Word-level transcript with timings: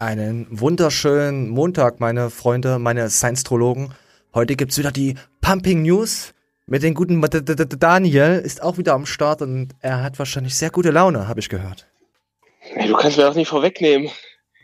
Einen 0.00 0.46
wunderschönen 0.48 1.50
Montag, 1.50 2.00
meine 2.00 2.30
Freunde, 2.30 2.78
meine 2.78 3.10
Science-Trologen. 3.10 3.92
Heute 4.32 4.56
gibt's 4.56 4.78
wieder 4.78 4.92
die 4.92 5.16
Pumping 5.42 5.82
News 5.82 6.32
mit 6.64 6.82
den 6.82 6.94
guten 6.94 7.20
Daniel. 7.20 8.40
Ist 8.42 8.62
auch 8.62 8.78
wieder 8.78 8.94
am 8.94 9.04
Start 9.04 9.42
und 9.42 9.74
er 9.80 10.02
hat 10.02 10.18
wahrscheinlich 10.18 10.54
sehr 10.54 10.70
gute 10.70 10.90
Laune, 10.90 11.28
habe 11.28 11.40
ich 11.40 11.50
gehört. 11.50 11.86
Hey, 12.60 12.88
du 12.88 12.96
kannst 12.96 13.18
mir 13.18 13.28
auch 13.28 13.34
nicht 13.34 13.48
vorwegnehmen. 13.48 14.08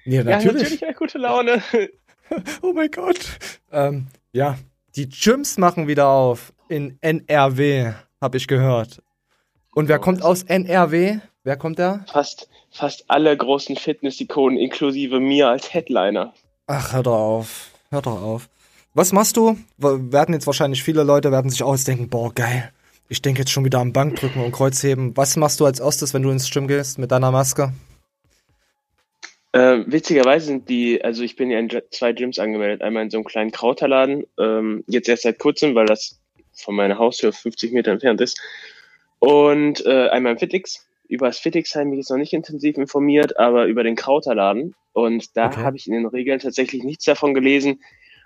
Ja, 0.07 0.25
natürlich. 0.25 0.46
Ja, 0.46 0.53
natürlich 0.53 0.85
eine 0.87 0.95
gute 0.95 1.18
Laune. 1.18 1.62
oh 2.62 2.73
mein 2.73 2.91
Gott. 2.91 3.39
Ähm, 3.71 4.07
ja, 4.32 4.57
die 4.95 5.07
Gyms 5.07 5.59
machen 5.59 5.87
wieder 5.87 6.09
auf 6.09 6.55
in 6.71 6.96
NRW, 7.03 7.93
habe 8.23 8.39
ich 8.39 8.48
gehört. 8.48 9.03
Und 9.75 9.89
wer 9.89 9.98
kommt 9.98 10.23
aus 10.23 10.45
NRW? 10.45 11.18
Wer 11.45 11.59
kommt 11.59 11.79
da? 11.79 12.07
Fast, 12.11 12.48
fast 12.71 13.05
alle 13.09 13.37
großen 13.37 13.77
Fitness-Ikonen, 13.77 14.59
inklusive 14.59 15.21
mir 15.21 15.48
als 15.48 15.73
Headliner. 15.73 16.35
Ach, 16.66 16.93
hör 16.93 17.03
doch 17.03 17.19
auf. 17.19 17.70
Hör 17.91 18.02
doch 18.02 18.23
auf. 18.23 18.48
Was 18.95 19.12
machst 19.12 19.37
du? 19.37 19.59
Werden 19.79 20.34
jetzt 20.34 20.47
wahrscheinlich 20.47 20.83
viele 20.83 21.02
Leute 21.02 21.30
werden 21.30 21.51
sich 21.51 21.62
auch 21.62 21.74
jetzt 21.74 21.87
denken, 21.87 22.09
boah, 22.09 22.33
geil. 22.33 22.73
Ich 23.09 23.23
denke 23.23 23.41
jetzt 23.41 23.52
schon 23.52 23.65
wieder 23.65 23.79
am 23.79 23.93
Bankdrücken 23.93 24.43
und 24.43 24.52
Kreuzheben. 24.52 25.16
Was 25.16 25.37
machst 25.37 25.60
du 25.60 25.66
als 25.66 25.80
erstes, 25.80 26.12
wenn 26.15 26.23
du 26.23 26.30
ins 26.30 26.51
Gym 26.51 26.66
gehst 26.66 26.98
mit 26.98 27.12
deiner 27.12 27.30
Maske? 27.30 27.73
Äh, 29.52 29.85
witzigerweise 29.87 30.46
sind 30.46 30.69
die, 30.69 31.02
also 31.05 31.23
ich 31.23 31.37
bin 31.37 31.51
ja 31.51 31.59
in 31.59 31.71
zwei 31.91 32.12
Gyms 32.12 32.38
angemeldet. 32.38 32.83
Einmal 32.83 33.05
in 33.05 33.10
so 33.10 33.19
einem 33.19 33.24
kleinen 33.24 33.52
Krauterladen, 33.52 34.24
ähm, 34.38 34.83
jetzt 34.87 35.09
erst 35.09 35.23
seit 35.23 35.38
kurzem, 35.38 35.74
weil 35.74 35.87
das 35.87 36.19
von 36.52 36.74
meiner 36.74 36.98
Haustür 36.98 37.33
50 37.33 37.73
Meter 37.73 37.93
entfernt 37.93 38.21
ist. 38.21 38.41
Und 39.19 39.85
äh, 39.87 40.09
einmal 40.09 40.33
im 40.33 40.38
Fitix 40.38 40.85
über 41.09 41.27
das 41.27 41.38
Fittigsheim 41.38 41.91
bin 41.91 41.95
ich 41.95 42.05
jetzt 42.05 42.10
noch 42.10 42.16
nicht 42.16 42.33
intensiv 42.33 42.77
informiert, 42.77 43.38
aber 43.38 43.66
über 43.66 43.83
den 43.83 43.96
Krauterladen. 43.96 44.74
Und 44.92 45.37
da 45.37 45.46
okay. 45.46 45.60
habe 45.60 45.77
ich 45.77 45.87
in 45.87 45.92
den 45.92 46.06
Regeln 46.06 46.38
tatsächlich 46.38 46.82
nichts 46.82 47.05
davon 47.05 47.34
gelesen, 47.34 47.80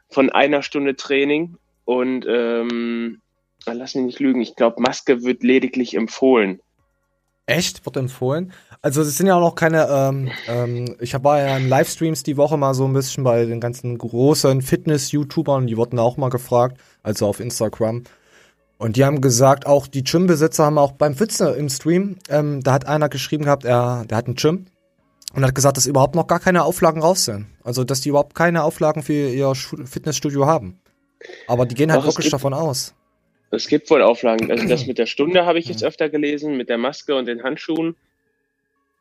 von 0.09 0.31
einer 0.31 0.63
Stunde 0.63 0.97
Training. 0.97 1.57
Und 1.85 2.25
ähm, 2.29 3.21
lass 3.67 3.95
mich 3.95 4.05
nicht 4.05 4.21
lügen, 4.21 4.41
ich 4.41 4.57
glaube, 4.57 4.81
Maske 4.81 5.23
wird 5.23 5.43
lediglich 5.43 5.95
empfohlen. 5.95 6.61
Echt? 7.47 7.85
Wird 7.85 7.97
empfohlen? 7.97 8.53
Also 8.81 9.03
es 9.03 9.17
sind 9.17 9.27
ja 9.27 9.35
auch 9.35 9.41
noch 9.41 9.55
keine, 9.57 9.89
ähm, 9.91 10.31
ähm, 10.47 10.97
ich 11.01 11.13
war 11.25 11.41
ja 11.41 11.57
in 11.57 11.69
Livestreams 11.69 12.23
die 12.23 12.37
Woche 12.37 12.57
mal 12.57 12.75
so 12.75 12.85
ein 12.85 12.93
bisschen 12.93 13.25
bei 13.25 13.45
den 13.45 13.61
ganzen 13.61 13.99
großen 13.99 14.63
Fitness-YouTubern, 14.63 15.67
die 15.67 15.77
wurden 15.77 15.99
auch 15.99 16.17
mal 16.17 16.31
gefragt, 16.31 16.81
also 17.03 17.27
auf 17.27 17.41
Instagram. 17.41 18.05
Und 18.81 18.97
die 18.97 19.05
haben 19.05 19.21
gesagt, 19.21 19.67
auch 19.67 19.87
die 19.87 20.03
Gym-Besitzer 20.03 20.65
haben 20.65 20.79
auch 20.79 20.93
beim 20.93 21.15
Pfütze 21.15 21.51
im 21.51 21.69
Stream, 21.69 22.17
ähm, 22.31 22.63
da 22.63 22.73
hat 22.73 22.87
einer 22.87 23.11
geschrieben 23.11 23.45
gehabt, 23.45 23.67
er, 23.67 24.07
der 24.09 24.17
hat 24.17 24.27
ein 24.27 24.37
Gym 24.37 24.65
und 25.35 25.45
hat 25.45 25.55
gesagt, 25.55 25.77
dass 25.77 25.85
überhaupt 25.85 26.15
noch 26.15 26.27
gar 26.27 26.41
keine 26.41 26.65
Auflagen 26.65 27.03
raus 27.03 27.27
sind. 27.27 27.49
Also, 27.63 27.85
dass 27.85 28.01
die 28.01 28.09
überhaupt 28.09 28.35
keine 28.35 28.65
Auflagen 28.65 29.03
für 29.03 29.13
ihr 29.13 29.55
Fitnessstudio 29.55 30.47
haben. 30.47 30.81
Aber 31.47 31.67
die 31.67 31.75
gehen 31.75 31.93
halt 31.93 32.01
Doch, 32.01 32.07
wirklich 32.07 32.25
gibt, 32.25 32.33
davon 32.33 32.55
aus. 32.55 32.95
Es 33.51 33.69
gibt 33.69 33.91
wohl 33.91 34.01
Auflagen. 34.01 34.51
Also, 34.51 34.67
das 34.67 34.87
mit 34.87 34.97
der 34.97 35.05
Stunde 35.05 35.45
habe 35.45 35.59
ich 35.59 35.67
jetzt 35.67 35.85
öfter 35.85 36.09
gelesen, 36.09 36.57
mit 36.57 36.71
der 36.71 36.79
Maske 36.79 37.15
und 37.17 37.27
den 37.27 37.43
Handschuhen. 37.43 37.97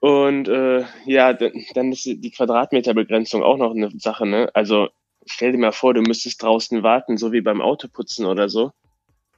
Und 0.01 0.49
äh, 0.49 0.83
ja, 1.05 1.31
dann 1.31 1.93
ist 1.93 2.03
die 2.03 2.31
Quadratmeterbegrenzung 2.31 3.43
auch 3.43 3.55
noch 3.55 3.71
eine 3.73 3.91
Sache, 3.97 4.25
ne? 4.25 4.49
Also, 4.53 4.89
stell 5.25 5.53
dir 5.53 5.57
mal 5.57 5.71
vor, 5.71 5.93
du 5.93 6.01
müsstest 6.01 6.43
draußen 6.43 6.83
warten, 6.83 7.15
so 7.15 7.31
wie 7.31 7.39
beim 7.39 7.61
Autoputzen 7.61 8.25
oder 8.25 8.49
so 8.49 8.73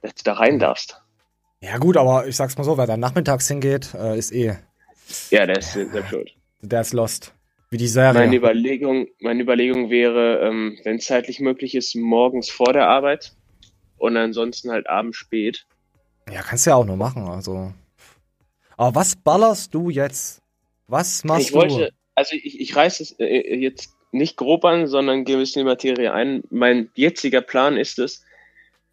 dass 0.02 0.14
du 0.14 0.24
da 0.24 0.34
rein 0.34 0.58
darfst. 0.58 1.00
Ja, 1.60 1.78
gut, 1.78 1.96
aber 1.96 2.26
ich 2.26 2.36
sag's 2.36 2.58
mal 2.58 2.64
so, 2.64 2.76
wer 2.76 2.86
da 2.86 2.96
nachmittags 2.96 3.48
hingeht, 3.48 3.94
äh, 3.94 4.18
ist 4.18 4.32
eh. 4.32 4.56
Ja, 5.30 5.46
der 5.46 5.58
ist 5.58 5.72
selbst 5.72 6.10
schuld. 6.10 6.34
Der 6.60 6.80
ist 6.80 6.92
lost. 6.92 7.34
Wie 7.70 7.76
die 7.78 7.88
Serie. 7.88 8.20
Meine 8.20 8.36
Überlegung, 8.36 9.06
meine 9.20 9.42
Überlegung 9.42 9.88
wäre, 9.88 10.40
ähm, 10.40 10.78
wenn 10.84 10.96
es 10.96 11.06
zeitlich 11.06 11.40
möglich 11.40 11.74
ist, 11.74 11.94
morgens 11.96 12.50
vor 12.50 12.72
der 12.72 12.88
Arbeit 12.88 13.32
und 13.96 14.16
ansonsten 14.16 14.70
halt 14.70 14.88
abends 14.88 15.16
spät. 15.16 15.64
Ja, 16.30 16.42
kannst 16.42 16.66
du 16.66 16.70
ja 16.70 16.76
auch 16.76 16.84
nur 16.84 16.96
machen, 16.96 17.28
also. 17.28 17.72
Aber 18.76 18.94
was 18.94 19.16
ballerst 19.16 19.72
du 19.74 19.88
jetzt? 19.88 20.42
Was 20.86 21.24
machst 21.24 21.48
ich 21.48 21.54
wollte, 21.54 21.76
du? 21.76 21.90
Also 22.14 22.36
ich, 22.36 22.60
ich 22.60 22.76
reiße 22.76 23.02
es 23.02 23.12
äh, 23.18 23.56
jetzt 23.56 23.94
nicht 24.10 24.36
grob 24.36 24.64
an, 24.64 24.86
sondern 24.86 25.24
gehe 25.24 25.36
ein 25.36 25.40
bisschen 25.40 25.60
die 25.60 25.70
Materie 25.70 26.12
ein. 26.12 26.42
Mein 26.50 26.90
jetziger 26.94 27.40
Plan 27.40 27.76
ist 27.76 27.98
es, 27.98 28.24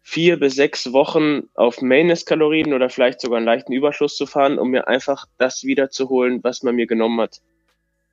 vier 0.02 0.38
bis 0.38 0.54
sechs 0.54 0.92
Wochen 0.92 1.48
auf 1.54 1.82
Maintenance-Kalorien 1.82 2.72
oder 2.72 2.90
vielleicht 2.90 3.20
sogar 3.20 3.38
einen 3.38 3.46
leichten 3.46 3.72
Überschuss 3.72 4.16
zu 4.16 4.26
fahren, 4.26 4.58
um 4.58 4.70
mir 4.70 4.88
einfach 4.88 5.26
das 5.38 5.64
wiederzuholen, 5.64 6.42
was 6.42 6.62
man 6.62 6.74
mir 6.74 6.86
genommen 6.86 7.20
hat. 7.20 7.40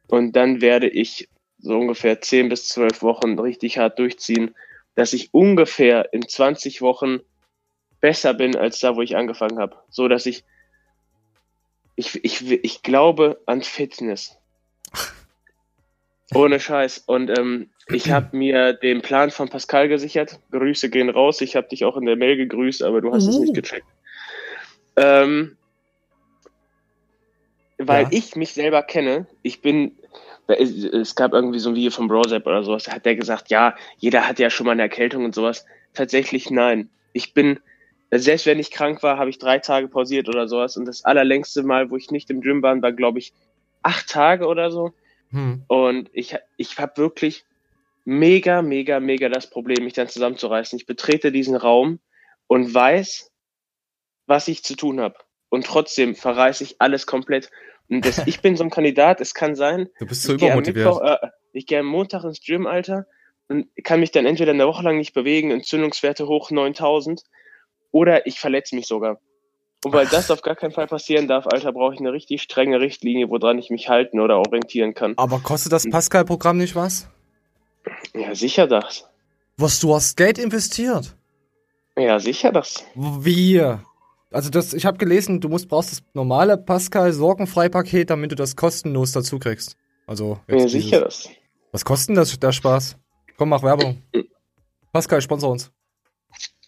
Und 0.08 0.36
dann 0.36 0.62
werde 0.62 0.88
ich 0.88 1.30
so 1.60 1.78
ungefähr 1.78 2.22
zehn 2.22 2.50
bis 2.50 2.68
zwölf 2.68 3.02
Wochen 3.02 3.40
richtig 3.40 3.78
hart 3.78 4.00
durchziehen, 4.00 4.56
dass 4.96 5.14
ich 5.14 5.34
ungefähr 5.34 6.14
in 6.14 6.28
20 6.28 6.82
Wochen 6.82 7.20
besser 8.00 8.34
bin 8.34 8.56
als 8.56 8.80
da, 8.80 8.96
wo 8.96 9.02
ich 9.02 9.16
angefangen 9.16 9.60
habe. 9.60 9.78
So 9.90 10.08
dass 10.08 10.26
ich, 10.26 10.44
ich, 11.96 12.24
ich, 12.24 12.52
ich 12.52 12.84
glaube 12.84 13.42
an 13.46 13.62
Fitness. 13.64 14.38
Ohne 16.34 16.60
Scheiß. 16.60 17.00
Und 17.00 17.30
ähm, 17.38 17.70
ich 17.90 18.12
habe 18.12 18.36
mir 18.36 18.74
den 18.74 19.02
Plan 19.02 19.32
von 19.32 19.50
Pascal 19.50 19.88
gesichert. 19.88 20.40
Grüße 20.52 20.90
gehen 20.90 21.10
raus. 21.10 21.42
Ich 21.42 21.56
habe 21.56 21.68
dich 21.68 21.86
auch 21.86 21.98
in 21.98 22.06
der 22.06 22.16
Mail 22.16 22.36
gegrüßt, 22.36 22.84
aber 22.84 23.02
du 23.02 23.14
hast 23.14 23.26
mhm. 23.26 23.30
es 23.30 23.40
nicht 23.40 23.54
gecheckt. 23.54 23.88
Ähm, 24.98 25.56
weil 27.78 28.04
ja. 28.04 28.10
ich 28.12 28.36
mich 28.36 28.54
selber 28.54 28.84
kenne. 28.84 29.28
Ich 29.44 29.62
bin, 29.62 29.96
es 30.48 31.16
gab 31.16 31.34
irgendwie 31.34 31.60
so 31.60 31.70
ein 31.70 31.76
Video 31.76 31.92
von 31.92 32.08
Brozap 32.08 32.46
oder 32.46 32.64
sowas, 32.64 32.84
da 32.84 32.94
hat 32.94 33.06
der 33.06 33.16
gesagt, 33.16 33.50
ja, 33.50 33.76
jeder 33.98 34.28
hat 34.28 34.40
ja 34.40 34.50
schon 34.50 34.66
mal 34.66 34.74
eine 34.74 34.84
Erkältung 34.84 35.26
und 35.26 35.36
sowas. 35.36 35.66
Tatsächlich 35.94 36.50
nein. 36.50 36.90
Ich 37.14 37.34
bin, 37.34 37.60
selbst 38.12 38.46
wenn 38.46 38.60
ich 38.60 38.72
krank 38.72 39.04
war, 39.04 39.18
habe 39.18 39.30
ich 39.30 39.38
drei 39.38 39.60
Tage 39.60 39.88
pausiert 39.88 40.28
oder 40.28 40.48
sowas. 40.48 40.78
Und 40.78 40.86
das 40.86 41.06
allerlängste 41.06 41.64
Mal, 41.64 41.90
wo 41.90 41.96
ich 41.96 42.12
nicht 42.12 42.30
im 42.30 42.42
Gym 42.42 42.62
war, 42.62 42.82
war, 42.82 42.92
glaube 42.92 43.20
ich, 43.20 43.34
acht 43.84 44.10
Tage 44.10 44.48
oder 44.48 44.72
so. 44.72 44.94
Hm. 45.30 45.64
Und 45.68 46.10
ich, 46.14 46.36
ich 46.58 46.78
habe 46.80 46.98
wirklich 46.98 47.46
mega, 48.08 48.62
mega, 48.62 49.02
mega 49.02 49.28
das 49.28 49.50
Problem, 49.50 49.84
mich 49.84 49.94
dann 49.94 50.08
zusammenzureißen. 50.08 50.80
Ich 50.80 50.86
betrete 50.86 51.34
diesen 51.34 51.58
Raum 51.58 52.00
und 52.48 52.74
weiß, 52.74 53.30
was 54.28 54.48
ich 54.48 54.64
zu 54.64 54.78
tun 54.78 55.02
habe. 55.02 55.16
Und 55.50 55.66
trotzdem 55.66 56.16
verreiße 56.16 56.64
ich 56.64 56.78
alles 56.80 57.06
komplett. 57.06 57.52
Und 57.90 58.06
das, 58.06 58.26
ich 58.26 58.42
bin 58.42 58.56
so 58.56 58.64
ein 58.64 58.70
Kandidat, 58.70 59.20
es 59.20 59.34
kann 59.34 59.56
sein. 59.56 59.90
Du 60.00 60.06
bist 60.06 60.24
so 60.24 60.34
übermotiviert. 60.34 60.86
Mittwoch, 60.86 61.02
äh, 61.02 61.18
ich 61.52 61.66
gehe 61.66 61.80
am 61.80 61.86
Montag 61.86 62.24
ins 62.24 62.40
Gym, 62.40 62.66
Alter, 62.66 63.08
und 63.50 63.68
kann 63.84 64.00
mich 64.00 64.12
dann 64.12 64.26
entweder 64.26 64.54
eine 64.54 64.68
Woche 64.68 64.84
lang 64.84 64.98
nicht 64.98 65.14
bewegen, 65.14 65.52
Entzündungswerte 65.52 66.28
hoch 66.28 66.50
9000, 66.50 67.24
oder 67.92 68.26
ich 68.26 68.40
verletze 68.40 68.76
mich 68.76 68.88
sogar. 68.88 69.20
Und 69.84 69.92
weil 69.92 70.06
Ach. 70.08 70.12
das 70.12 70.32
auf 70.32 70.42
gar 70.42 70.56
keinen 70.56 70.72
Fall 70.72 70.88
passieren 70.88 71.28
darf, 71.28 71.46
Alter, 71.46 71.74
brauche 71.74 71.94
ich 71.94 72.00
eine 72.00 72.14
richtig 72.14 72.42
strenge 72.42 72.80
Richtlinie, 72.80 73.30
woran 73.30 73.58
ich 73.60 73.70
mich 73.70 73.90
halten 73.90 74.22
oder 74.22 74.38
orientieren 74.38 74.94
kann. 74.94 75.14
Aber 75.18 75.40
kostet 75.40 75.74
das 75.74 75.90
Pascal-Programm 75.90 76.58
nicht 76.58 76.76
was? 76.76 77.10
Ja, 78.14 78.36
sicher 78.36 78.68
das. 78.68 79.06
Was, 79.58 79.80
du 79.80 79.94
hast 79.94 80.16
Geld 80.18 80.38
investiert? 80.38 81.16
Ja, 81.98 82.20
sicher 82.20 82.52
das. 82.52 82.86
Wie? 82.96 83.60
Also 84.32 84.50
das, 84.50 84.74
ich 84.74 84.86
habe 84.86 84.98
gelesen, 84.98 85.42
du 85.42 85.50
musst, 85.50 85.68
brauchst 85.68 85.92
das 85.92 86.04
normale 86.14 86.58
Pascal-Sorgenfrei-Paket, 86.58 88.10
damit 88.10 88.32
du 88.32 88.36
das 88.36 88.56
kostenlos 88.56 89.14
dazu 89.14 89.40
kriegst. 89.40 89.78
Also, 90.06 90.40
ja, 90.48 90.68
sicher 90.68 91.02
das. 91.02 91.30
Was 91.72 91.84
kostet 91.84 92.10
denn 92.10 92.16
das, 92.16 92.38
der 92.40 92.52
Spaß? 92.52 92.98
Komm, 93.38 93.50
mach 93.50 93.64
Werbung. 93.64 94.02
Pascal, 94.94 95.22
sponsor 95.22 95.52
uns. 95.52 95.72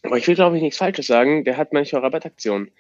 Aber 0.03 0.18
ich 0.18 0.28
will, 0.28 0.36
glaube 0.36 0.56
ich, 0.56 0.62
nichts 0.62 0.78
Falsches 0.78 1.07
sagen. 1.07 1.44
Der 1.44 1.57
hat 1.57 1.74
manchmal 1.74 2.01
Rabattaktionen. 2.01 2.72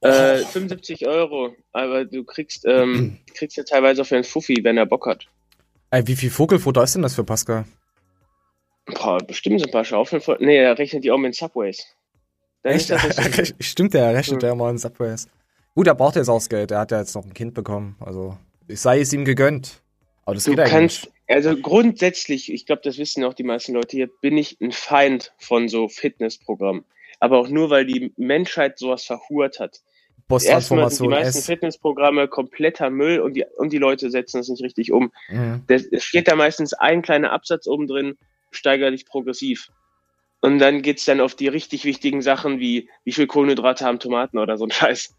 Äh, 0.00 0.38
75 0.52 1.06
Euro, 1.06 1.54
aber 1.72 2.04
du 2.04 2.24
kriegst, 2.24 2.64
ähm, 2.66 3.18
kriegst 3.34 3.56
ja 3.56 3.64
teilweise 3.64 4.02
auch 4.02 4.06
für 4.06 4.14
einen 4.14 4.24
Fuffi, 4.24 4.56
wenn 4.62 4.76
er 4.76 4.86
Bock 4.86 5.06
hat. 5.06 5.26
Ey, 5.90 6.06
wie 6.06 6.16
viel 6.16 6.30
Vogelfutter 6.30 6.82
ist 6.82 6.94
denn 6.94 7.02
das 7.02 7.14
für 7.14 7.24
Pascal? 7.24 7.64
Boah, 8.94 9.18
bestimmt 9.18 9.60
so 9.60 9.66
ein 9.66 9.72
paar 9.72 9.84
Schaufeln 9.84 10.22
voll. 10.22 10.38
Nee, 10.40 10.56
er 10.56 10.78
rechnet 10.78 11.04
die 11.04 11.10
auch 11.10 11.18
mit 11.18 11.34
Subways. 11.34 11.84
Echt? 12.62 12.92
Stimmt, 13.60 13.94
der 13.94 14.14
rechnet 14.14 14.42
ja 14.42 14.54
mal 14.54 14.70
in 14.70 14.78
Subways. 14.78 15.28
Gut, 15.74 15.86
er 15.86 15.94
braucht 15.94 16.16
jetzt 16.16 16.28
auch 16.28 16.38
das 16.38 16.48
Geld. 16.48 16.70
Er 16.70 16.80
hat 16.80 16.90
ja 16.90 16.98
jetzt 16.98 17.14
noch 17.14 17.24
ein 17.24 17.34
Kind 17.34 17.54
bekommen. 17.54 17.96
Also, 18.00 18.36
ich 18.66 18.80
sei 18.80 19.00
es 19.00 19.12
ihm 19.12 19.24
gegönnt. 19.24 19.82
Aber 20.24 20.34
das 20.34 20.44
du 20.44 20.54
geht 20.54 20.66
kannst, 20.66 21.04
nicht. 21.04 21.12
Also 21.28 21.56
grundsätzlich, 21.56 22.52
ich 22.52 22.64
glaube, 22.64 22.80
das 22.82 22.98
wissen 22.98 23.22
auch 23.24 23.34
die 23.34 23.44
meisten 23.44 23.74
Leute 23.74 23.96
hier, 23.96 24.08
bin 24.20 24.36
ich 24.38 24.58
ein 24.60 24.72
Feind 24.72 25.32
von 25.38 25.68
so 25.68 25.88
Fitnessprogrammen. 25.88 26.84
Aber 27.20 27.38
auch 27.38 27.48
nur, 27.48 27.70
weil 27.70 27.84
die 27.84 28.12
Menschheit 28.16 28.78
sowas 28.78 29.04
verhurt 29.04 29.60
hat. 29.60 29.80
Erstmal 30.30 30.90
sind 30.90 31.06
die 31.06 31.10
meisten 31.10 31.38
S. 31.38 31.46
Fitnessprogramme 31.46 32.28
kompletter 32.28 32.90
Müll 32.90 33.20
und 33.20 33.34
die, 33.34 33.44
und 33.56 33.72
die 33.72 33.78
Leute 33.78 34.10
setzen 34.10 34.38
das 34.38 34.48
nicht 34.48 34.62
richtig 34.62 34.92
um. 34.92 35.10
Mhm. 35.30 35.62
Es 35.68 36.04
steht 36.04 36.28
da 36.28 36.36
meistens 36.36 36.74
ein 36.74 37.02
kleiner 37.02 37.32
Absatz 37.32 37.66
oben 37.66 37.86
drin, 37.86 38.18
steiger 38.50 38.90
dich 38.90 39.06
progressiv. 39.06 39.68
Und 40.40 40.58
dann 40.58 40.82
geht's 40.82 41.04
dann 41.04 41.20
auf 41.20 41.34
die 41.34 41.48
richtig 41.48 41.84
wichtigen 41.84 42.22
Sachen 42.22 42.60
wie, 42.60 42.88
wie 43.04 43.12
viel 43.12 43.26
Kohlenhydrate 43.26 43.84
haben 43.84 43.98
Tomaten 43.98 44.38
oder 44.38 44.56
so 44.56 44.64
ein 44.64 44.70
Scheiß. 44.70 45.14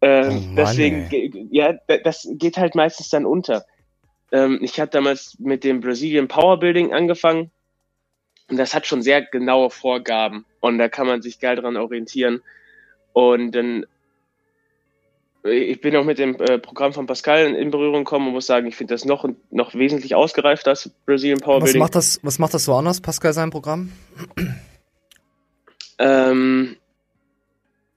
Äh, 0.00 0.28
oh 0.28 0.40
deswegen, 0.56 1.48
ja, 1.52 1.74
das 2.04 2.26
geht 2.32 2.56
halt 2.56 2.74
meistens 2.74 3.10
dann 3.10 3.26
unter. 3.26 3.66
Ähm, 4.32 4.58
ich 4.62 4.80
habe 4.80 4.90
damals 4.90 5.38
mit 5.38 5.62
dem 5.62 5.80
Brazilian 5.80 6.28
Powerbuilding 6.28 6.94
angefangen 6.94 7.50
und 8.48 8.56
das 8.56 8.74
hat 8.74 8.86
schon 8.86 9.02
sehr 9.02 9.22
genaue 9.22 9.70
Vorgaben 9.70 10.46
und 10.60 10.78
da 10.78 10.88
kann 10.88 11.06
man 11.06 11.20
sich 11.20 11.38
geil 11.38 11.56
dran 11.56 11.76
orientieren. 11.76 12.42
Und 13.12 13.52
dann, 13.52 13.86
ich 15.44 15.80
bin 15.80 15.96
auch 15.96 16.04
mit 16.04 16.18
dem 16.18 16.34
äh, 16.36 16.58
Programm 16.58 16.92
von 16.92 17.06
Pascal 17.06 17.54
in, 17.54 17.70
Berührung 17.70 18.04
gekommen 18.04 18.28
und 18.28 18.34
muss 18.34 18.46
sagen, 18.46 18.66
ich 18.66 18.76
finde 18.76 18.94
das 18.94 19.04
noch, 19.04 19.26
noch 19.50 19.74
wesentlich 19.74 20.14
ausgereifter 20.14 20.70
als 20.70 20.90
Brazilian 21.06 21.40
Power 21.40 21.56
Was 21.56 21.64
Building. 21.64 21.80
macht, 21.80 21.94
das, 21.94 22.20
was 22.22 22.38
macht 22.38 22.54
das 22.54 22.64
so 22.64 22.74
anders, 22.74 23.00
Pascal, 23.00 23.32
sein 23.32 23.50
Programm? 23.50 23.92
Ähm, 25.98 26.76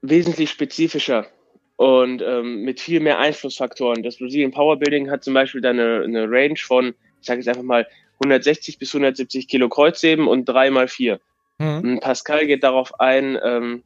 wesentlich 0.02 0.52
spezifischer 0.52 1.28
und 1.76 2.22
ähm, 2.22 2.64
mit 2.64 2.80
viel 2.80 3.00
mehr 3.00 3.20
Einflussfaktoren. 3.20 4.04
Das 4.04 4.18
Brazilian 4.18 4.52
Power 4.52 4.78
Building 4.78 5.10
hat 5.10 5.24
zum 5.24 5.34
Beispiel 5.34 5.62
dann 5.62 5.80
eine, 5.80 6.04
eine 6.04 6.30
Range 6.30 6.58
von, 6.58 6.94
ich 7.20 7.28
sage 7.28 7.40
jetzt 7.40 7.48
einfach 7.50 7.64
mal, 7.64 7.88
160 8.20 8.80
bis 8.80 8.94
170 8.94 9.48
Kilo 9.48 9.70
Kreuzheben 9.70 10.28
und 10.28 10.46
3 10.46 10.70
mal 10.72 10.88
4. 10.88 11.20
Mhm. 11.58 11.80
Und 11.80 12.00
Pascal 12.00 12.46
geht 12.46 12.64
darauf 12.64 13.00
ein, 13.00 13.38
ähm, 13.44 13.84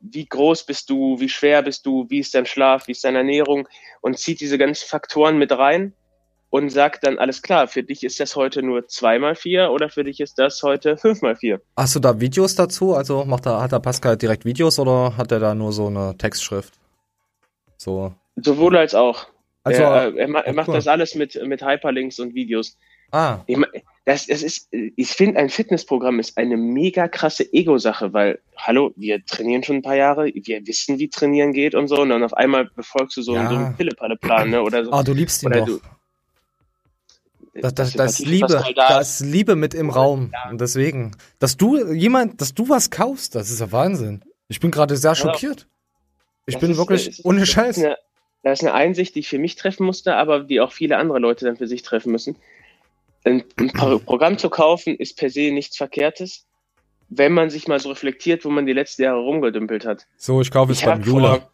wie 0.00 0.26
groß 0.26 0.64
bist 0.64 0.90
du, 0.90 1.18
wie 1.20 1.28
schwer 1.28 1.62
bist 1.62 1.86
du, 1.86 2.06
wie 2.08 2.20
ist 2.20 2.34
dein 2.34 2.46
Schlaf, 2.46 2.86
wie 2.86 2.92
ist 2.92 3.04
deine 3.04 3.18
Ernährung 3.18 3.68
und 4.00 4.18
zieht 4.18 4.40
diese 4.40 4.58
ganzen 4.58 4.86
Faktoren 4.86 5.38
mit 5.38 5.52
rein 5.52 5.92
und 6.50 6.70
sagt 6.70 7.04
dann, 7.04 7.18
alles 7.18 7.42
klar, 7.42 7.68
für 7.68 7.82
dich 7.82 8.04
ist 8.04 8.20
das 8.20 8.36
heute 8.36 8.62
nur 8.62 8.86
2 8.86 9.18
mal 9.18 9.34
4 9.34 9.70
oder 9.70 9.90
für 9.90 10.04
dich 10.04 10.20
ist 10.20 10.38
das 10.38 10.62
heute 10.62 10.96
5 10.96 11.22
mal 11.22 11.36
4. 11.36 11.60
Hast 11.76 11.94
du 11.94 12.00
da 12.00 12.20
Videos 12.20 12.54
dazu? 12.54 12.94
Also 12.94 13.24
macht 13.24 13.46
da, 13.46 13.60
hat 13.60 13.72
da 13.72 13.78
Pascal 13.78 14.16
direkt 14.16 14.44
Videos 14.44 14.78
oder 14.78 15.16
hat 15.16 15.32
er 15.32 15.40
da 15.40 15.54
nur 15.54 15.72
so 15.72 15.88
eine 15.88 16.16
Textschrift? 16.16 16.74
So. 17.76 18.14
Sowohl 18.36 18.76
als 18.76 18.94
auch. 18.94 19.26
Also, 19.62 19.82
er, 19.82 20.14
äh, 20.14 20.18
er, 20.18 20.46
er 20.46 20.52
macht 20.54 20.68
cool. 20.68 20.74
das 20.74 20.86
alles 20.86 21.14
mit, 21.14 21.40
mit 21.44 21.62
Hyperlinks 21.62 22.18
und 22.18 22.34
Videos. 22.34 22.78
ah, 23.12 23.40
Ich, 23.46 23.58
das, 24.08 24.26
das 24.26 24.42
ist, 24.42 24.68
ich 24.72 25.08
finde, 25.10 25.38
ein 25.38 25.50
Fitnessprogramm 25.50 26.18
ist 26.18 26.38
eine 26.38 26.56
mega 26.56 27.08
krasse 27.08 27.44
Ego-Sache, 27.52 28.12
weil, 28.14 28.38
hallo, 28.56 28.92
wir 28.96 29.24
trainieren 29.26 29.62
schon 29.62 29.76
ein 29.76 29.82
paar 29.82 29.96
Jahre, 29.96 30.26
wir 30.34 30.66
wissen, 30.66 30.98
wie 30.98 31.08
trainieren 31.10 31.52
geht 31.52 31.74
und 31.74 31.88
so, 31.88 32.00
und 32.00 32.08
dann 32.08 32.22
auf 32.24 32.32
einmal 32.34 32.64
befolgst 32.74 33.16
du 33.18 33.22
so, 33.22 33.34
Ja. 33.34 33.48
so 33.50 33.54
einen 33.56 33.76
Pille-Palle-Plan, 33.76 34.50
ne, 34.50 34.62
oder 34.62 34.84
so. 34.84 34.92
ah, 34.92 35.02
du 35.02 35.12
liebst 35.12 35.42
ihn 35.42 35.48
Oder 35.48 35.60
doch. 35.60 35.66
du- 35.66 35.80
Das, 37.60 37.74
das, 37.74 37.92
das 37.94 38.18
Liebe, 38.20 38.46
da 38.76 39.00
ist. 39.00 39.20
Liebe 39.20 39.56
mit 39.56 39.74
im 39.74 39.90
Raum. 39.90 40.32
Und 40.50 40.60
deswegen, 40.60 41.16
dass 41.38 41.56
du 41.56 41.92
jemand, 41.92 42.40
dass 42.40 42.54
du 42.54 42.68
was 42.68 42.90
kaufst, 42.90 43.34
das 43.34 43.50
ist 43.50 43.60
ja 43.60 43.72
Wahnsinn. 43.72 44.22
Ich 44.48 44.60
bin 44.60 44.70
gerade 44.70 44.96
sehr 44.96 45.14
schockiert. 45.16 45.66
Ich 46.46 46.54
Das 46.54 46.60
bin 46.60 46.70
ist, 46.70 46.76
wirklich 46.78 47.08
ist- 47.08 47.24
ohne 47.24 47.44
Scheiß. 47.44 47.78
Eine, 47.78 47.96
das 48.44 48.60
ist 48.60 48.64
eine 48.64 48.74
Einsicht, 48.74 49.14
die 49.16 49.20
ich 49.20 49.28
für 49.28 49.38
mich 49.38 49.56
treffen 49.56 49.84
musste, 49.84 50.14
aber 50.14 50.40
die 50.44 50.60
auch 50.60 50.72
viele 50.72 50.96
andere 50.98 51.18
Leute 51.18 51.44
dann 51.44 51.56
für 51.56 51.66
sich 51.66 51.82
treffen 51.82 52.12
müssen. 52.12 52.36
Ein, 53.28 53.44
ein 53.58 53.68
Pro- 53.72 53.98
Programm 54.10 54.38
zu 54.38 54.48
kaufen 54.50 54.94
ist 54.96 55.16
per 55.18 55.30
se 55.30 55.50
nichts 55.52 55.76
Verkehrtes, 55.76 56.46
wenn 57.08 57.32
man 57.32 57.50
sich 57.50 57.68
mal 57.68 57.78
so 57.80 57.88
reflektiert, 57.90 58.44
wo 58.44 58.50
man 58.50 58.66
die 58.66 58.72
letzten 58.72 59.02
Jahre 59.02 59.20
rumgedümpelt 59.20 59.84
hat. 59.86 60.06
So, 60.16 60.40
ich 60.40 60.50
kaufe 60.50 60.72
es 60.72 60.78
Ich 60.80 60.84
beim 60.84 60.98
habe 61.00 61.10
Jula. 61.10 61.34
vor, 61.36 61.50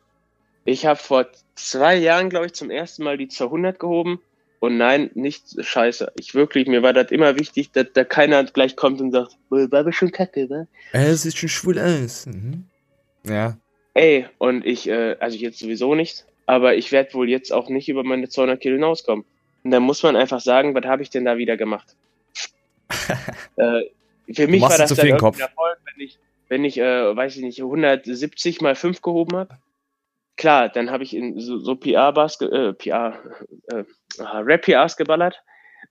ich 0.64 0.86
hab 0.86 1.00
vor 1.00 1.26
zwei 1.54 1.96
Jahren, 1.96 2.30
glaube 2.30 2.46
ich, 2.46 2.52
zum 2.54 2.70
ersten 2.70 3.04
Mal 3.04 3.18
die 3.18 3.28
200 3.28 3.78
gehoben. 3.78 4.20
Und 4.60 4.78
nein, 4.78 5.10
nicht 5.14 5.44
scheiße. 5.62 6.12
Ich 6.18 6.34
wirklich, 6.34 6.66
mir 6.66 6.82
war 6.82 6.94
das 6.94 7.10
immer 7.10 7.38
wichtig, 7.38 7.70
dass 7.72 7.88
da 7.92 8.02
keiner 8.02 8.42
gleich 8.44 8.76
kommt 8.76 8.98
und 9.02 9.12
sagt, 9.12 9.36
"Boah, 9.50 9.70
war 9.70 9.80
aber 9.80 9.92
schon 9.92 10.10
kacke? 10.10 10.66
Äh, 10.92 11.04
Es 11.04 11.22
sieht 11.22 11.36
schon 11.36 11.50
schwul 11.50 11.78
aus. 11.78 12.24
Mhm. 12.24 12.64
Ja. 13.26 13.58
Ey, 13.92 14.26
und 14.38 14.64
ich, 14.64 14.88
äh, 14.88 15.16
also 15.20 15.36
jetzt 15.36 15.58
sowieso 15.58 15.94
nicht, 15.94 16.24
aber 16.46 16.76
ich 16.76 16.92
werde 16.92 17.12
wohl 17.12 17.28
jetzt 17.28 17.52
auch 17.52 17.68
nicht 17.68 17.90
über 17.90 18.04
meine 18.04 18.28
200 18.30 18.58
Kilo 18.58 18.76
hinauskommen. 18.76 19.26
Und 19.64 19.70
dann 19.70 19.82
muss 19.82 20.02
man 20.02 20.14
einfach 20.14 20.40
sagen, 20.40 20.74
was 20.74 20.84
habe 20.84 21.02
ich 21.02 21.10
denn 21.10 21.24
da 21.24 21.38
wieder 21.38 21.56
gemacht? 21.56 21.96
äh, 23.56 23.82
für 24.32 24.46
mich 24.46 24.60
war 24.60 24.76
das 24.76 24.94
dann 24.94 25.06
irgendwie 25.06 25.40
Erfolg, 25.40 25.78
wenn 25.84 26.04
ich, 26.04 26.18
wenn 26.48 26.64
ich, 26.64 26.78
äh, 26.78 27.16
weiß 27.16 27.36
ich 27.36 27.42
nicht, 27.42 27.60
170 27.60 28.60
mal 28.60 28.74
5 28.74 29.00
gehoben 29.00 29.36
habe. 29.36 29.58
Klar, 30.36 30.68
dann 30.68 30.90
habe 30.90 31.04
ich 31.04 31.14
in 31.14 31.38
so, 31.40 31.58
so 31.58 31.76
PR-Bars, 31.76 32.40
äh, 32.42 32.72
PR, 32.74 33.18
äh, 33.68 33.84
ah, 34.18 34.40
Rap-PRs 34.40 34.96
geballert, 34.96 35.40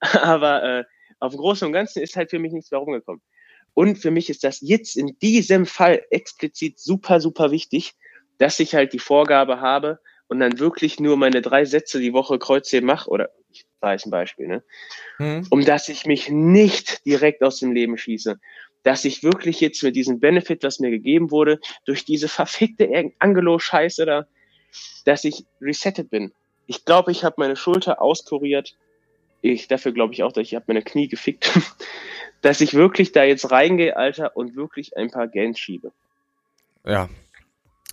aber 0.00 0.62
äh, 0.62 0.84
auf 1.18 1.32
dem 1.32 1.40
Großen 1.40 1.66
und 1.66 1.72
Ganzen 1.72 2.02
ist 2.02 2.16
halt 2.16 2.30
für 2.30 2.38
mich 2.38 2.52
nichts 2.52 2.70
mehr 2.70 2.80
rumgekommen. 2.80 3.22
Und 3.72 3.96
für 3.96 4.12
mich 4.12 4.30
ist 4.30 4.44
das 4.44 4.60
jetzt 4.60 4.96
in 4.96 5.18
diesem 5.20 5.66
Fall 5.66 6.04
explizit 6.10 6.78
super, 6.78 7.20
super 7.20 7.50
wichtig, 7.50 7.94
dass 8.38 8.60
ich 8.60 8.74
halt 8.74 8.92
die 8.92 8.98
Vorgabe 9.00 9.60
habe 9.60 9.98
und 10.28 10.38
dann 10.40 10.58
wirklich 10.58 11.00
nur 11.00 11.16
meine 11.16 11.42
drei 11.42 11.64
Sätze 11.64 11.98
die 11.98 12.12
Woche 12.12 12.38
Kreuzheben 12.38 12.86
mache, 12.86 13.10
oder 13.10 13.30
ein 13.84 14.10
Beispiel, 14.10 14.46
ne? 14.46 14.62
Hm. 15.18 15.46
um 15.50 15.64
dass 15.64 15.88
ich 15.88 16.06
mich 16.06 16.28
nicht 16.30 17.04
direkt 17.06 17.42
aus 17.42 17.60
dem 17.60 17.72
Leben 17.72 17.96
schieße. 17.98 18.38
Dass 18.82 19.04
ich 19.04 19.22
wirklich 19.22 19.60
jetzt 19.60 19.82
mit 19.82 19.96
diesem 19.96 20.20
Benefit, 20.20 20.62
was 20.62 20.78
mir 20.78 20.90
gegeben 20.90 21.30
wurde, 21.30 21.58
durch 21.86 22.04
diese 22.04 22.28
verfickte 22.28 23.12
Angelo-Scheiße 23.18 24.04
da, 24.04 24.26
dass 25.04 25.24
ich 25.24 25.44
resettet 25.60 26.10
bin. 26.10 26.32
Ich 26.66 26.84
glaube, 26.84 27.10
ich 27.10 27.24
habe 27.24 27.36
meine 27.38 27.56
Schulter 27.56 28.02
auskuriert. 28.02 28.76
Ich, 29.40 29.68
dafür 29.68 29.92
glaube 29.92 30.14
ich 30.14 30.22
auch, 30.22 30.32
dass 30.32 30.46
ich 30.46 30.54
habe 30.54 30.64
meine 30.68 30.82
Knie 30.82 31.08
gefickt. 31.08 31.50
dass 32.42 32.60
ich 32.60 32.74
wirklich 32.74 33.12
da 33.12 33.24
jetzt 33.24 33.50
reingehe, 33.50 33.96
Alter, 33.96 34.36
und 34.36 34.54
wirklich 34.54 34.96
ein 34.96 35.10
paar 35.10 35.28
Gains 35.28 35.58
schiebe. 35.58 35.92
Ja. 36.84 37.08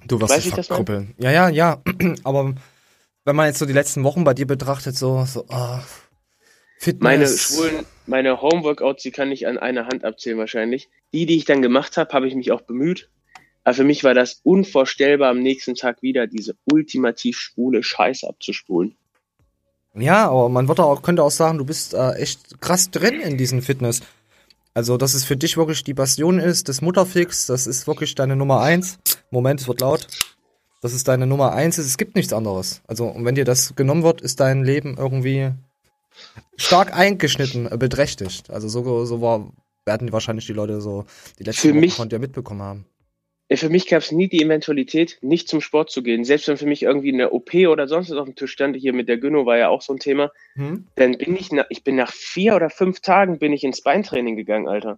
Du 0.08 0.20
wirst 0.20 0.34
Weiß 0.34 0.66
verkrüppeln. 0.66 1.14
Ja, 1.18 1.32
ja, 1.32 1.50
ja. 1.50 1.82
Aber 2.24 2.56
wenn 3.26 3.36
man 3.36 3.48
jetzt 3.48 3.60
so 3.60 3.66
die 3.66 3.74
letzten 3.74 4.04
Wochen 4.04 4.24
bei 4.24 4.34
dir 4.34 4.48
betrachtet, 4.48 4.96
so, 4.96 5.26
so, 5.26 5.46
ah, 5.50 5.84
Fitness. 6.82 7.04
Meine 7.04 7.28
schwulen, 7.28 7.86
meine 8.08 8.42
Homeworkouts, 8.42 9.04
die 9.04 9.12
kann 9.12 9.32
ich 9.32 9.46
an 9.46 9.60
einer 9.60 9.86
Hand 9.86 10.04
abzählen 10.04 10.40
wahrscheinlich. 10.40 10.90
Die, 11.14 11.28
die 11.28 11.38
ich 11.38 11.46
dann 11.46 11.62
gemacht 11.62 11.96
habe, 11.96 12.12
habe 12.12 12.28
ich 12.28 12.34
mich 12.34 12.52
auch 12.52 12.62
bemüht. 12.62 13.10
Aber 13.64 13.76
für 13.76 13.84
mich 13.84 14.04
war 14.04 14.16
das 14.16 14.42
unvorstellbar, 14.44 15.30
am 15.30 15.44
nächsten 15.44 15.76
Tag 15.76 16.02
wieder 16.02 16.26
diese 16.26 16.56
ultimativ 16.66 17.38
schwule 17.38 17.84
Scheiße 17.84 18.28
abzuspulen. 18.28 18.96
Ja, 19.94 20.30
aber 20.30 20.50
man 20.50 20.68
wird 20.68 20.80
auch, 20.80 21.04
könnte 21.04 21.22
auch 21.22 21.30
sagen, 21.30 21.60
du 21.60 21.66
bist 21.66 21.94
äh, 21.94 22.14
echt 22.14 22.60
krass 22.62 22.90
drin 22.90 23.20
in 23.20 23.38
diesen 23.38 23.62
Fitness. 23.62 24.02
Also, 24.74 24.98
dass 24.98 25.14
es 25.14 25.26
für 25.26 25.38
dich 25.38 25.58
wirklich 25.58 25.84
die 25.84 25.94
Passion 25.94 26.40
ist, 26.40 26.68
das 26.70 26.82
Mutterfix, 26.82 27.46
das 27.46 27.68
ist 27.68 27.86
wirklich 27.86 28.16
deine 28.16 28.36
Nummer 28.36 28.62
eins. 28.62 28.98
Moment, 29.30 29.60
es 29.60 29.68
wird 29.68 29.82
laut. 29.82 30.08
Das 30.82 30.94
ist 30.94 31.08
deine 31.08 31.28
Nummer 31.28 31.54
eins, 31.54 31.78
es 31.78 31.98
gibt 31.98 32.16
nichts 32.16 32.34
anderes. 32.34 32.82
Also, 32.88 33.06
und 33.06 33.24
wenn 33.24 33.36
dir 33.36 33.46
das 33.46 33.76
genommen 33.76 34.04
wird, 34.04 34.22
ist 34.22 34.40
dein 34.40 34.64
Leben 34.64 34.96
irgendwie 34.98 35.52
stark 36.58 36.96
eingeschnitten, 36.98 37.72
äh, 37.72 37.78
beträchtigt. 37.78 38.50
Also, 38.50 38.68
so, 38.68 39.06
so 39.06 39.22
war, 39.22 39.52
werden 39.86 40.12
wahrscheinlich 40.12 40.46
die 40.48 40.54
Leute 40.54 40.82
so 40.82 41.06
die 41.40 41.44
letzten 41.44 41.62
Für 41.62 41.70
Wochen 41.70 41.80
mich- 41.80 41.94
von 41.94 42.10
dir 42.10 42.20
mitbekommen 42.20 42.62
haben. 42.62 42.86
Äh, 43.48 43.58
Für 43.58 43.70
mich 43.70 43.88
gab 43.88 44.02
es 44.02 44.12
nie 44.12 44.28
die 44.28 44.42
Eventualität, 44.42 45.20
nicht 45.22 45.48
zum 45.48 45.62
Sport 45.62 45.92
zu 45.92 46.02
gehen. 46.02 46.26
Selbst 46.26 46.48
wenn 46.48 46.58
für 46.58 46.66
mich 46.66 46.82
irgendwie 46.84 47.14
eine 47.14 47.32
OP 47.32 47.54
oder 47.68 47.88
sonst 47.88 48.10
was 48.10 48.18
auf 48.18 48.26
dem 48.26 48.36
Tisch 48.36 48.52
stand, 48.52 48.76
hier 48.76 48.94
mit 48.94 49.08
der 49.08 49.18
Gynno 49.18 49.46
war 49.46 49.58
ja 49.58 49.70
auch 49.70 49.82
so 49.84 49.94
ein 49.94 50.00
Thema, 50.00 50.32
Hm? 50.56 50.88
dann 50.96 51.18
bin 51.18 51.36
ich, 51.36 51.52
nach, 51.52 51.66
ich 51.70 51.84
bin 51.84 51.96
nach 51.96 52.12
vier 52.12 52.56
oder 52.56 52.70
fünf 52.72 53.02
Tagen 53.02 53.38
bin 53.38 53.54
ich 53.54 53.64
ins 53.64 53.82
Beintraining 53.82 54.36
gegangen, 54.36 54.68
Alter. 54.68 54.98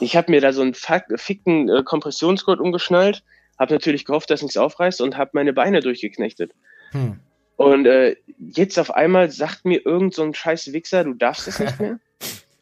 Ich 0.00 0.16
habe 0.16 0.30
mir 0.30 0.40
da 0.40 0.52
so 0.52 0.62
einen 0.62 0.74
fickten 0.74 1.68
äh, 1.68 1.82
Kompressionsgurt 1.84 2.60
umgeschnallt, 2.60 3.22
habe 3.58 3.72
natürlich 3.72 4.04
gehofft, 4.04 4.30
dass 4.30 4.42
nichts 4.42 4.56
aufreißt 4.56 5.00
und 5.00 5.16
habe 5.16 5.30
meine 5.34 5.52
Beine 5.52 5.80
durchgeknechtet. 5.80 6.52
Hm. 6.90 7.20
Und 7.56 7.86
äh, 7.86 8.16
jetzt 8.38 8.78
auf 8.78 8.92
einmal 8.94 9.30
sagt 9.30 9.64
mir 9.64 9.84
irgend 9.84 10.14
so 10.14 10.22
ein 10.22 10.34
scheiß 10.34 10.72
Wichser, 10.72 11.04
du 11.04 11.14
darfst 11.14 11.46
es 11.46 11.58
nicht 11.58 11.78
mehr. 11.80 11.98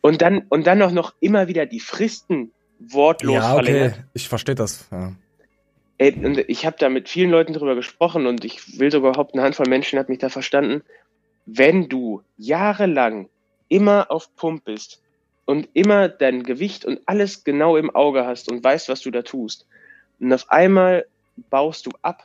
Und 0.05 0.21
dann, 0.21 0.47
und 0.49 0.67
dann 0.67 0.83
auch 0.83 0.91
noch 0.91 1.15
immer 1.21 1.47
wieder 1.47 1.65
die 1.65 1.79
Fristen 1.79 2.51
wortlos 2.81 3.35
Ja, 3.37 3.55
okay, 3.55 3.65
verlängert. 3.65 4.05
ich 4.15 4.29
verstehe 4.29 4.57
das. 4.57 4.89
Ja. 4.91 5.13
Ey, 5.99 6.13
und 6.15 6.39
ich 6.39 6.67
habe 6.67 6.77
da 6.77 6.89
mit 6.89 7.09
vielen 7.09 7.31
Leuten 7.31 7.53
drüber 7.53 7.77
gesprochen 7.77 8.27
und 8.27 8.45
ich 8.45 8.81
will 8.81 8.91
sogar 8.91 9.13
behaupten, 9.13 9.39
eine 9.39 9.47
Handvoll 9.47 9.69
Menschen 9.69 10.01
hat 10.01 10.09
mich 10.09 10.19
da 10.19 10.29
verstanden. 10.29 10.83
Wenn 11.47 11.89
du 11.89 12.23
jahrelang 12.37 13.29
immer 13.69 14.11
auf 14.11 14.35
Pump 14.35 14.65
bist 14.65 15.01
und 15.45 15.69
immer 15.73 16.09
dein 16.09 16.43
Gewicht 16.43 16.85
und 16.85 17.01
alles 17.07 17.45
genau 17.45 17.77
im 17.77 17.95
Auge 17.95 18.27
hast 18.27 18.51
und 18.51 18.65
weißt, 18.65 18.89
was 18.89 19.03
du 19.03 19.13
da 19.13 19.23
tust, 19.23 19.69
und 20.23 20.33
auf 20.33 20.49
einmal 20.51 21.07
baust 21.51 21.87
du 21.87 21.91
ab. 22.03 22.25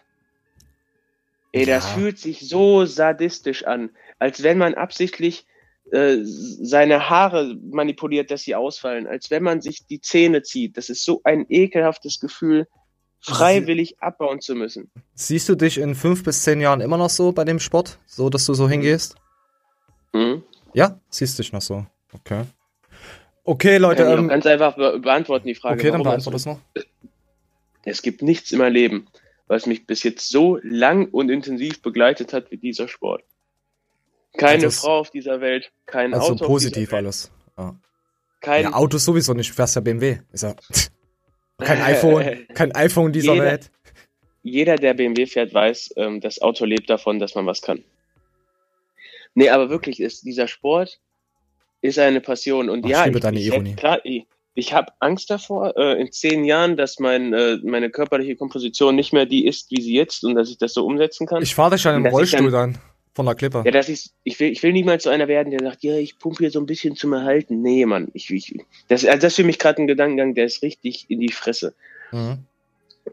Ey, 1.52 1.66
das 1.66 1.86
Ja. 1.86 1.90
fühlt 1.94 2.20
sich 2.20 2.48
so 2.48 2.86
sadistisch 2.86 3.66
an, 3.66 3.90
als 4.20 4.44
wenn 4.44 4.58
man 4.58 4.76
absichtlich 4.76 5.46
äh, 5.92 6.18
seine 6.22 7.10
Haare 7.10 7.56
manipuliert, 7.72 8.30
dass 8.30 8.42
sie 8.44 8.56
ausfallen, 8.56 9.08
als 9.08 9.32
wenn 9.32 9.42
man 9.44 9.62
sich 9.62 9.86
die 9.88 10.02
Zähne 10.02 10.44
zieht. 10.44 10.76
Das 10.78 10.90
ist 10.90 11.04
so 11.06 11.22
ein 11.24 11.46
ekelhaftes 11.48 12.20
Gefühl, 12.20 12.68
freiwillig 13.22 13.96
abbauen 14.02 14.42
zu 14.42 14.54
müssen. 14.54 14.92
Siehst 15.16 15.48
du 15.50 15.56
dich 15.56 15.78
in 15.78 15.96
fünf 15.96 16.24
bis 16.24 16.44
zehn 16.44 16.60
Jahren 16.62 16.82
immer 16.82 16.98
noch 16.98 17.10
so 17.10 17.32
bei 17.32 17.46
dem 17.46 17.60
Sport? 17.60 18.00
So, 18.06 18.30
dass 18.30 18.46
du 18.46 18.54
so 18.54 18.68
hingehst? 18.70 19.16
Mhm. 20.14 20.44
Ja, 20.74 21.00
siehst 21.10 21.40
dich 21.40 21.54
noch 21.54 21.62
so. 21.62 21.86
Okay. 22.14 22.44
Okay, 23.46 23.78
Leute, 23.78 24.04
Kann 24.04 24.20
ähm, 24.20 24.28
ganz 24.28 24.46
einfach 24.46 24.76
be 24.76 25.00
beantworten 25.00 25.48
die 25.48 25.56
Frage. 25.56 25.80
okay, 25.80 25.90
dann 25.90 26.04
beantworte 26.04 26.36
es 26.36 26.46
noch. 26.46 26.60
Es 27.90 28.02
gibt 28.02 28.22
nichts 28.22 28.52
in 28.52 28.58
meinem 28.60 28.74
Leben, 28.74 29.08
was 29.48 29.66
mich 29.66 29.86
bis 29.88 30.04
jetzt 30.04 30.28
so 30.30 30.60
lang 30.62 31.08
und 31.10 31.30
intensiv 31.30 31.82
begleitet 31.82 32.34
hat 32.34 32.52
wie 32.52 32.58
dieser 32.58 32.88
Sport. 32.88 33.24
Keine 34.38 34.66
Also 34.66 34.82
Frau 34.82 35.00
auf 35.00 35.10
dieser 35.10 35.40
Welt, 35.42 35.72
kein 35.86 36.14
Also 36.14 36.34
Auto. 36.34 36.44
auf 36.44 36.50
positiv 36.52 36.94
alles. 36.94 37.32
Ja. 37.58 37.76
Kein, 38.42 38.64
ja, 38.66 38.74
Autos 38.74 39.06
sowieso 39.06 39.34
nicht, 39.34 39.50
du 39.50 39.54
fährst 39.54 39.76
ja 39.76 39.82
BMW. 39.82 40.18
Ist 40.34 40.44
ja 40.44 40.54
kein 41.60 41.82
iPhone, 41.94 42.46
kein 42.54 42.72
iPhone 42.76 43.12
dieser 43.14 43.34
Jeder- 43.34 43.46
Welt. 43.46 43.72
jeder, 44.44 44.76
der 44.76 44.94
BMW 44.94 45.26
fährt, 45.26 45.54
weiß, 45.54 45.94
ähm, 45.96 46.20
das 46.22 46.42
Auto 46.42 46.66
lebt 46.66 46.90
davon, 46.90 47.20
dass 47.20 47.36
man 47.36 47.46
was 47.46 47.62
kann. 47.62 47.84
Nee, 49.34 49.50
aber 49.50 49.70
wirklich 49.70 50.00
ist 50.00 50.26
dieser 50.26 50.48
Sport 50.48 51.00
ist 51.82 52.00
eine 52.00 52.22
Passion 52.22 52.70
und 52.70 52.84
Ach, 52.86 52.90
ja, 52.90 53.00
ich 53.02 53.06
liebe 53.06 53.18
ich, 53.20 53.24
deine 53.24 53.40
ich, 53.40 53.46
Ironie. 53.48 53.70
hätte- 53.72 53.80
klar, 53.80 54.00
ich, 54.04 54.26
ich 54.58 54.74
habe 54.74 54.92
Angst 55.00 55.30
davor 55.30 55.78
äh, 55.78 56.02
in 56.02 56.12
zehn 56.12 56.44
Jahren, 56.44 56.78
dass 56.78 56.98
mein, 56.98 57.32
äh, 57.32 57.58
meine 57.64 57.92
körperliche 57.92 58.36
Komposition 58.36 58.96
nicht 58.96 59.14
mehr 59.14 59.28
die 59.28 59.46
ist, 59.46 59.70
wie 59.70 59.82
sie 59.82 59.94
jetzt 59.94 60.24
und 60.24 60.34
dass 60.34 60.50
ich 60.50 60.58
das 60.58 60.74
so 60.74 60.84
umsetzen 60.84 61.28
kann. 61.28 61.44
Ich 61.44 61.54
fahre 61.54 61.76
dich 61.76 61.84
Dass 61.84 61.96
ich 61.96 62.12
Rollstuhl 62.12 62.50
dann 62.50 62.80
von 63.14 63.28
der 63.28 63.36
Klippe. 63.36 63.62
ja, 63.64 63.72
dass 63.72 63.88
ich, 63.88 64.10
ich 64.24 64.40
will, 64.40 64.52
ich 64.52 64.64
will 64.64 64.74
niemals 64.74 65.04
so 65.04 65.12
einer 65.12 65.28
werden, 65.28 65.52
der 65.52 65.60
sagt, 65.60 65.84
ja, 65.84 65.96
ich 65.98 66.18
pumpe 66.18 66.40
hier 66.40 66.52
so 66.52 66.60
ein 66.60 66.66
bisschen 66.66 66.96
zum 66.96 67.14
Erhalten. 67.14 67.62
Nee, 67.62 67.86
Mann, 67.86 68.08
ich, 68.14 68.32
ich 68.32 68.60
das, 68.88 69.06
also 69.06 69.20
das 69.20 69.34
ist 69.34 69.36
für 69.36 69.44
mich 69.44 69.60
gerade 69.60 69.80
ein 69.80 69.88
Gedankengang, 69.88 70.34
der 70.34 70.46
ist 70.46 70.64
richtig 70.64 71.06
in 71.08 71.20
die 71.20 71.32
Fresse. 71.32 71.76
Mhm. 72.12 72.40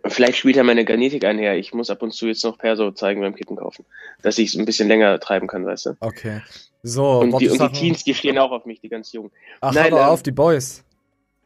Vielleicht 0.07 0.39
spielt 0.39 0.57
ja 0.57 0.65
meine 0.65 0.87
Genetik 0.87 1.25
einher. 1.27 1.57
Ich 1.59 1.75
muss 1.75 1.91
ab 1.91 2.03
und 2.03 2.13
zu 2.13 2.27
jetzt 2.27 2.43
noch 2.45 2.57
Perso 2.57 2.91
zeigen 2.93 3.21
beim 3.21 3.35
Kippen 3.35 3.57
kaufen. 3.57 3.85
Dass 4.23 4.39
ich 4.39 4.49
es 4.49 4.59
ein 4.59 4.65
bisschen 4.65 4.89
länger 4.89 5.21
treiben 5.21 5.47
kann, 5.47 5.67
weißt 5.67 5.87
du? 5.87 5.97
Okay. 6.01 6.41
So, 6.83 7.21
Und 7.21 7.39
die, 7.41 7.49
und 7.49 7.61
die. 7.61 7.69
Teens, 7.69 8.05
die 8.05 8.15
stehen 8.15 8.39
auch 8.39 8.51
auf 8.51 8.67
mich, 8.67 8.81
die 8.81 8.89
ganz 8.89 9.13
jungen. 9.13 9.31
Ach, 9.61 9.73
Nein, 9.73 9.93
hör 9.93 10.01
ähm, 10.01 10.09
auf, 10.09 10.23
die 10.23 10.33
Boys. 10.33 10.84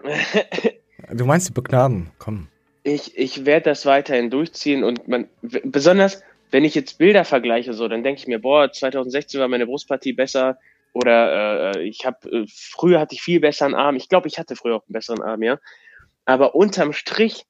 Du 1.12 1.24
meinst 1.24 1.48
die 1.48 1.52
Beknaben, 1.52 2.10
komm. 2.18 2.48
ich 2.82 3.16
ich 3.16 3.46
werde 3.46 3.70
das 3.70 3.86
weiterhin 3.86 4.30
durchziehen 4.30 4.82
und 4.82 5.06
man, 5.06 5.28
besonders 5.42 6.22
wenn 6.50 6.64
ich 6.64 6.74
jetzt 6.74 6.98
Bilder 6.98 7.24
vergleiche, 7.24 7.72
so, 7.74 7.88
dann 7.88 8.02
denke 8.02 8.20
ich 8.20 8.26
mir, 8.26 8.40
boah, 8.40 8.72
2016 8.72 9.40
war 9.40 9.48
meine 9.48 9.66
Brustpartie 9.66 10.12
besser 10.12 10.58
oder 10.92 11.76
äh, 11.76 11.82
ich 11.82 12.06
habe 12.06 12.30
äh, 12.30 12.46
früher 12.48 13.00
hatte 13.00 13.14
ich 13.14 13.22
viel 13.22 13.40
besseren 13.40 13.74
Arm. 13.74 13.96
Ich 13.96 14.08
glaube, 14.08 14.28
ich 14.28 14.38
hatte 14.38 14.56
früher 14.56 14.76
auch 14.76 14.86
einen 14.86 14.94
besseren 14.94 15.22
Arm, 15.22 15.42
ja. 15.42 15.58
Aber 16.24 16.54
unterm 16.54 16.92
Strich 16.92 17.44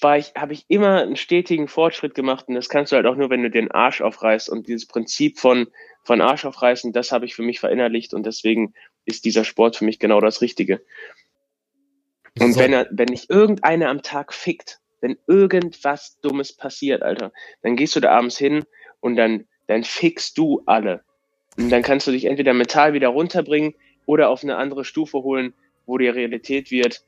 war 0.00 0.18
ich, 0.18 0.32
habe 0.36 0.52
ich 0.52 0.64
immer 0.68 1.02
einen 1.02 1.16
stetigen 1.16 1.66
Fortschritt 1.66 2.14
gemacht 2.14 2.46
und 2.48 2.54
das 2.54 2.68
kannst 2.68 2.92
du 2.92 2.96
halt 2.96 3.06
auch 3.06 3.16
nur, 3.16 3.30
wenn 3.30 3.42
du 3.42 3.50
den 3.50 3.70
Arsch 3.70 4.00
aufreißt 4.00 4.48
und 4.48 4.68
dieses 4.68 4.86
Prinzip 4.86 5.38
von 5.38 5.68
von 6.04 6.20
Arsch 6.20 6.46
aufreißen, 6.46 6.92
das 6.92 7.12
habe 7.12 7.26
ich 7.26 7.34
für 7.34 7.42
mich 7.42 7.60
verinnerlicht 7.60 8.14
und 8.14 8.24
deswegen 8.24 8.72
ist 9.04 9.24
dieser 9.24 9.44
Sport 9.44 9.76
für 9.76 9.84
mich 9.84 9.98
genau 9.98 10.20
das 10.20 10.40
Richtige. 10.40 10.80
Und 12.40 12.52
So. 12.52 12.60
wenn 12.60 12.72
er, 12.72 12.86
wenn 12.90 13.08
nicht 13.08 13.30
irgendeiner 13.30 13.88
am 13.88 14.02
Tag 14.02 14.32
fickt, 14.32 14.80
wenn 15.00 15.16
irgendwas 15.26 16.18
Dummes 16.20 16.52
passiert, 16.52 17.02
Alter, 17.02 17.32
dann 17.62 17.76
gehst 17.76 17.96
du 17.96 18.00
da 18.00 18.10
abends 18.10 18.36
hin 18.38 18.64
und 19.00 19.16
dann, 19.16 19.44
dann 19.66 19.84
fickst 19.84 20.36
du 20.38 20.62
alle. 20.66 21.02
Und 21.56 21.70
dann 21.70 21.82
kannst 21.82 22.06
du 22.06 22.12
dich 22.12 22.24
entweder 22.24 22.54
mental 22.54 22.92
wieder 22.92 23.08
runterbringen 23.08 23.74
oder 24.06 24.30
auf 24.30 24.42
eine 24.42 24.56
andere 24.56 24.84
Stufe 24.84 25.18
holen, 25.18 25.54
wo 25.86 25.98
die 25.98 26.08
Realität 26.08 26.70
wird, 26.70 27.02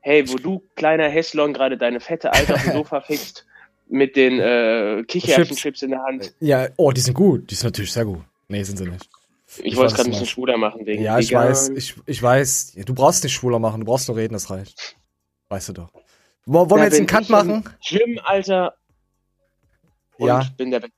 hey, 0.00 0.28
wo 0.28 0.36
du, 0.36 0.62
kleiner 0.76 1.08
Hässlon, 1.08 1.52
gerade 1.52 1.78
deine 1.78 2.00
fette 2.00 2.32
Alte 2.32 2.54
auf 2.54 2.62
dem 2.62 2.72
Sofa 2.74 3.00
fickst, 3.00 3.46
mit 3.88 4.16
den 4.16 4.40
äh, 4.40 5.04
Kichererbsenchips 5.06 5.82
in 5.82 5.90
der 5.90 6.02
Hand. 6.02 6.34
Ja, 6.40 6.68
oh, 6.76 6.92
die 6.92 7.00
sind 7.00 7.14
gut. 7.14 7.50
Die 7.50 7.54
sind 7.54 7.66
natürlich 7.66 7.92
sehr 7.92 8.04
gut. 8.04 8.22
Nee, 8.48 8.62
sind 8.62 8.78
sie 8.78 8.86
nicht. 8.86 9.08
Ich 9.58 9.64
ich 9.64 9.76
wollte 9.76 9.88
es 9.92 9.94
gerade 9.94 10.08
ein 10.08 10.12
bisschen 10.12 10.26
schwuler 10.26 10.56
machen 10.56 10.86
wegen 10.86 11.02
Ja, 11.02 11.18
ich 11.18 11.30
vegan. 11.30 11.48
weiß, 11.48 11.68
ich, 11.70 11.94
ich 12.06 12.22
weiß. 12.22 12.72
Du 12.86 12.94
brauchst 12.94 13.22
nicht 13.24 13.32
schwuler 13.34 13.58
machen, 13.58 13.80
du 13.80 13.86
brauchst 13.86 14.08
nur 14.08 14.16
reden, 14.16 14.32
das 14.34 14.50
reicht. 14.50 14.96
Weißt 15.48 15.68
du 15.68 15.72
doch. 15.74 15.90
Wo- 16.46 16.58
Wollen 16.58 16.68
Da 16.70 16.76
wir 16.76 16.84
jetzt 16.84 16.96
einen 16.98 17.06
Cut 17.06 17.28
machen? 17.28 17.64
Gym, 17.86 18.18
Alter. 18.24 18.74
Und 20.18 20.28
Ja. 20.28 20.44
bin 20.56 20.70
der 20.70 20.80
Beste. 20.80 20.94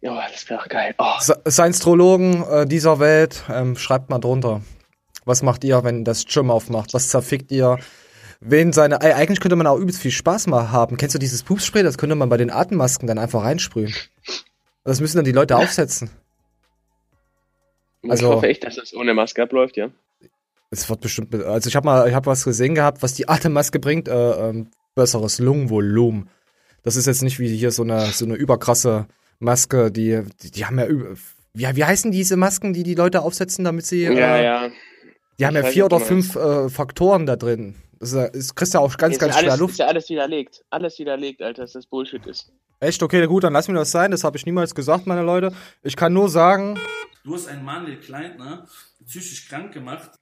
Ja, 0.00 0.26
das 0.30 0.48
wäre 0.48 0.68
geil. 0.68 0.94
Oh. 0.98 1.04
Se- 1.20 1.40
Science-Trologen 1.48 2.44
äh, 2.48 2.66
dieser 2.66 3.00
Welt, 3.00 3.42
ähm, 3.50 3.76
schreibt 3.76 4.10
mal 4.10 4.18
drunter. 4.20 4.62
Was 5.24 5.42
macht 5.42 5.64
ihr, 5.64 5.82
wenn 5.84 6.04
das 6.04 6.24
Gym 6.24 6.50
aufmacht? 6.50 6.94
Was 6.94 7.08
zerfickt 7.08 7.50
ihr? 7.50 7.78
Wen 8.40 8.72
seine. 8.72 9.00
Ey, 9.00 9.12
eigentlich 9.12 9.40
könnte 9.40 9.56
man 9.56 9.66
auch 9.66 9.76
übelst 9.76 10.00
viel 10.00 10.12
Spaß 10.12 10.46
mal 10.46 10.70
haben. 10.70 10.96
Kennst 10.96 11.14
du 11.14 11.18
dieses 11.18 11.42
Pupsspray? 11.42 11.82
Das 11.82 11.98
könnte 11.98 12.14
man 12.14 12.28
bei 12.28 12.36
den 12.36 12.50
Atemmasken 12.50 13.08
dann 13.08 13.18
einfach 13.18 13.42
reinsprühen. 13.42 13.92
Das 14.84 15.00
müssen 15.00 15.16
dann 15.16 15.24
die 15.24 15.32
Leute 15.32 15.56
aufsetzen. 15.56 16.10
Ich 18.08 18.12
Also- 18.22 18.28
hoffe 18.34 18.48
echt, 18.48 18.64
dass 18.64 18.76
das 18.76 18.94
ohne 18.94 19.14
Maske 19.14 19.42
abläuft, 19.42 19.76
ja. 19.76 19.90
Es 20.70 20.88
wird 20.90 21.00
bestimmt. 21.00 21.34
Also 21.34 21.68
ich 21.68 21.76
habe 21.76 21.86
mal, 21.86 22.08
ich 22.08 22.14
habe 22.14 22.26
was 22.26 22.44
gesehen 22.44 22.74
gehabt, 22.74 23.02
was 23.02 23.14
die 23.14 23.28
Atemmaske 23.28 23.78
bringt. 23.78 24.08
Äh, 24.08 24.48
ähm, 24.50 24.68
besseres 24.94 25.38
Lungenvolumen. 25.38 26.28
Das 26.82 26.96
ist 26.96 27.06
jetzt 27.06 27.22
nicht 27.22 27.38
wie 27.38 27.48
hier 27.54 27.70
so 27.70 27.82
eine 27.82 28.06
so 28.06 28.24
eine 28.24 28.34
überkrasse 28.34 29.06
Maske. 29.38 29.90
Die 29.90 30.22
die, 30.42 30.50
die 30.50 30.64
haben 30.66 30.78
ja 30.78 30.86
über. 30.86 31.14
Wie, 31.54 31.64
wie 31.76 31.84
heißen 31.84 32.10
diese 32.12 32.36
Masken, 32.36 32.72
die 32.72 32.82
die 32.82 32.94
Leute 32.94 33.22
aufsetzen, 33.22 33.64
damit 33.64 33.86
sie. 33.86 34.02
Ja, 34.04 34.10
äh, 34.36 34.44
ja. 34.44 34.68
Die 35.38 35.46
haben 35.46 35.56
Ich 35.56 35.62
ja 35.64 35.70
vier 35.70 35.84
oder 35.86 36.00
fünf 36.00 36.34
äh, 36.36 36.68
Faktoren 36.68 37.24
da 37.26 37.36
drin. 37.36 37.76
Das 38.00 38.12
ist, 38.12 38.54
kriegst 38.54 38.74
ja 38.74 38.80
auch 38.80 38.96
ganz, 38.96 39.14
ist 39.14 39.20
ganz 39.20 39.34
ja 39.34 39.40
schwer 39.40 39.50
alles, 39.52 39.60
Luft. 39.60 39.72
Ist 39.72 39.78
ja 39.78 39.86
alles 39.86 40.08
widerlegt. 40.08 40.64
Alles 40.70 40.98
widerlegt, 40.98 41.42
Alter, 41.42 41.62
dass 41.62 41.72
das 41.72 41.86
Bullshit 41.86 42.24
ist. 42.26 42.52
Echt? 42.80 43.02
Okay, 43.02 43.26
gut, 43.26 43.42
dann 43.44 43.52
lass 43.52 43.66
mir 43.68 43.74
das 43.74 43.90
sein. 43.90 44.10
Das 44.12 44.22
habe 44.24 44.36
ich 44.36 44.46
niemals 44.46 44.74
gesagt, 44.74 45.06
meine 45.06 45.22
Leute. 45.22 45.52
Ich 45.82 45.96
kann 45.96 46.12
nur 46.12 46.28
sagen, 46.28 46.78
Du 47.24 47.34
hast 47.34 47.48
einen 47.48 47.64
Manuel 47.64 47.98
Kleintner 47.98 48.66
psychisch 49.04 49.48
krank 49.48 49.72
gemacht. 49.72 50.12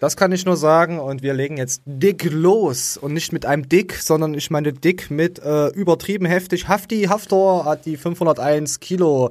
das 0.00 0.16
kann 0.16 0.30
ich 0.32 0.44
nur 0.46 0.56
sagen. 0.56 1.00
Und 1.00 1.22
wir 1.22 1.34
legen 1.34 1.56
jetzt 1.56 1.82
dick 1.84 2.24
los. 2.30 2.96
Und 2.96 3.12
nicht 3.12 3.32
mit 3.32 3.44
einem 3.44 3.68
Dick, 3.68 3.94
sondern 3.94 4.34
ich 4.34 4.50
meine 4.50 4.72
dick 4.72 5.10
mit 5.10 5.40
äh, 5.40 5.68
übertrieben 5.70 6.26
heftig. 6.26 6.68
Hafti 6.68 7.04
Haftor 7.04 7.64
hat 7.64 7.86
die 7.86 7.96
501 7.96 8.78
Kilo 8.80 9.30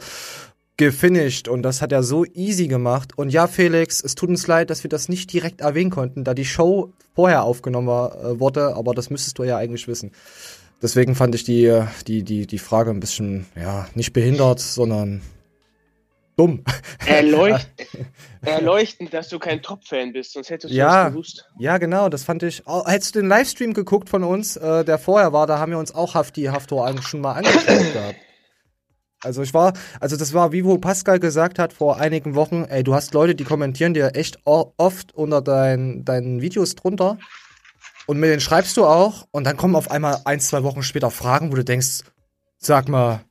gefinisht 0.77 1.47
und 1.47 1.63
das 1.63 1.81
hat 1.81 1.91
er 1.91 2.03
so 2.03 2.25
easy 2.25 2.67
gemacht. 2.67 3.17
Und 3.17 3.29
ja, 3.29 3.47
Felix, 3.47 4.03
es 4.03 4.15
tut 4.15 4.29
uns 4.29 4.47
leid, 4.47 4.69
dass 4.69 4.83
wir 4.83 4.89
das 4.89 5.09
nicht 5.09 5.31
direkt 5.31 5.61
erwähnen 5.61 5.89
konnten, 5.91 6.23
da 6.23 6.33
die 6.33 6.45
Show 6.45 6.91
vorher 7.13 7.43
aufgenommen 7.43 7.87
war, 7.87 8.15
äh, 8.23 8.39
wurde, 8.39 8.75
aber 8.75 8.93
das 8.93 9.09
müsstest 9.09 9.37
du 9.39 9.43
ja 9.43 9.57
eigentlich 9.57 9.87
wissen. 9.87 10.11
Deswegen 10.81 11.15
fand 11.15 11.33
ich 11.35 11.43
die, 11.45 11.65
äh, 11.65 11.85
die, 12.07 12.23
die, 12.23 12.45
die 12.45 12.59
Frage 12.59 12.91
ein 12.91 12.99
bisschen, 12.99 13.45
ja, 13.55 13.87
nicht 13.95 14.11
behindert, 14.11 14.59
sondern 14.59 15.21
dumm. 16.35 16.63
Erleucht, 17.07 17.69
erleuchtend, 18.41 19.13
dass 19.13 19.29
du 19.29 19.39
kein 19.39 19.61
Top-Fan 19.61 20.11
bist, 20.11 20.33
sonst 20.33 20.49
hättest 20.49 20.73
du 20.73 20.77
Ja. 20.77 21.05
das 21.05 21.13
gewusst. 21.13 21.45
Ja, 21.57 21.77
genau, 21.77 22.09
das 22.09 22.23
fand 22.23 22.43
ich. 22.43 22.63
Oh, 22.65 22.85
hättest 22.85 23.15
du 23.15 23.19
den 23.19 23.29
Livestream 23.29 23.73
geguckt 23.73 24.09
von 24.09 24.25
uns, 24.25 24.57
äh, 24.57 24.83
der 24.83 24.97
vorher 24.99 25.31
war, 25.31 25.47
da 25.47 25.57
haben 25.59 25.71
wir 25.71 25.79
uns 25.79 25.95
auch 25.95 26.15
Hafti 26.15 26.43
Haftor 26.43 26.93
schon 27.01 27.21
mal 27.21 27.33
angeschaut 27.33 27.93
gehabt. 27.93 28.15
Also 29.25 29.41
ich 29.41 29.53
war, 29.53 29.73
also 29.99 30.15
das 30.15 30.33
war, 30.33 30.51
wie 30.51 30.63
wo 30.63 30.77
Pascal 30.77 31.19
gesagt 31.19 31.59
hat 31.59 31.73
vor 31.73 31.99
einigen 31.99 32.35
Wochen, 32.35 32.65
ey, 32.69 32.83
du 32.83 32.93
hast 32.93 33.13
Leute, 33.13 33.35
die 33.35 33.43
kommentieren 33.43 33.93
dir 33.93 34.15
echt 34.15 34.39
oft 34.45 35.13
unter 35.13 35.41
dein, 35.41 36.05
deinen 36.05 36.41
Videos 36.41 36.75
drunter. 36.75 37.17
Und 38.07 38.19
mit 38.19 38.29
denen 38.29 38.39
schreibst 38.39 38.77
du 38.77 38.85
auch 38.85 39.27
und 39.31 39.45
dann 39.45 39.57
kommen 39.57 39.75
auf 39.75 39.89
einmal 39.89 40.21
ein, 40.25 40.39
zwei 40.39 40.63
Wochen 40.63 40.83
später 40.83 41.09
Fragen, 41.09 41.51
wo 41.51 41.55
du 41.55 41.63
denkst, 41.63 42.01
sag 42.59 42.87
mal, 42.87 43.21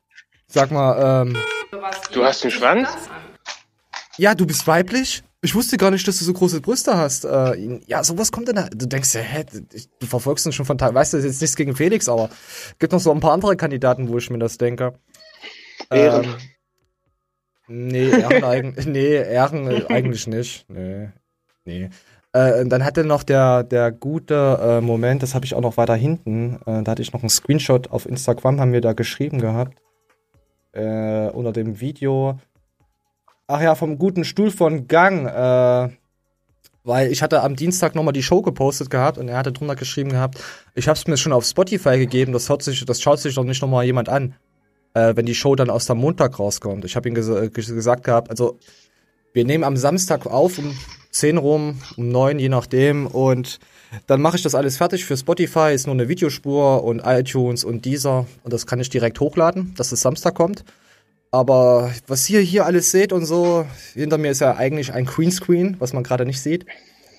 sag 0.49 0.71
mal, 0.71 1.23
ähm, 1.23 1.37
Du 2.13 2.25
hast 2.25 2.43
einen 2.43 2.53
Schwanz? 2.53 2.89
ja, 4.17 4.35
du 4.35 4.47
bist 4.47 4.67
weiblich? 4.67 5.23
Ich 5.43 5.55
wusste 5.55 5.77
gar 5.77 5.91
nicht, 5.91 6.09
dass 6.09 6.19
du 6.19 6.25
so 6.25 6.33
große 6.33 6.61
Brüste 6.61 6.97
hast. 6.97 7.25
Äh, 7.25 7.81
ja, 7.87 8.03
sowas 8.03 8.33
kommt 8.33 8.49
dann. 8.49 8.71
Du 8.75 8.87
denkst 8.87 9.15
ja, 9.15 9.21
hä, 9.21 9.45
du 10.01 10.07
verfolgst 10.07 10.47
uns 10.47 10.55
schon 10.55 10.65
von 10.65 10.79
Teil. 10.79 10.95
Weißt 10.95 11.13
du, 11.13 11.19
das 11.19 11.27
ist 11.27 11.33
jetzt 11.33 11.41
nichts 11.43 11.57
gegen 11.57 11.77
Felix, 11.77 12.09
aber 12.09 12.31
gibt 12.79 12.93
noch 12.93 13.01
so 13.01 13.13
ein 13.13 13.21
paar 13.21 13.33
andere 13.33 13.57
Kandidaten, 13.57 14.09
wo 14.09 14.17
ich 14.17 14.31
mir 14.31 14.39
das 14.39 14.57
denke. 14.57 14.95
Ehren. 15.91 16.25
Ähm, 16.25 16.37
nee, 17.69 18.11
Ehren, 18.11 18.45
eigentlich, 18.45 18.87
nee, 18.87 19.15
Ehren 19.15 19.87
eigentlich 19.87 20.27
nicht. 20.27 20.69
Nee. 20.69 21.09
Nee. 21.65 21.91
Äh, 22.33 22.67
dann 22.67 22.85
hatte 22.85 23.05
noch 23.05 23.23
der, 23.23 23.63
der 23.63 23.93
gute 23.93 24.59
äh, 24.61 24.81
Moment, 24.81 25.23
das 25.23 25.35
habe 25.35 25.45
ich 25.45 25.55
auch 25.55 25.61
noch 25.61 25.77
weiter 25.77 25.95
hinten. 25.95 26.57
Äh, 26.67 26.83
da 26.83 26.93
hatte 26.93 27.03
ich 27.03 27.13
noch 27.13 27.23
einen 27.23 27.31
Screenshot 27.31 27.91
auf 27.91 28.07
Instagram, 28.07 28.61
haben 28.61 28.73
wir 28.73 28.81
da 28.81 28.93
geschrieben 28.93 29.41
gehabt. 29.41 29.79
Äh, 30.73 31.29
unter 31.29 31.53
dem 31.53 31.81
Video. 31.81 32.39
Ach 33.47 33.61
ja, 33.61 33.75
vom 33.75 33.99
guten 33.99 34.25
Stuhl 34.25 34.51
von 34.51 34.89
Gang. 34.89 35.27
Äh, 35.27 35.95
weil 36.85 37.11
ich 37.11 37.23
hatte 37.23 37.43
am 37.43 37.57
Dienstag 37.57 37.95
nochmal 37.95 38.13
die 38.13 38.23
Show 38.23 38.43
gepostet 38.43 38.91
gehabt 38.91 39.19
und 39.19 39.29
er 39.29 39.39
hatte 39.39 39.53
drunter 39.53 39.75
geschrieben 39.75 40.11
gehabt, 40.11 40.39
ich 40.75 40.87
habe 40.87 40.99
es 40.99 41.07
mir 41.07 41.17
schon 41.17 41.33
auf 41.33 41.45
Spotify 41.45 41.99
gegeben, 41.99 42.33
das, 42.33 42.49
hört 42.49 42.63
sich, 42.63 42.85
das 42.85 43.01
schaut 43.01 43.19
sich 43.19 43.35
doch 43.35 43.45
nicht 43.45 43.63
nochmal 43.63 43.85
jemand 43.85 44.09
an, 44.09 44.35
äh, 44.95 45.15
wenn 45.17 45.27
die 45.27 45.35
Show 45.35 45.55
dann 45.55 45.71
aus 45.71 45.87
dem 45.87 45.99
Montag 45.99 46.39
rauskommt. 46.39 46.85
Ich 46.85 46.97
habe 46.97 47.09
ihm 47.09 47.15
ges 47.15 47.29
ges- 47.29 47.75
gesagt 47.75 48.05
gehabt, 48.05 48.31
also 48.31 48.59
wir 49.33 49.45
nehmen 49.45 49.65
am 49.65 49.77
Samstag 49.77 50.27
auf 50.27 50.59
um 50.59 50.77
10 51.11 51.39
rum, 51.39 51.81
um 51.97 52.09
9, 52.09 52.39
je 52.39 52.49
nachdem 52.49 53.07
und 53.07 53.59
dann 54.09 54.21
mache 54.21 54.37
ich 54.37 54.43
das 54.43 54.55
alles 54.57 54.77
fertig 54.77 55.05
für 55.05 55.17
Spotify, 55.17 55.73
ist 55.73 55.87
nur 55.87 55.95
eine 55.95 56.09
Videospur 56.09 56.83
und 56.83 57.01
iTunes 57.05 57.63
und 57.65 57.85
dieser 57.85 58.27
und 58.43 58.53
das 58.53 58.67
kann 58.67 58.81
ich 58.81 58.91
direkt 58.91 59.21
hochladen, 59.21 59.75
dass 59.77 59.93
es 59.93 60.01
Samstag 60.01 60.35
kommt. 60.35 60.65
Aber 61.31 61.93
was 62.07 62.29
ihr 62.31 62.41
hier 62.41 62.65
alles 62.65 62.91
seht 62.93 63.13
und 63.13 63.25
so, 63.27 63.67
hinter 63.95 64.19
mir 64.19 64.31
ist 64.31 64.41
ja 64.41 64.55
eigentlich 64.57 64.93
ein 64.93 65.05
Greenscreen, 65.05 65.77
was 65.81 65.93
man 65.93 66.05
gerade 66.05 66.25
nicht 66.27 66.41
sieht. 66.41 66.65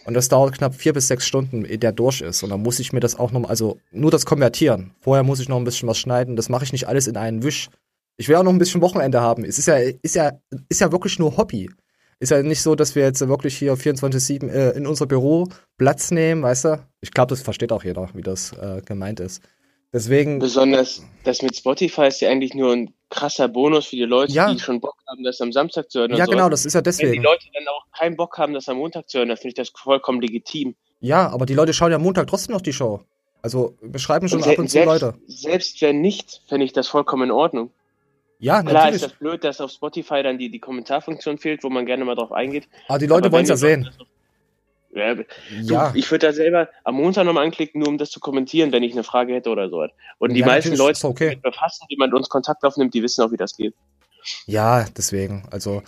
Und 0.05 0.13
das 0.13 0.29
dauert 0.29 0.55
knapp 0.55 0.75
vier 0.75 0.93
bis 0.93 1.07
sechs 1.07 1.25
Stunden, 1.25 1.65
ehe 1.65 1.79
der 1.79 1.91
durch 1.91 2.21
ist. 2.21 2.43
Und 2.43 2.51
dann 2.51 2.61
muss 2.61 2.79
ich 2.79 2.93
mir 2.93 2.99
das 2.99 3.17
auch 3.17 3.31
noch, 3.31 3.49
also 3.49 3.79
nur 3.91 4.11
das 4.11 4.25
Konvertieren. 4.25 4.91
Vorher 5.01 5.23
muss 5.23 5.39
ich 5.39 5.49
noch 5.49 5.57
ein 5.57 5.63
bisschen 5.63 5.89
was 5.89 5.97
schneiden. 5.97 6.35
Das 6.35 6.47
mache 6.47 6.63
ich 6.63 6.71
nicht 6.71 6.87
alles 6.87 7.07
in 7.07 7.17
einen 7.17 7.43
Wisch. 7.43 7.69
Ich 8.17 8.29
will 8.29 8.35
auch 8.35 8.43
noch 8.43 8.53
ein 8.53 8.59
bisschen 8.59 8.81
Wochenende 8.81 9.19
haben. 9.19 9.43
Es 9.43 9.57
ist 9.57 9.67
ja, 9.67 9.77
ist 9.77 10.15
ja, 10.15 10.31
ist 10.69 10.81
ja 10.81 10.91
wirklich 10.91 11.19
nur 11.19 11.35
Hobby. 11.37 11.69
Ist 12.19 12.31
ja 12.31 12.41
nicht 12.41 12.61
so, 12.61 12.75
dass 12.75 12.95
wir 12.95 13.03
jetzt 13.03 13.27
wirklich 13.27 13.57
hier 13.57 13.73
24-7 13.73 14.47
äh, 14.47 14.69
in 14.77 14.87
unser 14.87 15.05
Büro 15.05 15.49
Platz 15.77 16.11
nehmen, 16.11 16.43
weißt 16.43 16.65
du? 16.65 16.87
Ich 17.01 17.11
glaube, 17.11 17.31
das 17.31 17.41
versteht 17.41 17.71
auch 17.71 17.83
jeder, 17.83 18.09
wie 18.13 18.21
das 18.21 18.53
äh, 18.53 18.81
gemeint 18.85 19.19
ist. 19.19 19.41
Deswegen. 19.95 20.39
Besonders 20.39 21.01
das 21.23 21.41
mit 21.41 21.55
Spotify 21.55 22.07
ist 22.07 22.19
ja 22.19 22.29
eigentlich 22.29 22.53
nur 22.53 22.73
ein 22.73 22.93
krasser 23.09 23.47
Bonus 23.47 23.85
für 23.87 23.95
die 23.95 24.03
Leute, 24.03 24.33
Ja. 24.33 24.51
die 24.53 24.59
schon 24.59 24.81
Bock 24.81 24.97
haben, 25.07 25.23
das 25.23 25.39
am 25.39 25.53
Samstag 25.53 25.89
zu 25.89 25.99
hören. 25.99 26.11
Ja, 26.17 26.25
so. 26.25 26.31
genau, 26.31 26.49
das 26.49 26.65
ist 26.65 26.73
ja 26.73 26.79
Wenn 26.79 26.83
die 26.91 26.97
deswegen. 27.01 27.23
Leute 27.23 27.45
dann 27.53 27.63
auch 27.69 27.85
keinen 27.97 28.17
Bock 28.17 28.37
haben, 28.37 28.53
das 28.53 28.67
am 28.67 28.75
Montag 28.77 29.07
zu 29.09 29.19
hören, 29.19 29.29
dann 29.29 29.37
finde 29.37 29.49
ich 29.49 29.53
das 29.55 29.69
vollkommen 29.69 30.19
legitim. 30.19 30.75
Ja, 30.99 31.29
aber 31.29 31.45
die 31.45 31.53
Leute 31.53 31.73
schauen 31.73 31.91
ja 31.91 31.97
Montag 31.97 32.27
trotzdem 32.27 32.53
noch 32.53 32.61
die 32.61 32.73
Show. 32.73 33.05
Also, 33.41 33.75
wir 33.81 33.99
schreiben 33.99 34.27
schon 34.27 34.41
Und 34.41 34.47
ab 34.49 34.57
und 34.59 34.69
zu 34.69 34.83
Leute. 34.83 35.13
selbst 35.27 35.81
wenn 35.81 36.01
nicht, 36.01 36.41
fände 36.49 36.65
ich 36.65 36.73
das 36.73 36.89
vollkommen 36.89 37.23
in 37.23 37.31
Ordnung. 37.31 37.69
Ja, 38.39 38.61
Klar 38.63 38.73
natürlich. 38.73 38.95
ist 38.95 39.05
das 39.05 39.13
blöd, 39.13 39.43
dass 39.45 39.61
auf 39.61 39.71
Spotify 39.71 40.23
dann 40.23 40.37
die, 40.37 40.49
die 40.51 40.59
Kommentarfunktion 40.59 41.37
fehlt, 41.37 41.63
wo 41.63 41.69
man 41.69 41.85
gerne 41.85 42.03
mal 42.03 42.15
drauf 42.15 42.33
eingeht. 42.33 42.67
aber 42.89 42.99
die 42.99 43.07
Leute 43.07 43.31
wollen 43.31 43.43
es 43.43 43.49
ja 43.49 43.55
sehen. 43.55 43.87
Auf- 43.97 44.07
Ja, 44.95 45.15
Ja. 45.61 45.91
ich 45.93 46.09
würde 46.09 46.27
da 46.27 46.33
selber 46.33 46.69
am 46.83 46.95
Montag 46.95 47.25
nochmal 47.25 47.43
anklicken, 47.45 47.79
nur 47.81 47.89
um 47.89 47.97
das 47.97 48.09
zu 48.09 48.19
kommentieren, 48.19 48.71
wenn 48.71 48.81
ich 48.83 48.93
eine 48.93 49.03
Frage 49.03 49.33
hätte 49.33 49.49
oder 49.49 49.69
so. 49.69 49.85
Und 50.17 50.33
die 50.33 50.39
Ja, 50.39 50.45
meisten 50.45 50.75
Leute, 50.75 51.05
okay. 51.07 51.35
die 51.35 51.41
damit 51.41 51.43
befassen, 51.43 51.85
die 51.91 51.97
man 51.97 52.13
uns 52.13 52.29
Kontakt 52.29 52.63
aufnimmt, 52.63 52.93
die 52.93 53.03
wissen 53.03 53.21
auch, 53.23 53.31
wie 53.31 53.37
das 53.37 53.55
geht. 53.55 53.73
Ja, 54.47 54.85
deswegen. 54.97 55.43
Also 55.51 55.83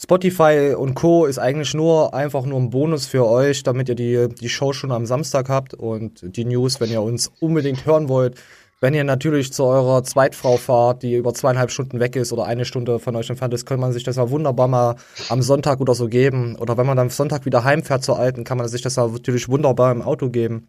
Spotify 0.00 0.74
und 0.76 0.94
Co. 0.94 1.26
ist 1.26 1.38
eigentlich 1.38 1.74
nur 1.74 2.14
einfach 2.14 2.44
nur 2.44 2.58
ein 2.58 2.70
Bonus 2.70 3.06
für 3.06 3.26
euch, 3.26 3.62
damit 3.62 3.88
ihr 3.88 3.94
die, 3.94 4.28
die 4.34 4.48
Show 4.48 4.72
schon 4.72 4.90
am 4.90 5.06
Samstag 5.06 5.48
habt 5.48 5.74
und 5.74 6.20
die 6.22 6.44
News, 6.44 6.80
wenn 6.80 6.90
ihr 6.90 7.02
uns 7.02 7.30
unbedingt 7.40 7.84
hören 7.86 8.08
wollt. 8.08 8.36
Wenn 8.82 8.94
ihr 8.94 9.04
natürlich 9.04 9.52
zu 9.52 9.62
eurer 9.62 10.02
Zweitfrau 10.02 10.56
fahrt, 10.56 11.04
die 11.04 11.14
über 11.14 11.32
zweieinhalb 11.32 11.70
Stunden 11.70 12.00
weg 12.00 12.16
ist 12.16 12.32
oder 12.32 12.46
eine 12.46 12.64
Stunde 12.64 12.98
von 12.98 13.14
euch 13.14 13.30
entfernt 13.30 13.54
ist, 13.54 13.64
kann 13.64 13.78
man 13.78 13.92
sich 13.92 14.02
das 14.02 14.16
ja 14.16 14.28
wunderbar 14.28 14.66
mal 14.66 14.96
am 15.28 15.40
Sonntag 15.40 15.80
oder 15.80 15.94
so 15.94 16.08
geben. 16.08 16.56
Oder 16.56 16.76
wenn 16.76 16.86
man 16.86 16.96
dann 16.96 17.08
Sonntag 17.08 17.46
wieder 17.46 17.62
heimfährt 17.62 18.02
zur 18.02 18.18
Alten, 18.18 18.42
kann 18.42 18.58
man 18.58 18.66
sich 18.66 18.82
das 18.82 18.96
ja 18.96 19.06
natürlich 19.06 19.48
wunderbar 19.48 19.92
im 19.92 20.02
Auto 20.02 20.30
geben. 20.30 20.68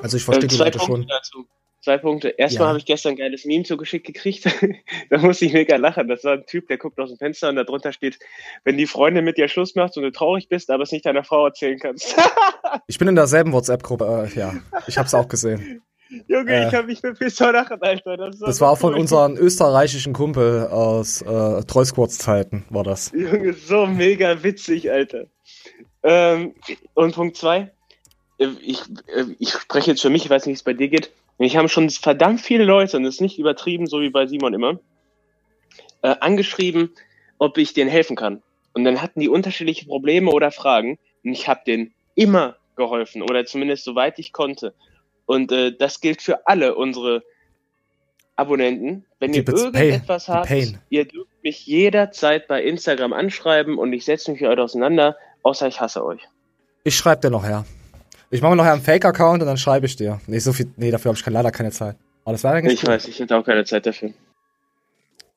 Also 0.00 0.18
ich 0.18 0.24
verstehe 0.24 0.44
Äh, 0.44 0.48
die 0.48 0.56
zwei 0.56 0.64
Leute 0.66 0.78
Punkte 0.78 0.96
schon. 0.96 1.08
dazu. 1.08 1.46
Zwei 1.80 1.96
Punkte. 1.96 2.28
Erstmal 2.28 2.64
Ja. 2.64 2.68
habe 2.68 2.78
ich 2.78 2.84
gestern 2.84 3.12
ein 3.12 3.16
geiles 3.16 3.46
Meme 3.46 3.64
zugeschickt 3.64 4.06
gekriegt. 4.06 4.44
da 5.10 5.16
musste 5.16 5.46
ich 5.46 5.54
mega 5.54 5.76
lachen. 5.76 6.08
Das 6.08 6.24
war 6.24 6.34
ein 6.34 6.44
Typ, 6.44 6.68
der 6.68 6.76
guckt 6.76 6.98
aus 7.00 7.08
dem 7.08 7.16
Fenster 7.16 7.48
und 7.48 7.56
da 7.56 7.64
drunter 7.64 7.92
steht, 7.92 8.18
wenn 8.64 8.76
die 8.76 8.86
Freundin 8.86 9.24
mit 9.24 9.38
dir 9.38 9.48
Schluss 9.48 9.74
macht 9.76 9.96
und 9.96 10.02
du 10.02 10.12
traurig 10.12 10.50
bist, 10.50 10.70
aber 10.70 10.82
es 10.82 10.92
nicht 10.92 11.06
deiner 11.06 11.24
Frau 11.24 11.46
erzählen 11.46 11.78
kannst. 11.78 12.14
Ich 12.88 12.98
bin 12.98 13.08
in 13.08 13.14
derselben 13.16 13.52
WhatsApp-Gruppe, 13.52 14.28
äh, 14.34 14.38
ja. 14.38 14.54
Ich 14.86 14.98
hab's 14.98 15.14
auch 15.14 15.26
gesehen. 15.28 15.80
Junge, 16.28 16.52
Äh, 16.52 16.68
ich 16.68 16.74
habe 16.74 16.86
mich 16.86 17.02
bepisst 17.02 17.38
vor 17.38 17.52
Lachen, 17.52 17.80
Alter. 17.82 18.16
Das 18.16 18.40
war, 18.40 18.46
Das 18.48 18.60
war 18.60 18.76
von 18.76 18.94
cool. 18.94 19.00
unseren 19.00 19.36
österreichischen 19.36 20.12
Kumpel 20.12 20.66
aus 20.68 21.22
äh, 21.22 21.62
Treusquartz-Zeiten, 21.64 22.64
war 22.70 22.84
das. 22.84 23.12
Junge, 23.12 23.52
so 23.54 23.86
mega 23.86 24.42
witzig, 24.42 24.90
Alter. 24.90 25.26
Ähm, 26.02 26.54
und 26.94 27.14
Punkt 27.14 27.36
zwei. 27.36 27.72
äh, 28.38 28.48
Ich, 28.60 28.80
äh, 29.14 29.24
ich 29.38 29.50
spreche 29.52 29.90
jetzt 29.90 30.02
für 30.02 30.10
mich, 30.10 30.24
ich 30.24 30.30
weiß 30.30 30.46
nicht, 30.46 30.54
wie 30.54 30.58
es 30.58 30.62
bei 30.62 30.74
dir 30.74 30.88
geht. 30.88 31.10
Mich 31.38 31.56
haben 31.56 31.68
schon 31.68 31.90
verdammt 31.90 32.40
viele 32.40 32.64
Leute, 32.64 32.96
und 32.96 33.04
das 33.04 33.16
ist 33.16 33.20
nicht 33.20 33.38
übertrieben, 33.38 33.86
so 33.86 34.00
wie 34.00 34.10
bei 34.10 34.26
Simon 34.26 34.54
immer, 34.54 34.78
äh, 36.02 36.14
angeschrieben, 36.20 36.90
ob 37.38 37.58
ich 37.58 37.74
denen 37.74 37.90
helfen 37.90 38.16
kann. 38.16 38.42
Und 38.72 38.84
dann 38.84 39.02
hatten 39.02 39.20
die 39.20 39.28
unterschiedliche 39.28 39.86
Probleme 39.86 40.30
oder 40.30 40.50
Fragen. 40.50 40.98
Und 41.24 41.32
ich 41.32 41.48
habe 41.48 41.60
denen 41.66 41.92
immer 42.14 42.56
geholfen, 42.76 43.22
oder 43.22 43.44
zumindest 43.44 43.84
soweit 43.84 44.18
ich 44.18 44.32
konnte. 44.32 44.72
Und 45.26 45.52
äh, 45.52 45.72
das 45.76 46.00
gilt 46.00 46.22
für 46.22 46.46
alle 46.46 46.74
unsere 46.76 47.22
Abonnenten. 48.36 49.04
Wenn 49.18 49.32
ihr 49.32 49.44
Keep 49.44 49.48
it 49.54 49.58
irgendetwas 49.58 50.26
pain- 50.26 50.34
habt, 50.34 50.48
pain. 50.48 50.78
ihr 50.90 51.04
dürft 51.06 51.30
mich 51.42 51.66
jederzeit 51.66 52.48
bei 52.48 52.62
Instagram 52.62 53.12
anschreiben 53.12 53.78
und 53.78 53.92
ich 53.92 54.04
setze 54.04 54.30
mich 54.30 54.40
für 54.40 54.48
euch 54.48 54.58
auseinander, 54.58 55.16
außer 55.42 55.66
ich 55.68 55.80
hasse 55.80 56.04
euch. 56.04 56.20
Ich 56.84 56.96
schreib 56.96 57.20
dir 57.22 57.30
noch 57.30 57.44
her. 57.44 57.64
Ich 58.30 58.42
mache 58.42 58.50
mir 58.52 58.56
nachher 58.56 58.72
einen 58.74 58.82
Fake-Account 58.82 59.42
und 59.42 59.46
dann 59.46 59.56
schreibe 59.56 59.86
ich 59.86 59.96
dir. 59.96 60.20
Nee, 60.26 60.38
so 60.38 60.52
viel, 60.52 60.70
nee, 60.76 60.90
dafür 60.90 61.10
habe 61.10 61.18
ich 61.18 61.26
leider 61.26 61.50
keine 61.50 61.70
Zeit. 61.70 61.96
Aber 62.24 62.32
das 62.32 62.44
war 62.44 62.52
eigentlich 62.54 62.74
Ich 62.74 62.82
cool. 62.82 62.94
weiß, 62.94 63.06
ich 63.08 63.18
hätte 63.20 63.36
auch 63.36 63.44
keine 63.44 63.64
Zeit 63.64 63.86
dafür. 63.86 64.10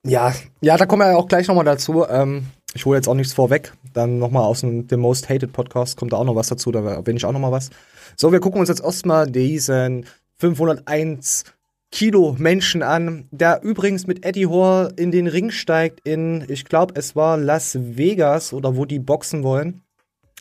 Ja, 0.03 0.33
ja, 0.61 0.75
da 0.77 0.85
kommen 0.85 1.01
wir 1.03 1.11
ja 1.11 1.17
auch 1.17 1.27
gleich 1.27 1.47
nochmal 1.47 1.65
dazu. 1.65 2.05
Ähm, 2.09 2.45
ich 2.73 2.85
hole 2.85 2.97
jetzt 2.97 3.07
auch 3.07 3.15
nichts 3.15 3.33
vorweg. 3.33 3.73
Dann 3.93 4.19
nochmal 4.19 4.43
aus 4.43 4.61
dem 4.61 4.87
The 4.89 4.97
Most 4.97 5.29
Hated 5.29 5.53
Podcast 5.53 5.97
kommt 5.97 6.13
da 6.13 6.17
auch 6.17 6.25
noch 6.25 6.35
was 6.35 6.47
dazu. 6.47 6.71
Da 6.71 6.79
erwähne 6.79 7.17
ich 7.17 7.25
auch 7.25 7.31
nochmal 7.31 7.51
was. 7.51 7.69
So, 8.15 8.31
wir 8.31 8.39
gucken 8.39 8.59
uns 8.59 8.69
jetzt 8.69 8.83
erstmal 8.83 9.29
diesen 9.29 10.05
501 10.37 11.45
Kilo 11.91 12.35
Menschen 12.37 12.83
an, 12.83 13.27
der 13.31 13.63
übrigens 13.63 14.05
mit 14.05 14.23
Eddie 14.23 14.47
Hall 14.47 14.93
in 14.95 15.11
den 15.11 15.25
Ring 15.25 15.49
steigt 15.49 16.07
in, 16.07 16.45
ich 16.47 16.65
glaube, 16.65 16.93
es 16.95 17.15
war 17.15 17.37
Las 17.37 17.77
Vegas 17.79 18.53
oder 18.53 18.77
wo 18.77 18.85
die 18.85 18.99
boxen 18.99 19.43
wollen. 19.43 19.81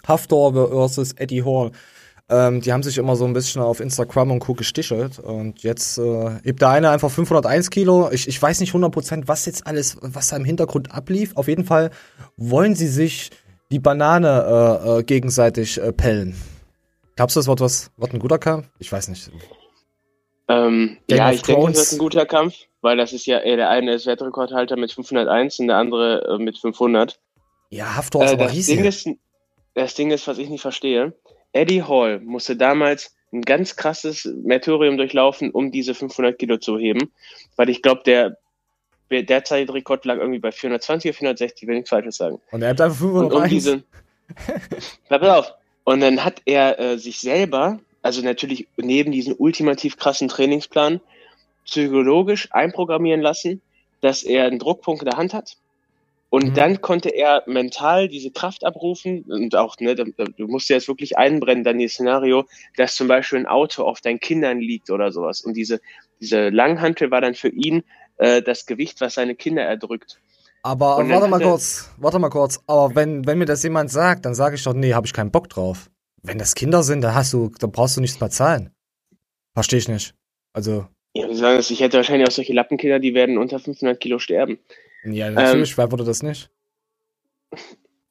Haftor 0.07 0.53
versus 0.53 1.13
Eddie 1.13 1.45
Hall. 1.45 1.73
Ähm, 2.31 2.61
die 2.61 2.73
haben 2.73 2.83
sich 2.83 2.99
immer 2.99 3.17
so 3.17 3.25
ein 3.25 3.33
bisschen 3.33 3.63
auf 3.63 3.81
Instagram 3.81 4.31
und 4.33 4.41
Co. 4.41 4.53
gestichelt. 4.55 5.19
Und 5.19 5.63
jetzt 5.63 5.99
äh, 5.99 6.31
hebt 6.43 6.61
der 6.61 6.69
eine 6.71 6.91
einfach 6.91 7.11
501 7.11 7.71
Kilo. 7.71 8.11
Ich, 8.13 8.29
ich 8.29 8.41
weiß 8.41 8.61
nicht 8.61 8.75
100%, 8.75 9.23
was 9.27 9.47
jetzt 9.47 9.67
alles, 9.67 9.97
was 10.03 10.29
da 10.29 10.37
im 10.37 10.45
Hintergrund 10.45 10.93
ablief. 10.93 11.37
Auf 11.37 11.49
jeden 11.49 11.65
Fall 11.65 11.91
wollen 12.37 12.75
sie 12.75 12.89
sich 12.89 13.31
die 13.71 13.79
Banane 13.79 14.83
äh, 14.85 14.99
äh, 14.99 15.03
gegenseitig 15.05 15.81
äh, 15.81 15.93
pellen. 15.93 16.37
Glaubst 17.17 17.37
du, 17.37 17.41
das 17.41 17.49
wird, 17.49 17.61
was, 17.61 17.91
wird 17.97 18.13
ein 18.13 18.19
guter 18.19 18.39
Kampf? 18.39 18.69
Ich 18.79 18.93
weiß 18.93 19.09
nicht. 19.09 19.31
Ähm, 20.49 20.99
ja, 21.11 21.31
ich 21.33 21.43
denke, 21.43 21.63
es 21.71 21.77
Thrones. 21.77 21.77
wird 21.79 21.93
ein 21.93 21.99
guter 21.99 22.27
Kampf, 22.27 22.55
weil 22.81 22.97
das 22.97 23.13
ist 23.13 23.27
ja, 23.27 23.39
äh, 23.41 23.57
der 23.57 23.69
eine 23.71 23.95
ist 23.95 24.07
Weltrekordhalter 24.07 24.77
mit 24.77 24.93
501 24.93 25.59
und 25.61 25.69
der 25.69 25.77
andere 25.77 26.37
äh, 26.39 26.43
mit 26.43 26.59
500. 26.59 27.19
Ja, 27.71 27.97
Haftor 27.97 28.25
ist 28.25 28.31
Äh, 28.31 28.35
aber 28.35 28.45
das, 28.45 28.55
riesig. 28.55 28.77
Ding 28.77 28.85
ist, 28.87 29.09
das 29.75 29.95
Ding 29.95 30.11
ist, 30.11 30.27
was 30.27 30.39
ich 30.39 30.49
nicht 30.49 30.63
verstehe. 30.63 31.13
Eddie 31.53 31.83
Hall 31.83 32.21
musste 32.21 32.57
damals 32.57 33.15
ein 33.33 33.43
ganz 33.43 33.77
krasses 33.77 34.25
Märtyrium 34.25 34.97
durchlaufen, 34.97 35.51
um 35.51 35.71
diese 35.71 35.95
500 35.95 36.39
Kilo 36.39 36.59
zu 36.59 36.79
heben, 36.79 37.13
weil 37.57 37.69
ich 37.69 37.83
glaube, 37.83 38.03
der, 38.05 38.39
der 39.11 39.23
derzeitige 39.23 39.75
Rekord 39.75 40.05
lag 40.05 40.17
irgendwie 40.17 40.39
bei 40.39 40.53
420 40.53 41.11
oder 41.11 41.19
460, 41.19 41.69
will 41.69 41.77
nichts 41.77 41.91
Falsches 41.91 42.17
sagen. 42.17 42.41
Und 42.51 42.63
er 42.63 42.69
hebt 42.69 42.81
einfach 42.81 43.01
Und 43.01 43.33
um 43.33 43.43
501. 43.43 43.51
diese. 43.51 43.85
Pass 45.09 45.23
auf. 45.23 45.55
Und 45.85 46.01
dann 46.01 46.25
hat 46.25 46.43
er 46.45 46.79
äh, 46.79 46.99
sich 46.99 47.21
selber, 47.21 47.81
also 48.03 48.23
natürlich 48.23 48.69
neben 48.77 49.13
diesem 49.13 49.35
ultimativ 49.39 49.97
krassen 49.97 50.29
Trainingsplan, 50.29 51.01
psychologisch 51.65 52.49
einprogrammieren 52.53 53.21
lassen, 53.21 53.61
dass 54.01 54.23
er 54.23 54.47
einen 54.47 54.59
Druckpunkt 54.59 55.03
in 55.03 55.11
der 55.11 55.19
Hand 55.19 55.35
hat. 55.35 55.57
Und 56.31 56.49
Mhm. 56.49 56.55
dann 56.55 56.81
konnte 56.83 57.09
er 57.09 57.43
mental 57.47 58.09
diese 58.09 58.31
Kraft 58.31 58.65
abrufen 58.65 59.25
und 59.29 59.57
auch, 59.57 59.77
ne, 59.81 59.95
du 59.95 60.47
musst 60.47 60.69
dir 60.69 60.75
jetzt 60.75 60.89
wirklich 60.89 61.17
einbrennen, 61.17 61.65
dann 61.65 61.79
das 61.79 61.93
Szenario, 61.93 62.45
dass 62.77 62.97
zum 62.97 63.09
Beispiel 63.09 63.39
ein 63.39 63.47
Auto 63.47 63.85
auf 63.85 64.01
deinen 64.03 64.21
Kindern 64.21 64.59
liegt 64.59 64.91
oder 64.91 65.11
sowas. 65.11 65.41
Und 65.41 65.55
diese, 65.55 65.81
diese 66.21 66.51
Langhantel 66.51 67.11
war 67.11 67.23
dann 67.23 67.35
für 67.35 67.49
ihn 67.49 67.83
äh, 68.19 68.43
das 68.43 68.67
Gewicht, 68.67 69.01
was 69.01 69.15
seine 69.15 69.35
Kinder 69.35 69.63
erdrückt. 69.63 70.21
Aber 70.63 71.09
warte 71.09 71.29
mal 71.29 71.41
kurz, 71.41 71.91
warte 71.97 72.19
mal 72.19 72.29
kurz. 72.29 72.61
Aber 72.67 72.95
wenn, 72.95 73.27
wenn 73.27 73.39
mir 73.39 73.47
das 73.47 73.63
jemand 73.63 73.91
sagt, 73.91 74.27
dann 74.27 74.35
sage 74.35 74.57
ich 74.57 74.65
doch, 74.65 74.75
nee, 74.75 74.93
habe 74.93 75.07
ich 75.07 75.15
keinen 75.15 75.31
Bock 75.31 75.49
drauf. 75.49 75.89
Wenn 76.23 76.39
das 76.39 76.55
Kinder 76.55 76.83
sind, 76.83 77.01
dann 77.01 77.15
hast 77.15 77.33
du, 77.33 77.51
dann 77.59 77.71
brauchst 77.73 77.97
du 77.97 78.01
nichts 78.03 78.21
mehr 78.21 78.29
zahlen. 78.29 78.71
Verstehe 79.55 79.79
ich 79.79 79.89
nicht. 79.89 80.15
Also, 80.53 80.87
Ja, 81.15 81.29
wie 81.29 81.35
sagen? 81.35 81.61
Ich 81.61 81.81
hätte 81.81 81.97
wahrscheinlich 81.97 82.29
auch 82.29 82.33
solche 82.33 82.53
Lappenkinder, 82.53 82.99
die 82.99 83.15
werden 83.15 83.39
unter 83.39 83.59
500 83.61 83.99
Kilo 83.99 84.19
sterben. 84.19 84.59
Ja, 85.05 85.31
natürlich, 85.31 85.77
wer 85.79 85.91
würde 85.91 86.05
das 86.05 86.23
nicht? 86.23 86.51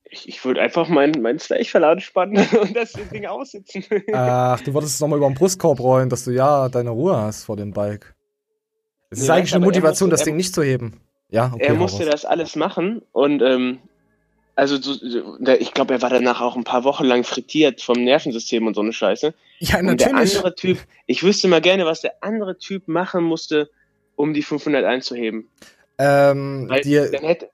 Ich, 0.10 0.28
ich 0.28 0.46
würde 0.46 0.62
einfach 0.62 0.88
meinen 0.88 1.22
mein 1.22 1.38
Slash-Verladen 1.38 2.00
spannen 2.02 2.48
und 2.62 2.76
das 2.76 2.94
Ding 3.12 3.26
aussitzen. 3.26 3.84
Ach, 4.14 4.60
du 4.62 4.74
würdest 4.74 4.96
es 4.96 5.00
nochmal 5.02 5.18
über 5.18 5.28
den 5.28 5.36
Brustkorb 5.36 5.80
rollen, 5.80 6.10
dass 6.10 6.24
du 6.24 6.32
ja 6.32 6.70
deine 6.70 6.92
Ruhe 6.92 7.18
hast 7.18 7.44
vor 7.44 7.58
dem 7.58 7.72
Bike. 7.72 8.16
Es 9.10 9.20
ist 9.20 9.28
Ja, 9.28 9.36
eigentlich 9.36 9.54
eine 9.54 9.66
Motivation, 9.66 10.10
musste- 10.10 10.20
das 10.20 10.26
Ding 10.26 10.38
nicht 10.38 10.54
zu 10.54 10.64
heben. 10.64 11.02
Ja, 11.30 11.52
okay. 11.54 11.66
er 11.66 11.74
musste 11.74 12.06
das 12.06 12.24
alles 12.24 12.56
machen 12.56 13.02
und 13.12 13.42
ähm, 13.42 13.80
also 14.56 14.78
so, 14.78 14.94
ich 15.60 15.74
glaube, 15.74 15.94
er 15.94 16.02
war 16.02 16.10
danach 16.10 16.40
auch 16.42 16.56
ein 16.56 16.64
paar 16.64 16.84
Wochen 16.86 17.04
lang 17.04 17.24
frittiert 17.26 17.82
vom 17.82 18.02
Nervensystem 18.04 18.66
und 18.66 18.74
so 18.76 18.82
eine 18.82 18.94
Scheiße. 18.94 19.34
Ja, 19.60 19.80
Und 19.80 20.00
der 20.00 20.14
natürlich. 20.14 20.38
andere 20.38 20.56
Typ, 20.56 20.80
ich 21.06 21.22
wüsste 21.24 21.48
mal 21.50 21.62
gerne, 21.62 21.86
was 21.86 22.02
der 22.02 22.14
andere 22.24 22.58
Typ 22.58 22.88
machen 22.88 23.24
musste, 23.26 23.70
um 24.16 24.34
die 24.34 24.42
500 24.42 24.84
einzuheben. 24.86 25.50
Ähm, 25.98 26.68
Weil 26.70 26.82
dir, 26.82 27.10
dann 27.12 27.24
hätte, 27.24 27.50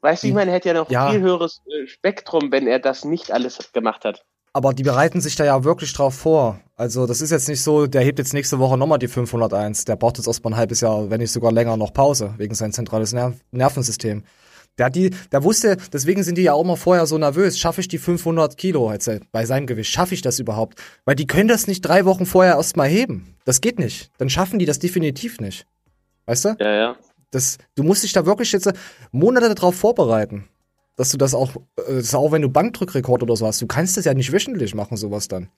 weißt 0.00 0.22
du, 0.22 0.26
ich 0.28 0.34
meine, 0.34 0.50
er 0.50 0.56
hätte 0.56 0.68
ja 0.68 0.74
noch 0.74 0.90
Ja. 0.90 1.10
viel 1.10 1.20
höheres 1.20 1.60
äh, 1.66 1.86
Spektrum, 1.86 2.50
wenn 2.50 2.66
er 2.66 2.78
das 2.80 3.04
nicht 3.04 3.30
alles 3.32 3.72
gemacht 3.72 4.04
hat. 4.04 4.24
aber 4.54 4.74
die 4.74 4.82
bereiten 4.82 5.20
sich 5.20 5.36
da 5.36 5.44
ja 5.44 5.64
wirklich 5.64 5.92
drauf 5.92 6.14
vor. 6.14 6.60
Also, 6.76 7.06
das 7.06 7.20
ist 7.20 7.30
jetzt 7.30 7.48
nicht 7.48 7.62
so, 7.62 7.86
der 7.86 8.02
hebt 8.02 8.18
jetzt 8.18 8.34
nächste 8.34 8.58
Woche 8.58 8.76
nochmal 8.76 8.98
die 8.98 9.08
501. 9.08 9.84
Der 9.84 9.96
braucht 9.96 10.18
jetzt 10.18 10.26
erstmal 10.26 10.52
ein 10.54 10.56
halbes 10.58 10.80
Jahr, 10.80 11.08
wenn 11.10 11.20
nicht 11.20 11.30
sogar 11.32 11.52
länger 11.52 11.76
noch 11.76 11.92
Pause, 11.94 12.34
wegen 12.38 12.54
sein 12.54 12.72
zentrales 12.72 13.12
Ner 13.12 13.34
Nervensystem. 13.52 14.24
Der, 14.78 14.86
hat 14.86 14.96
die, 14.96 15.10
der 15.30 15.44
wusste, 15.44 15.76
deswegen 15.92 16.22
sind 16.22 16.38
die 16.38 16.42
ja 16.42 16.54
auch 16.54 16.62
immer 16.64 16.76
vorher 16.78 17.04
so 17.06 17.18
nervös. 17.18 17.58
Schaffe 17.58 17.82
ich 17.82 17.88
die 17.88 17.98
500 17.98 18.56
Kilo 18.56 18.90
jetzt 18.90 19.08
bei 19.30 19.44
seinem 19.44 19.66
Gewicht? 19.66 19.92
Schaffe 19.92 20.14
ich 20.14 20.22
das 20.22 20.38
überhaupt? 20.38 20.80
Weil 21.04 21.14
die 21.14 21.26
können 21.26 21.48
das 21.48 21.66
nicht 21.66 21.82
drei 21.82 22.04
Wochen 22.06 22.24
vorher 22.26 22.54
erstmal 22.54 22.88
heben. 22.88 23.36
Das 23.44 23.60
geht 23.60 23.78
nicht. 23.78 24.10
Dann 24.18 24.30
schaffen 24.30 24.58
die 24.58 24.64
das 24.64 24.78
definitiv 24.78 25.40
nicht. 25.40 25.66
Weißt 26.24 26.46
du? 26.46 26.56
Ja, 26.58 26.72
ja. 26.74 26.96
Das, 27.32 27.58
du 27.74 27.82
musst 27.82 28.04
dich 28.04 28.12
da 28.12 28.24
wirklich 28.24 28.52
jetzt 28.52 28.70
Monate 29.10 29.52
darauf 29.54 29.74
vorbereiten. 29.74 30.48
Dass 30.96 31.10
du 31.10 31.16
das 31.16 31.34
auch, 31.34 31.56
äh, 31.76 31.94
das 31.96 32.14
auch 32.14 32.30
wenn 32.30 32.42
du 32.42 32.48
Bankdrückrekord 32.48 33.22
oder 33.22 33.34
so 33.34 33.46
hast, 33.46 33.60
du 33.60 33.66
kannst 33.66 33.96
das 33.96 34.04
ja 34.04 34.14
nicht 34.14 34.32
wöchentlich 34.32 34.74
machen, 34.74 34.96
sowas 34.96 35.26
dann. 35.26 35.48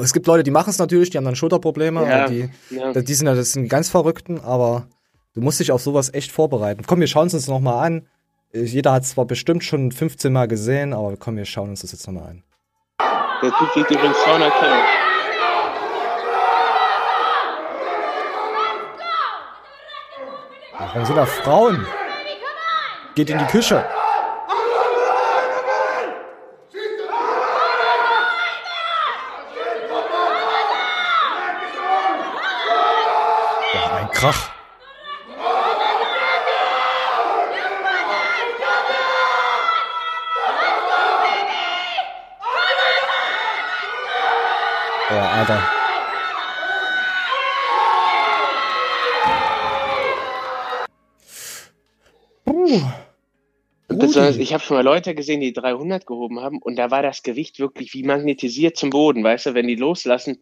Es 0.00 0.12
gibt 0.12 0.26
Leute, 0.26 0.42
die 0.42 0.50
machen 0.50 0.70
es 0.70 0.78
natürlich, 0.78 1.10
die 1.10 1.18
haben 1.18 1.24
dann 1.24 1.36
Schulterprobleme, 1.36 2.08
ja, 2.08 2.28
die, 2.28 2.48
ja. 2.70 2.92
die 2.92 3.14
sind 3.14 3.26
ja 3.26 3.34
das 3.34 3.52
sind 3.52 3.68
ganz 3.68 3.88
Verrückten, 3.88 4.40
aber 4.40 4.88
du 5.34 5.40
musst 5.40 5.60
dich 5.60 5.70
auf 5.70 5.82
sowas 5.82 6.12
echt 6.12 6.32
vorbereiten. 6.32 6.82
Komm, 6.86 6.98
wir 6.98 7.06
schauen 7.06 7.28
es 7.28 7.34
uns 7.34 7.46
nochmal 7.46 7.86
an. 7.86 8.08
Jeder 8.52 8.92
hat 8.92 9.02
es 9.02 9.10
zwar 9.10 9.26
bestimmt 9.26 9.62
schon 9.62 9.92
15 9.92 10.32
Mal 10.32 10.48
gesehen, 10.48 10.92
aber 10.92 11.16
komm, 11.16 11.36
wir 11.36 11.44
schauen 11.44 11.70
uns 11.70 11.82
das 11.82 11.92
jetzt 11.92 12.06
nochmal 12.06 12.30
an. 12.30 12.42
Der 13.42 13.50
Typ 13.50 13.76
wiegt 13.76 13.90
übrigens 13.90 14.16
200 14.24 14.52
Kilo. 14.58 15.15
Warum 20.78 21.06
sind 21.06 21.16
da 21.16 21.24
Frauen? 21.24 21.86
Geht 23.14 23.30
in 23.30 23.38
die 23.38 23.46
Küche. 23.46 23.82
Boah, 33.72 33.92
ein 33.96 34.10
Krach. 34.10 34.50
Boah, 45.08 45.32
Alter. 45.38 45.75
Besonders, 53.88 54.36
ich 54.36 54.52
habe 54.52 54.62
schon 54.62 54.76
mal 54.76 54.82
Leute 54.82 55.14
gesehen, 55.14 55.40
die 55.40 55.52
300 55.52 56.06
gehoben 56.06 56.40
haben 56.40 56.60
und 56.60 56.76
da 56.76 56.90
war 56.90 57.02
das 57.02 57.22
Gewicht 57.22 57.60
wirklich 57.60 57.94
wie 57.94 58.02
magnetisiert 58.02 58.76
zum 58.76 58.90
Boden, 58.90 59.22
weißt 59.22 59.46
du, 59.46 59.54
wenn 59.54 59.68
die 59.68 59.76
loslassen. 59.76 60.38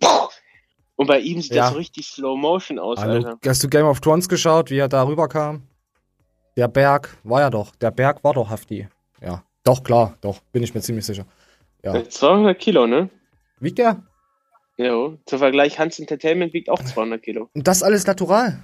Und 0.97 1.07
bei 1.09 1.21
ihm 1.21 1.41
sieht 1.43 1.55
ja. 1.55 1.65
das 1.65 1.73
so 1.73 1.79
richtig 1.79 2.07
Slow 2.07 2.39
Motion 2.39 2.79
aus. 2.79 2.99
Alter. 2.99 3.39
Hast 3.45 3.63
du 3.63 3.69
Game 3.69 3.87
of 3.87 4.01
Thrones 4.01 4.29
geschaut, 4.29 4.71
wie 4.71 4.79
er 4.79 4.89
da 4.89 5.07
rüberkam? 5.07 5.63
Der 6.57 6.69
Berg 6.69 7.19
war 7.25 7.41
ja 7.41 7.51
doch, 7.51 7.75
der 7.77 7.91
Berg 7.91 8.23
war 8.25 8.33
doch 8.33 8.49
Hafti. 8.49 8.89
Ja, 9.21 9.43
doch, 9.65 9.83
klar, 9.83 10.17
doch, 10.21 10.41
bin 10.53 10.63
ich 10.63 10.75
mir 10.75 10.81
ziemlich 10.81 11.05
sicher. 11.05 11.27
Ja. 11.83 12.09
200 12.09 12.59
Kilo, 12.59 12.87
ne? 12.87 13.11
Wiegt 13.61 13.79
der? 13.79 14.03
Ja, 14.77 15.13
zum 15.27 15.39
Vergleich, 15.39 15.79
Hans 15.79 15.99
Entertainment 15.99 16.53
wiegt 16.53 16.71
auch 16.71 16.83
200 16.83 17.23
Kilo. 17.23 17.49
Und 17.55 17.67
das 17.67 17.83
alles 17.83 18.07
natural? 18.07 18.59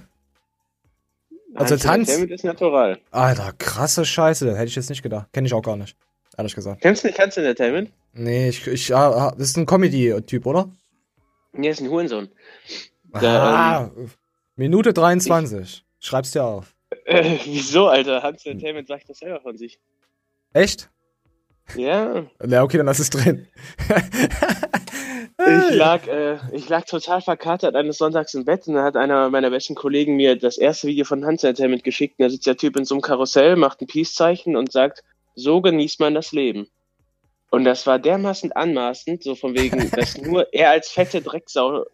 Also 1.55 1.75
Tanz. 1.75 2.07
Entertainment 2.09 2.31
ist 2.31 2.43
natural. 2.43 2.99
Alter, 3.11 3.53
krasse 3.57 4.05
Scheiße, 4.05 4.45
das 4.45 4.55
hätte 4.55 4.67
ich 4.67 4.75
jetzt 4.75 4.89
nicht 4.89 5.03
gedacht. 5.03 5.31
Kenne 5.33 5.47
ich 5.47 5.53
auch 5.53 5.61
gar 5.61 5.75
nicht. 5.75 5.97
Ehrlich 6.37 6.55
gesagt. 6.55 6.81
Kennst 6.81 7.03
du 7.03 7.07
nicht 7.07 7.19
Hans 7.19 7.35
Entertainment? 7.37 7.91
Nee, 8.13 8.49
ich, 8.49 8.65
ich, 8.67 8.95
ah, 8.95 9.31
das 9.37 9.49
ist 9.49 9.57
ein 9.57 9.65
Comedy-Typ, 9.65 10.45
oder? 10.45 10.69
Nee, 11.53 11.69
ist 11.69 11.81
ein 11.81 11.89
Hurensohn. 11.89 12.29
Ah, 13.13 13.89
ähm, 13.95 14.09
Minute 14.55 14.93
23. 14.93 15.59
Ich, 15.61 15.85
Schreib's 15.99 16.31
dir 16.31 16.43
auf. 16.43 16.73
Äh, 17.05 17.37
wieso, 17.45 17.87
Alter? 17.87 18.23
Hans 18.23 18.45
Entertainment 18.45 18.87
sagt 18.87 19.09
das 19.09 19.19
selber 19.19 19.41
von 19.41 19.57
sich. 19.57 19.79
Echt? 20.53 20.89
Ja. 21.75 22.25
Na, 22.39 22.63
okay, 22.63 22.77
dann 22.77 22.85
lass 22.85 22.99
es 22.99 23.09
drin. 23.09 23.47
ich, 25.37 25.75
lag, 25.75 26.07
äh, 26.07 26.37
ich 26.53 26.69
lag 26.69 26.85
total 26.85 27.21
verkatert 27.21 27.75
eines 27.75 27.97
Sonntags 27.97 28.33
im 28.33 28.45
Bett 28.45 28.67
und 28.67 28.75
dann 28.75 28.83
hat 28.83 28.95
einer 28.95 29.29
meiner 29.29 29.49
besten 29.49 29.75
Kollegen 29.75 30.15
mir 30.15 30.35
das 30.35 30.57
erste 30.57 30.87
Video 30.87 31.05
von 31.05 31.25
Hans 31.25 31.43
Entertainment 31.43 31.83
geschickt. 31.83 32.19
Und 32.19 32.23
da 32.23 32.29
sitzt 32.29 32.47
der 32.47 32.57
Typ 32.57 32.77
in 32.77 32.85
so 32.85 32.95
einem 32.95 33.01
Karussell, 33.01 33.55
macht 33.55 33.81
ein 33.81 33.87
Peace-Zeichen 33.87 34.55
und 34.55 34.71
sagt, 34.71 35.03
so 35.35 35.61
genießt 35.61 35.99
man 35.99 36.13
das 36.13 36.31
Leben. 36.31 36.67
Und 37.51 37.65
das 37.65 37.85
war 37.85 37.99
dermaßen 37.99 38.53
anmaßend, 38.53 39.23
so 39.23 39.35
von 39.35 39.53
wegen, 39.55 39.91
dass 39.95 40.17
nur 40.17 40.51
er 40.53 40.71
als 40.71 40.89
fette 40.89 41.21
Drecksau 41.21 41.85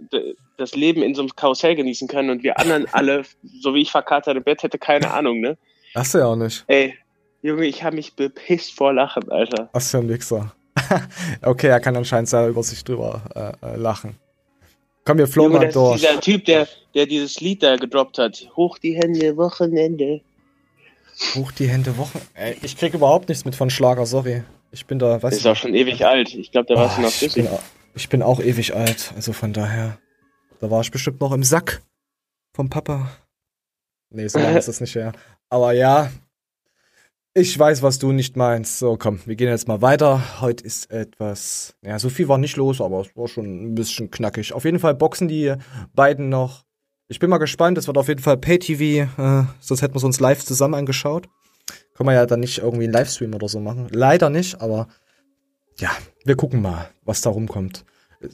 das 0.58 0.76
Leben 0.76 1.02
in 1.02 1.16
so 1.16 1.24
einem 1.24 1.36
Karussell 1.36 1.76
genießen 1.76 2.08
kann 2.08 2.30
und 2.30 2.44
wir 2.44 2.60
anderen 2.60 2.88
alle, 2.92 3.24
so 3.62 3.74
wie 3.74 3.82
ich 3.82 3.92
verkatert 3.92 4.38
im 4.38 4.44
Bett, 4.44 4.64
hätte 4.64 4.78
keine 4.78 5.12
Ahnung, 5.12 5.42
ne? 5.42 5.58
Hast 5.96 6.14
du 6.14 6.20
ja 6.20 6.26
auch 6.26 6.36
nicht. 6.36 6.64
Ey, 6.68 6.96
Junge, 7.42 7.66
ich 7.66 7.84
habe 7.84 7.96
mich 7.96 8.16
bepisst 8.16 8.74
vor 8.74 8.94
Lachen, 8.94 9.32
Alter. 9.32 9.70
Hast 9.74 9.94
du 9.94 9.98
ja 9.98 10.04
ein 10.04 10.10
Wichser. 10.10 10.54
okay, 11.42 11.68
er 11.68 11.80
kann 11.80 11.96
anscheinend 11.96 12.30
sehr 12.30 12.48
über 12.48 12.64
sich 12.64 12.84
drüber 12.84 13.56
äh, 13.62 13.74
äh 13.74 13.76
lachen. 13.76 14.16
Komm, 15.06 15.20
wir 15.20 15.28
flohen 15.28 15.54
mal 15.54 15.70
durch. 15.70 16.02
Dieser 16.02 16.20
Typ, 16.20 16.46
der, 16.46 16.68
der 16.94 17.06
dieses 17.06 17.40
Lied 17.40 17.64
da 17.64 17.78
gedroppt 17.78 18.18
hat. 18.18 18.50
Hoch 18.58 18.78
die 18.78 18.94
Hände, 18.94 19.38
Wochenende. 19.38 20.22
Hoch 21.36 21.52
die 21.54 21.68
Hände, 21.70 21.98
Wochen. 21.98 22.20
Ey, 22.34 22.58
ich 22.62 22.78
krieg 22.78 22.94
überhaupt 22.94 23.30
nichts 23.30 23.46
mit 23.46 23.56
von 23.56 23.70
Schlager, 23.70 24.06
sorry. 24.06 24.44
Ich 24.72 24.86
bin 24.86 25.00
da, 25.00 25.22
weißt 25.24 25.38
Ist 25.38 25.48
auch 25.48 25.56
schon 25.56 25.74
ewig 25.74 26.06
alt. 26.06 26.34
Ich 26.36 26.52
glaube, 26.52 26.68
da 26.68 26.76
oh, 26.76 26.78
warst 26.78 26.98
du 26.98 27.02
noch 27.02 27.22
ich 27.22 27.34
bin, 27.34 27.48
ich 27.96 28.10
bin 28.10 28.22
auch 28.22 28.40
ewig 28.40 28.76
alt, 28.76 29.14
also 29.16 29.34
von 29.34 29.54
daher. 29.54 29.98
Da 30.60 30.70
war 30.70 30.82
ich 30.82 30.92
bestimmt 30.92 31.22
noch 31.22 31.32
im 31.32 31.44
Sack 31.44 31.82
vom 32.54 32.70
Papa. 32.70 33.10
Nee, 34.10 34.28
so 34.28 34.40
lange 34.44 34.60
ist 34.60 34.68
das 34.68 34.82
nicht 34.82 34.96
her. 34.96 35.14
Aber 35.50 35.72
ja, 35.72 36.12
ich 37.38 37.58
weiß, 37.58 37.84
was 37.84 38.00
du 38.00 38.12
nicht 38.12 38.36
meinst. 38.36 38.80
So, 38.80 38.98
komm, 38.98 39.20
wir 39.26 39.36
gehen 39.36 39.48
jetzt 39.48 39.68
mal 39.68 39.84
weiter. 39.84 40.42
Heute 40.42 40.64
ist 40.64 40.90
etwas, 40.90 41.76
ja, 41.84 42.00
so 42.00 42.10
viel 42.10 42.28
war 42.28 42.40
nicht 42.40 42.58
los, 42.58 42.82
aber 42.82 43.02
es 43.02 43.16
war 43.16 43.28
schon 43.28 43.46
ein 43.46 43.76
bisschen 43.76 44.10
knackig. 44.10 44.54
Auf 44.54 44.66
jeden 44.66 44.80
Fall 44.80 44.96
boxen 44.96 45.28
die 45.28 45.54
beiden 45.94 46.30
noch. 46.30 46.64
Ich 47.10 47.20
bin 47.20 47.30
mal 47.30 47.38
gespannt, 47.38 47.78
es 47.78 47.86
wird 47.86 47.98
auf 48.00 48.08
jeden 48.08 48.24
Fall 48.24 48.38
Pay-TV, 48.38 49.04
äh, 49.22 49.46
sonst 49.60 49.82
hätten 49.84 49.94
wir 49.94 50.00
es 50.00 50.04
uns 50.04 50.20
live 50.20 50.44
zusammen 50.44 50.74
angeschaut. 50.74 51.28
Können 51.94 52.10
wir 52.10 52.16
ja 52.16 52.26
dann 52.26 52.40
nicht 52.40 52.58
irgendwie 52.58 52.86
einen 52.86 52.94
Livestream 52.94 53.34
oder 53.36 53.48
so 53.48 53.60
machen. 53.60 53.88
Leider 53.92 54.32
nicht, 54.32 54.60
aber 54.60 54.88
ja, 55.78 55.92
wir 56.26 56.36
gucken 56.36 56.62
mal, 56.64 56.90
was 57.06 57.22
da 57.22 57.30
rumkommt. 57.30 57.86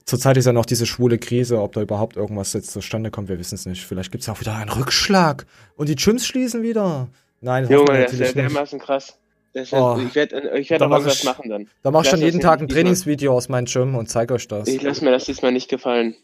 Zurzeit 0.06 0.38
ist 0.38 0.46
ja 0.46 0.54
noch 0.54 0.66
diese 0.66 0.86
schwule 0.86 1.20
Krise, 1.20 1.62
ob 1.62 1.74
da 1.74 1.82
überhaupt 1.82 2.16
irgendwas 2.16 2.54
jetzt 2.54 2.72
zustande 2.72 3.12
kommt, 3.12 3.28
wir 3.28 3.38
wissen 3.38 3.56
es 3.56 3.66
nicht. 3.66 3.86
Vielleicht 3.86 4.14
gibt 4.14 4.22
es 4.22 4.30
auch 4.30 4.40
wieder 4.40 4.56
einen 4.56 4.70
Rückschlag 4.70 5.46
und 5.76 5.90
die 5.90 5.96
Gyms 5.96 6.26
schließen 6.26 6.64
wieder. 6.64 7.10
Nein, 7.44 7.68
Junge, 7.68 8.04
das 8.04 8.14
ist 8.14 8.20
ja 8.20 8.32
dermaßen 8.32 8.80
krass. 8.80 9.20
Ist, 9.52 9.74
oh. 9.74 10.00
Ich 10.08 10.16
werde 10.16 10.58
ich 10.58 10.70
werd 10.70 10.82
auch 10.82 10.90
irgendwas 10.90 11.20
ich, 11.20 11.24
machen 11.26 11.50
dann. 11.50 11.70
Da 11.84 11.92
mach 11.92 12.06
ich 12.06 12.10
schon 12.10 12.22
jeden 12.22 12.40
Tag 12.40 12.62
ein 12.62 12.70
Trainingsvideo 12.70 13.36
aus 13.36 13.50
meinem 13.50 13.66
Gym 13.66 13.96
und 13.96 14.10
zeig 14.10 14.32
euch 14.32 14.48
das. 14.48 14.68
Ich 14.68 14.82
lass 14.82 15.02
mir 15.02 15.12
das 15.12 15.26
diesmal 15.26 15.52
nicht 15.52 15.70
gefallen. 15.70 16.16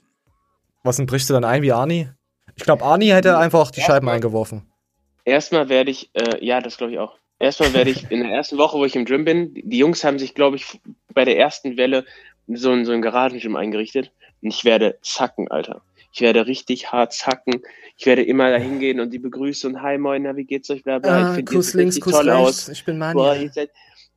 Was 0.84 0.96
denn 0.96 1.06
brichst 1.06 1.30
du 1.30 1.34
dann 1.34 1.44
ein 1.44 1.62
wie 1.62 1.74
Arni? 1.74 2.10
Ich 2.56 2.64
glaube, 2.64 2.84
Arni 2.86 3.08
hätte 3.08 3.38
einfach 3.38 3.70
die 3.70 3.82
Scheiben 3.82 4.08
eingeworfen. 4.08 4.66
Erstmal 5.26 5.68
werde 5.68 5.92
ich, 5.92 6.10
äh, 6.14 6.44
ja, 6.44 6.62
das 6.62 6.78
glaube 6.78 6.94
ich 6.94 7.00
auch. 7.00 7.18
Erstmal 7.38 7.74
werde 7.74 7.92
ich 7.92 8.10
in 8.10 8.24
der 8.24 8.32
ersten 8.32 8.58
Woche, 8.58 8.78
wo 8.78 8.86
ich 8.86 8.96
im 8.96 9.04
Gym 9.04 9.26
bin, 9.26 9.54
die 9.54 9.78
Jungs 9.78 10.04
haben 10.06 10.20
sich, 10.20 10.34
glaube 10.34 10.56
ich, 10.56 10.80
bei 11.14 11.26
der 11.26 11.38
ersten 11.38 11.76
Welle 11.76 12.06
so 12.48 12.72
ein, 12.72 12.86
so 12.86 12.94
ein 12.94 13.02
Garagengym 13.02 13.58
eingerichtet. 13.58 14.12
Und 14.42 14.54
ich 14.54 14.64
werde 14.64 14.98
zacken, 15.02 15.52
Alter. 15.52 15.82
Ich 16.12 16.22
werde 16.22 16.48
richtig 16.48 16.92
hart 16.92 17.14
zacken. 17.14 17.62
Ich 17.98 18.06
werde 18.06 18.24
immer 18.24 18.50
da 18.50 18.58
hingehen 18.58 19.00
und 19.00 19.12
die 19.12 19.20
begrüßen 19.20 19.74
und 19.74 19.82
hi 19.82 19.98
moin, 19.98 20.24
wie 20.36 20.46
geht's 20.46 20.70
euch, 20.70 20.84
bla 20.84 21.00
bla. 21.00 21.12
Ah, 21.12 21.30
ich 21.30 21.36
finde 21.36 21.52
Kuss 21.52 21.74
links, 21.74 22.00
Kuss 22.00 22.14
toll 22.14 22.30
rechts. 22.30 22.42
Aus. 22.42 22.70
Ich 22.70 22.86
bin 22.86 22.98
Mani. 22.98 23.14
Boah, 23.14 23.38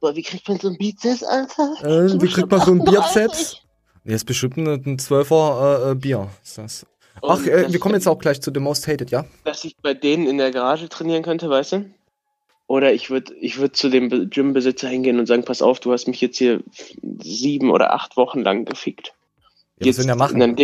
boah, 0.01 0.17
wie 0.17 0.23
kriegt 0.23 0.49
man 0.49 0.59
so 0.59 0.69
ein 0.69 0.79
Bizeps, 0.79 1.23
Alter? 1.23 1.75
Äh, 1.83 2.23
wie 2.23 2.29
kriegt 2.29 2.51
man 2.51 2.61
so 2.61 2.73
ein 2.73 2.85
Bizeps? 2.85 3.63
Nee, 4.05 4.15
ist 4.15 4.25
bestimmt 4.25 4.57
ein 4.57 4.99
12er 4.99 5.89
äh, 5.89 5.91
äh, 5.91 5.95
Bier. 5.95 6.29
Ist 6.43 6.59
das. 6.59 6.87
Ach, 7.23 7.45
äh, 7.47 7.73
wir 7.73 7.79
kommen 7.79 7.95
jetzt 7.95 8.09
auch 8.09 8.19
gleich 8.19 8.41
zu 8.41 8.51
The 8.53 8.61
Most 8.61 8.89
Hated, 8.89 9.11
ja? 9.11 9.25
Dass 9.45 9.65
ich 9.65 9.77
bei 9.77 9.95
denen 9.95 10.27
in 10.27 10.39
der 10.39 10.51
Garage 10.51 10.89
trainieren 10.89 11.23
könnte, 11.23 11.49
weißt 11.49 11.73
du? 11.73 11.91
Oder 12.67 12.95
ich 12.95 13.11
würde 13.11 13.35
ich 13.35 13.59
würd 13.59 13.77
zu 13.77 13.91
dem 13.91 14.31
Gymbesitzer 14.31 14.89
hingehen 14.89 15.19
und 15.19 15.27
sagen, 15.27 15.45
pass 15.45 15.61
auf, 15.61 15.79
du 15.79 15.93
hast 15.93 16.09
mich 16.09 16.21
jetzt 16.21 16.39
hier 16.39 16.63
sieben 17.21 17.71
oder 17.71 17.93
acht 17.93 18.17
Wochen 18.17 18.41
lang 18.41 18.65
gefickt. 18.65 19.13
Ja, 19.79 19.87
jetzt, 19.87 19.99
was 19.99 20.07
ja 20.07 20.15
machen? 20.15 20.41
Dann, 20.41 20.57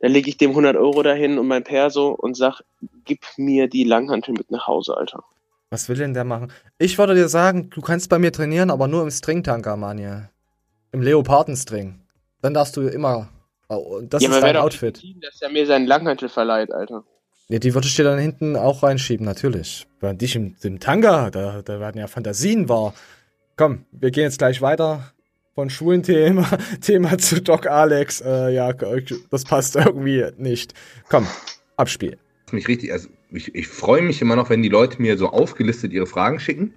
dann 0.00 0.12
lege 0.12 0.28
ich 0.28 0.36
dem 0.36 0.50
100 0.50 0.76
Euro 0.76 1.02
dahin 1.02 1.38
und 1.38 1.48
mein 1.48 1.64
Perso 1.64 2.10
und 2.10 2.36
sag, 2.36 2.60
gib 3.04 3.20
mir 3.36 3.68
die 3.68 3.84
Langhantel 3.84 4.34
mit 4.34 4.50
nach 4.50 4.66
Hause, 4.66 4.96
Alter. 4.96 5.24
Was 5.70 5.88
will 5.88 5.96
denn 5.96 6.14
der 6.14 6.24
machen? 6.24 6.52
Ich 6.78 6.96
würde 6.98 7.14
dir 7.14 7.28
sagen, 7.28 7.68
du 7.70 7.80
kannst 7.80 8.08
bei 8.08 8.18
mir 8.18 8.32
trainieren, 8.32 8.70
aber 8.70 8.88
nur 8.88 9.02
im 9.02 9.10
Stringtanker, 9.10 9.76
Manja. 9.76 10.30
Im 10.92 11.02
Leopardenstring. 11.02 12.00
Dann 12.40 12.54
darfst 12.54 12.76
du 12.76 12.82
immer. 12.82 13.28
Oh, 13.68 14.00
das 14.02 14.22
ja, 14.22 14.30
ist 14.30 14.40
dein 14.40 14.56
Outfit. 14.56 14.94
Team, 14.94 15.20
dass 15.20 15.42
er 15.42 15.50
mir 15.50 15.66
seinen 15.66 15.86
Langhantel 15.86 16.30
verleiht, 16.30 16.72
Alter. 16.72 17.04
Ja, 17.48 17.58
die 17.58 17.74
würde 17.74 17.86
ich 17.86 17.96
dir 17.96 18.04
dann 18.04 18.18
hinten 18.18 18.56
auch 18.56 18.82
reinschieben, 18.82 19.26
natürlich. 19.26 19.86
Bei 20.00 20.12
dich 20.14 20.36
im, 20.36 20.56
im 20.62 20.80
Tanga, 20.80 21.30
da, 21.30 21.60
da 21.60 21.80
werden 21.80 21.98
ja 21.98 22.06
Fantasien 22.06 22.68
wahr. 22.68 22.94
Komm, 23.56 23.84
wir 23.90 24.10
gehen 24.10 24.24
jetzt 24.24 24.38
gleich 24.38 24.62
weiter 24.62 25.12
von 25.58 25.70
schwulen 25.70 26.04
Thema, 26.04 26.48
Thema 26.80 27.18
zu 27.18 27.42
Doc 27.42 27.66
Alex. 27.66 28.20
Äh, 28.20 28.54
ja, 28.54 28.72
das 28.72 29.42
passt 29.42 29.74
irgendwie 29.74 30.24
nicht. 30.36 30.72
Komm, 31.08 31.26
Abspiel. 31.76 32.16
Mich 32.52 32.68
richtig, 32.68 32.92
also 32.92 33.08
ich, 33.32 33.52
ich 33.56 33.66
freue 33.66 34.02
mich 34.02 34.22
immer 34.22 34.36
noch, 34.36 34.50
wenn 34.50 34.62
die 34.62 34.68
Leute 34.68 35.02
mir 35.02 35.18
so 35.18 35.30
aufgelistet 35.30 35.92
ihre 35.92 36.06
Fragen 36.06 36.38
schicken. 36.38 36.74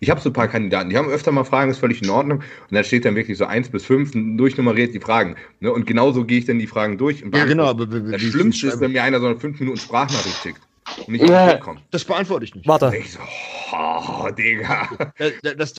Ich 0.00 0.08
habe 0.08 0.18
so 0.18 0.30
ein 0.30 0.32
paar 0.32 0.48
Kandidaten, 0.48 0.88
die 0.88 0.96
haben 0.96 1.10
öfter 1.10 1.30
mal 1.30 1.44
Fragen, 1.44 1.70
ist 1.70 1.80
völlig 1.80 2.00
in 2.02 2.08
Ordnung. 2.08 2.38
Und 2.38 2.74
da 2.74 2.82
steht 2.82 3.04
dann 3.04 3.16
wirklich 3.16 3.36
so 3.36 3.44
eins 3.44 3.68
bis 3.68 3.84
fünf 3.84 4.12
durchnummeriert 4.14 4.94
die 4.94 5.00
Fragen. 5.00 5.36
Ne? 5.60 5.70
Und 5.70 5.86
genauso 5.86 6.24
gehe 6.24 6.38
ich 6.38 6.46
dann 6.46 6.58
die 6.58 6.66
Fragen 6.66 6.96
durch. 6.96 7.22
ja, 7.34 7.44
genau. 7.44 7.66
Aber 7.66 7.84
das 7.84 8.22
Schlimmste 8.22 8.68
ist, 8.68 8.80
wenn 8.80 8.92
mir 8.92 9.02
einer 9.02 9.20
so 9.20 9.26
eine 9.26 9.38
fünf 9.38 9.60
Minuten 9.60 9.76
Sprachnachricht 9.76 10.42
schickt. 10.42 10.60
und 11.06 11.08
nicht 11.10 11.28
Ja. 11.28 11.60
Das 11.90 12.02
beantworte 12.02 12.46
ich 12.46 12.54
nicht. 12.54 12.66
Warte. 12.66 12.96
Ich 12.96 13.12
so, 13.12 13.18
oh, 13.72 14.30
Digga. 14.30 14.88
Das, 15.18 15.32
das, 15.58 15.74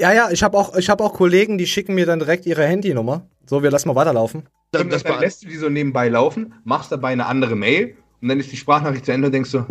Ja, 0.00 0.12
ja, 0.12 0.30
ich 0.30 0.42
habe 0.42 0.56
auch, 0.58 0.76
ich 0.76 0.90
hab 0.90 1.00
auch 1.00 1.12
Kollegen, 1.14 1.56
die 1.56 1.66
schicken 1.66 1.94
mir 1.94 2.04
dann 2.06 2.18
direkt 2.18 2.46
ihre 2.46 2.64
Handynummer. 2.66 3.28
So, 3.46 3.62
wir 3.62 3.70
lassen 3.70 3.88
mal 3.88 3.94
weiterlaufen. 3.94 4.48
das, 4.72 4.82
Und 4.82 4.92
das, 4.92 5.02
dann 5.04 5.20
lässt 5.20 5.44
du 5.44 5.46
die 5.48 5.56
so 5.56 5.68
nebenbei 5.68 6.08
laufen, 6.08 6.54
machst 6.64 6.90
dabei 6.90 7.10
eine 7.10 7.26
andere 7.26 7.54
Mail 7.54 7.94
und 8.20 8.28
dann 8.28 8.40
ist 8.40 8.50
die 8.50 8.56
Sprachnachricht 8.56 9.04
zu 9.04 9.12
Ende 9.12 9.26
und 9.26 9.32
denkst 9.32 9.50
so, 9.50 9.64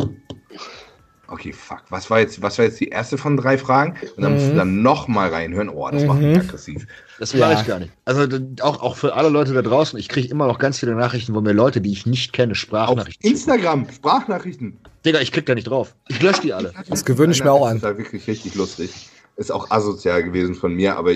okay, 1.28 1.52
fuck, 1.52 1.82
was 1.90 2.08
war 2.08 2.20
jetzt, 2.20 2.40
was 2.40 2.56
war 2.56 2.64
jetzt 2.64 2.80
die 2.80 2.88
erste 2.88 3.18
von 3.18 3.36
drei 3.36 3.58
Fragen? 3.58 3.96
Und 4.16 4.22
dann 4.22 4.32
musst 4.34 4.46
du 4.46 4.52
Mhm. 4.52 4.56
dann 4.56 4.82
nochmal 4.82 5.28
reinhören. 5.28 5.68
Oh, 5.68 5.90
das 5.90 6.04
macht 6.04 6.20
mich 6.20 6.34
Mhm. 6.36 6.40
aggressiv. 6.40 6.86
das 7.18 7.34
mache 7.34 7.52
Ja. 7.52 7.60
ich 7.60 7.66
gar 7.66 7.78
nicht. 7.80 7.92
Also 8.06 8.26
auch, 8.62 8.80
auch 8.82 8.96
für 8.96 9.14
alle 9.14 9.28
Leute 9.28 9.52
da 9.52 9.60
draußen, 9.60 9.98
ich 9.98 10.08
kriege 10.08 10.28
immer 10.28 10.46
noch 10.46 10.58
ganz 10.58 10.78
viele 10.78 10.94
Nachrichten, 10.94 11.34
wo 11.34 11.40
mir 11.42 11.52
Leute, 11.52 11.82
die 11.82 11.92
ich 11.92 12.06
nicht 12.06 12.32
kenne, 12.32 12.52
Auf 12.52 12.58
Sprachnachrichten 12.58 13.12
schicken. 13.28 13.36
Instagram, 13.36 13.86
Sprachnachrichten. 13.94 14.78
Digga, 15.04 15.20
ich 15.20 15.32
klick 15.32 15.44
da 15.44 15.54
nicht 15.54 15.68
drauf. 15.68 15.94
Ich 16.08 16.22
lösche 16.22 16.40
die 16.40 16.54
alle. 16.54 16.72
Das 16.88 17.04
gewöhne 17.04 17.32
ich 17.32 17.44
mir 17.44 17.52
auch 17.52 17.66
an. 17.66 17.74
Das 17.74 17.82
war 17.82 17.98
wirklich 17.98 18.26
richtig 18.26 18.54
lustig. 18.54 19.10
Ist 19.36 19.50
auch 19.50 19.70
asozial 19.70 20.22
gewesen 20.22 20.54
von 20.54 20.74
mir, 20.74 20.96
aber 20.96 21.12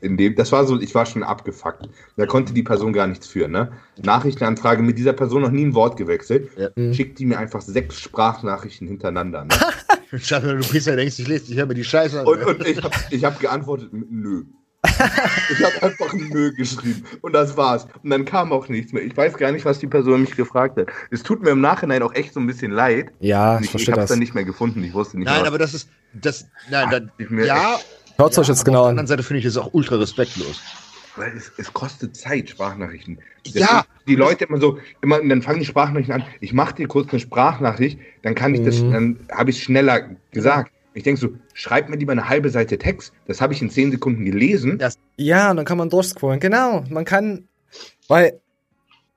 in 0.00 0.16
dem, 0.18 0.34
das 0.34 0.52
war 0.52 0.66
so, 0.66 0.78
ich 0.78 0.94
war 0.94 1.06
schon 1.06 1.22
abgefuckt. 1.22 1.88
Da 2.16 2.26
konnte 2.26 2.52
die 2.52 2.62
Person 2.62 2.92
gar 2.92 3.06
nichts 3.06 3.26
führen, 3.26 3.52
ne? 3.52 3.72
Nachrichtenanfrage 4.02 4.82
mit 4.82 4.98
dieser 4.98 5.14
Person 5.14 5.42
noch 5.42 5.50
nie 5.50 5.64
ein 5.64 5.74
Wort 5.74 5.96
gewechselt. 5.96 6.50
Ja. 6.58 6.68
Mhm. 6.76 6.92
Schickt 6.92 7.18
die 7.18 7.24
mir 7.24 7.38
einfach 7.38 7.62
sechs 7.62 7.98
Sprachnachrichten 7.98 8.86
hintereinander. 8.88 9.46
Ne? 9.46 9.54
Schade, 10.18 10.58
du 10.58 10.68
Priester 10.68 10.96
denkst, 10.96 11.18
ich 11.18 11.28
lese, 11.28 11.50
ich 11.50 11.58
höre 11.58 11.66
mir 11.66 11.74
die 11.74 11.84
Scheiße 11.84 12.20
an. 12.20 12.26
Und, 12.26 12.44
und 12.44 12.66
ich 12.66 12.82
habe 12.82 12.94
ich 13.10 13.24
hab 13.24 13.40
geantwortet 13.40 13.92
mit 13.92 14.10
Nö. 14.10 14.44
Ich 14.84 15.64
habe 15.64 15.82
einfach 15.82 16.12
Nö 16.12 16.52
geschrieben. 16.54 17.04
Und 17.20 17.32
das 17.34 17.56
war's. 17.56 17.86
Und 18.02 18.10
dann 18.10 18.24
kam 18.24 18.52
auch 18.52 18.68
nichts 18.68 18.92
mehr. 18.92 19.02
Ich 19.04 19.16
weiß 19.16 19.36
gar 19.36 19.52
nicht, 19.52 19.64
was 19.64 19.78
die 19.78 19.86
Person 19.86 20.22
mich 20.22 20.36
gefragt 20.36 20.76
hat. 20.78 20.88
Es 21.10 21.22
tut 21.22 21.42
mir 21.42 21.50
im 21.50 21.60
Nachhinein 21.60 22.02
auch 22.02 22.14
echt 22.14 22.34
so 22.34 22.40
ein 22.40 22.46
bisschen 22.46 22.72
leid. 22.72 23.10
Ja, 23.20 23.56
ich 23.56 23.60
ich 23.60 23.64
ich 23.66 23.70
verstehe 23.70 23.92
habe 23.92 24.00
es 24.02 24.04
das. 24.04 24.10
dann 24.10 24.18
nicht 24.18 24.34
mehr 24.34 24.44
gefunden. 24.44 24.82
Ich 24.84 24.92
wusste 24.94 25.18
nicht 25.18 25.26
Nein, 25.26 25.38
mehr. 25.42 25.48
aber 25.48 25.58
das 25.58 25.74
ist, 25.74 25.88
das, 26.14 26.46
nein, 26.70 26.88
dann, 26.90 27.12
ich 27.18 27.30
mir 27.30 27.46
ja. 27.46 27.78
Hört's 28.18 28.38
euch 28.38 28.48
ja, 28.48 28.54
jetzt 28.54 28.64
genau 28.64 28.80
Auf 28.80 28.84
der 28.84 28.88
an. 28.88 28.90
anderen 28.90 29.06
Seite 29.06 29.22
finde 29.22 29.38
ich 29.38 29.44
das 29.44 29.56
auch 29.56 29.72
ultra 29.72 29.96
respektlos. 29.96 30.60
Weil 31.16 31.36
es, 31.36 31.52
es 31.58 31.72
kostet 31.72 32.16
Zeit, 32.16 32.50
Sprachnachrichten. 32.50 33.18
Das 33.44 33.54
Ja. 33.54 33.84
Die 34.08 34.16
Leute 34.16 34.44
immer 34.46 34.58
so, 34.58 34.78
immer, 35.02 35.20
dann 35.22 35.42
fangen 35.42 35.60
die 35.60 35.66
Sprachnachrichten 35.66 36.14
an. 36.14 36.24
Ich 36.40 36.52
mache 36.52 36.74
dir 36.74 36.88
kurz 36.88 37.10
eine 37.10 37.20
Sprachnachricht, 37.20 37.98
dann 38.22 38.34
kann 38.34 38.54
ich 38.54 38.62
das, 38.64 38.80
Mhm. 38.80 38.92
dann 38.92 39.20
habe 39.30 39.50
ich 39.50 39.62
schneller 39.62 40.08
gesagt. 40.32 40.72
Ich 40.94 41.02
denke 41.02 41.20
so, 41.20 41.28
schreib 41.54 41.88
mir 41.88 41.96
lieber 41.96 42.12
eine 42.12 42.28
halbe 42.28 42.50
Seite 42.50 42.78
Text. 42.78 43.12
Das 43.26 43.40
habe 43.40 43.54
ich 43.54 43.62
in 43.62 43.70
zehn 43.70 43.90
Sekunden 43.90 44.24
gelesen. 44.24 44.78
Ja. 44.80 44.90
Ja, 45.16 45.50
und 45.50 45.56
dann 45.56 45.66
kann 45.66 45.78
man 45.78 45.90
durchscrollen. 45.90 46.40
Genau, 46.40 46.84
man 46.88 47.04
kann, 47.04 47.48
weil 48.08 48.40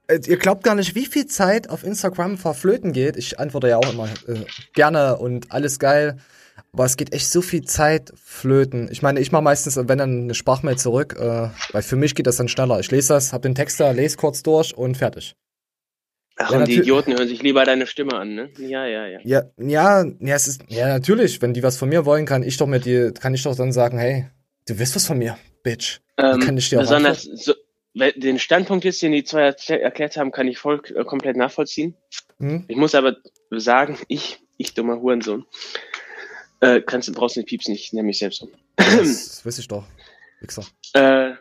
äh, 0.07 0.19
ihr 0.25 0.37
glaubt 0.37 0.63
gar 0.63 0.75
nicht, 0.75 0.95
wie 0.95 1.05
viel 1.05 1.25
Zeit 1.25 1.69
auf 1.69 1.83
Instagram 1.83 2.37
verflöten 2.37 2.93
geht. 2.93 3.17
Ich 3.17 3.39
antworte 3.39 3.69
ja 3.69 3.77
auch 3.77 3.91
immer 3.91 4.09
äh, 4.27 4.45
gerne 4.73 5.17
und 5.17 5.51
alles 5.51 5.79
geil. 5.79 6.17
Aber 6.71 6.85
es 6.85 6.97
geht 6.97 7.13
echt 7.13 7.29
so 7.29 7.41
viel 7.41 7.63
Zeit 7.63 8.13
flöten. 8.21 8.89
Ich 8.91 9.01
meine, 9.01 9.19
ich 9.19 9.31
mache 9.31 9.43
meistens, 9.43 9.77
wenn 9.77 9.97
dann 9.97 10.23
eine 10.23 10.33
Sprachmail 10.33 10.77
zurück, 10.77 11.15
äh, 11.17 11.49
weil 11.71 11.81
für 11.81 11.95
mich 11.95 12.15
geht 12.15 12.27
das 12.27 12.35
dann 12.37 12.49
schneller. 12.49 12.79
Ich 12.79 12.91
lese 12.91 13.13
das, 13.13 13.33
hab 13.33 13.41
den 13.41 13.55
Text 13.55 13.79
da, 13.79 13.91
lese 13.91 14.17
kurz 14.17 14.43
durch 14.43 14.77
und 14.77 14.97
fertig. 14.97 15.35
Ach, 16.37 16.51
Ja, 16.51 16.57
und 16.59 16.67
die 16.67 16.75
Idioten 16.79 17.13
hören 17.13 17.27
sich 17.27 17.41
lieber 17.41 17.63
deine 17.63 17.87
Stimme 17.87 18.13
an, 18.15 18.35
ne? 18.35 18.49
Ja, 18.57 18.85
ja, 18.85 19.07
ja. 19.07 19.19
Ja, 19.23 19.43
ja, 19.57 20.03
ja, 20.19 20.35
es 20.35 20.47
ist, 20.47 20.61
ja, 20.67 20.87
natürlich, 20.89 21.41
wenn 21.41 21.53
die 21.53 21.63
was 21.63 21.77
von 21.77 21.87
mir 21.89 22.05
wollen, 22.05 22.25
kann 22.25 22.43
ich 22.43 22.57
doch 22.57 22.67
mit 22.67 22.85
dir, 22.85 23.13
kann 23.13 23.33
ich 23.33 23.43
doch 23.43 23.55
dann 23.55 23.71
sagen, 23.71 23.97
hey, 23.97 24.27
du 24.67 24.77
willst 24.77 24.95
was 24.95 25.05
von 25.07 25.17
mir, 25.17 25.37
Bitch. 25.63 25.99
Ähm, 26.17 26.39
kann 26.41 26.57
ich 26.57 26.69
dir 26.69 26.77
auch 26.79 26.81
besonders 26.83 27.23
so, 27.23 27.53
den 27.93 28.39
Standpunkt 28.39 28.83
jetzt, 28.83 29.01
den 29.01 29.13
die 29.13 29.23
zwei 29.23 29.49
erklä- 29.49 29.77
erklärt 29.77 30.17
haben, 30.17 30.31
kann 30.31 30.47
ich 30.49 30.57
voll 30.57 30.81
äh, 30.95 31.05
komplett 31.05 31.37
nachvollziehen. 31.37 31.95
Hm? 32.39 32.65
Ich 32.67 32.75
muss 32.75 32.95
aber 32.95 33.15
sagen, 33.51 33.97
ich, 34.09 34.39
ich 34.57 34.73
dummer 34.73 34.99
Hurensohn, 34.99 35.45
äh, 36.59 36.81
kannst 36.81 37.07
du 37.07 37.13
brauchst 37.13 37.37
den 37.37 37.45
Pieps 37.45 37.69
nicht, 37.69 37.93
nenn 37.93 38.05
mich 38.05 38.19
selbst 38.19 38.41
um. 38.41 38.49
Das, 38.75 38.87
das 38.97 39.45
weiß 39.45 39.59
ich 39.59 39.67
doch. 39.69 39.85
Wichser. 40.41 40.65
Äh, 40.93 41.35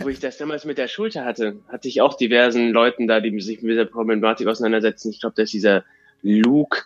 wo 0.00 0.08
ich 0.08 0.20
das 0.20 0.36
damals 0.38 0.64
mit 0.64 0.78
der 0.78 0.88
Schulter 0.88 1.24
hatte, 1.24 1.58
hatte 1.68 1.88
ich 1.88 2.00
auch 2.00 2.14
diversen 2.16 2.70
Leuten 2.70 3.06
da, 3.08 3.20
die 3.20 3.38
sich 3.40 3.62
mit 3.62 3.72
dieser 3.72 3.84
Problematik 3.86 4.46
auseinandersetzen. 4.46 5.10
Ich 5.10 5.20
glaube, 5.20 5.34
das 5.36 5.44
ist 5.44 5.52
dieser 5.54 5.84
Luke, 6.22 6.82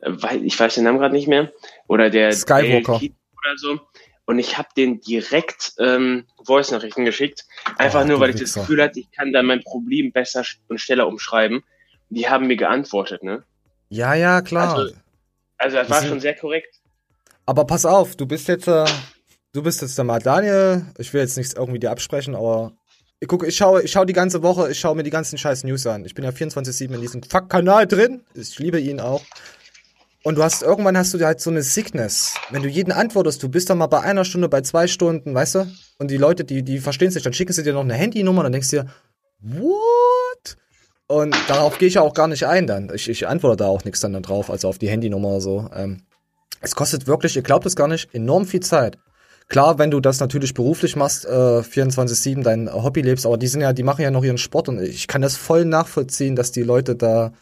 äh, 0.00 0.10
weil 0.12 0.44
ich 0.44 0.58
weiß 0.58 0.74
den 0.74 0.84
Namen 0.84 0.98
gerade 0.98 1.14
nicht 1.14 1.28
mehr, 1.28 1.52
oder 1.86 2.10
der 2.10 2.32
Skywalker. 2.32 2.96
Oder 2.96 3.56
so. 3.56 3.80
Und 4.24 4.38
ich 4.40 4.58
habe 4.58 4.68
den 4.76 5.00
direkt 5.00 5.74
ähm, 5.78 6.26
Voice-Nachrichten 6.44 7.04
geschickt, 7.04 7.44
einfach 7.78 8.02
Oh, 8.04 8.08
nur, 8.08 8.20
weil 8.20 8.30
ich 8.30 8.40
das. 8.40 8.54
Gefühl 8.54 8.82
hatte, 8.82 8.98
ich 9.00 9.10
kann 9.12 9.32
dann 9.32 9.46
mein 9.46 9.62
Problem 9.62 10.10
besser 10.10 10.42
und 10.68 10.80
schneller 10.80 11.06
umschreiben. 11.06 11.62
Die 12.10 12.28
haben 12.28 12.48
mir 12.48 12.56
geantwortet, 12.56 13.22
ne? 13.22 13.44
Ja, 13.88 14.14
ja, 14.14 14.40
klar. 14.42 14.76
Also- 14.76 14.94
Also 15.58 15.76
das 15.76 15.88
war 15.88 16.02
schon 16.04 16.20
sehr 16.20 16.34
korrekt. 16.34 16.74
aber 17.46 17.64
pass 17.66 17.86
auf, 17.86 18.16
du 18.16 18.26
bist 18.26 18.48
jetzt, 18.48 18.66
äh, 18.68 18.84
du 19.56 19.62
bist 19.62 19.80
jetzt 19.80 19.96
der 19.96 20.04
mal 20.04 20.20
Daniel. 20.20 20.84
Ich 20.98 21.12
will 21.14 21.22
jetzt 21.22 21.36
nichts 21.36 21.54
irgendwie 21.54 21.78
dir 21.78 21.90
absprechen, 21.90 22.34
aber 22.34 22.72
ich 23.20 23.28
gucke, 23.28 23.46
ich 23.46 23.56
schaue, 23.56 23.82
ich 23.82 23.90
schaue 23.90 24.04
die 24.04 24.12
ganze 24.12 24.42
Woche, 24.42 24.70
ich 24.70 24.78
schaue 24.78 24.94
mir 24.94 25.02
die 25.02 25.10
ganzen 25.10 25.38
scheiß 25.38 25.64
News 25.64 25.86
an. 25.86 26.04
Ich 26.04 26.14
bin 26.14 26.24
ja 26.24 26.30
24-7 26.30 26.94
in 26.94 27.00
diesem 27.00 27.22
Fuck-Kanal 27.22 27.86
drin. 27.86 28.22
Ich 28.34 28.58
liebe 28.58 28.78
ihn 28.78 29.00
auch. 29.00 29.22
Und 30.22 30.36
du 30.36 30.42
hast, 30.42 30.62
irgendwann 30.62 30.98
hast 30.98 31.14
du 31.14 31.24
halt 31.24 31.40
so 31.40 31.50
eine 31.50 31.62
Sickness. 31.62 32.34
Wenn 32.50 32.62
du 32.62 32.68
jeden 32.68 32.92
antwortest, 32.92 33.42
du 33.42 33.48
bist 33.48 33.70
dann 33.70 33.78
mal 33.78 33.86
bei 33.86 34.00
einer 34.00 34.24
Stunde, 34.24 34.48
bei 34.48 34.60
zwei 34.60 34.88
Stunden, 34.88 35.34
weißt 35.34 35.54
du? 35.54 35.72
Und 35.98 36.10
die 36.10 36.16
Leute, 36.18 36.44
die, 36.44 36.62
die 36.62 36.78
verstehen 36.78 37.08
es 37.08 37.14
nicht, 37.14 37.24
dann 37.24 37.32
schicken 37.32 37.52
sie 37.52 37.62
dir 37.62 37.72
noch 37.72 37.84
eine 37.84 37.94
Handynummer, 37.94 38.42
dann 38.42 38.52
denkst 38.52 38.70
du 38.70 38.82
dir, 38.82 38.86
what? 39.40 40.56
Und 41.06 41.34
darauf 41.48 41.78
gehe 41.78 41.88
ich 41.88 41.94
ja 41.94 42.02
auch 42.02 42.12
gar 42.12 42.26
nicht 42.26 42.44
ein 42.44 42.66
dann. 42.66 42.90
Ich, 42.92 43.08
ich 43.08 43.26
antworte 43.28 43.58
da 43.58 43.66
auch 43.68 43.84
nichts 43.84 44.00
dann 44.00 44.20
drauf, 44.20 44.50
also 44.50 44.68
auf 44.68 44.78
die 44.78 44.88
Handynummer 44.88 45.28
oder 45.28 45.40
so. 45.40 45.70
Ähm, 45.74 46.02
es 46.60 46.74
kostet 46.74 47.06
wirklich, 47.06 47.36
ihr 47.36 47.42
glaubt 47.42 47.64
es 47.64 47.76
gar 47.76 47.88
nicht, 47.88 48.12
enorm 48.12 48.44
viel 48.46 48.60
Zeit. 48.60 48.98
Klar, 49.48 49.78
wenn 49.78 49.92
du 49.92 50.00
das 50.00 50.18
natürlich 50.18 50.54
beruflich 50.54 50.96
machst, 50.96 51.24
äh, 51.24 51.62
24-7 51.62 52.42
dein 52.42 52.72
Hobby 52.72 53.02
lebst, 53.02 53.26
aber 53.26 53.38
die 53.38 53.46
sind 53.46 53.60
ja, 53.60 53.72
die 53.72 53.84
machen 53.84 54.02
ja 54.02 54.10
noch 54.10 54.24
ihren 54.24 54.38
Sport 54.38 54.68
und 54.68 54.80
ich 54.80 55.06
kann 55.06 55.22
das 55.22 55.36
voll 55.36 55.64
nachvollziehen, 55.64 56.34
dass 56.34 56.50
die 56.50 56.64
Leute 56.64 56.96
da 56.96 57.32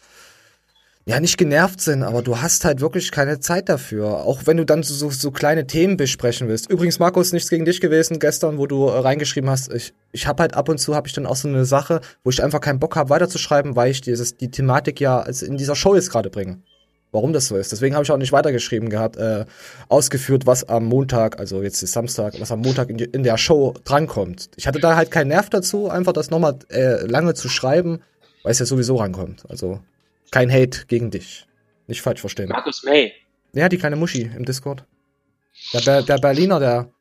ja 1.07 1.19
nicht 1.19 1.37
genervt 1.37 1.81
sind, 1.81 2.03
aber 2.03 2.21
du 2.21 2.41
hast 2.41 2.65
halt 2.65 2.81
wirklich 2.81 3.11
keine 3.11 3.39
Zeit 3.39 3.69
dafür. 3.69 4.25
Auch 4.25 4.41
wenn 4.45 4.57
du 4.57 4.65
dann 4.65 4.81
so, 4.83 5.09
so, 5.09 5.31
kleine 5.31 5.67
Themen 5.67 5.97
besprechen 5.97 6.47
willst. 6.47 6.69
Übrigens, 6.69 6.99
Markus, 6.99 7.31
nichts 7.31 7.49
gegen 7.49 7.65
dich 7.65 7.79
gewesen 7.79 8.19
gestern, 8.19 8.57
wo 8.57 8.65
du 8.65 8.87
äh, 8.87 8.99
reingeschrieben 8.99 9.49
hast. 9.49 9.71
Ich, 9.71 9.93
ich 10.11 10.27
habe 10.27 10.41
halt 10.41 10.55
ab 10.55 10.67
und 10.69 10.79
zu 10.79 10.95
habe 10.95 11.07
ich 11.07 11.13
dann 11.13 11.27
auch 11.27 11.35
so 11.35 11.47
eine 11.47 11.65
Sache, 11.65 12.01
wo 12.23 12.31
ich 12.31 12.43
einfach 12.43 12.59
keinen 12.59 12.79
Bock 12.79 12.95
habe, 12.95 13.09
weiterzuschreiben, 13.09 13.75
weil 13.75 13.91
ich 13.91 14.01
dieses, 14.01 14.37
die 14.37 14.49
Thematik 14.49 14.99
ja 14.99 15.21
in 15.21 15.57
dieser 15.57 15.75
Show 15.75 15.95
jetzt 15.95 16.11
gerade 16.11 16.29
bringe. 16.29 16.61
Warum 17.15 17.31
das 17.31 17.47
so 17.47 17.55
ist. 17.55 17.71
Deswegen 17.71 17.95
habe 17.95 18.03
ich 18.03 18.11
auch 18.11 18.17
nicht 18.17 18.33
weitergeschrieben 18.33 18.89
gehabt, 18.89 19.15
äh, 19.15 19.45
ausgeführt, 19.87 20.45
was 20.45 20.67
am 20.67 20.83
Montag, 20.83 21.39
also 21.39 21.63
jetzt 21.63 21.81
ist 21.81 21.93
Samstag, 21.93 22.33
was 22.41 22.51
am 22.51 22.59
Montag 22.59 22.89
in, 22.89 22.97
die, 22.97 23.05
in 23.05 23.23
der 23.23 23.37
Show 23.37 23.73
drankommt. 23.85 24.49
Ich 24.57 24.67
hatte 24.67 24.79
da 24.81 24.97
halt 24.97 25.11
keinen 25.11 25.29
Nerv 25.29 25.49
dazu, 25.49 25.89
einfach 25.89 26.11
das 26.11 26.29
nochmal 26.29 26.59
äh, 26.69 27.05
lange 27.05 27.33
zu 27.33 27.47
schreiben, 27.47 28.01
weil 28.43 28.51
es 28.51 28.59
ja 28.59 28.65
sowieso 28.65 28.97
rankommt. 28.97 29.49
Also 29.49 29.79
kein 30.29 30.51
Hate 30.51 30.87
gegen 30.87 31.09
dich. 31.09 31.47
Nicht 31.87 32.01
falsch 32.01 32.19
verstehen. 32.19 32.49
Markus 32.49 32.83
May. 32.83 33.13
Ja, 33.53 33.69
die 33.69 33.77
kleine 33.77 33.95
Muschi 33.95 34.29
im 34.35 34.43
Discord. 34.43 34.83
Der, 35.73 35.79
Ber 35.79 36.01
der 36.03 36.17
Berliner, 36.17 36.59
der, 36.59 36.91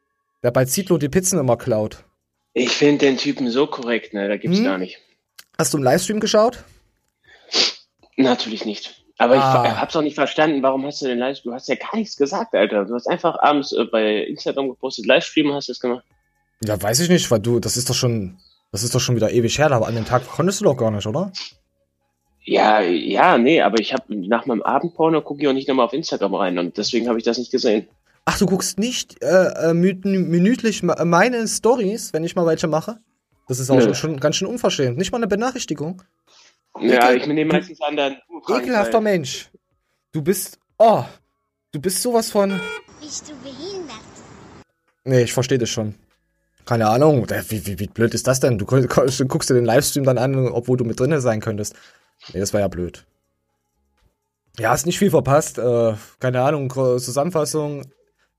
der 0.45 0.53
bei 0.53 0.65
Zitlo 0.65 0.97
die 0.97 1.09
Pizzen 1.09 1.41
immer 1.41 1.57
klaut. 1.57 2.05
Ich 2.53 2.71
finde 2.71 3.07
den 3.07 3.17
Typen 3.19 3.51
so 3.51 3.67
korrekt, 3.67 4.15
ne? 4.15 4.29
Da 4.29 4.37
gibt's 4.37 4.59
Hm? 4.59 4.65
gar 4.65 4.79
nicht. 4.79 5.01
Hast 5.59 5.75
du 5.75 5.79
im 5.79 5.83
Livestream 5.83 6.21
geschaut? 6.21 6.63
Natürlich 8.17 8.65
nicht. 8.65 9.04
Aber 9.19 9.35
Ah. 9.35 9.63
ich 9.65 9.71
ver- 9.71 9.81
hab's 9.81 9.95
auch 9.97 10.03
nicht 10.03 10.15
verstanden, 10.17 10.63
warum 10.63 10.85
hast 10.87 11.01
du 11.03 11.07
den 11.07 11.19
Livestream? 11.19 11.53
Du 11.53 11.55
hast 11.55 11.69
ja 11.69 11.77
gar 11.77 11.97
nichts 11.97 12.17
gesagt, 12.17 12.55
Alter. 12.55 12.85
Du 12.85 12.95
hast 12.95 13.07
einfach 13.09 13.37
abends 13.41 13.73
äh, 13.73 13.85
bei 13.85 14.25
Instagram 14.25 14.69
gepostet, 14.71 15.07
Livestream 15.07 15.53
hast 15.53 15.69
du 15.69 15.73
das 15.73 15.81
gemacht. 15.81 16.05
Ja, 16.65 16.81
weiß 16.81 17.01
ich 17.01 17.09
nicht, 17.09 17.31
weil 17.31 17.41
du, 17.41 17.61
das 17.61 17.77
ist 17.77 17.89
doch 17.91 17.95
schon, 17.95 18.39
das 18.73 18.83
ist 18.83 18.95
doch 18.95 19.01
schon 19.01 19.15
wieder 19.17 19.31
ewig 19.31 19.59
her, 19.59 19.71
aber 19.71 19.87
an 19.87 19.95
dem 19.95 20.05
Tag 20.05 20.27
konntest 20.27 20.61
du 20.61 20.65
doch 20.65 20.77
gar 20.77 20.91
nicht, 20.91 21.07
oder? 21.07 21.31
Ja, 22.47 22.81
ja, 22.81 23.39
nee, 23.39 23.63
aber 23.63 23.81
ich 23.81 23.95
habe 23.95 24.05
nach 24.15 24.45
meinem 24.47 24.63
Abendporno 24.63 25.23
gucke 25.23 25.41
ich 25.43 25.49
auch 25.49 25.53
nicht 25.55 25.69
nochmal 25.69 25.87
auf 25.87 25.93
Instagram 25.95 26.35
rein 26.35 26.59
und 26.59 26.77
deswegen 26.77 27.09
habe 27.09 27.19
ich 27.19 27.25
das 27.25 27.39
nicht 27.39 27.51
gesehen. 27.51 27.89
Ach, 28.27 28.39
du 28.39 28.47
guckst 28.47 28.79
nicht 28.79 29.23
äh, 29.23 29.71
äh, 29.71 29.75
minütlich 29.75 30.83
meine 30.83 31.47
Stories, 31.47 32.13
wenn 32.13 32.25
ich 32.25 32.37
mal 32.37 32.47
welche 32.47 32.67
mache? 32.67 32.99
Das 33.49 33.61
ist 33.61 33.71
auch 33.71 33.77
Nö. 33.77 33.83
schon, 33.83 33.95
schon 33.95 34.21
ganz 34.21 34.37
schön 34.37 34.49
unverschämt. 34.49 34.97
Nicht 34.99 35.13
mal 35.13 35.19
eine 35.19 35.27
Benachrichtigung. 35.27 36.03
Ja, 36.81 37.09
Ekel- 37.11 37.17
ich 37.19 37.27
nehme 37.27 37.53
meistens 37.53 37.81
an 37.81 37.97
dann. 37.97 38.17
Ekelhafter 38.49 39.01
Mensch. 39.01 39.49
Du 40.13 40.23
bist, 40.23 40.59
oh, 40.79 41.05
du 41.73 41.81
bist 41.81 42.03
sowas 42.03 42.31
von, 42.31 42.61
Bist 43.01 43.29
du 43.29 43.35
behindert? 43.43 43.99
nee, 45.05 45.23
ich 45.23 45.33
verstehe 45.33 45.59
das 45.59 45.71
schon. 45.71 45.95
Keine 46.65 46.89
Ahnung, 46.89 47.27
wie, 47.49 47.67
wie, 47.67 47.79
wie 47.79 47.87
blöd 47.89 48.15
ist 48.15 48.27
das 48.27 48.41
denn? 48.41 48.57
Du 48.59 48.65
gu- 48.65 48.87
gu- 48.87 49.25
guckst 49.29 49.51
dir 49.51 49.55
den 49.55 49.67
Livestream 49.67 50.05
dann 50.05 50.17
an, 50.19 50.49
obwohl 50.49 50.77
du 50.79 50.85
mit 50.85 50.99
drinne 50.99 51.21
sein 51.21 51.41
könntest. 51.41 51.75
Nee, 52.33 52.41
das 52.41 52.53
war 52.55 52.61
ja 52.61 52.69
blöd. 52.69 53.05
Ja, 54.59 54.71
hast 54.71 54.87
nicht 54.87 54.99
viel 54.99 55.11
verpasst. 55.11 55.59
Äh, 55.59 55.95
keine 56.21 56.41
Ahnung, 56.43 56.71
Zusammenfassung. 56.71 57.83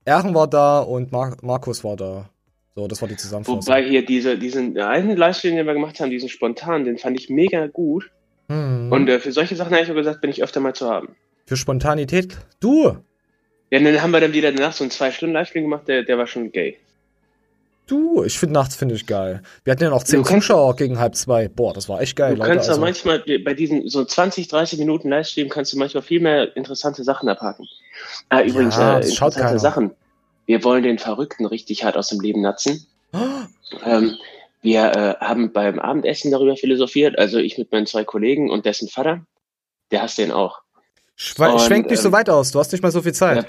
Erchen 0.05 0.33
war 0.33 0.47
da 0.47 0.79
und 0.79 1.11
Mar 1.11 1.35
Markus 1.41 1.83
war 1.83 1.95
da. 1.97 2.29
So, 2.73 2.87
das 2.87 3.01
war 3.01 3.07
die 3.07 3.15
Zusammenfassung. 3.17 3.61
Wobei 3.65 3.83
hier 3.87 4.05
diese, 4.05 4.37
diesen 4.37 4.77
einen 4.77 5.17
Livestream, 5.17 5.55
den 5.55 5.67
wir 5.67 5.73
gemacht 5.73 5.99
haben, 5.99 6.09
diesen 6.09 6.29
spontan, 6.29 6.83
den 6.83 6.97
fand 6.97 7.19
ich 7.19 7.29
mega 7.29 7.67
gut. 7.67 8.11
Hm. 8.47 8.91
Und 8.91 9.07
äh, 9.09 9.19
für 9.19 9.31
solche 9.31 9.55
Sachen 9.55 9.73
habe 9.73 9.83
ich 9.83 9.91
auch 9.91 9.95
gesagt, 9.95 10.21
bin 10.21 10.29
ich 10.29 10.43
öfter 10.43 10.59
mal 10.59 10.73
zu 10.73 10.89
haben. 10.89 11.15
Für 11.45 11.57
Spontanität. 11.57 12.37
Du! 12.59 12.97
Ja, 13.71 13.79
dann 13.79 14.01
haben 14.01 14.11
wir 14.11 14.19
dann 14.21 14.33
wieder 14.33 14.51
danach 14.51 14.73
so 14.73 14.83
einen 14.83 14.91
zwei 14.91 15.11
Stunden 15.11 15.33
Livestream 15.33 15.63
gemacht, 15.63 15.87
der, 15.87 16.03
der 16.03 16.17
war 16.17 16.27
schon 16.27 16.51
gay. 16.51 16.77
Du! 17.87 18.23
Ich 18.23 18.39
finde 18.39 18.53
nachts 18.53 18.75
finde 18.75 18.95
ich 18.95 19.05
geil. 19.05 19.43
Wir 19.63 19.71
hatten 19.71 19.83
ja 19.83 19.89
noch 19.91 20.03
zehn 20.03 20.23
Zuschauer 20.25 20.75
gegen 20.75 20.97
halb 20.99 21.15
zwei. 21.15 21.47
Boah, 21.47 21.71
das 21.73 21.87
war 21.87 22.01
echt 22.01 22.15
geil, 22.15 22.33
Du 22.33 22.39
Leute. 22.39 22.51
kannst 22.51 22.69
Also, 22.69 22.81
manchmal 22.81 23.19
bei 23.43 23.53
diesen 23.53 23.87
so 23.89 24.03
20, 24.03 24.47
30 24.47 24.79
Minuten 24.79 25.09
Livestream 25.09 25.49
kannst 25.49 25.71
du 25.73 25.77
manchmal 25.77 26.01
viel 26.01 26.19
mehr 26.19 26.55
interessante 26.57 27.03
Sachen 27.03 27.29
abhaken. 27.29 27.67
Ah, 28.29 28.41
übrigens, 28.41 28.75
Ja, 28.75 28.99
äh, 28.99 29.07
interessante. 29.07 29.59
Sachen. 29.59 29.91
Wir 30.47 30.63
wollen 30.63 30.83
den 30.83 30.97
Verrückten 30.99 31.45
richtig 31.45 31.83
hart 31.83 31.95
aus 31.97 32.07
dem 32.09 32.19
Leben 32.21 32.41
natzen. 32.41 32.85
Oh, 33.13 33.17
Ähm, 33.85 34.15
wir 34.65 34.81
äh, 34.81 35.15
haben 35.23 35.53
beim 35.53 35.79
Abendessen 35.79 36.31
darüber 36.31 36.57
philosophiert, 36.57 37.17
also 37.19 37.37
ich 37.37 37.57
mit 37.57 37.71
meinen 37.71 37.85
zwei 37.85 38.03
Kollegen 38.03 38.49
und 38.49 38.65
dessen 38.65 38.89
Vater. 38.89 39.25
Der 39.91 40.01
hasst 40.01 40.17
den 40.17 40.31
auch. 40.31 40.61
schwe 41.15 41.51
Und, 41.51 41.61
schwenk 41.61 41.89
nicht 41.89 42.01
so 42.01 42.07
ähm, 42.07 42.13
weit 42.13 42.29
aus, 42.29 42.51
du 42.51 42.59
hast 42.59 42.71
nicht 42.71 42.81
mal 42.81 42.91
so 42.91 43.03
viel 43.03 43.11
Der, 43.11 43.17
Zeit. 43.17 43.47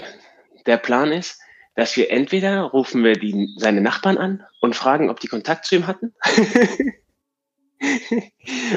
der 0.67 0.77
Plan 0.77 1.11
ist, 1.11 1.41
dass 1.75 1.97
wir 1.97 2.11
entweder 2.11 2.61
rufen 2.61 3.03
wir 3.03 3.13
die, 3.13 3.49
seine 3.57 3.81
Nachbarn 3.81 4.19
an 4.19 4.43
und 4.61 4.75
fragen, 4.75 5.09
ob 5.09 5.19
die 5.19 5.27
Kontakt 5.27 5.65
zu 5.65 5.75
ihm 5.75 5.87
hatten. 5.87 6.13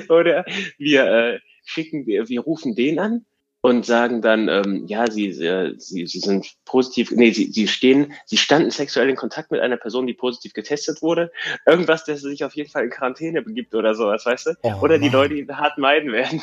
Oder 0.09 0.45
wir 0.79 1.05
äh, 1.05 1.39
schicken, 1.65 2.07
wir, 2.07 2.29
wir 2.29 2.41
rufen 2.41 2.75
den 2.75 2.99
an 2.99 3.27
und 3.63 3.85
sagen 3.85 4.23
dann, 4.23 4.49
ähm, 4.49 4.87
ja, 4.87 5.11
sie, 5.11 5.33
sie, 5.33 6.07
sie 6.07 6.19
sind 6.19 6.55
positiv, 6.65 7.11
nee, 7.11 7.31
sie, 7.31 7.51
sie 7.53 7.69
stehen, 7.69 8.13
sie 8.25 8.39
standen 8.39 8.71
sexuell 8.71 9.11
in 9.11 9.17
Kontakt 9.17 9.51
mit 9.51 9.61
einer 9.61 9.77
Person, 9.77 10.07
die 10.07 10.15
positiv 10.15 10.55
getestet 10.55 11.03
wurde. 11.03 11.31
Irgendwas, 11.67 12.05
sie 12.07 12.17
sich 12.17 12.43
auf 12.45 12.55
jeden 12.55 12.71
Fall 12.71 12.85
in 12.85 12.91
Quarantäne 12.91 13.43
begibt 13.43 13.75
oder 13.75 13.95
sowas, 13.95 14.25
weißt 14.25 14.47
du? 14.47 14.51
Oh, 14.63 14.75
oder 14.83 14.99
die 14.99 15.11
Mann. 15.11 15.13
Leute 15.13 15.35
ihn 15.35 15.57
hart 15.57 15.77
meiden 15.79 16.13
werden. 16.13 16.43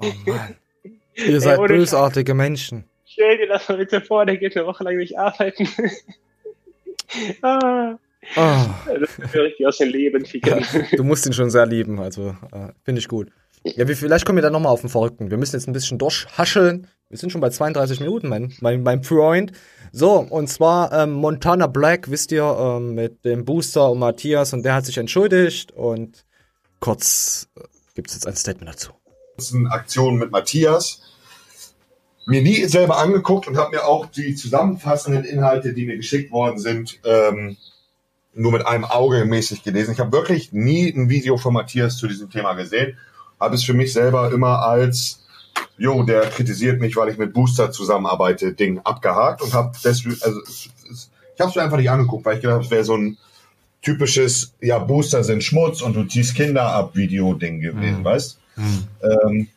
Oh 0.00 0.12
Mann. 0.26 0.56
Ihr 1.14 1.40
seid 1.40 1.58
ohne 1.58 1.68
bösartige 1.68 2.34
Menschen. 2.34 2.84
Stell 3.06 3.38
dir 3.38 3.46
das 3.46 3.68
mal 3.68 3.78
bitte 3.78 4.00
vor, 4.00 4.26
der 4.26 4.36
geht 4.36 4.56
eine 4.56 4.66
Woche 4.66 4.82
lang 4.84 4.96
nicht 4.96 5.16
arbeiten. 5.16 5.68
ah, 7.42 7.96
Oh, 8.36 8.64
das 8.98 9.34
höre 9.34 9.46
ich 9.46 9.56
dir 9.56 9.68
aus 9.68 9.78
dem 9.78 9.90
Leben 9.90 10.24
ficken. 10.24 10.64
du 10.96 11.04
musst 11.04 11.26
ihn 11.26 11.32
schon 11.32 11.50
sehr 11.50 11.66
lieben, 11.66 12.00
also 12.00 12.30
äh, 12.52 12.72
finde 12.82 13.00
ich 13.00 13.08
gut. 13.08 13.30
Ja, 13.64 13.88
wir, 13.88 13.96
vielleicht 13.96 14.26
kommen 14.26 14.36
wir 14.36 14.42
dann 14.42 14.52
nochmal 14.52 14.72
auf 14.72 14.82
den 14.82 14.90
Verrückten. 14.90 15.30
Wir 15.30 15.38
müssen 15.38 15.56
jetzt 15.56 15.66
ein 15.66 15.72
bisschen 15.72 15.98
durchhascheln. 15.98 16.86
Wir 17.08 17.18
sind 17.18 17.30
schon 17.30 17.40
bei 17.40 17.50
32 17.50 18.00
Minuten, 18.00 18.28
mein, 18.28 18.52
mein, 18.60 18.82
mein 18.82 19.02
Freund. 19.02 19.52
So, 19.90 20.18
und 20.18 20.48
zwar 20.48 20.92
ähm, 20.92 21.12
Montana 21.12 21.66
Black, 21.66 22.10
wisst 22.10 22.32
ihr, 22.32 22.44
ähm, 22.44 22.94
mit 22.94 23.24
dem 23.24 23.44
Booster 23.44 23.90
und 23.90 24.00
Matthias 24.00 24.52
und 24.52 24.64
der 24.64 24.74
hat 24.74 24.84
sich 24.84 24.98
entschuldigt 24.98 25.72
und 25.72 26.24
kurz 26.80 27.48
äh, 27.56 27.60
gibt 27.94 28.08
es 28.08 28.14
jetzt 28.14 28.26
ein 28.26 28.36
Statement 28.36 28.70
dazu. 28.70 28.90
ganzen 29.36 29.66
Aktionen 29.68 30.18
mit 30.18 30.30
Matthias 30.30 31.00
mir 32.26 32.42
nie 32.42 32.64
selber 32.64 32.98
angeguckt 32.98 33.46
und 33.48 33.56
habe 33.56 33.76
mir 33.76 33.84
auch 33.84 34.06
die 34.06 34.34
zusammenfassenden 34.34 35.24
Inhalte, 35.24 35.74
die 35.74 35.86
mir 35.86 35.96
geschickt 35.96 36.32
worden 36.32 36.58
sind, 36.58 37.00
ähm, 37.04 37.56
nur 38.34 38.52
mit 38.52 38.66
einem 38.66 38.84
Auge 38.84 39.24
mäßig 39.24 39.62
gelesen. 39.62 39.92
Ich 39.92 40.00
habe 40.00 40.12
wirklich 40.12 40.52
nie 40.52 40.88
ein 40.88 41.08
Video 41.08 41.36
von 41.36 41.52
Matthias 41.54 41.98
zu 41.98 42.08
diesem 42.08 42.30
Thema 42.30 42.54
gesehen. 42.54 42.96
Habe 43.44 43.54
es 43.54 43.64
für 43.64 43.74
mich 43.74 43.92
selber 43.92 44.32
immer 44.32 44.62
als, 44.62 45.20
jo, 45.78 46.02
der 46.02 46.22
kritisiert 46.22 46.80
mich, 46.80 46.96
weil 46.96 47.10
ich 47.10 47.18
mit 47.18 47.32
Booster 47.32 47.70
zusammenarbeite, 47.70 48.52
Ding 48.52 48.80
abgehakt 48.84 49.42
und 49.42 49.52
habe 49.52 49.72
deswegen, 49.84 50.16
also 50.22 50.40
ich 50.48 50.70
habe 51.40 51.50
es 51.50 51.56
mir 51.56 51.62
einfach 51.62 51.76
nicht 51.76 51.90
angeguckt, 51.90 52.24
weil 52.24 52.36
ich 52.36 52.40
gedacht 52.40 52.54
habe, 52.54 52.64
es 52.64 52.70
wäre 52.70 52.84
so 52.84 52.96
ein 52.96 53.16
typisches, 53.82 54.54
ja, 54.60 54.78
Booster 54.78 55.22
sind 55.24 55.44
Schmutz 55.44 55.82
und 55.82 55.94
du 55.94 56.04
ziehst 56.04 56.34
Kinder 56.34 56.62
ab 56.72 56.96
Video-Ding 56.96 57.60
gewesen, 57.60 58.00
Mhm. 58.00 58.04
weißt? 58.04 58.38
Ähm, 58.56 59.48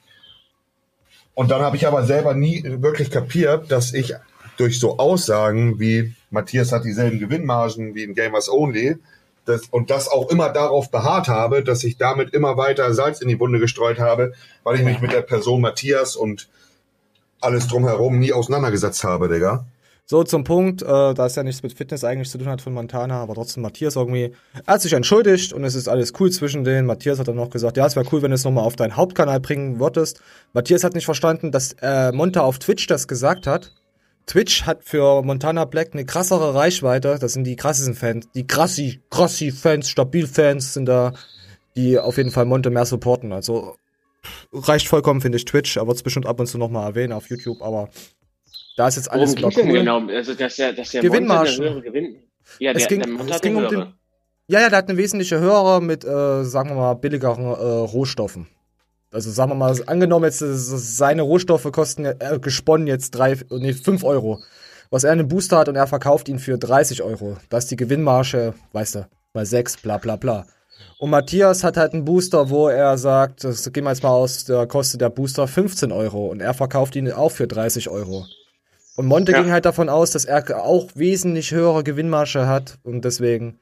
und 1.34 1.52
dann 1.52 1.62
habe 1.62 1.78
ich 1.78 1.88
aber 1.88 2.04
selber 2.04 2.34
nie 2.34 2.64
wirklich 2.82 3.12
kapiert, 3.12 3.72
dass 3.72 3.94
ich 3.94 4.14
durch 4.58 4.80
so 4.80 4.98
Aussagen 4.98 5.80
wie 5.80 6.14
Matthias 6.32 6.72
hat 6.72 6.84
dieselben 6.84 7.20
Gewinnmargen 7.20 7.94
wie 7.96 8.04
in 8.04 8.16
Gamers 8.16 8.50
Only 8.50 8.98
das, 9.48 9.68
und 9.72 9.90
das 9.90 10.08
auch 10.08 10.30
immer 10.30 10.50
darauf 10.50 10.92
beharrt 10.92 11.28
habe, 11.28 11.64
dass 11.64 11.84
ich 11.84 11.98
damit 11.98 12.34
immer 12.34 12.58
weiter 12.58 12.94
Salz 12.94 13.22
in 13.22 13.28
die 13.28 13.40
Wunde 13.40 13.60
gestreut 13.60 14.00
habe, 14.00 14.34
weil 14.64 14.76
ich 14.76 14.84
mich 14.84 15.02
mit 15.02 15.12
der 15.12 15.22
Person 15.22 15.62
Matthias 15.62 16.16
und 16.16 16.50
alles 17.40 17.68
drumherum 17.68 18.20
nie 18.20 18.34
auseinandergesetzt 18.34 19.04
habe, 19.04 19.30
Digga. 19.30 19.66
So, 20.10 20.24
zum 20.24 20.46
Punkt, 20.46 20.84
äh, 20.84 20.86
da 20.86 21.26
es 21.26 21.36
ja 21.36 21.44
nichts 21.44 21.64
mit 21.64 21.74
Fitness 21.74 22.06
eigentlich 22.06 22.30
zu 22.30 22.38
tun 22.38 22.48
hat 22.48 22.62
von 22.62 22.74
Montana, 22.74 23.22
aber 23.22 23.36
trotzdem 23.36 23.62
Matthias 23.62 23.98
irgendwie, 23.98 24.34
er 24.66 24.74
hat 24.76 24.82
sich 24.82 24.94
entschuldigt 24.94 25.52
und 25.52 25.66
es 25.66 25.76
ist 25.76 25.90
alles 25.90 26.14
cool 26.20 26.32
zwischen 26.32 26.64
denen. 26.64 26.88
Matthias 26.88 27.20
hat 27.20 27.28
dann 27.28 27.36
noch 27.36 27.50
gesagt, 27.50 27.76
ja, 27.76 27.86
es 27.86 27.98
wäre 27.98 28.08
cool, 28.14 28.22
wenn 28.22 28.32
du 28.32 28.36
es 28.36 28.46
nochmal 28.46 28.64
auf 28.64 28.78
deinen 28.78 28.96
Hauptkanal 28.96 29.42
bringen 29.42 29.82
würdest. 29.82 30.22
Matthias 30.54 30.86
hat 30.86 30.96
nicht 30.96 31.04
verstanden, 31.04 31.52
dass 31.52 31.74
äh, 31.82 32.14
Monta 32.14 32.40
auf 32.40 32.58
Twitch 32.58 32.88
das 32.88 33.10
gesagt 33.10 33.48
hat. 33.48 33.74
Twitch 34.28 34.64
hat 34.66 34.84
für 34.84 35.24
Montana 35.24 35.66
Black 35.66 35.90
eine 35.94 36.06
krassere 36.06 36.54
Reichweite. 36.54 37.18
Das 37.20 37.34
sind 37.34 37.46
die 37.46 37.56
krassesten 37.56 37.96
Fans. 37.96 38.28
Die 38.36 38.46
krassi, 38.46 39.02
krassi 39.10 39.52
Fans, 39.52 39.90
Stabil-Fans 39.90 40.74
sind 40.74 40.86
da, 40.86 41.14
die 41.76 41.98
auf 41.98 42.18
jeden 42.18 42.32
Fall 42.32 42.46
Monte 42.46 42.70
mehr 42.70 42.86
supporten. 42.86 43.32
Also 43.32 43.76
reicht 44.52 44.88
vollkommen, 44.90 45.22
finde 45.22 45.38
ich, 45.38 45.46
Twitch. 45.46 45.78
Er 45.78 45.88
wird 45.88 45.96
es 45.96 46.04
bestimmt 46.04 46.26
ab 46.26 46.40
und 46.40 46.48
zu 46.48 46.58
nochmal 46.58 46.90
erwähnen 46.90 47.14
auf 47.14 47.30
YouTube, 47.30 47.62
aber 47.62 47.90
da 48.76 48.90
ist 48.90 48.98
jetzt 48.98 49.10
alles 49.10 49.36
Worum 49.42 49.54
cool. 49.70 49.74
genau? 49.80 50.06
Also, 50.08 50.34
dass 50.34 50.58
der, 50.58 50.74
dass 50.74 50.92
der 50.92 51.02
Gewinnmargen. 51.02 51.64
Monte 51.64 51.82
Gewinn. 51.82 52.18
Ja, 52.60 52.72
Es 52.74 52.80
der, 52.80 52.88
ging- 52.90 53.00
der 53.02 53.10
Monte 53.10 53.30
es 53.30 53.36
hat 53.36 53.42
ging 53.42 53.56
um 53.56 53.68
den-. 53.70 53.94
Ja, 54.50 54.62
ja, 54.62 54.70
der 54.70 54.78
hat 54.78 54.90
eine 54.90 54.98
wesentliche 54.98 55.40
höhere 55.40 55.82
mit, 55.82 56.06
äh, 56.06 56.44
sagen 56.44 56.70
wir 56.70 56.76
mal, 56.76 56.94
billigeren 56.96 57.44
äh, 57.46 57.50
Rohstoffen. 57.56 58.48
Also 59.18 59.32
sagen 59.32 59.50
wir 59.50 59.56
mal, 59.56 59.76
angenommen 59.88 60.26
jetzt 60.26 60.44
äh, 60.44 60.54
seine 60.54 61.24
Rohstoffe 61.24 61.72
kosten 61.72 62.06
äh, 62.06 62.38
gesponnen 62.40 62.86
jetzt 62.86 63.16
drei, 63.16 63.36
nee, 63.50 63.74
fünf 63.74 64.04
Euro. 64.04 64.44
Was 64.92 65.06
er 65.06 65.12
einen 65.12 65.28
Booster 65.28 65.58
hat 65.58 65.70
und 65.70 65.76
er 65.76 65.88
verkauft 65.88 66.30
ihn 66.30 66.38
für 66.38 66.60
30 66.60 67.02
Euro. 67.02 67.36
Da 67.50 67.58
ist 67.58 67.72
die 67.72 67.78
Gewinnmarge, 67.78 68.54
weißt 68.74 68.94
du, 68.94 69.08
mal 69.34 69.44
sechs, 69.48 69.76
bla 69.78 69.98
bla 69.98 70.18
bla. 70.18 70.46
Und 71.00 71.10
Matthias 71.10 71.64
hat 71.64 71.78
halt 71.78 71.94
einen 71.94 72.06
Booster, 72.06 72.52
wo 72.52 72.68
er 72.68 72.96
sagt, 73.00 73.44
das 73.44 73.74
gehen 73.74 73.86
wir 73.86 73.90
jetzt 73.90 74.04
mal 74.04 74.12
aus, 74.12 74.46
da 74.46 74.68
kostet 74.68 75.02
der 75.02 75.10
Booster 75.10 75.48
15 75.48 75.92
Euro 75.92 76.28
und 76.28 76.40
er 76.40 76.54
verkauft 76.54 76.96
ihn 76.96 77.12
auch 77.12 77.32
für 77.32 77.48
30 77.48 77.90
Euro. 77.90 78.28
Und 78.98 79.08
Monte 79.08 79.32
Ja. 79.32 79.42
ging 79.42 79.52
halt 79.52 79.66
davon 79.66 79.90
aus, 79.90 80.12
dass 80.12 80.26
er 80.26 80.64
auch 80.64 80.90
wesentlich 80.94 81.50
höhere 81.52 81.84
Gewinnmarge 81.84 82.46
hat 82.46 82.78
und 82.84 83.04
deswegen. 83.04 83.58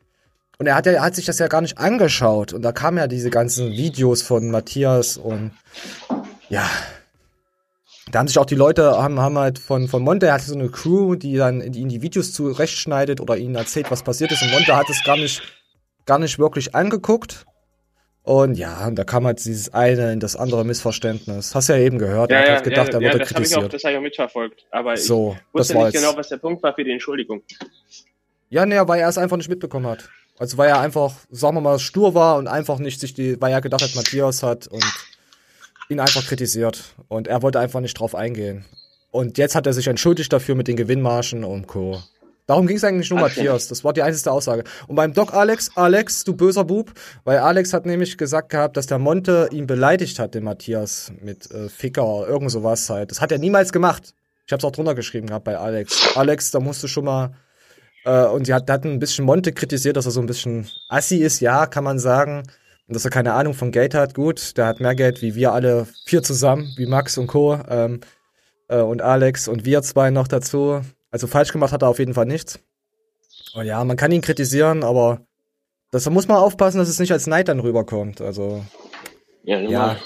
Und 0.58 0.68
er 0.68 0.76
hat 0.76 0.86
ja, 0.86 0.94
er 0.94 1.02
hat 1.04 1.16
sich 1.16 1.26
das 1.26 1.40
ja 1.40 1.48
gar 1.48 1.62
nicht 1.62 1.78
angeschaut 1.78 2.54
und 2.54 2.62
da 2.62 2.72
kamen 2.72 2.98
ja 2.98 3.08
diese 3.08 3.30
ganzen 3.30 3.72
Videos 3.72 4.22
von 4.22 4.50
Matthias 4.52 5.18
und 5.18 5.52
ja. 6.50 6.70
Da 8.12 8.20
haben 8.20 8.28
sich 8.28 8.38
auch 8.38 8.46
die 8.46 8.56
Leute, 8.56 9.02
haben, 9.02 9.20
haben 9.20 9.38
halt 9.38 9.58
von, 9.58 9.88
von 9.88 10.04
Monte, 10.04 10.28
er 10.28 10.34
hatte 10.36 10.46
so 10.46 10.54
eine 10.54 10.70
Crew, 10.70 11.16
die 11.16 11.36
dann 11.38 11.72
die 11.72 11.80
ihn 11.80 11.90
die 11.90 12.02
Videos 12.02 12.32
zurechtschneidet 12.34 13.20
oder 13.20 13.36
ihnen 13.36 13.56
erzählt, 13.56 13.90
was 13.90 14.04
passiert 14.04 14.32
ist. 14.32 14.44
Und 14.44 14.52
Monte 14.52 14.76
hat 14.76 14.90
es 14.90 15.04
gar 15.04 15.18
nicht, 15.18 15.42
gar 16.06 16.20
nicht 16.20 16.38
wirklich 16.38 16.76
angeguckt. 16.76 17.46
Und 18.22 18.56
ja, 18.58 18.88
und 18.88 18.96
da 18.96 19.04
kam 19.04 19.26
halt 19.26 19.44
dieses 19.44 19.74
eine 19.74 20.14
in 20.14 20.20
das 20.20 20.36
andere 20.36 20.66
Missverständnis. 20.66 21.54
Hast 21.54 21.68
ja 21.70 21.78
eben 21.78 22.00
gehört, 22.00 22.32
er 22.32 22.42
hat 22.42 22.50
halt 22.50 22.64
gedacht, 22.64 22.94
er 22.94 23.02
wurde 23.02 23.20
das 23.20 23.34
habe 23.34 23.44
ich 23.44 23.56
auch, 23.56 23.62
kritisiert. 23.62 23.74
das 23.74 23.84
habe 23.84 23.92
ich 23.94 23.98
auch 23.98 24.04
mitverfolgt. 24.04 24.66
Aber 24.72 24.98
So, 24.98 25.36
ich 25.50 25.54
wusste 25.54 25.78
nicht 25.78 25.94
genau, 25.94 26.16
was 26.16 26.30
der 26.30 26.38
Punkt 26.38 26.64
war 26.64 26.74
für 26.74 26.84
die 26.84 26.92
Entschuldigung. 26.92 27.44
Ja, 28.50 28.66
nee, 28.66 28.80
weil 28.86 29.00
er 29.00 29.10
es 29.10 29.18
einfach 29.18 29.38
nicht 29.38 29.50
mitbekommen 29.50 29.88
hat. 29.88 30.10
Also 30.38 30.58
weil 30.58 30.70
er 30.70 30.80
einfach, 30.80 31.14
sagen 31.30 31.56
wir 31.56 31.62
mal, 31.62 31.80
stur 31.80 32.14
war 32.14 32.38
und 32.38 32.48
einfach 32.48 32.80
nicht 32.80 33.00
sich 33.00 33.14
die, 33.14 33.40
weil 33.42 33.52
er 33.52 33.62
gedacht 33.62 33.82
hat, 33.82 33.96
Matthias 33.96 34.44
hat 34.44 34.68
und 34.68 34.84
ihn 35.90 36.00
einfach 36.00 36.26
kritisiert. 36.26 36.96
Und 37.08 37.28
er 37.28 37.42
wollte 37.42 37.60
einfach 37.60 37.80
nicht 37.80 37.98
drauf 38.00 38.16
eingehen. 38.16 38.66
Und 39.12 39.38
jetzt 39.38 39.56
hat 39.56 39.66
er 39.66 39.74
sich 39.74 39.88
entschuldigt 39.88 40.34
dafür 40.34 40.56
mit 40.56 40.68
den 40.68 40.76
Gewinnmargen 40.76 41.44
und 41.46 41.68
Co. 41.68 42.02
Darum 42.48 42.68
ging 42.68 42.78
es 42.78 42.84
eigentlich 42.84 43.10
nur 43.10 43.20
Ach, 43.20 43.24
Matthias. 43.24 43.70
Das 43.70 43.84
war 43.84 43.94
die 43.94 44.04
einzige 44.04 44.32
Aussage. 44.32 44.66
Und 44.88 44.96
beim 44.96 45.14
Doc 45.14 45.34
Alex, 45.34 45.72
Alex, 45.76 46.24
du 46.26 46.36
böser 46.36 46.64
Bub, 46.64 46.92
weil 47.24 47.40
Alex 47.40 47.74
hat 47.74 47.86
nämlich 47.86 48.18
gesagt 48.18 48.50
gehabt, 48.50 48.78
dass 48.78 48.86
der 48.86 49.00
Monte 49.00 49.50
ihn 49.52 49.66
beleidigt 49.66 50.20
hat, 50.20 50.36
den 50.36 50.44
Matthias, 50.44 51.12
mit 51.22 51.50
äh, 51.50 51.70
Ficker 51.70 52.06
oder 52.06 52.28
irgend 52.28 52.52
sowas 52.52 52.88
halt. 52.90 53.10
Das 53.10 53.22
hat 53.22 53.32
er 53.32 53.40
niemals 53.40 53.72
gemacht. 53.72 54.14
Ich 54.46 54.54
hab's 54.54 54.64
auch 54.64 54.72
drunter 54.72 54.94
geschrieben 54.94 55.28
gehabt 55.28 55.46
bei 55.46 55.58
Alex. 55.58 56.16
Alex, 56.16 56.52
da 56.52 56.60
musst 56.60 56.84
du 56.84 56.88
schon 56.88 57.06
mal 57.06 57.32
äh, 58.06 58.26
und 58.26 58.46
sie 58.46 58.54
hat, 58.54 58.70
hat 58.70 58.86
ein 58.86 59.00
bisschen 59.00 59.26
Monte 59.26 59.52
kritisiert, 59.52 59.98
dass 59.98 60.06
er 60.06 60.12
so 60.12 60.22
ein 60.22 60.28
bisschen 60.28 60.68
assi 60.88 61.18
ist, 61.18 61.42
ja, 61.42 61.66
kann 61.66 61.84
man 61.84 62.00
sagen. 62.00 62.44
Und 62.88 62.96
dass 62.96 63.04
er 63.04 63.12
keine 63.12 63.34
Ahnung 63.34 63.56
von 63.56 63.72
Geld 63.72 63.96
hat, 63.96 64.14
gut. 64.14 64.58
Der 64.58 64.68
hat 64.68 64.80
mehr 64.80 64.96
Geld 64.96 65.22
wie 65.22 65.36
wir 65.36 65.54
alle 65.54 65.88
vier 66.06 66.22
zusammen, 66.22 66.72
wie 66.78 66.86
Max 66.86 67.18
und 67.18 67.28
Co. 67.28 67.60
Ähm, 67.68 68.02
äh, 68.68 68.80
und 68.80 69.02
Alex 69.02 69.48
und 69.48 69.66
wir 69.66 69.82
zwei 69.82 70.12
noch 70.12 70.28
dazu. 70.28 70.82
Also 71.10 71.28
falsch 71.28 71.52
gemacht 71.52 71.74
hat 71.74 71.82
er 71.82 71.90
auf 71.90 72.00
jeden 72.00 72.14
Fall 72.14 72.26
nichts. 72.26 72.60
Und 73.56 73.66
ja, 73.66 73.84
man 73.84 73.98
kann 73.98 74.12
ihn 74.12 74.22
kritisieren, 74.22 74.84
aber 74.84 75.22
das, 75.92 76.04
da 76.04 76.10
muss 76.10 76.28
man 76.28 76.38
aufpassen, 76.38 76.78
dass 76.78 76.90
es 76.90 77.00
nicht 77.00 77.12
als 77.12 77.26
Neid 77.26 77.48
dann 77.48 77.60
rüberkommt. 77.60 78.22
Also, 78.22 78.64
Ja, 79.44 79.60
ja. 79.60 79.64
normal. 79.64 79.98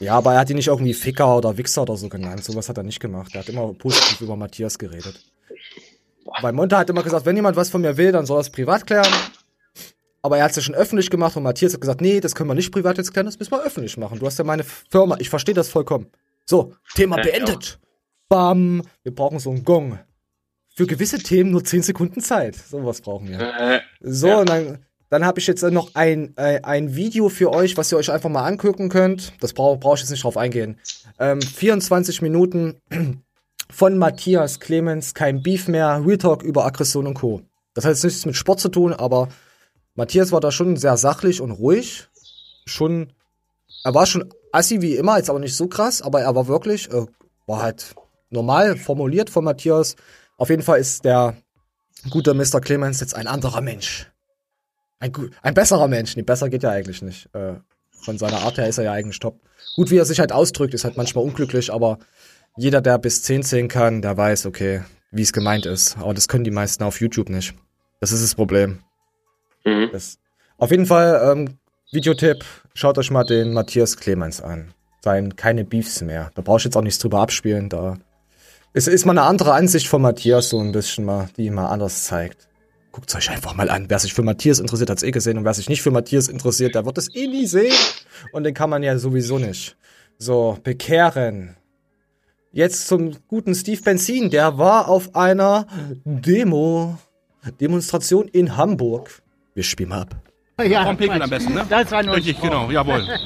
Ja, 0.00 0.14
aber 0.14 0.34
er 0.34 0.40
hat 0.40 0.50
ihn 0.50 0.56
nicht 0.56 0.68
irgendwie 0.68 0.94
Ficker 0.94 1.36
oder 1.36 1.56
Wichser 1.56 1.82
oder 1.82 1.96
so 1.96 2.08
genannt. 2.08 2.44
Sowas 2.44 2.68
hat 2.68 2.76
er 2.76 2.84
nicht 2.84 3.00
gemacht. 3.00 3.34
Er 3.34 3.40
hat 3.40 3.48
immer 3.48 3.72
positiv 3.74 4.20
über 4.20 4.36
Matthias 4.36 4.78
geredet. 4.78 5.20
Weil 6.40 6.52
Monte 6.52 6.76
hat 6.76 6.90
immer 6.90 7.02
gesagt, 7.02 7.26
wenn 7.26 7.36
jemand 7.36 7.56
was 7.56 7.70
von 7.70 7.80
mir 7.80 7.96
will, 7.96 8.12
dann 8.12 8.26
soll 8.26 8.38
er 8.38 8.42
es 8.42 8.50
privat 8.50 8.86
klären. 8.86 9.12
Aber 10.22 10.36
er 10.38 10.44
hat 10.44 10.50
es 10.50 10.56
ja 10.56 10.62
schon 10.62 10.74
öffentlich 10.74 11.10
gemacht 11.10 11.36
und 11.36 11.42
Matthias 11.44 11.72
hat 11.74 11.80
gesagt, 11.80 12.00
nee, 12.00 12.20
das 12.20 12.34
können 12.34 12.50
wir 12.50 12.54
nicht 12.54 12.72
privat 12.72 12.98
jetzt 12.98 13.12
klären, 13.12 13.26
das 13.26 13.38
müssen 13.38 13.52
wir 13.52 13.62
öffentlich 13.62 13.96
machen. 13.96 14.18
Du 14.18 14.26
hast 14.26 14.38
ja 14.38 14.44
meine 14.44 14.64
Firma, 14.64 15.16
ich 15.20 15.30
verstehe 15.30 15.54
das 15.54 15.68
vollkommen. 15.68 16.06
So, 16.44 16.74
Thema 16.94 17.18
Ja, 17.18 17.22
beendet. 17.24 17.78
Bam, 18.28 18.82
wir 19.04 19.14
brauchen 19.14 19.38
so 19.38 19.50
einen 19.50 19.64
Gong. 19.64 19.98
Für 20.74 20.86
gewisse 20.86 21.18
Themen 21.18 21.50
nur 21.50 21.64
10 21.64 21.82
Sekunden 21.82 22.20
Zeit. 22.20 22.56
Sowas 22.56 23.00
brauchen 23.00 23.28
wir. 23.28 23.40
Äh, 23.40 23.80
So, 24.00 24.28
Ja. 24.28 24.40
und 24.40 24.48
dann, 24.48 24.78
dann 25.08 25.24
habe 25.24 25.38
ich 25.40 25.46
jetzt 25.46 25.62
noch 25.62 25.94
ein, 25.94 26.36
äh, 26.36 26.60
ein 26.62 26.94
Video 26.94 27.28
für 27.28 27.50
euch, 27.52 27.76
was 27.76 27.90
ihr 27.92 27.98
euch 27.98 28.10
einfach 28.10 28.28
mal 28.28 28.44
angucken 28.44 28.88
könnt. 28.88 29.32
Das 29.40 29.52
brauche 29.54 29.78
brauch 29.78 29.94
ich 29.94 30.00
jetzt 30.00 30.10
nicht 30.10 30.24
drauf 30.24 30.36
eingehen. 30.36 30.78
Ähm, 31.18 31.40
24 31.40 32.22
Minuten 32.22 32.80
von 33.70 33.98
Matthias 33.98 34.60
Clemens, 34.60 35.14
kein 35.14 35.42
Beef 35.42 35.68
mehr, 35.68 36.02
Real 36.04 36.18
Talk 36.18 36.42
über 36.42 36.64
Aggression 36.64 37.06
und 37.06 37.14
Co. 37.14 37.42
Das 37.74 37.84
hat 37.84 37.92
jetzt 37.92 38.04
nichts 38.04 38.26
mit 38.26 38.36
Sport 38.36 38.60
zu 38.60 38.68
tun, 38.68 38.92
aber 38.92 39.28
Matthias 39.94 40.32
war 40.32 40.40
da 40.40 40.50
schon 40.50 40.76
sehr 40.76 40.96
sachlich 40.96 41.40
und 41.40 41.52
ruhig. 41.52 42.08
Schon, 42.66 43.12
er 43.84 43.94
war 43.94 44.06
schon 44.06 44.32
assi 44.52 44.80
wie 44.80 44.96
immer, 44.96 45.16
jetzt 45.16 45.30
aber 45.30 45.38
nicht 45.38 45.56
so 45.56 45.68
krass, 45.68 46.02
aber 46.02 46.20
er 46.20 46.34
war 46.34 46.48
wirklich, 46.48 46.90
äh, 46.92 47.06
war 47.46 47.62
halt 47.62 47.94
normal 48.30 48.76
formuliert 48.76 49.30
von 49.30 49.44
Matthias. 49.44 49.96
Auf 50.36 50.50
jeden 50.50 50.62
Fall 50.62 50.78
ist 50.78 51.04
der 51.04 51.36
gute 52.10 52.34
Mr. 52.34 52.60
Clemens 52.60 53.00
jetzt 53.00 53.14
ein 53.14 53.26
anderer 53.26 53.60
Mensch. 53.60 54.10
Ein, 55.00 55.12
ein 55.42 55.54
besserer 55.54 55.88
Mensch. 55.88 56.16
Nee, 56.16 56.22
besser 56.22 56.48
geht 56.48 56.62
ja 56.62 56.70
eigentlich 56.70 57.02
nicht. 57.02 57.32
Äh, 57.34 57.54
von 58.00 58.18
seiner 58.18 58.38
Art 58.42 58.58
her 58.58 58.68
ist 58.68 58.78
er 58.78 58.84
ja 58.84 58.92
eigentlich 58.92 59.18
top. 59.18 59.40
Gut, 59.76 59.90
wie 59.90 59.96
er 59.96 60.04
sich 60.04 60.20
halt 60.20 60.32
ausdrückt, 60.32 60.74
ist 60.74 60.84
halt 60.84 60.96
manchmal 60.96 61.24
unglücklich, 61.24 61.72
aber 61.72 61.98
jeder, 62.58 62.80
der 62.80 62.98
bis 62.98 63.22
10 63.22 63.44
zählen 63.44 63.68
kann, 63.68 64.02
der 64.02 64.16
weiß, 64.16 64.46
okay, 64.46 64.82
wie 65.12 65.22
es 65.22 65.32
gemeint 65.32 65.64
ist. 65.64 65.96
Aber 65.98 66.12
das 66.12 66.28
können 66.28 66.44
die 66.44 66.50
meisten 66.50 66.82
auf 66.82 67.00
YouTube 67.00 67.30
nicht. 67.30 67.54
Das 68.00 68.12
ist 68.12 68.22
das 68.22 68.34
Problem. 68.34 68.80
mhm. 69.64 69.90
Das, 69.92 70.18
auf 70.58 70.70
jeden 70.70 70.86
Fall, 70.86 71.32
ähm, 71.32 71.58
Videotipp, 71.92 72.44
schaut 72.74 72.98
euch 72.98 73.10
mal 73.10 73.24
den 73.24 73.52
Matthias 73.52 73.96
Clemens 73.96 74.40
an. 74.40 74.74
Sein 75.02 75.36
keine 75.36 75.64
Beefs 75.64 76.02
mehr. 76.02 76.30
Da 76.34 76.42
brauche 76.42 76.58
ich 76.58 76.64
jetzt 76.64 76.76
auch 76.76 76.82
nichts 76.82 76.98
drüber 76.98 77.20
abspielen. 77.20 77.68
Da 77.68 77.96
ist, 78.72 78.88
ist 78.88 79.06
mal 79.06 79.12
eine 79.12 79.22
andere 79.22 79.52
Ansicht 79.52 79.86
von 79.86 80.02
Matthias, 80.02 80.48
so 80.48 80.58
ein 80.58 80.72
bisschen 80.72 81.04
mal, 81.04 81.28
die 81.36 81.50
mal 81.50 81.68
anders 81.68 82.04
zeigt. 82.04 82.48
Guckt 82.90 83.14
euch 83.14 83.30
einfach 83.30 83.54
mal 83.54 83.70
an. 83.70 83.88
Wer 83.88 84.00
sich 84.00 84.12
für 84.12 84.22
Matthias 84.22 84.58
interessiert, 84.58 84.90
hat's 84.90 85.04
eh 85.04 85.12
gesehen. 85.12 85.38
Und 85.38 85.44
wer 85.44 85.54
sich 85.54 85.68
nicht 85.68 85.82
für 85.82 85.92
Matthias 85.92 86.26
interessiert, 86.26 86.74
der 86.74 86.84
wird 86.84 86.98
es 86.98 87.14
eh 87.14 87.28
nie 87.28 87.46
sehen. 87.46 87.74
Und 88.32 88.42
den 88.42 88.54
kann 88.54 88.68
man 88.68 88.82
ja 88.82 88.98
sowieso 88.98 89.38
nicht. 89.38 89.76
So, 90.18 90.58
bekehren. 90.64 91.57
Jetzt 92.52 92.88
zum 92.88 93.12
guten 93.28 93.54
Steve 93.54 93.80
Benzin. 93.82 94.30
Der 94.30 94.56
war 94.58 94.88
auf 94.88 95.14
einer 95.14 95.66
Demo, 96.04 96.98
Demonstration 97.60 98.26
in 98.28 98.56
Hamburg. 98.56 99.22
Wir 99.54 99.62
spielen 99.62 99.90
mal 99.90 100.02
ab. 100.02 100.16
Ja, 100.64 100.84
Vom 100.84 100.96
Pinkeln 100.96 101.22
am 101.22 101.30
besten, 101.30 101.54
ne? 101.54 101.64
Das 101.68 101.90
war 101.92 102.02
nur 102.02 102.16
Richtig, 102.16 102.40
genau, 102.40 102.68
jawohl. 102.70 103.06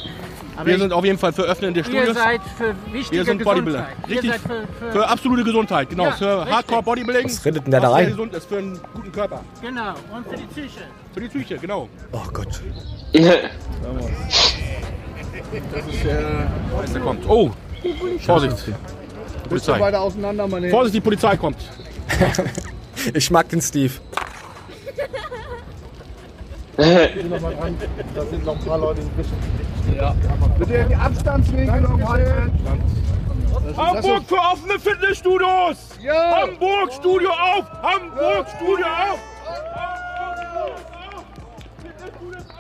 Aber 0.54 0.66
Wir 0.66 0.74
ich- 0.74 0.80
sind 0.82 0.92
auf 0.92 1.02
jeden 1.04 1.16
Fall 1.18 1.32
für 1.32 1.44
öffnende 1.44 1.80
ihr 1.80 1.84
Studios. 1.84 2.14
seid 2.14 2.40
für 2.58 2.74
wichtige 2.92 3.16
Wir 3.18 3.24
sind 3.24 3.42
Bodybuilder. 3.42 3.86
Gesundheit. 3.86 4.10
Richtig. 4.10 4.24
Ihr 4.24 4.32
seid 4.32 4.40
für, 4.42 4.66
für, 4.86 4.92
Für 4.92 5.08
absolute 5.08 5.44
Gesundheit, 5.44 5.88
genau. 5.88 6.04
Ja, 6.04 6.10
für. 6.12 6.44
Hardcore 6.44 6.82
Bodybuilding. 6.82 7.24
Was 7.24 7.44
redet 7.46 7.64
denn 7.64 7.70
der 7.70 7.80
da 7.80 7.90
rein? 7.90 8.08
gesund 8.10 8.34
ist 8.34 8.44
für 8.46 8.58
einen 8.58 8.78
guten 8.92 9.10
Körper. 9.12 9.40
genau 9.62 9.94
und 10.14 10.28
für 10.28 10.36
die 10.36 10.44
Psyche. 10.46 10.80
Für 11.14 11.20
die 11.20 11.28
Psyche, 11.28 11.56
genau. 11.56 11.88
Oh 12.12 12.18
Gott. 12.34 12.48
Das 12.52 12.60
ist 15.86 16.04
der. 16.04 16.50
Der 16.92 17.00
kommt. 17.00 17.26
Oh! 17.28 17.50
Vorsicht. 18.20 18.56
Polizei. 19.48 19.80
weiter 19.80 20.00
auseinander, 20.00 20.46
meine 20.48 20.70
Vorsicht, 20.70 20.94
die 20.96 21.00
Polizei 21.00 21.36
kommt. 21.36 21.58
Ich 23.14 23.30
mag 23.32 23.48
den 23.48 23.60
Steve. 23.60 23.94
Da 26.76 26.84
sind 28.30 28.44
noch 28.44 28.56
ein 28.56 28.64
paar 28.64 28.78
Leute, 28.78 29.00
die 29.00 29.18
wissen. 29.18 29.36
Ja. 29.96 30.14
Bitte 30.58 30.86
die 30.88 30.94
Abstandsregelung 30.94 32.08
halten. 32.08 32.52
Hamburg 33.76 34.22
für 34.26 34.36
offene 34.36 34.78
Fitnessstudios! 34.78 35.76
Ja. 36.02 36.42
Hamburg 36.42 36.92
Studio 36.92 37.30
auf! 37.30 37.64
Hamburg 37.82 38.46
Studio 38.56 38.86
auf! 38.86 39.18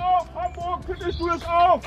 Auf! 0.02 0.26
Hamburg 0.34 0.84
Fitnessstudios 0.86 1.44
auf! 1.44 1.82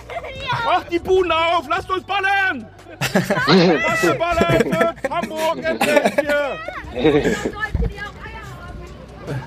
Macht 0.65 0.91
die 0.91 0.99
Buden 0.99 1.31
auf! 1.31 1.67
Lasst 1.69 1.89
uns 1.89 2.03
ballern! 2.03 2.67
Lasst 3.13 4.03
uns 4.03 4.17
ballern 4.17 4.59
für 4.59 4.95
Hamburg 5.09 5.63
endlich 5.63 6.13
hier! 6.19 6.57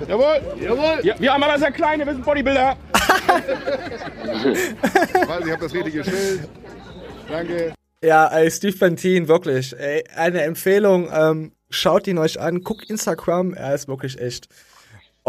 Jawohl! 0.09 0.41
Jawohl. 0.61 1.01
Ja, 1.05 1.14
wir 1.19 1.33
haben 1.33 1.43
aber 1.43 1.59
sehr 1.59 1.71
kleine, 1.71 2.05
wir 2.05 2.12
sind 2.12 2.25
Bodybuilder. 2.25 2.77
Warte, 5.27 5.45
ich 5.45 5.53
habe 5.53 5.62
das 5.62 5.75
richtige 5.75 6.05
Schild. 6.05 6.49
Danke. 7.29 7.75
Ja, 8.03 8.29
ey, 8.29 8.51
Steve 8.51 8.77
Bentin, 8.77 9.29
wirklich. 9.29 9.79
Ey, 9.79 10.05
eine 10.14 10.43
Empfehlung. 10.43 11.09
Ähm, 11.12 11.53
schaut 11.71 12.07
ihn 12.07 12.19
euch 12.19 12.41
an. 12.41 12.62
Guckt 12.62 12.89
Instagram. 12.89 13.55
Er 13.55 13.75
ist 13.75 13.89
wirklich 13.89 14.21
echt. 14.21 14.49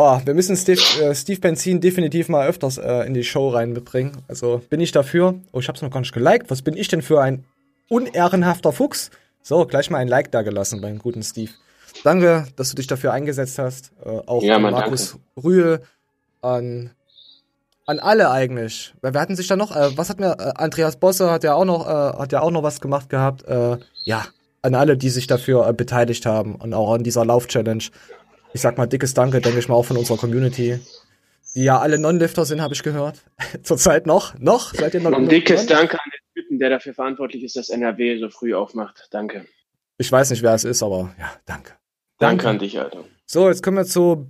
Oh, 0.02 0.18
wir 0.24 0.34
müssen 0.34 0.56
Steve, 0.56 0.80
äh, 1.02 1.14
Steve 1.14 1.42
Benzin 1.42 1.82
definitiv 1.82 2.30
mal 2.30 2.48
öfters 2.48 2.78
äh, 2.78 3.06
in 3.06 3.14
die 3.14 3.26
Show 3.26 3.50
reinbringen. 3.50 4.14
Also 4.30 4.62
bin 4.70 4.80
ich 4.80 4.94
dafür. 4.94 5.36
Oh, 5.52 5.60
ich 5.60 5.68
hab's 5.68 5.82
noch 5.82 5.92
gar 5.92 6.00
nicht 6.00 6.14
geliked. 6.14 6.50
Was 6.50 6.62
bin 6.62 6.78
ich 6.78 6.88
denn 6.88 7.02
für 7.02 7.22
ein 7.22 7.44
unehrenhafter 7.90 8.72
Fuchs? 8.72 9.12
So, 9.44 9.66
gleich 9.66 9.90
mal 9.90 9.98
ein 9.98 10.08
Like 10.08 10.32
da 10.32 10.42
gelassen 10.42 10.80
beim 10.80 11.00
guten 11.00 11.22
Steve. 11.22 11.52
Danke, 12.06 12.48
dass 12.56 12.70
du 12.70 12.78
dich 12.78 12.88
dafür 12.88 13.12
eingesetzt 13.12 13.60
hast. 13.60 13.92
Äh, 14.06 14.22
auch 14.26 14.42
Ja, 14.42 14.56
an 14.56 14.62
Markus 14.62 15.18
Rühl, 15.36 15.82
an, 16.42 16.92
an 17.86 18.00
alle 18.00 18.32
eigentlich. 18.32 18.94
Weil 19.02 19.14
Wir 19.14 19.20
hatten 19.20 19.36
sich 19.36 19.48
da 19.48 19.58
noch, 19.58 19.76
äh, 19.76 19.98
was 19.98 20.10
hat 20.10 20.22
mir, 20.22 20.38
äh, 20.40 20.54
Andreas 20.56 20.96
Bosse 20.96 21.30
hat 21.30 21.44
ja 21.44 21.56
auch 21.56 21.66
noch, 21.66 21.86
äh, 21.86 22.18
hat 22.20 22.32
ja 22.32 22.40
auch 22.40 22.52
noch 22.52 22.64
was 22.64 22.80
gemacht 22.80 23.10
gehabt. 23.10 23.44
Äh, 23.50 23.76
ja, 24.06 24.24
an 24.62 24.76
alle, 24.76 24.96
die 24.96 25.10
sich 25.10 25.28
dafür 25.28 25.72
beteiligt 25.74 26.26
haben 26.26 26.56
und 26.56 26.74
auch 26.74 26.94
an 26.94 27.04
dieser 27.04 27.26
Lauf-Challenge. 27.26 27.84
Ich 28.54 28.62
sag 28.62 28.78
mal 28.78 28.88
dickes 28.88 29.14
Danke, 29.14 29.42
denke 29.42 29.60
ich 29.60 29.68
mal, 29.68 29.76
auch 29.76 29.86
von 29.86 29.98
unserer 29.98 30.18
Community. 30.18 30.80
Die 31.56 31.64
ja 31.64 31.80
alle 31.80 32.00
Non-Lifter 32.00 32.46
sind, 32.46 32.62
habe 32.62 32.74
ich 32.74 32.84
gehört. 32.84 33.24
Zurzeit 33.64 34.06
noch. 34.06 34.38
Noch? 34.40 34.74
Seid 34.74 34.94
ihr 34.94 35.02
noch? 35.02 35.14
Ein 35.14 35.30
dickes? 35.30 35.66
Danke 35.66 35.94
an 35.94 36.12
den 36.12 36.44
Typen, 36.44 36.60
der 36.60 36.70
dafür 36.70 36.94
verantwortlich 36.94 37.44
ist, 37.44 37.56
dass 37.56 37.70
NRW 37.70 38.20
so 38.20 38.30
früh 38.30 38.54
aufmacht. 38.54 39.08
Danke. 39.12 39.46
Ich 39.98 40.12
weiß 40.12 40.30
nicht, 40.30 40.42
wer 40.44 40.54
es 40.54 40.64
ist, 40.64 40.82
aber 40.82 41.14
ja, 41.20 41.32
danke. 41.46 41.74
Danke 42.20 42.48
an 42.48 42.60
dich, 42.60 42.80
Alter. 42.80 43.04
So, 43.26 43.48
jetzt 43.50 43.64
kommen 43.64 43.78
wir 43.78 43.86
zu 43.86 44.30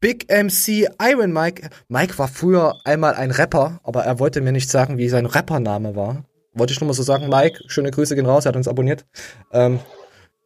Big 0.00 0.26
MC 0.30 0.88
Iron 1.00 1.32
Mike. 1.32 1.68
Mike 1.88 2.18
war 2.18 2.28
früher 2.28 2.80
einmal 2.84 3.14
ein 3.14 3.30
Rapper, 3.30 3.80
aber 3.82 4.04
er 4.04 4.18
wollte 4.18 4.40
mir 4.40 4.52
nicht 4.52 4.70
sagen, 4.70 4.96
wie 4.96 5.08
sein 5.08 5.26
Rappername 5.26 5.94
war. 5.94 6.24
Wollte 6.54 6.72
ich 6.72 6.80
nur 6.80 6.88
mal 6.88 6.94
so 6.94 7.02
sagen, 7.02 7.28
Mike, 7.28 7.60
schöne 7.66 7.90
Grüße 7.90 8.14
gehen 8.14 8.26
raus, 8.26 8.44
er 8.44 8.50
hat 8.50 8.56
uns 8.56 8.66
abonniert. 8.66 9.04
Ähm, 9.52 9.78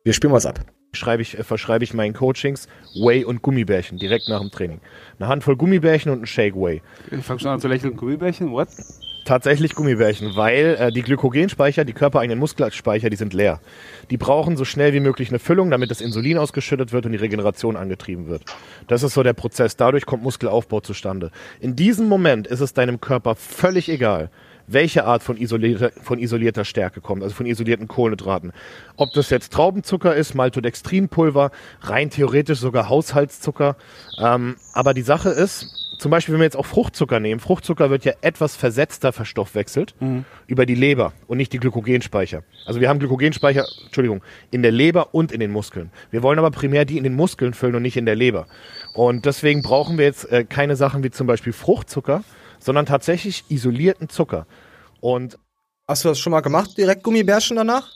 wir 0.03 0.12
spielen 0.12 0.33
was 0.33 0.45
ab. 0.45 0.61
Schreibe 0.95 1.22
ich, 1.22 1.38
äh, 1.38 1.45
verschreibe 1.45 1.84
ich 1.84 1.95
meinen 1.95 2.14
Coachings 2.14 2.68
Whey 2.95 3.24
und 3.24 3.42
Gummibärchen 3.42 3.99
direkt 3.99 4.28
nach 4.28 4.40
dem 4.40 4.51
Training. 4.51 4.80
Eine 5.18 5.28
Handvoll 5.28 5.57
Gummibärchen 5.57 6.12
und 6.12 6.22
ein 6.22 6.26
Shake 6.26 6.55
Whey. 6.55 6.82
Ich 7.11 7.24
fang 7.24 7.38
schon 7.38 7.51
an 7.51 7.61
zu 7.61 7.68
lächeln. 7.68 7.97
Gummibärchen, 7.97 8.51
what? 8.51 8.68
Tatsächlich 9.24 9.74
Gummibärchen, 9.74 10.36
weil 10.36 10.76
äh, 10.78 10.92
die 10.92 11.01
Glykogenspeicher, 11.01 11.86
die 11.86 11.95
körpereigenen 11.95 12.38
Muskelspeicher, 12.38 13.09
die 13.09 13.16
sind 13.16 13.32
leer. 13.32 13.59
Die 14.11 14.18
brauchen 14.18 14.59
so 14.59 14.66
schnell 14.66 14.92
wie 14.92 15.01
möglich 15.01 15.30
eine 15.30 15.38
Füllung, 15.38 15.70
damit 15.70 15.90
das 15.90 16.03
Insulin 16.03 16.36
ausgeschüttet 16.36 16.92
wird 16.92 17.07
und 17.07 17.12
die 17.12 17.18
Regeneration 17.18 17.76
angetrieben 17.76 18.28
wird. 18.28 18.42
Das 18.86 19.03
ist 19.03 19.14
so 19.14 19.22
der 19.22 19.32
Prozess. 19.32 19.76
Dadurch 19.76 20.05
kommt 20.05 20.22
Muskelaufbau 20.22 20.80
zustande. 20.80 21.30
In 21.61 21.74
diesem 21.74 22.07
Moment 22.07 22.47
ist 22.47 22.61
es 22.61 22.74
deinem 22.74 23.01
Körper 23.01 23.34
völlig 23.34 23.88
egal, 23.88 24.30
welche 24.67 25.05
Art 25.05 25.23
von 25.23 25.37
isolierter, 25.37 25.91
von 26.03 26.19
isolierter 26.19 26.65
Stärke 26.65 27.01
kommt, 27.01 27.23
also 27.23 27.35
von 27.35 27.47
isolierten 27.47 27.89
Kohlenhydraten. 27.89 28.53
Ob 28.97 29.12
das 29.12 29.31
jetzt 29.31 29.53
Traubenzucker 29.53 30.15
ist, 30.15 30.35
Maltodextrinpulver, 30.35 31.51
rein 31.81 32.11
theoretisch 32.11 32.59
sogar 32.59 32.89
Haushaltszucker. 32.89 33.77
Ähm, 34.19 34.57
aber 34.73 34.95
die 34.95 35.03
Sache 35.03 35.31
ist, 35.31 35.85
zum 35.99 36.11
Beispiel, 36.11 36.35
wenn 36.35 36.41
wir 36.41 36.45
jetzt 36.45 36.57
auch 36.57 36.67
Fruchtzucker 36.67 37.21
nehmen, 37.21 37.41
Fruchtzucker 37.41 37.91
wird 37.91 38.05
ja 38.05 38.12
etwas 38.21 38.57
versetzter 38.57 39.12
verstoffwechselt 39.12 39.95
über 40.47 40.67
die 40.67 40.75
Leber 40.75 41.12
und 41.27 41.39
nicht 41.39 41.53
die 41.53 41.59
Glykogenspeicher. 41.59 42.43
Also 42.67 42.81
wir 42.81 42.89
haben 42.89 42.99
Glykogenspeicher, 42.99 43.65
Entschuldigung, 43.85 44.23
in 44.51 44.62
der 44.62 44.73
Leber 44.73 45.15
und 45.15 45.31
in 45.31 45.41
den 45.41 45.53
Muskeln. 45.53 45.91
Wir 46.11 46.23
wollen 46.23 46.39
aber 46.39 46.51
primär 46.51 46.85
die 46.85 46.99
in 46.99 47.05
den 47.05 47.15
Muskeln 47.15 47.55
füllen 47.55 47.77
und 47.77 47.83
nicht 47.83 47.97
in 47.97 48.07
der 48.07 48.17
Leber. 48.17 48.47
Und 48.95 49.25
deswegen 49.25 49.62
brauchen 49.62 49.99
wir 49.99 50.05
jetzt 50.05 50.31
äh, 50.31 50.45
keine 50.45 50.77
Sachen 50.77 51.05
wie 51.05 51.11
zum 51.11 51.27
Beispiel 51.27 51.53
Fruchtzucker, 51.53 52.25
sondern 52.65 52.87
tatsächlich 52.87 53.45
isolierten 53.49 54.09
Zucker. 54.09 54.47
Und 55.01 55.39
Hast 55.87 56.03
du 56.03 56.09
das 56.09 56.19
schon 56.19 56.31
mal 56.31 56.41
gemacht, 56.41 56.79
direkt 56.79 57.03
Gummibärchen 57.03 57.57
danach? 57.57 57.93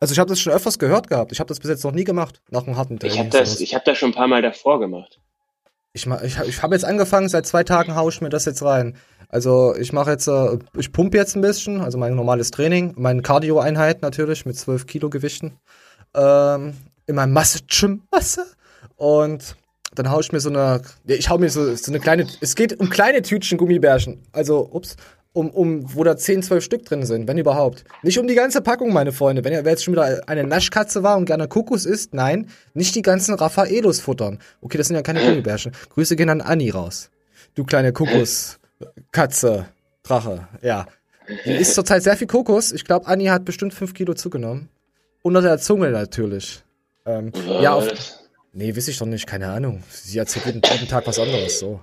Also 0.00 0.12
ich 0.12 0.18
habe 0.18 0.28
das 0.28 0.40
schon 0.40 0.52
öfters 0.52 0.80
gehört 0.80 1.08
gehabt. 1.08 1.30
Ich 1.30 1.38
habe 1.38 1.46
das 1.46 1.60
bis 1.60 1.70
jetzt 1.70 1.84
noch 1.84 1.92
nie 1.92 2.02
gemacht, 2.02 2.42
nach 2.50 2.66
einem 2.66 2.76
harten 2.76 2.94
Ich 2.94 3.00
Training. 3.00 3.18
habe 3.18 3.28
das, 3.30 3.60
ich 3.60 3.74
hab 3.76 3.84
das 3.84 3.98
schon 3.98 4.10
ein 4.10 4.14
paar 4.14 4.26
Mal 4.26 4.42
davor 4.42 4.80
gemacht. 4.80 5.20
Ich, 5.92 6.06
ich, 6.06 6.38
ich 6.40 6.62
habe 6.62 6.74
jetzt 6.74 6.84
angefangen, 6.84 7.28
seit 7.28 7.46
zwei 7.46 7.62
Tagen 7.62 7.94
haue 7.94 8.10
ich 8.10 8.20
mir 8.20 8.30
das 8.30 8.46
jetzt 8.46 8.64
rein. 8.64 8.96
Also 9.28 9.76
ich 9.76 9.92
mache 9.92 10.10
jetzt, 10.10 10.26
äh, 10.26 10.58
ich 10.76 10.90
pumpe 10.90 11.16
jetzt 11.18 11.36
ein 11.36 11.40
bisschen, 11.40 11.80
also 11.80 11.98
mein 11.98 12.16
normales 12.16 12.50
Training, 12.50 12.94
meine 12.96 13.22
Cardio-Einheit 13.22 14.02
natürlich 14.02 14.44
mit 14.44 14.56
12 14.56 14.86
Kilo 14.86 15.08
Gewichten 15.08 15.56
ähm, 16.14 16.76
in 17.06 17.14
meinem 17.14 17.32
Masse-Gym-Masse. 17.32 18.44
Und 18.96 19.54
dann 19.94 20.10
hau 20.10 20.20
ich 20.20 20.32
mir 20.32 20.40
so 20.40 20.48
eine, 20.48 20.82
ich 21.06 21.28
hau 21.28 21.38
mir 21.38 21.50
so, 21.50 21.74
so 21.74 21.90
eine 21.90 22.00
kleine, 22.00 22.26
es 22.40 22.54
geht 22.54 22.78
um 22.80 22.88
kleine 22.90 23.22
Tütchen 23.22 23.58
Gummibärchen. 23.58 24.22
Also, 24.32 24.68
ups, 24.70 24.96
um, 25.32 25.50
um, 25.50 25.94
wo 25.94 26.04
da 26.04 26.16
10, 26.16 26.42
12 26.42 26.64
Stück 26.64 26.84
drin 26.84 27.04
sind, 27.04 27.26
wenn 27.26 27.38
überhaupt. 27.38 27.84
Nicht 28.02 28.18
um 28.18 28.26
die 28.26 28.34
ganze 28.34 28.60
Packung, 28.60 28.92
meine 28.92 29.12
Freunde. 29.12 29.44
Wenn 29.44 29.52
ihr 29.52 29.64
wer 29.64 29.72
jetzt 29.72 29.84
schon 29.84 29.94
wieder 29.94 30.28
eine 30.28 30.44
Naschkatze 30.44 31.02
war 31.02 31.16
und 31.16 31.24
gerne 31.24 31.48
Kokos 31.48 31.86
isst, 31.86 32.14
nein, 32.14 32.48
nicht 32.74 32.94
die 32.94 33.02
ganzen 33.02 33.34
Raffaelos 33.34 34.00
futtern. 34.00 34.38
Okay, 34.60 34.78
das 34.78 34.88
sind 34.88 34.96
ja 34.96 35.02
keine 35.02 35.20
Gummibärchen. 35.20 35.72
Grüße 35.90 36.16
gehen 36.16 36.28
an 36.28 36.40
Anni 36.40 36.70
raus. 36.70 37.10
Du 37.54 37.64
kleine 37.64 37.92
Kokos, 37.92 38.58
Katze, 39.10 39.66
Drache, 40.02 40.48
ja. 40.62 40.86
Die 41.46 41.52
isst 41.52 41.74
zurzeit 41.74 42.02
sehr 42.02 42.16
viel 42.16 42.26
Kokos. 42.26 42.72
Ich 42.72 42.84
glaube, 42.84 43.06
Anni 43.06 43.26
hat 43.26 43.44
bestimmt 43.44 43.72
5 43.72 43.94
Kilo 43.94 44.14
zugenommen. 44.14 44.68
Unter 45.22 45.40
der 45.40 45.58
Zunge 45.58 45.90
natürlich. 45.90 46.62
Ähm, 47.06 47.32
ja, 47.60 47.74
auf, 47.74 47.88
nee, 48.52 48.74
weiß 48.76 48.88
ich 48.88 48.98
doch 48.98 49.06
nicht, 49.06 49.26
keine 49.26 49.48
Ahnung. 49.48 49.82
Sie 49.90 50.18
erzählt 50.18 50.46
jeden, 50.46 50.62
jeden 50.72 50.88
Tag 50.88 51.06
was 51.06 51.18
anderes, 51.18 51.58
so. 51.58 51.80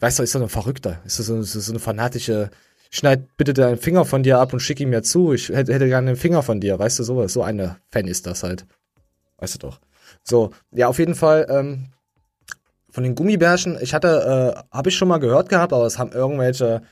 Weißt 0.00 0.18
du, 0.18 0.22
ist 0.22 0.32
so 0.32 0.38
eine 0.38 0.48
Verrückte. 0.48 0.98
Ist 1.04 1.16
so, 1.16 1.42
so, 1.42 1.60
so 1.60 1.72
eine 1.72 1.80
fanatische, 1.80 2.50
schneid 2.90 3.36
bitte 3.36 3.52
deinen 3.52 3.78
Finger 3.78 4.04
von 4.04 4.22
dir 4.22 4.38
ab 4.38 4.52
und 4.52 4.60
schick 4.60 4.80
ihn 4.80 4.90
mir 4.90 5.02
zu. 5.02 5.32
Ich 5.32 5.48
hätte, 5.48 5.74
hätte 5.74 5.88
gerne 5.88 6.08
einen 6.08 6.16
Finger 6.16 6.42
von 6.42 6.60
dir, 6.60 6.78
weißt 6.78 6.98
du, 6.98 7.02
sowas. 7.02 7.32
So 7.32 7.42
eine 7.42 7.76
Fan 7.90 8.06
ist 8.06 8.26
das 8.26 8.42
halt. 8.42 8.66
Weißt 9.38 9.54
du 9.54 9.58
doch. 9.58 9.80
So, 10.22 10.50
ja, 10.72 10.88
auf 10.88 10.98
jeden 10.98 11.14
Fall, 11.14 11.46
ähm, 11.50 11.88
von 12.90 13.04
den 13.04 13.14
Gummibärchen, 13.14 13.78
ich 13.80 13.94
hatte, 13.94 14.54
äh, 14.56 14.76
habe 14.76 14.88
ich 14.88 14.96
schon 14.96 15.08
mal 15.08 15.18
gehört 15.18 15.48
gehabt, 15.48 15.72
aber 15.72 15.86
es 15.86 15.98
haben 15.98 16.12
irgendwelche 16.12 16.82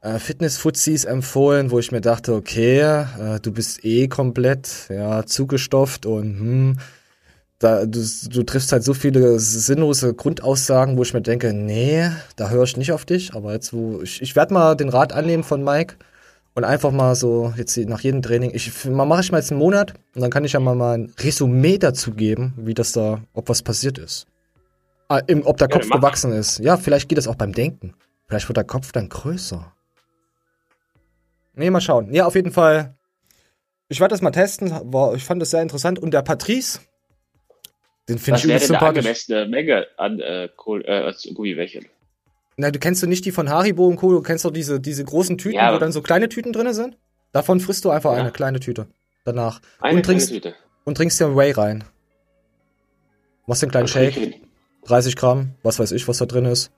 äh, 0.00 0.18
Fitness-Fuzis 0.18 1.04
empfohlen, 1.04 1.70
wo 1.70 1.78
ich 1.78 1.92
mir 1.92 2.00
dachte, 2.00 2.34
okay, 2.34 2.80
äh, 2.80 3.40
du 3.40 3.52
bist 3.52 3.84
eh 3.84 4.08
komplett, 4.08 4.88
ja, 4.88 5.24
zugestofft 5.24 6.06
und 6.06 6.38
hm, 6.38 6.78
da, 7.62 7.86
du, 7.86 8.04
du 8.28 8.42
triffst 8.42 8.72
halt 8.72 8.82
so 8.82 8.92
viele 8.92 9.38
sinnlose 9.38 10.14
Grundaussagen, 10.14 10.96
wo 10.96 11.02
ich 11.02 11.14
mir 11.14 11.22
denke, 11.22 11.52
nee, 11.52 12.10
da 12.36 12.50
höre 12.50 12.64
ich 12.64 12.76
nicht 12.76 12.92
auf 12.92 13.04
dich. 13.04 13.34
Aber 13.34 13.52
jetzt, 13.52 13.72
wo 13.72 14.00
ich, 14.02 14.20
ich 14.20 14.34
werde 14.34 14.52
mal 14.52 14.74
den 14.74 14.88
Rat 14.88 15.12
annehmen 15.12 15.44
von 15.44 15.62
Mike 15.62 15.94
und 16.54 16.64
einfach 16.64 16.90
mal 16.90 17.14
so 17.14 17.54
jetzt 17.56 17.76
nach 17.76 18.00
jedem 18.00 18.20
Training, 18.20 18.50
ich 18.52 18.84
mal 18.84 19.04
mache 19.04 19.20
ich 19.20 19.30
mal 19.30 19.38
jetzt 19.38 19.52
einen 19.52 19.60
Monat 19.60 19.94
und 20.14 20.22
dann 20.22 20.30
kann 20.30 20.44
ich 20.44 20.54
ja 20.54 20.60
mal, 20.60 20.74
mal 20.74 20.98
ein 20.98 21.12
Resümee 21.18 21.78
dazu 21.78 22.12
geben, 22.12 22.52
wie 22.56 22.74
das 22.74 22.92
da, 22.92 23.20
ob 23.32 23.48
was 23.48 23.62
passiert 23.62 23.98
ist. 23.98 24.26
Ah, 25.08 25.20
im, 25.26 25.46
ob 25.46 25.56
der 25.58 25.68
Ja, 25.70 25.78
Kopf 25.78 25.88
gewachsen 25.88 26.32
ist. 26.32 26.58
Ja, 26.58 26.76
vielleicht 26.76 27.08
geht 27.08 27.18
das 27.18 27.28
auch 27.28 27.36
beim 27.36 27.52
Denken. 27.52 27.94
Vielleicht 28.26 28.48
wird 28.48 28.56
der 28.56 28.64
Kopf 28.64 28.92
dann 28.92 29.08
größer. 29.08 29.72
Nee, 31.54 31.70
mal 31.70 31.80
schauen. 31.80 32.12
Ja, 32.12 32.26
auf 32.26 32.34
jeden 32.34 32.50
Fall. 32.50 32.94
Ich 33.88 34.00
werde 34.00 34.14
das 34.14 34.22
mal 34.22 34.30
testen. 34.30 34.72
Ich 35.14 35.24
fand 35.24 35.42
das 35.42 35.50
sehr 35.50 35.60
interessant. 35.60 35.98
Und 35.98 36.12
der 36.14 36.22
Patrice, 36.22 36.80
den 38.08 38.18
finde 38.18 38.32
Was 38.36 38.40
ich 38.44 38.48
wäre 38.48 38.56
übelst 38.58 38.70
denn 38.70 38.76
eine 38.76 38.80
sympathisch. 38.80 38.98
angemessene 38.98 39.46
Menge 39.46 39.86
an 39.96 40.20
äh, 40.20 40.48
Kohl, 40.56 40.84
äh, 40.84 41.12
Gummibärchen? 41.34 41.86
Na, 42.56 42.70
du 42.70 42.78
kennst 42.78 43.02
du 43.02 43.06
nicht 43.06 43.24
die 43.24 43.32
von 43.32 43.48
Haribo 43.48 43.86
und 43.86 43.96
Co. 43.96 44.10
Du 44.12 44.20
kennst 44.22 44.44
doch 44.44 44.50
diese, 44.50 44.78
diese 44.80 45.04
großen 45.04 45.38
Tüten, 45.38 45.56
Ja, 45.56 45.74
wo 45.74 45.78
dann 45.78 45.92
so 45.92 46.02
kleine 46.02 46.28
Tüten 46.28 46.52
drin 46.52 46.72
sind? 46.74 46.96
Davon 47.32 47.60
frisst 47.60 47.84
du 47.84 47.90
einfach 47.90 48.12
Ja. 48.12 48.18
eine 48.20 48.30
kleine 48.32 48.60
Tüte. 48.60 48.86
Danach. 49.24 49.60
Eine 49.80 49.98
und 49.98 50.06
trinkst, 50.06 50.28
kleine 50.28 50.42
Tüte. 50.42 50.54
und 50.84 50.96
trinkst 50.96 51.18
dir 51.20 51.34
Whey 51.36 51.52
rein. 51.52 51.84
Machst 53.46 53.62
den 53.62 53.70
kleinen 53.70 53.88
Shake. 53.88 54.40
30 54.84 55.16
Gramm, 55.16 55.54
was 55.62 55.78
weiß 55.78 55.92
ich, 55.92 56.06
was 56.08 56.18
da 56.18 56.26
drin 56.26 56.44
ist. 56.44 56.70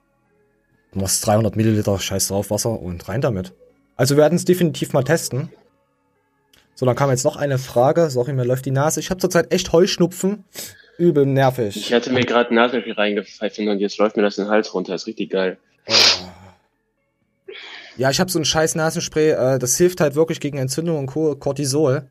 Du 0.93 0.99
machst 0.99 1.25
300 1.25 1.55
Milliliter, 1.55 1.99
scheiß 1.99 2.27
drauf, 2.29 2.51
Wasser 2.51 2.79
und 2.79 3.07
rein 3.09 3.19
damit. 3.21 3.53
Also 3.95 4.15
wir 4.15 4.21
werden 4.23 4.35
es 4.35 4.45
definitiv 4.45 4.93
mal 4.93 5.03
testen. 5.03 5.49
So, 6.75 6.85
dann 6.85 6.95
kam 6.95 7.09
jetzt 7.09 7.23
noch 7.25 7.35
eine 7.35 7.57
Frage. 7.57 8.09
Sorry, 8.09 8.33
mir 8.33 8.43
läuft 8.45 8.65
die 8.65 8.71
Nase. 8.71 8.99
Ich 8.99 9.09
habe 9.09 9.19
zurzeit 9.19 9.51
echt 9.51 9.71
Heuschnupfen. 9.71 10.43
Übel 10.97 11.25
nervig. 11.25 11.75
Ich 11.75 11.93
hatte 11.93 12.11
mir 12.11 12.25
gerade 12.25 12.53
Nasenöl 12.53 12.91
reingepfeifen 12.91 13.67
und 13.69 13.79
jetzt 13.79 13.97
läuft 13.97 14.17
mir 14.17 14.23
das 14.23 14.37
in 14.37 14.45
den 14.45 14.51
Hals 14.51 14.73
runter. 14.73 14.95
ist 14.95 15.07
richtig 15.07 15.31
geil. 15.31 15.57
Ja, 17.97 18.09
ich 18.09 18.19
habe 18.19 18.29
so 18.29 18.39
ein 18.39 18.45
scheiß 18.45 18.75
Nasenspray. 18.75 19.31
Äh, 19.31 19.59
das 19.59 19.77
hilft 19.77 20.01
halt 20.01 20.15
wirklich 20.15 20.39
gegen 20.39 20.57
Entzündung 20.57 20.97
und 20.97 21.05
Co. 21.07 21.35
Cortisol. 21.35 22.09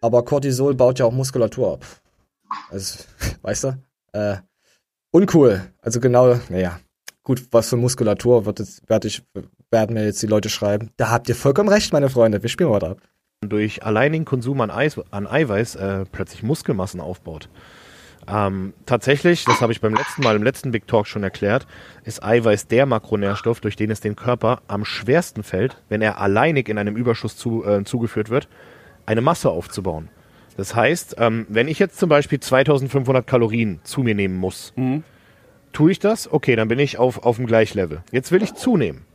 Aber 0.00 0.24
Cortisol 0.24 0.74
baut 0.74 0.98
ja 0.98 1.06
auch 1.06 1.12
Muskulatur 1.12 1.74
ab. 1.74 1.86
Also, 2.70 3.04
weißt 3.42 3.64
du? 3.64 3.78
Äh, 4.12 4.36
uncool. 5.10 5.62
Also 5.80 6.00
genau, 6.00 6.38
naja. 6.48 6.80
Gut, 7.22 7.42
was 7.50 7.68
für 7.68 7.76
Muskulatur 7.76 8.46
wird 8.46 8.60
jetzt, 8.60 8.88
werd 8.88 9.04
ich, 9.04 9.22
werden 9.70 9.94
mir 9.94 10.04
jetzt 10.04 10.22
die 10.22 10.28
Leute 10.28 10.48
schreiben. 10.48 10.90
Da 10.96 11.10
habt 11.10 11.28
ihr 11.28 11.34
vollkommen 11.34 11.68
recht, 11.68 11.92
meine 11.92 12.08
Freunde. 12.08 12.42
Wir 12.42 12.48
spielen 12.48 12.70
weiter 12.70 12.90
ab. 12.90 12.98
durch 13.40 13.82
alleinigen 13.82 14.24
Konsum 14.24 14.60
an, 14.60 14.70
Eis, 14.70 14.98
an 15.10 15.26
Eiweiß 15.26 15.74
äh, 15.76 16.04
plötzlich 16.10 16.42
Muskelmassen 16.42 17.00
aufbaut. 17.00 17.48
Ähm, 18.28 18.74
tatsächlich, 18.86 19.44
das 19.44 19.60
habe 19.60 19.72
ich 19.72 19.80
beim 19.80 19.94
letzten 19.94 20.22
Mal 20.22 20.36
im 20.36 20.42
letzten 20.42 20.72
Big 20.72 20.86
Talk 20.86 21.06
schon 21.06 21.22
erklärt, 21.22 21.66
ist 22.04 22.22
Eiweiß 22.22 22.66
der 22.66 22.86
Makronährstoff, 22.86 23.60
durch 23.60 23.76
den 23.76 23.90
es 23.90 24.00
den 24.00 24.16
Körper 24.16 24.62
am 24.66 24.84
schwersten 24.84 25.42
fällt, 25.42 25.80
wenn 25.88 26.02
er 26.02 26.20
alleinig 26.20 26.68
in 26.68 26.78
einem 26.78 26.96
Überschuss 26.96 27.36
zu, 27.36 27.64
äh, 27.64 27.84
zugeführt 27.84 28.28
wird, 28.28 28.48
eine 29.06 29.20
Masse 29.20 29.50
aufzubauen. 29.50 30.08
Das 30.56 30.74
heißt, 30.74 31.16
ähm, 31.18 31.46
wenn 31.48 31.68
ich 31.68 31.78
jetzt 31.78 31.98
zum 31.98 32.08
Beispiel 32.08 32.40
2500 32.40 33.26
Kalorien 33.26 33.80
zu 33.84 34.02
mir 34.02 34.14
nehmen 34.14 34.36
muss, 34.36 34.72
tue 35.72 35.92
ich 35.92 35.98
das? 35.98 36.32
Okay, 36.32 36.56
dann 36.56 36.68
bin 36.68 36.78
ich 36.78 36.98
auf, 36.98 37.22
auf 37.24 37.36
dem 37.36 37.46
Gleichlevel. 37.46 38.02
Jetzt 38.10 38.32
will 38.32 38.42
ich 38.42 38.54
zunehmen. 38.54 39.05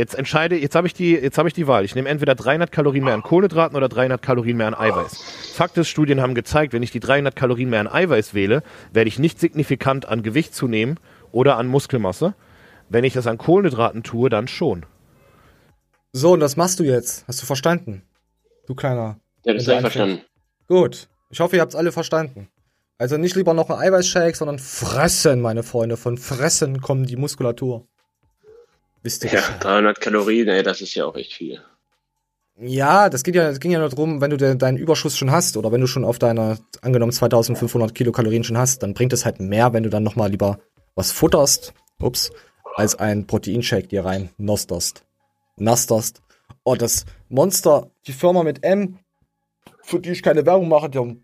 Jetzt 0.00 0.14
entscheide, 0.14 0.56
jetzt 0.56 0.74
habe 0.76 0.86
ich 0.86 0.94
die, 0.94 1.10
jetzt 1.10 1.36
habe 1.36 1.46
ich 1.46 1.52
die 1.52 1.66
Wahl. 1.66 1.84
Ich 1.84 1.94
nehme 1.94 2.08
entweder 2.08 2.34
300 2.34 2.72
Kalorien 2.72 3.04
mehr 3.04 3.12
an 3.12 3.22
Kohlenhydraten 3.22 3.76
oder 3.76 3.90
300 3.90 4.22
Kalorien 4.22 4.56
mehr 4.56 4.68
an 4.68 4.74
Eiweiß. 4.74 5.52
Fakt 5.52 5.76
ist, 5.76 5.90
Studien 5.90 6.22
haben 6.22 6.34
gezeigt, 6.34 6.72
wenn 6.72 6.82
ich 6.82 6.90
die 6.90 7.00
300 7.00 7.36
Kalorien 7.36 7.68
mehr 7.68 7.80
an 7.80 7.86
Eiweiß 7.86 8.32
wähle, 8.32 8.62
werde 8.94 9.08
ich 9.08 9.18
nicht 9.18 9.38
signifikant 9.38 10.08
an 10.08 10.22
Gewicht 10.22 10.54
zunehmen 10.54 10.98
oder 11.32 11.58
an 11.58 11.66
Muskelmasse. 11.66 12.32
Wenn 12.88 13.04
ich 13.04 13.12
das 13.12 13.26
an 13.26 13.36
Kohlenhydraten 13.36 14.02
tue, 14.02 14.30
dann 14.30 14.48
schon. 14.48 14.86
So, 16.14 16.32
und 16.32 16.40
das 16.40 16.56
machst 16.56 16.80
du 16.80 16.84
jetzt. 16.84 17.26
Hast 17.28 17.42
du 17.42 17.44
verstanden? 17.44 18.00
Du 18.66 18.74
kleiner. 18.74 19.20
Ja, 19.44 19.52
das 19.52 19.68
habe 19.68 19.82
verstanden. 19.82 20.22
Gut. 20.66 21.08
Ich 21.28 21.40
hoffe, 21.40 21.56
ihr 21.56 21.60
habt's 21.60 21.76
alle 21.76 21.92
verstanden. 21.92 22.48
Also 22.96 23.18
nicht 23.18 23.36
lieber 23.36 23.52
noch 23.52 23.68
ein 23.68 23.76
Eiweißshake, 23.78 24.34
sondern 24.34 24.58
fressen, 24.58 25.42
meine 25.42 25.62
Freunde. 25.62 25.98
Von 25.98 26.16
fressen 26.16 26.80
kommt 26.80 27.10
die 27.10 27.16
Muskulatur. 27.16 27.86
Wisst 29.02 29.24
ihr 29.24 29.32
Ja, 29.32 29.40
Bescheid. 29.40 29.64
300 29.64 30.00
Kalorien, 30.00 30.48
ey, 30.48 30.62
das 30.62 30.80
ist 30.80 30.94
ja 30.94 31.06
auch 31.06 31.16
echt 31.16 31.32
viel. 31.32 31.62
Ja, 32.62 33.08
das 33.08 33.22
geht 33.22 33.34
ja, 33.34 33.48
das 33.48 33.58
ging 33.58 33.70
ja 33.70 33.78
nur 33.78 33.88
darum, 33.88 34.20
wenn 34.20 34.30
du 34.30 34.36
de, 34.36 34.54
deinen 34.54 34.76
Überschuss 34.76 35.16
schon 35.16 35.30
hast 35.30 35.56
oder 35.56 35.72
wenn 35.72 35.80
du 35.80 35.86
schon 35.86 36.04
auf 36.04 36.18
deine, 36.18 36.58
angenommen 36.82 37.12
2500 37.12 37.94
Kilokalorien 37.94 38.44
schon 38.44 38.58
hast, 38.58 38.82
dann 38.82 38.92
bringt 38.92 39.14
es 39.14 39.24
halt 39.24 39.40
mehr, 39.40 39.72
wenn 39.72 39.82
du 39.82 39.88
dann 39.88 40.02
nochmal 40.02 40.30
lieber 40.30 40.58
was 40.94 41.10
futterst, 41.10 41.72
ups, 41.98 42.30
als 42.74 42.96
ein 42.96 43.26
Proteinshake 43.26 43.88
dir 43.88 44.04
rein 44.04 44.28
nosterst. 44.36 45.04
Nasterst. 45.56 46.20
Oh, 46.64 46.74
das 46.74 47.06
Monster, 47.30 47.90
die 48.06 48.12
Firma 48.12 48.42
mit 48.42 48.62
M, 48.62 48.98
für 49.82 49.98
die 49.98 50.10
ich 50.10 50.22
keine 50.22 50.44
Werbung 50.44 50.68
mache, 50.68 50.90
die, 50.90 51.22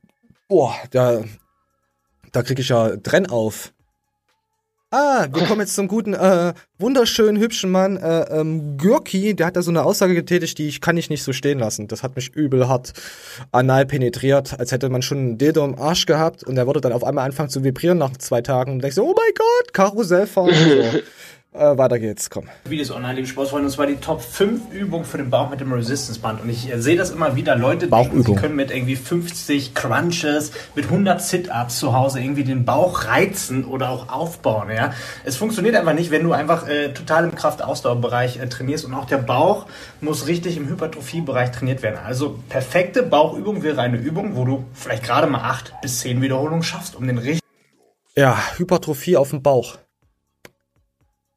boah, 0.48 0.74
da, 0.90 1.22
da 2.32 2.42
krieg 2.42 2.58
ich 2.58 2.70
ja 2.70 2.96
Trenn 2.96 3.26
auf. 3.26 3.74
Ah, 4.92 5.26
wir 5.32 5.46
kommen 5.46 5.62
jetzt 5.62 5.74
zum 5.74 5.88
guten, 5.88 6.14
äh, 6.14 6.54
wunderschönen, 6.78 7.40
hübschen 7.40 7.72
Mann, 7.72 7.96
äh, 7.96 8.20
ähm, 8.30 8.76
Gürki, 8.76 9.34
der 9.34 9.46
hat 9.48 9.56
da 9.56 9.62
so 9.62 9.72
eine 9.72 9.82
Aussage 9.82 10.14
getätigt, 10.14 10.58
die 10.58 10.68
ich 10.68 10.80
kann 10.80 10.96
ich 10.96 11.10
nicht 11.10 11.24
so 11.24 11.32
stehen 11.32 11.58
lassen. 11.58 11.88
Das 11.88 12.04
hat 12.04 12.14
mich 12.14 12.32
übel 12.36 12.68
hart 12.68 12.92
anal 13.50 13.84
penetriert, 13.84 14.60
als 14.60 14.70
hätte 14.70 14.88
man 14.88 15.02
schon 15.02 15.18
einen 15.18 15.38
Dildo 15.38 15.64
im 15.64 15.76
Arsch 15.76 16.06
gehabt 16.06 16.44
und 16.44 16.54
der 16.54 16.68
würde 16.68 16.80
dann 16.80 16.92
auf 16.92 17.02
einmal 17.02 17.24
anfangen 17.24 17.48
zu 17.48 17.64
vibrieren 17.64 17.98
nach 17.98 18.16
zwei 18.16 18.42
Tagen 18.42 18.74
und 18.74 18.78
denkst 18.82 18.94
so, 18.94 19.02
oh 19.02 19.14
mein 19.16 19.34
Gott, 19.36 19.74
Karussell 19.74 20.28
fahren. 20.28 20.54
so. 20.54 21.00
Äh, 21.56 21.78
weiter 21.78 21.98
geht's, 21.98 22.30
komm. 22.30 22.48
Videos 22.64 22.90
online, 22.90 23.14
liebe 23.14 23.26
Sportsfreunde, 23.26 23.66
und 23.66 23.72
zwar 23.72 23.86
die 23.86 23.96
Top 23.96 24.20
5 24.20 24.72
Übungen 24.72 25.04
für 25.04 25.18
den 25.18 25.30
Bauch 25.30 25.50
mit 25.50 25.60
dem 25.60 25.72
Resistance 25.72 26.20
Band. 26.20 26.42
Und 26.42 26.50
ich 26.50 26.72
äh, 26.72 26.80
sehe 26.80 26.96
das 26.96 27.10
immer 27.10 27.36
wieder, 27.36 27.56
Leute 27.56 27.88
denken, 27.88 28.22
sie 28.22 28.34
können 28.34 28.56
mit 28.56 28.70
irgendwie 28.70 28.96
50 28.96 29.74
Crunches, 29.74 30.52
mit 30.74 30.86
100 30.86 31.20
Sit-Ups 31.20 31.78
zu 31.78 31.92
Hause 31.92 32.20
irgendwie 32.20 32.44
den 32.44 32.64
Bauch 32.64 33.04
reizen 33.04 33.64
oder 33.64 33.90
auch 33.90 34.08
aufbauen, 34.08 34.70
ja. 34.70 34.92
Es 35.24 35.36
funktioniert 35.36 35.74
einfach 35.74 35.94
nicht, 35.94 36.10
wenn 36.10 36.22
du 36.22 36.32
einfach 36.32 36.68
äh, 36.68 36.92
total 36.92 37.24
im 37.24 37.34
Kraft-Ausdauerbereich 37.34 38.38
äh, 38.38 38.48
trainierst 38.48 38.84
und 38.84 38.94
auch 38.94 39.06
der 39.06 39.18
Bauch 39.18 39.66
muss 40.00 40.26
richtig 40.26 40.56
im 40.56 40.68
Hypertrophiebereich 40.68 41.52
trainiert 41.52 41.82
werden. 41.82 41.98
Also 42.04 42.38
perfekte 42.48 43.02
Bauchübung 43.02 43.62
wäre 43.62 43.80
eine 43.80 43.96
Übung, 43.96 44.36
wo 44.36 44.44
du 44.44 44.64
vielleicht 44.72 45.04
gerade 45.04 45.26
mal 45.26 45.40
8 45.40 45.80
bis 45.82 46.00
10 46.00 46.20
Wiederholungen 46.20 46.62
schaffst, 46.62 46.96
um 46.96 47.06
den 47.06 47.18
richtig 47.18 47.42
Ja, 48.16 48.38
Hypertrophie 48.56 49.16
auf 49.16 49.30
dem 49.30 49.42
Bauch. 49.42 49.78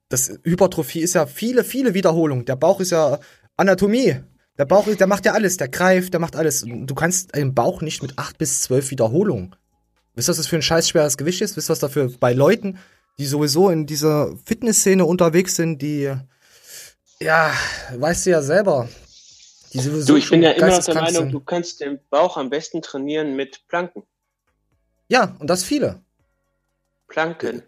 Das 0.09 0.31
Hypertrophie 0.43 1.01
ist 1.01 1.13
ja 1.13 1.25
viele, 1.27 1.63
viele 1.63 1.93
Wiederholungen. 1.93 2.45
Der 2.45 2.55
Bauch 2.55 2.79
ist 2.79 2.91
ja 2.91 3.19
Anatomie. 3.57 4.17
Der 4.57 4.65
Bauch, 4.65 4.87
ist- 4.87 4.99
der 4.99 5.07
macht 5.07 5.25
ja 5.25 5.33
alles, 5.33 5.57
der 5.57 5.69
greift, 5.69 6.13
der 6.13 6.19
macht 6.19 6.35
alles. 6.35 6.65
Du 6.67 6.95
kannst 6.95 7.33
einen 7.35 7.53
Bauch 7.55 7.81
nicht 7.81 8.01
mit 8.01 8.17
8 8.17 8.37
bis 8.37 8.61
12 8.63 8.91
Wiederholungen. 8.91 9.55
Wisst 10.15 10.27
ihr, 10.27 10.31
was 10.31 10.37
das 10.37 10.47
für 10.47 10.57
ein 10.57 10.61
scheiß 10.61 10.89
schweres 10.89 11.17
Gewicht 11.17 11.41
ist? 11.41 11.55
Wisst 11.55 11.69
ihr, 11.69 11.71
was 11.71 11.79
dafür 11.79 12.11
bei 12.19 12.33
Leuten, 12.33 12.77
die 13.19 13.25
sowieso 13.25 13.69
in 13.69 13.85
dieser 13.85 14.35
Fitnessszene 14.45 15.05
unterwegs 15.05 15.55
sind, 15.55 15.81
die, 15.81 16.11
ja, 17.21 17.53
weißt 17.95 18.25
du 18.25 18.29
ja 18.31 18.41
selber, 18.41 18.89
die 19.71 19.79
sowieso 19.79 20.07
Du, 20.13 20.17
ich 20.17 20.29
bin 20.29 20.41
ja 20.41 20.51
immer 20.51 20.79
der 20.79 20.95
Meinung, 20.95 21.13
sind. 21.13 21.31
du 21.31 21.39
kannst 21.39 21.79
den 21.81 21.99
Bauch 22.09 22.35
am 22.35 22.49
besten 22.49 22.81
trainieren 22.81 23.35
mit 23.35 23.65
Planken. 23.67 24.03
Ja, 25.07 25.35
und 25.39 25.49
das 25.49 25.63
viele. 25.63 26.01
Planken. 27.07 27.63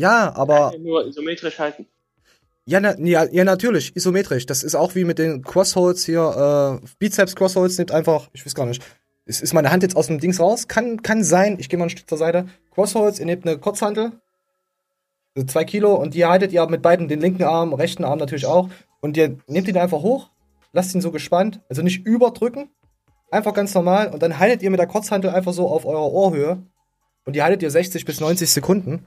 Ja, 0.00 0.34
aber 0.34 0.72
Nur 0.78 1.06
isometrisch 1.06 1.58
halten. 1.58 1.86
Ja, 2.64 2.80
na, 2.80 2.98
ja, 2.98 3.24
ja, 3.30 3.44
natürlich, 3.44 3.94
isometrisch. 3.96 4.46
Das 4.46 4.62
ist 4.62 4.74
auch 4.74 4.94
wie 4.94 5.04
mit 5.04 5.18
den 5.18 5.42
Crossholds 5.42 6.04
hier, 6.06 6.80
äh, 6.82 6.86
Bizeps 6.98 7.36
Crossholds 7.36 7.76
nimmt 7.76 7.90
einfach, 7.92 8.28
ich 8.32 8.46
weiß 8.46 8.54
gar 8.54 8.64
nicht. 8.64 8.82
Ist, 9.26 9.42
ist 9.42 9.52
meine 9.52 9.70
Hand 9.70 9.82
jetzt 9.82 9.96
aus 9.96 10.06
dem 10.06 10.18
Dings 10.18 10.40
raus? 10.40 10.68
Kann, 10.68 11.02
kann 11.02 11.22
sein. 11.22 11.56
Ich 11.58 11.68
gehe 11.68 11.78
mal 11.78 11.86
ein 11.86 11.90
Stück 11.90 12.08
zur 12.08 12.16
Seite. 12.16 12.46
Crossholds, 12.70 13.18
ihr 13.18 13.26
nehmt 13.26 13.46
eine 13.46 13.58
Kurzhantel, 13.58 14.12
so 15.34 15.44
zwei 15.44 15.64
Kilo, 15.64 15.94
und 15.94 16.14
die 16.14 16.24
haltet 16.24 16.52
ihr 16.52 16.66
mit 16.66 16.80
beiden 16.80 17.08
den 17.08 17.20
linken 17.20 17.44
Arm, 17.44 17.74
rechten 17.74 18.04
Arm 18.04 18.18
natürlich 18.18 18.46
auch. 18.46 18.70
Und 19.00 19.16
ihr 19.18 19.36
nehmt 19.48 19.68
ihn 19.68 19.76
einfach 19.76 20.00
hoch, 20.00 20.30
lasst 20.72 20.94
ihn 20.94 21.02
so 21.02 21.10
gespannt, 21.10 21.60
also 21.68 21.82
nicht 21.82 22.06
überdrücken, 22.06 22.70
einfach 23.30 23.52
ganz 23.52 23.74
normal. 23.74 24.08
Und 24.08 24.22
dann 24.22 24.38
haltet 24.38 24.62
ihr 24.62 24.70
mit 24.70 24.80
der 24.80 24.86
Kurzhantel 24.86 25.30
einfach 25.30 25.52
so 25.52 25.68
auf 25.68 25.84
eurer 25.84 26.10
Ohrhöhe. 26.10 26.62
Und 27.26 27.36
die 27.36 27.42
haltet 27.42 27.62
ihr 27.62 27.70
60 27.70 28.06
bis 28.06 28.20
90 28.20 28.48
Sekunden. 28.48 29.06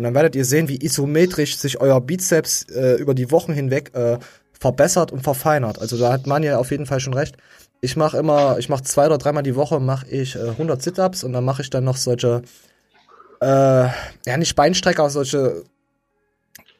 Und 0.00 0.04
dann 0.04 0.14
werdet 0.14 0.34
ihr 0.34 0.46
sehen, 0.46 0.66
wie 0.70 0.82
isometrisch 0.82 1.58
sich 1.58 1.78
euer 1.78 2.00
Bizeps 2.00 2.62
äh, 2.70 2.94
über 2.94 3.12
die 3.12 3.30
Wochen 3.30 3.52
hinweg 3.52 3.94
äh, 3.94 4.16
verbessert 4.58 5.12
und 5.12 5.22
verfeinert. 5.22 5.78
Also 5.78 5.98
da 5.98 6.10
hat 6.10 6.26
Manja 6.26 6.56
auf 6.56 6.70
jeden 6.70 6.86
Fall 6.86 7.00
schon 7.00 7.12
recht. 7.12 7.36
Ich 7.82 7.96
mache 7.96 8.16
immer, 8.16 8.58
ich 8.58 8.70
mache 8.70 8.82
zwei 8.82 9.04
oder 9.04 9.18
dreimal 9.18 9.42
die 9.42 9.56
Woche 9.56 9.78
mache 9.78 10.08
ich 10.08 10.36
äh, 10.36 10.52
100 10.52 10.80
Sit-ups 10.80 11.22
und 11.22 11.34
dann 11.34 11.44
mache 11.44 11.60
ich 11.60 11.68
dann 11.68 11.84
noch 11.84 11.98
solche, 11.98 12.40
äh, 13.42 13.44
ja 13.44 14.36
nicht 14.38 14.56
Beinstrecker, 14.56 15.10
solche, 15.10 15.64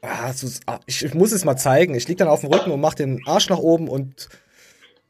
ah, 0.00 0.32
so, 0.32 0.48
ah, 0.64 0.80
ich, 0.86 1.04
ich 1.04 1.12
muss 1.12 1.32
es 1.32 1.44
mal 1.44 1.58
zeigen. 1.58 1.94
Ich 1.96 2.08
lieg 2.08 2.16
dann 2.16 2.28
auf 2.28 2.40
dem 2.40 2.50
Rücken 2.50 2.70
und 2.70 2.80
mache 2.80 2.96
den 2.96 3.20
Arsch 3.26 3.50
nach 3.50 3.58
oben 3.58 3.88
und 3.88 4.30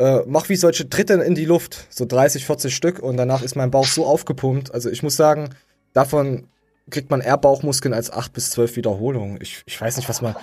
äh, 0.01 0.23
mach 0.27 0.49
wie 0.49 0.57
solche 0.57 0.91
Tritte 0.91 1.15
in 1.15 1.37
die 1.37 1.45
Luft, 1.45 1.87
so 1.91 2.07
30, 2.07 2.45
40 2.45 2.75
Stück 2.75 2.99
und 2.99 3.17
danach 3.19 3.43
ist 3.43 3.55
mein 3.55 3.71
Bauch 3.71 3.87
so 3.87 4.05
aufgepumpt. 4.05 4.75
Also 4.75 4.91
ich 4.91 5.05
muss 5.05 5.15
sagen, 5.15 5.51
davon 5.93 6.49
kriegt 6.89 7.11
man 7.11 7.21
eher 7.21 7.37
Bauchmuskeln 7.37 7.95
als 7.95 8.11
8 8.11 8.33
bis 8.33 8.51
12 8.51 8.77
Wiederholungen. 8.77 9.39
Ich, 9.41 9.63
ich 9.67 9.81
weiß 9.81 9.97
nicht, 9.97 10.09
was 10.09 10.23
man. 10.23 10.35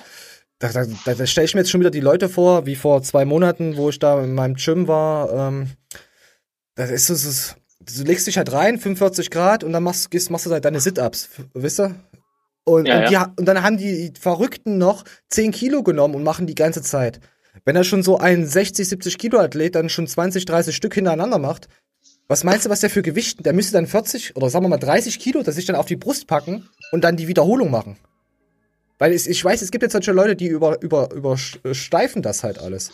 Da, 0.59 0.69
da, 0.69 0.85
da, 1.13 1.25
stelle 1.27 1.45
ich 1.45 1.53
mir 1.53 1.61
jetzt 1.61 1.69
schon 1.69 1.81
wieder 1.81 1.91
die 1.91 1.99
Leute 1.99 2.29
vor, 2.29 2.65
wie 2.65 2.75
vor 2.75 3.03
zwei 3.03 3.25
Monaten, 3.25 3.77
wo 3.77 3.89
ich 3.89 3.99
da 3.99 4.23
in 4.23 4.33
meinem 4.33 4.55
Gym 4.55 4.87
war. 4.87 5.31
Ähm, 5.31 5.69
das 6.75 6.89
ist 6.89 7.07
so, 7.07 7.55
du 7.79 8.03
legst 8.03 8.27
dich 8.27 8.37
halt 8.37 8.51
rein, 8.51 8.79
45 8.79 9.29
Grad, 9.29 9.63
und 9.63 9.73
dann 9.73 9.83
machst, 9.83 10.11
gehst, 10.11 10.31
machst 10.31 10.45
du 10.45 10.51
halt 10.51 10.65
deine 10.65 10.79
Sit-Ups, 10.79 11.29
wisst 11.53 11.79
ihr? 11.79 11.95
Und, 12.63 12.87
Ja, 12.87 12.99
und, 12.99 13.09
die, 13.09 13.13
ja. 13.13 13.33
und 13.37 13.45
dann 13.45 13.63
haben 13.63 13.77
die 13.77 14.13
Verrückten 14.19 14.77
noch 14.77 15.03
10 15.29 15.51
Kilo 15.51 15.83
genommen 15.83 16.15
und 16.15 16.23
machen 16.23 16.47
die 16.47 16.55
ganze 16.55 16.81
Zeit. 16.81 17.19
Wenn 17.63 17.75
er 17.75 17.83
schon 17.83 18.03
so 18.03 18.17
ein 18.17 18.45
60, 18.45 18.87
70 18.87 19.17
Kilo 19.17 19.39
Athlet 19.39 19.75
dann 19.75 19.89
schon 19.89 20.07
20, 20.07 20.45
30 20.45 20.75
Stück 20.75 20.93
hintereinander 20.93 21.39
macht, 21.39 21.67
was 22.27 22.43
meinst 22.43 22.65
du, 22.65 22.69
was 22.69 22.81
der 22.81 22.89
für 22.89 23.01
Gewicht? 23.01 23.45
Der 23.45 23.53
müsste 23.53 23.73
dann 23.73 23.87
40 23.87 24.35
oder 24.35 24.49
sagen 24.49 24.65
wir 24.65 24.69
mal 24.69 24.77
30 24.77 25.19
Kilo, 25.19 25.43
das 25.43 25.55
sich 25.55 25.65
dann 25.65 25.75
auf 25.75 25.85
die 25.85 25.95
Brust 25.95 26.27
packen 26.27 26.67
und 26.91 27.03
dann 27.03 27.15
die 27.15 27.27
Wiederholung 27.27 27.71
machen. 27.71 27.97
Weil 28.99 29.13
es, 29.13 29.27
ich 29.27 29.43
weiß, 29.43 29.61
es 29.61 29.71
gibt 29.71 29.83
jetzt 29.83 29.93
solche 29.93 30.11
Leute, 30.11 30.35
die 30.35 30.47
über, 30.47 30.81
über, 30.81 31.11
übersteifen 31.13 32.21
das 32.21 32.43
halt 32.43 32.59
alles. 32.59 32.91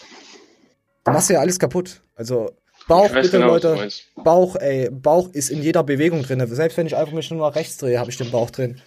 Da 1.03 1.11
machst 1.11 1.29
du 1.29 1.33
ja 1.33 1.39
alles 1.39 1.59
kaputt. 1.59 2.01
Also 2.15 2.51
Bauch, 2.87 3.09
bitte 3.09 3.29
genau, 3.29 3.57
du 3.59 3.69
Leute. 3.69 3.89
Bauch, 4.23 4.55
ey, 4.57 4.89
Bauch 4.91 5.29
ist 5.31 5.49
in 5.49 5.61
jeder 5.61 5.83
Bewegung 5.83 6.23
drin. 6.23 6.45
Selbst 6.47 6.77
wenn 6.77 6.87
ich 6.87 6.95
einfach 6.95 7.13
mich 7.13 7.31
nur 7.31 7.47
nach 7.47 7.55
rechts 7.55 7.77
drehe, 7.77 7.99
habe 7.99 8.11
ich 8.11 8.17
den 8.17 8.31
Bauch 8.31 8.51
drin. 8.51 8.81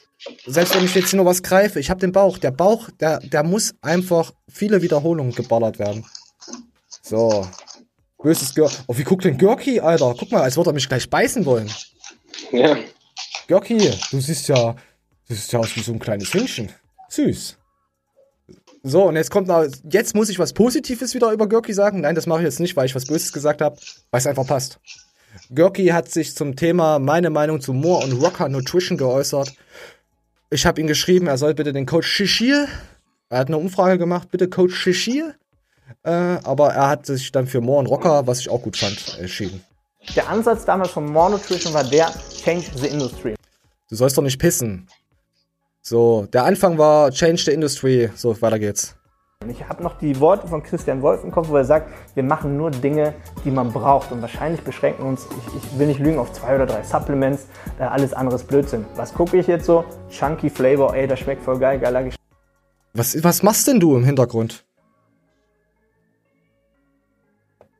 Selbst 0.46 0.74
wenn 0.74 0.84
ich 0.84 0.94
jetzt 0.94 1.14
nur 1.14 1.24
was 1.24 1.42
greife, 1.42 1.80
ich 1.80 1.90
habe 1.90 2.00
den 2.00 2.12
Bauch. 2.12 2.38
Der 2.38 2.50
Bauch, 2.50 2.90
der, 3.00 3.20
der 3.20 3.42
muss 3.42 3.74
einfach 3.80 4.32
viele 4.48 4.82
Wiederholungen 4.82 5.34
geballert 5.34 5.78
werden. 5.78 6.04
So. 7.02 7.46
Böses 8.26 8.56
Gör. 8.56 8.68
Oh, 8.88 8.98
wie 8.98 9.04
guckt 9.04 9.24
denn 9.24 9.38
Görki, 9.38 9.78
Alter? 9.78 10.12
Guck 10.18 10.32
mal, 10.32 10.42
als 10.42 10.56
würde 10.56 10.70
er 10.70 10.72
mich 10.72 10.88
gleich 10.88 11.08
beißen 11.08 11.46
wollen. 11.46 11.70
Ja. 12.50 12.76
Görki, 13.46 13.78
du 14.10 14.20
siehst 14.20 14.48
ja, 14.48 14.72
du 15.28 15.34
siehst 15.34 15.52
ja 15.52 15.60
aus 15.60 15.76
wie 15.76 15.80
so 15.80 15.92
ein 15.92 16.00
kleines 16.00 16.34
Hündchen. 16.34 16.72
Süß. 17.08 17.56
So, 18.82 19.04
und 19.04 19.14
jetzt 19.14 19.30
kommt 19.30 19.46
noch, 19.46 19.64
jetzt 19.88 20.16
muss 20.16 20.28
ich 20.28 20.40
was 20.40 20.54
Positives 20.54 21.14
wieder 21.14 21.30
über 21.30 21.48
Görki 21.48 21.72
sagen. 21.72 22.00
Nein, 22.00 22.16
das 22.16 22.26
mache 22.26 22.40
ich 22.40 22.46
jetzt 22.46 22.58
nicht, 22.58 22.74
weil 22.74 22.86
ich 22.86 22.96
was 22.96 23.04
Böses 23.04 23.32
gesagt 23.32 23.62
habe, 23.62 23.76
weil 24.10 24.18
es 24.18 24.26
einfach 24.26 24.46
passt. 24.48 24.80
Görki 25.50 25.86
hat 25.86 26.10
sich 26.10 26.34
zum 26.34 26.56
Thema 26.56 26.98
meine 26.98 27.30
Meinung 27.30 27.60
zu 27.60 27.72
Moore 27.72 28.06
und 28.06 28.20
Rocker 28.20 28.48
Nutrition 28.48 28.98
geäußert. 28.98 29.54
Ich 30.50 30.66
habe 30.66 30.80
ihm 30.80 30.88
geschrieben, 30.88 31.28
er 31.28 31.38
soll 31.38 31.54
bitte 31.54 31.72
den 31.72 31.86
Coach 31.86 32.08
Shishir, 32.08 32.66
er 33.28 33.38
hat 33.38 33.46
eine 33.46 33.58
Umfrage 33.58 33.98
gemacht, 33.98 34.32
bitte 34.32 34.48
Coach 34.48 34.74
Shishir, 34.74 35.36
äh, 36.02 36.10
aber 36.10 36.72
er 36.72 36.88
hat 36.88 37.06
sich 37.06 37.32
dann 37.32 37.46
für 37.46 37.60
Moore 37.60 37.80
und 37.80 37.86
Rocker, 37.86 38.26
was 38.26 38.40
ich 38.40 38.48
auch 38.50 38.62
gut 38.62 38.76
fand, 38.76 39.18
entschieden. 39.18 39.62
Der 40.14 40.28
Ansatz 40.28 40.64
damals 40.64 40.90
von 40.90 41.06
More 41.06 41.30
Nutrition 41.32 41.74
war 41.74 41.84
der 41.84 42.10
Change 42.44 42.66
the 42.76 42.86
Industry. 42.86 43.34
Du 43.88 43.96
sollst 43.96 44.16
doch 44.16 44.22
nicht 44.22 44.38
pissen. 44.38 44.88
So, 45.82 46.26
der 46.32 46.44
Anfang 46.44 46.78
war 46.78 47.10
Change 47.10 47.42
the 47.44 47.52
Industry. 47.52 48.10
So, 48.14 48.40
weiter 48.42 48.58
geht's. 48.58 48.96
Und 49.42 49.50
Ich 49.50 49.68
habe 49.68 49.82
noch 49.82 49.98
die 49.98 50.18
Worte 50.18 50.48
von 50.48 50.62
Christian 50.62 51.02
Wolf 51.02 51.22
im 51.22 51.30
Kopf, 51.30 51.48
wo 51.48 51.56
er 51.56 51.64
sagt, 51.64 51.92
wir 52.14 52.24
machen 52.24 52.56
nur 52.56 52.70
Dinge, 52.72 53.14
die 53.44 53.50
man 53.50 53.72
braucht. 53.72 54.10
Und 54.10 54.20
wahrscheinlich 54.22 54.62
beschränken 54.62 55.04
wir 55.04 55.08
uns, 55.08 55.26
ich, 55.30 55.62
ich 55.62 55.78
will 55.78 55.86
nicht 55.86 56.00
lügen, 56.00 56.18
auf 56.18 56.32
zwei 56.32 56.56
oder 56.56 56.66
drei 56.66 56.82
Supplements. 56.82 57.46
Äh, 57.78 57.84
alles 57.84 58.12
andere 58.12 58.36
ist 58.36 58.48
Blödsinn. 58.48 58.84
Was 58.96 59.14
gucke 59.14 59.36
ich 59.36 59.46
jetzt 59.46 59.66
so? 59.66 59.84
Chunky 60.10 60.50
Flavor, 60.50 60.94
ey, 60.94 61.06
das 61.06 61.20
schmeckt 61.20 61.44
voll 61.44 61.58
geil, 61.58 61.78
geiler 61.78 62.02
Geschmack. 62.02 62.20
Was, 62.94 63.22
was 63.22 63.44
machst 63.44 63.68
denn 63.68 63.78
du 63.78 63.96
im 63.96 64.04
Hintergrund? 64.04 64.65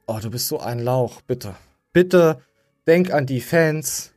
Oh, 0.07 0.19
du 0.23 0.31
bist 0.31 0.47
so 0.47 0.61
ein 0.61 0.79
Lauch. 0.79 1.21
Bitte. 1.23 1.57
Bitte 1.93 2.41
denk 2.87 3.13
an 3.13 3.27
die 3.27 3.41
Fans. 3.41 4.13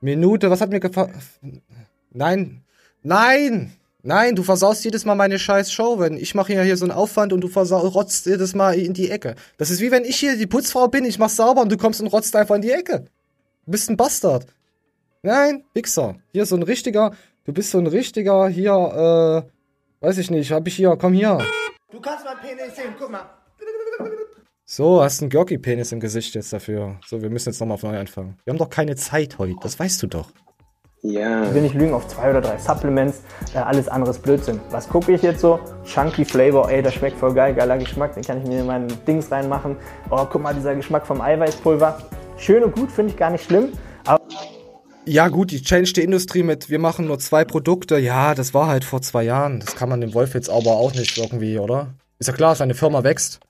Minute, 0.00 0.50
was 0.50 0.60
hat 0.60 0.70
mir 0.70 0.80
gefallen? 0.80 1.14
Nein. 2.10 2.62
Nein! 3.02 3.72
Nein, 4.02 4.36
du 4.36 4.42
versaust 4.42 4.84
jedes 4.84 5.04
Mal 5.04 5.16
meine 5.16 5.38
scheiß 5.38 5.72
Show, 5.72 5.98
wenn 5.98 6.16
ich 6.16 6.34
mache 6.34 6.52
ja 6.52 6.62
hier 6.62 6.76
so 6.76 6.84
einen 6.84 6.92
Aufwand 6.92 7.32
und 7.32 7.40
du 7.40 7.48
rotzt 7.48 8.26
jedes 8.26 8.54
Mal 8.54 8.78
in 8.78 8.94
die 8.94 9.10
Ecke. 9.10 9.34
Das 9.56 9.70
ist 9.70 9.80
wie 9.80 9.90
wenn 9.90 10.04
ich 10.04 10.16
hier 10.16 10.36
die 10.36 10.46
Putzfrau 10.46 10.88
bin, 10.88 11.04
ich 11.04 11.18
mach's 11.18 11.36
sauber 11.36 11.62
und 11.62 11.72
du 11.72 11.76
kommst 11.76 12.00
und 12.00 12.06
rotzt 12.06 12.36
einfach 12.36 12.54
in 12.54 12.62
die 12.62 12.70
Ecke. 12.70 13.06
Du 13.66 13.72
bist 13.72 13.90
ein 13.90 13.96
Bastard. 13.96 14.46
Nein, 15.22 15.64
Wichser. 15.74 16.14
Hier 16.32 16.46
so 16.46 16.54
ein 16.54 16.62
richtiger, 16.62 17.12
du 17.44 17.52
bist 17.52 17.72
so 17.72 17.78
ein 17.78 17.88
richtiger 17.88 18.48
hier, 18.48 19.44
äh, 19.50 20.06
weiß 20.06 20.18
ich 20.18 20.30
nicht, 20.30 20.52
hab 20.52 20.66
ich 20.68 20.76
hier, 20.76 20.96
komm 20.96 21.12
hier. 21.12 21.38
Du 21.90 22.00
kannst 22.00 22.24
mein 22.24 22.38
Penis 22.38 22.76
sehen, 22.76 22.94
guck 22.98 23.10
mal. 23.10 23.28
So, 24.70 25.02
hast 25.02 25.22
einen 25.22 25.30
Görki-Penis 25.30 25.92
im 25.92 26.00
Gesicht 26.00 26.34
jetzt 26.34 26.52
dafür. 26.52 26.96
So, 27.06 27.22
wir 27.22 27.30
müssen 27.30 27.48
jetzt 27.48 27.58
nochmal 27.58 27.78
von 27.78 27.90
neu 27.90 27.98
anfangen. 27.98 28.36
Wir 28.44 28.52
haben 28.52 28.58
doch 28.58 28.68
keine 28.68 28.96
Zeit 28.96 29.38
heute, 29.38 29.56
das 29.62 29.78
weißt 29.78 30.02
du 30.02 30.08
doch. 30.08 30.28
Ja. 31.00 31.44
Ich 31.44 31.54
will 31.54 31.62
nicht 31.62 31.74
lügen, 31.74 31.94
auf 31.94 32.06
zwei 32.06 32.28
oder 32.28 32.42
drei 32.42 32.58
Supplements. 32.58 33.22
Äh, 33.54 33.60
alles 33.60 33.88
andere 33.88 34.10
ist 34.10 34.22
Blödsinn. 34.22 34.60
Was 34.70 34.86
gucke 34.86 35.10
ich 35.12 35.22
jetzt 35.22 35.40
so? 35.40 35.58
Chunky 35.86 36.22
Flavor, 36.22 36.70
ey, 36.70 36.82
das 36.82 36.92
schmeckt 36.92 37.16
voll 37.16 37.32
geil, 37.32 37.54
geiler 37.54 37.78
Geschmack. 37.78 38.12
Den 38.12 38.22
kann 38.22 38.42
ich 38.42 38.46
mir 38.46 38.60
in 38.60 38.66
meinen 38.66 38.92
Dings 39.06 39.32
reinmachen. 39.32 39.74
Oh, 40.10 40.26
guck 40.30 40.42
mal, 40.42 40.52
dieser 40.52 40.74
Geschmack 40.74 41.06
vom 41.06 41.22
Eiweißpulver. 41.22 42.02
Schön 42.36 42.62
und 42.62 42.74
gut, 42.74 42.92
finde 42.92 43.12
ich 43.12 43.16
gar 43.16 43.30
nicht 43.30 43.44
schlimm. 43.44 43.72
Aber 44.04 44.22
Ja, 45.06 45.28
gut, 45.28 45.50
die 45.50 45.62
Change 45.62 45.94
die 45.94 46.02
Industrie 46.02 46.42
mit, 46.42 46.68
wir 46.68 46.78
machen 46.78 47.06
nur 47.06 47.18
zwei 47.18 47.46
Produkte. 47.46 47.96
Ja, 47.96 48.34
das 48.34 48.52
war 48.52 48.66
halt 48.66 48.84
vor 48.84 49.00
zwei 49.00 49.22
Jahren. 49.22 49.60
Das 49.60 49.76
kann 49.76 49.88
man 49.88 50.02
dem 50.02 50.12
Wolf 50.12 50.34
jetzt 50.34 50.50
aber 50.50 50.72
auch 50.72 50.92
nicht 50.92 51.16
irgendwie, 51.16 51.58
oder? 51.58 51.94
Ist 52.18 52.26
ja 52.26 52.34
klar, 52.34 52.54
seine 52.54 52.74
Firma 52.74 53.02
wächst. 53.02 53.40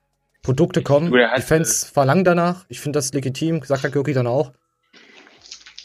Produkte 0.43 0.83
kommen. 0.83 1.13
Hat- 1.13 1.39
die 1.39 1.43
Fans 1.43 1.85
verlangen 1.85 2.25
danach. 2.25 2.65
Ich 2.69 2.81
finde 2.81 2.99
das 2.99 3.13
legitim. 3.13 3.63
Sagt 3.65 3.85
der 3.85 3.91
Görki 3.91 4.13
dann 4.13 4.27
auch. 4.27 4.53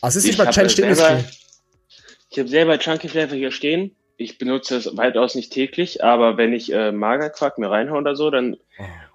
Aber 0.02 0.10
es 0.10 0.16
ist 0.16 0.24
nicht 0.26 0.34
Ich 0.34 0.38
mal 0.46 0.52
Change 0.52 0.82
Industrie. 0.82 1.24
Ich 2.30 2.40
habe 2.40 2.50
selber 2.50 2.78
Chunky 2.80 3.10
Flavor 3.10 3.36
hier 3.38 3.52
stehen. 3.52 3.96
Ich 4.18 4.38
benutze 4.38 4.78
es 4.78 4.98
weitaus 4.98 5.36
nicht 5.36 5.52
täglich, 5.54 6.04
aber 6.04 6.38
wenn 6.38 6.54
ich 6.54 6.72
äh, 6.72 6.92
Magerquark 6.92 7.58
mir 7.58 7.70
reinhaue 7.70 8.00
oder 8.00 8.16
so, 8.16 8.30
dann. 8.30 8.58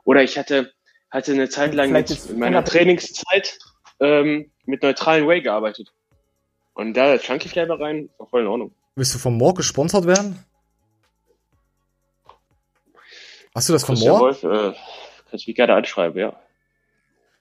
Oder 0.05 0.23
ich 0.23 0.39
hatte, 0.39 0.73
hatte 1.11 1.33
eine 1.33 1.49
Zeit 1.49 1.75
lang 1.75 1.95
ist 1.95 2.31
in 2.31 2.39
meiner 2.39 2.65
Trainingszeit 2.65 3.59
ähm, 4.01 4.51
mit 4.65 4.83
neutralen 4.83 5.27
Whey 5.29 5.41
gearbeitet. 5.43 5.93
Und 6.75 6.95
da 6.95 7.19
Chunky 7.19 7.49
Flavor 7.49 7.81
rein, 7.81 8.09
war 8.19 8.27
voll 8.29 8.43
in 8.43 8.47
Ordnung. 8.47 8.73
Willst 8.97 9.15
du 9.15 9.19
von 9.19 9.35
Moore 9.37 9.55
gesponsert 9.55 10.07
werden? 10.07 10.45
Hast 13.55 13.69
du 13.69 13.73
das 13.73 13.85
von 13.85 13.99
Moore? 13.99 14.21
Wolf, 14.21 14.43
äh, 14.45 14.73
kannst 15.31 15.47
mich 15.47 15.57
gerne 15.57 15.75
anschreiben, 15.75 16.19
ja. 16.21 16.33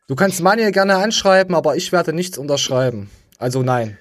Du 0.08 0.16
kannst 0.16 0.42
Manuel 0.42 0.72
gerne 0.72 0.96
anschreiben, 0.98 1.54
aber 1.56 1.76
ich 1.76 1.92
werde 1.92 2.14
nichts 2.14 2.38
unterschreiben. 2.38 3.10
Also 3.40 3.62
nein. 3.64 3.98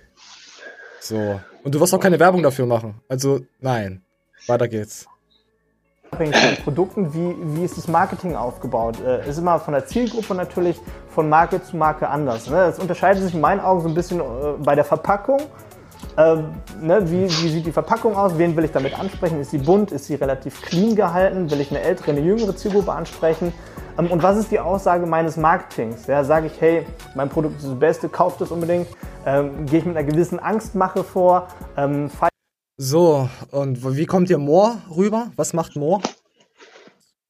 So. 1.00 1.40
Und 1.64 1.74
du 1.74 1.80
wirst 1.80 1.94
auch 1.94 2.00
keine 2.00 2.18
Werbung 2.20 2.42
dafür 2.42 2.66
machen. 2.66 3.00
Also 3.08 3.40
nein. 3.60 4.02
Weiter 4.46 4.68
geht's. 4.68 5.06
abhängig 6.10 6.36
von 6.36 6.54
den 6.54 6.62
Produkten, 6.62 7.14
wie, 7.14 7.56
wie 7.56 7.64
ist 7.64 7.76
das 7.76 7.88
Marketing 7.88 8.36
aufgebaut? 8.36 8.96
Äh, 9.04 9.28
ist 9.28 9.38
immer 9.38 9.58
von 9.58 9.74
der 9.74 9.86
Zielgruppe 9.86 10.34
natürlich 10.34 10.76
von 11.08 11.28
Marke 11.28 11.62
zu 11.62 11.76
Marke 11.76 12.08
anders. 12.08 12.48
Ne? 12.48 12.56
Das 12.56 12.78
unterscheidet 12.78 13.22
sich 13.22 13.34
in 13.34 13.40
meinen 13.40 13.60
Augen 13.60 13.80
so 13.82 13.88
ein 13.88 13.94
bisschen 13.94 14.20
äh, 14.20 14.24
bei 14.58 14.74
der 14.74 14.84
Verpackung 14.84 15.40
Ähm, 16.18 16.54
ne, 16.80 17.02
wie, 17.10 17.24
wie 17.24 17.50
sieht 17.50 17.66
die 17.66 17.72
Verpackung 17.72 18.16
aus? 18.16 18.38
Wen 18.38 18.56
will 18.56 18.64
ich 18.64 18.72
damit 18.72 18.98
ansprechen? 18.98 19.40
Ist 19.40 19.50
sie 19.50 19.58
bunt? 19.58 19.92
Ist 19.92 20.06
sie 20.06 20.14
relativ 20.14 20.62
clean 20.62 20.94
gehalten? 20.96 21.50
Will 21.50 21.60
ich 21.60 21.70
eine 21.70 21.80
ältere, 21.80 22.12
eine 22.12 22.20
jüngere 22.20 22.56
Zielgruppe 22.56 22.92
ansprechen? 22.92 23.52
Ähm, 23.98 24.10
und 24.10 24.22
was 24.22 24.36
ist 24.36 24.50
die 24.50 24.60
Aussage 24.60 25.06
meines 25.06 25.36
Marketings? 25.36 26.06
Ja, 26.06 26.24
Sage 26.24 26.48
ich, 26.48 26.60
hey, 26.60 26.86
mein 27.14 27.28
Produkt 27.28 27.56
ist 27.58 27.66
das 27.66 27.78
Beste, 27.78 28.08
kauft 28.08 28.40
es 28.40 28.50
unbedingt. 28.50 28.88
Ähm, 29.24 29.66
Gehe 29.66 29.80
ich 29.80 29.84
mit 29.84 29.96
einer 29.96 30.06
gewissen 30.06 30.38
Angstmache 30.38 31.02
vor? 31.02 31.48
Ähm, 31.76 32.10
So, 32.76 33.28
und 33.50 33.96
wie 33.96 34.06
kommt 34.06 34.28
ihr 34.30 34.38
Moore 34.38 34.76
rüber? 34.94 35.30
Was 35.36 35.52
macht 35.52 35.76
Moore? 35.76 36.02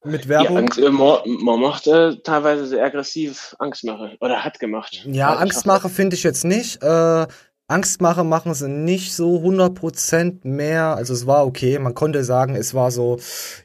Mit 0.03 0.27
Werbung? 0.27 0.57
Angst, 0.57 0.77
äh, 0.77 0.89
Mo, 0.89 1.19
Mo 1.25 1.57
macht 1.57 1.87
äh, 1.87 2.15
teilweise 2.17 2.65
sehr 2.67 2.85
aggressiv 2.85 3.55
Angstmache. 3.59 4.15
Oder 4.21 4.43
hat 4.43 4.59
gemacht. 4.59 5.03
Ja, 5.05 5.35
Angstmache 5.35 5.89
finde 5.89 6.15
ich 6.15 6.23
jetzt 6.23 6.45
nicht. 6.45 6.81
Äh, 6.83 7.27
Angstmache 7.69 8.23
machen 8.23 8.53
sie 8.53 8.69
nicht 8.69 9.13
so 9.13 9.39
100% 9.39 10.47
mehr. 10.47 10.95
Also 10.95 11.13
es 11.13 11.27
war 11.27 11.45
okay. 11.45 11.77
Man 11.79 11.93
konnte 11.93 12.23
sagen, 12.23 12.55
es 12.55 12.73
war 12.73 12.91
so, 12.91 13.19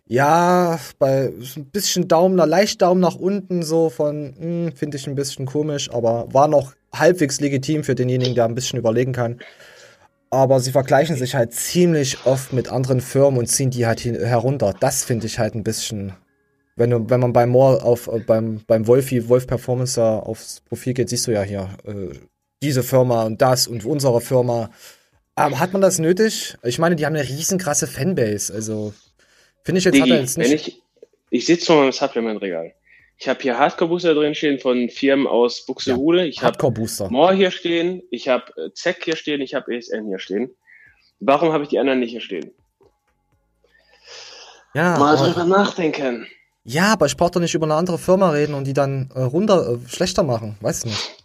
ja, 0.07 0.81
bei 0.99 1.33
ein 1.57 1.71
bisschen 1.71 2.09
Daumen, 2.09 2.37
leicht 2.37 2.83
Daumen 2.83 3.01
nach 3.01 3.15
unten, 3.15 3.63
so 3.63 3.91
von, 3.91 4.35
hm, 4.37 4.73
finde 4.75 4.97
ich 4.97 5.07
ein 5.07 5.15
bisschen 5.15 5.47
komisch, 5.47 5.89
aber 5.93 6.27
war 6.33 6.49
noch 6.49 6.75
halbwegs 6.93 7.41
legitim 7.41 7.85
für 7.85 7.95
denjenigen, 7.95 8.35
der 8.35 8.47
ein 8.47 8.57
bisschen 8.57 8.79
überlegen 8.79 9.13
kann. 9.13 9.39
Aber 10.31 10.59
sie 10.61 10.73
vergleichen 10.73 11.15
sich 11.17 11.35
halt 11.35 11.53
ziemlich 11.53 12.27
oft 12.27 12.53
mit 12.53 12.71
anderen 12.73 13.01
Firmen 13.01 13.39
und 13.39 13.47
ziehen 13.47 13.71
die 13.71 13.87
halt 13.87 14.01
hin, 14.01 14.17
herunter. 14.17 14.75
Das 14.81 15.05
finde 15.05 15.27
ich 15.27 15.39
halt 15.39 15.55
ein 15.55 15.63
bisschen, 15.63 16.15
wenn, 16.75 16.91
du, 16.91 17.09
wenn 17.09 17.21
man 17.21 17.33
bei 17.33 17.47
Moore 17.47 17.85
auf, 17.85 18.09
äh, 18.09 18.19
beim, 18.19 18.63
beim 18.67 18.87
Wolfi, 18.89 19.29
Wolf 19.29 19.47
Performance 19.47 20.01
da 20.01 20.19
aufs 20.19 20.61
Profil 20.63 20.95
geht, 20.95 21.09
siehst 21.11 21.27
du 21.29 21.33
ja 21.33 21.43
hier, 21.43 21.69
äh, 21.85 22.19
diese 22.63 22.83
Firma 22.83 23.25
und 23.25 23.43
das 23.43 23.67
und 23.67 23.85
unsere 23.85 24.21
Firma. 24.21 24.71
Ähm, 25.37 25.59
hat 25.59 25.73
man 25.73 25.83
das 25.83 25.99
nötig? 25.99 26.57
Ich 26.63 26.79
meine, 26.79 26.95
die 26.97 27.05
haben 27.07 27.17
eine 27.17 27.29
riesenkrasse 27.29 27.87
Fanbase. 27.87 28.53
Also, 28.53 28.93
finde 29.65 29.79
ich 29.81 29.85
jetzt, 29.85 29.99
hat 29.99 30.07
Digi, 30.07 30.15
er 30.17 30.21
jetzt 30.21 30.39
wenn 30.39 30.51
nicht. 30.51 30.69
ich, 30.69 30.83
ich 31.31 31.47
sitze 31.47 31.67
vor 31.67 31.77
meinem 31.81 31.93
Supplement-Regal. 31.93 32.75
Ich 33.19 33.29
habe 33.29 33.41
hier 33.41 33.59
Hardcore-Booster 33.59 34.15
drin 34.15 34.35
stehen 34.35 34.59
von 34.59 34.89
Firmen 34.89 35.27
aus 35.27 35.65
Buxtehude. 35.65 36.27
Ich 36.27 36.43
habe. 36.43 36.59
More 37.11 37.35
hier 37.35 37.51
stehen. 37.51 38.03
Ich 38.11 38.29
habe 38.29 38.53
äh, 38.57 38.73
ZEC 38.75 39.05
hier 39.05 39.17
stehen. 39.17 39.41
Ich 39.41 39.55
habe 39.55 39.75
ESN 39.75 40.09
hier 40.09 40.19
stehen. 40.19 40.51
Warum 41.21 41.53
habe 41.53 41.63
ich 41.63 41.71
die 41.71 41.79
anderen 41.79 42.01
nicht 42.01 42.11
hier 42.11 42.21
stehen? 42.21 42.51
Ja, 44.75 44.99
Mal 44.99 45.17
aber- 45.17 45.29
drüber 45.29 45.45
nachdenken. 45.45 46.27
Ja, 46.65 46.93
aber 46.93 47.07
ich 47.07 47.17
brauche 47.17 47.33
doch 47.33 47.41
nicht 47.41 47.55
über 47.55 47.67
eine 47.67 47.75
andere 47.75 47.99
Firma 47.99 48.31
reden 48.31 48.55
und 48.55 48.65
die 48.65 48.73
dann 48.73 49.11
äh, 49.15 49.21
runter 49.23 49.73
äh, 49.85 49.89
schlechter 49.89 50.23
machen. 50.23 50.57
Weiß 50.61 50.85
nicht. 50.85 51.22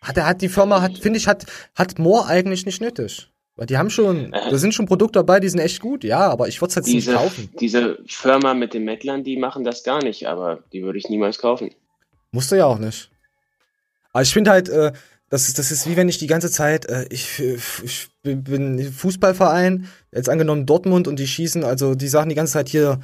Hat 0.00 0.16
er 0.16 0.26
hat 0.26 0.42
die 0.42 0.48
Firma 0.48 0.80
hat 0.80 0.98
finde 0.98 1.18
ich 1.18 1.26
hat 1.26 1.46
hat 1.74 1.98
Moore 1.98 2.26
eigentlich 2.26 2.64
nicht 2.66 2.80
nötig, 2.80 3.30
weil 3.56 3.66
die 3.66 3.76
haben 3.78 3.90
schon 3.90 4.32
Äh. 4.32 4.50
da 4.50 4.56
sind 4.58 4.72
schon 4.74 4.86
Produkte 4.86 5.18
dabei, 5.18 5.40
die 5.40 5.48
sind 5.48 5.60
echt 5.60 5.80
gut. 5.80 6.04
Ja, 6.04 6.28
aber 6.30 6.48
ich 6.48 6.60
würde 6.60 6.70
es 6.70 6.74
jetzt 6.76 6.86
nicht 6.86 7.06
Diese, 7.06 7.14
kaufen. 7.14 7.50
diese 7.60 7.98
Firma 8.06 8.54
mit 8.54 8.74
den 8.74 8.84
Mettlern, 8.84 9.24
die 9.24 9.36
machen 9.36 9.64
das 9.64 9.82
gar 9.82 10.02
nicht, 10.02 10.26
aber 10.28 10.62
die 10.72 10.82
würde 10.82 10.98
ich 10.98 11.08
niemals 11.08 11.38
kaufen. 11.38 11.70
Musst 12.30 12.52
du 12.52 12.56
ja 12.56 12.66
auch 12.66 12.78
nicht. 12.78 13.10
Aber 14.12 14.22
ich 14.22 14.32
finde 14.32 14.50
halt, 14.50 14.68
äh, 14.68 14.92
das, 15.30 15.48
ist, 15.48 15.58
das 15.58 15.70
ist 15.70 15.86
wie 15.88 15.96
wenn 15.96 16.08
ich 16.08 16.18
die 16.18 16.26
ganze 16.26 16.50
Zeit, 16.50 16.86
äh, 16.86 17.06
ich, 17.10 17.38
ich 17.40 18.08
bin- 18.22 18.44
bin 18.44 18.92
Fußballverein, 18.92 19.88
jetzt 20.12 20.28
angenommen 20.28 20.64
Dortmund 20.66 21.08
und 21.08 21.18
die 21.18 21.26
schießen, 21.26 21.64
also 21.64 21.94
die 21.94 22.08
sagen 22.08 22.28
die 22.28 22.34
ganze 22.34 22.54
Zeit 22.54 22.68
hier, 22.68 23.00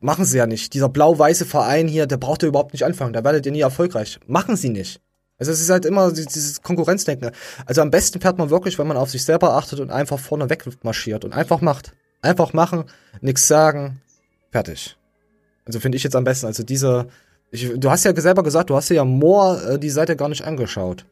machen 0.00 0.24
sie 0.24 0.38
ja 0.38 0.46
nicht. 0.46 0.74
Dieser 0.74 0.88
blau-weiße 0.88 1.46
Verein 1.46 1.88
hier, 1.88 2.06
der 2.06 2.16
braucht 2.18 2.42
ihr 2.42 2.48
überhaupt 2.48 2.72
nicht 2.74 2.84
anfangen, 2.84 3.12
da 3.12 3.24
werdet 3.24 3.46
ihr 3.46 3.52
nie 3.52 3.60
erfolgreich. 3.60 4.20
Machen 4.26 4.56
sie 4.56 4.68
nicht. 4.68 5.00
Also 5.38 5.50
es 5.52 5.60
ist 5.60 5.70
halt 5.70 5.84
immer 5.84 6.12
die- 6.12 6.26
dieses 6.26 6.62
Konkurrenzdenken. 6.62 7.30
Also 7.66 7.82
am 7.82 7.90
besten 7.90 8.20
fährt 8.20 8.38
man 8.38 8.50
wirklich, 8.50 8.78
wenn 8.78 8.86
man 8.86 8.96
auf 8.96 9.10
sich 9.10 9.24
selber 9.24 9.54
achtet 9.54 9.80
und 9.80 9.90
einfach 9.90 10.18
vorne 10.18 10.48
weg 10.50 10.64
marschiert 10.82 11.24
und 11.24 11.32
einfach 11.32 11.60
macht. 11.60 11.92
Einfach 12.22 12.52
machen, 12.52 12.84
nichts 13.20 13.46
sagen, 13.48 14.00
fertig. 14.50 14.96
Also 15.66 15.80
finde 15.80 15.96
ich 15.96 16.04
jetzt 16.04 16.16
am 16.16 16.24
besten. 16.24 16.46
Also 16.46 16.62
diese, 16.62 17.06
ich, 17.50 17.70
du 17.76 17.90
hast 17.90 18.04
ja 18.04 18.14
selber 18.18 18.42
gesagt, 18.42 18.70
du 18.70 18.76
hast 18.76 18.88
ja 18.90 19.04
More 19.04 19.74
äh, 19.74 19.78
die 19.78 19.90
Seite 19.90 20.16
gar 20.16 20.28
nicht 20.28 20.44
angeschaut. 20.44 21.04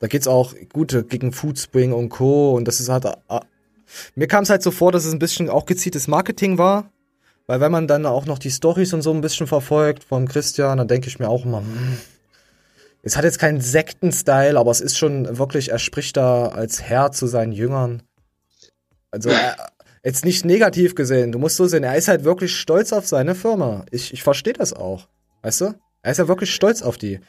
Da 0.00 0.06
geht's 0.06 0.28
auch 0.28 0.54
gut 0.72 1.04
gegen 1.08 1.32
Foodspring 1.32 1.92
und 1.92 2.08
Co. 2.08 2.54
Und 2.54 2.66
das 2.68 2.80
ist 2.80 2.88
halt. 2.88 3.04
Äh, 3.04 3.40
mir 4.14 4.26
kam 4.28 4.42
es 4.42 4.50
halt 4.50 4.62
so 4.62 4.70
vor, 4.70 4.92
dass 4.92 5.04
es 5.06 5.12
ein 5.12 5.18
bisschen 5.18 5.48
auch 5.48 5.64
gezieltes 5.66 6.08
Marketing 6.08 6.58
war. 6.58 6.90
Weil 7.46 7.60
wenn 7.60 7.72
man 7.72 7.88
dann 7.88 8.04
auch 8.04 8.26
noch 8.26 8.38
die 8.38 8.50
Stories 8.50 8.92
und 8.92 9.00
so 9.02 9.10
ein 9.12 9.22
bisschen 9.22 9.46
verfolgt 9.46 10.04
von 10.04 10.28
Christian, 10.28 10.76
dann 10.78 10.88
denke 10.88 11.08
ich 11.08 11.18
mir 11.18 11.28
auch 11.30 11.46
immer, 11.46 11.60
hm, 11.60 11.96
es 13.08 13.16
hat 13.16 13.24
jetzt 13.24 13.38
keinen 13.38 13.60
Sekten-Style, 13.60 14.58
aber 14.58 14.70
es 14.70 14.80
ist 14.82 14.98
schon 14.98 15.38
wirklich, 15.38 15.70
er 15.70 15.78
spricht 15.78 16.16
da 16.16 16.48
als 16.48 16.82
Herr 16.82 17.10
zu 17.10 17.26
seinen 17.26 17.52
Jüngern. 17.52 18.02
Also 19.10 19.30
er, 19.30 19.56
jetzt 20.04 20.26
nicht 20.26 20.44
negativ 20.44 20.94
gesehen, 20.94 21.32
du 21.32 21.38
musst 21.38 21.56
so 21.56 21.66
sehen, 21.66 21.84
er 21.84 21.96
ist 21.96 22.08
halt 22.08 22.24
wirklich 22.24 22.54
stolz 22.54 22.92
auf 22.92 23.06
seine 23.06 23.34
Firma. 23.34 23.86
Ich, 23.90 24.12
ich 24.12 24.22
verstehe 24.22 24.52
das 24.52 24.74
auch. 24.74 25.08
Weißt 25.42 25.62
du? 25.62 25.74
Er 26.02 26.12
ist 26.12 26.18
ja 26.18 26.28
wirklich 26.28 26.54
stolz 26.54 26.82
auf 26.82 26.98
die. 26.98 27.20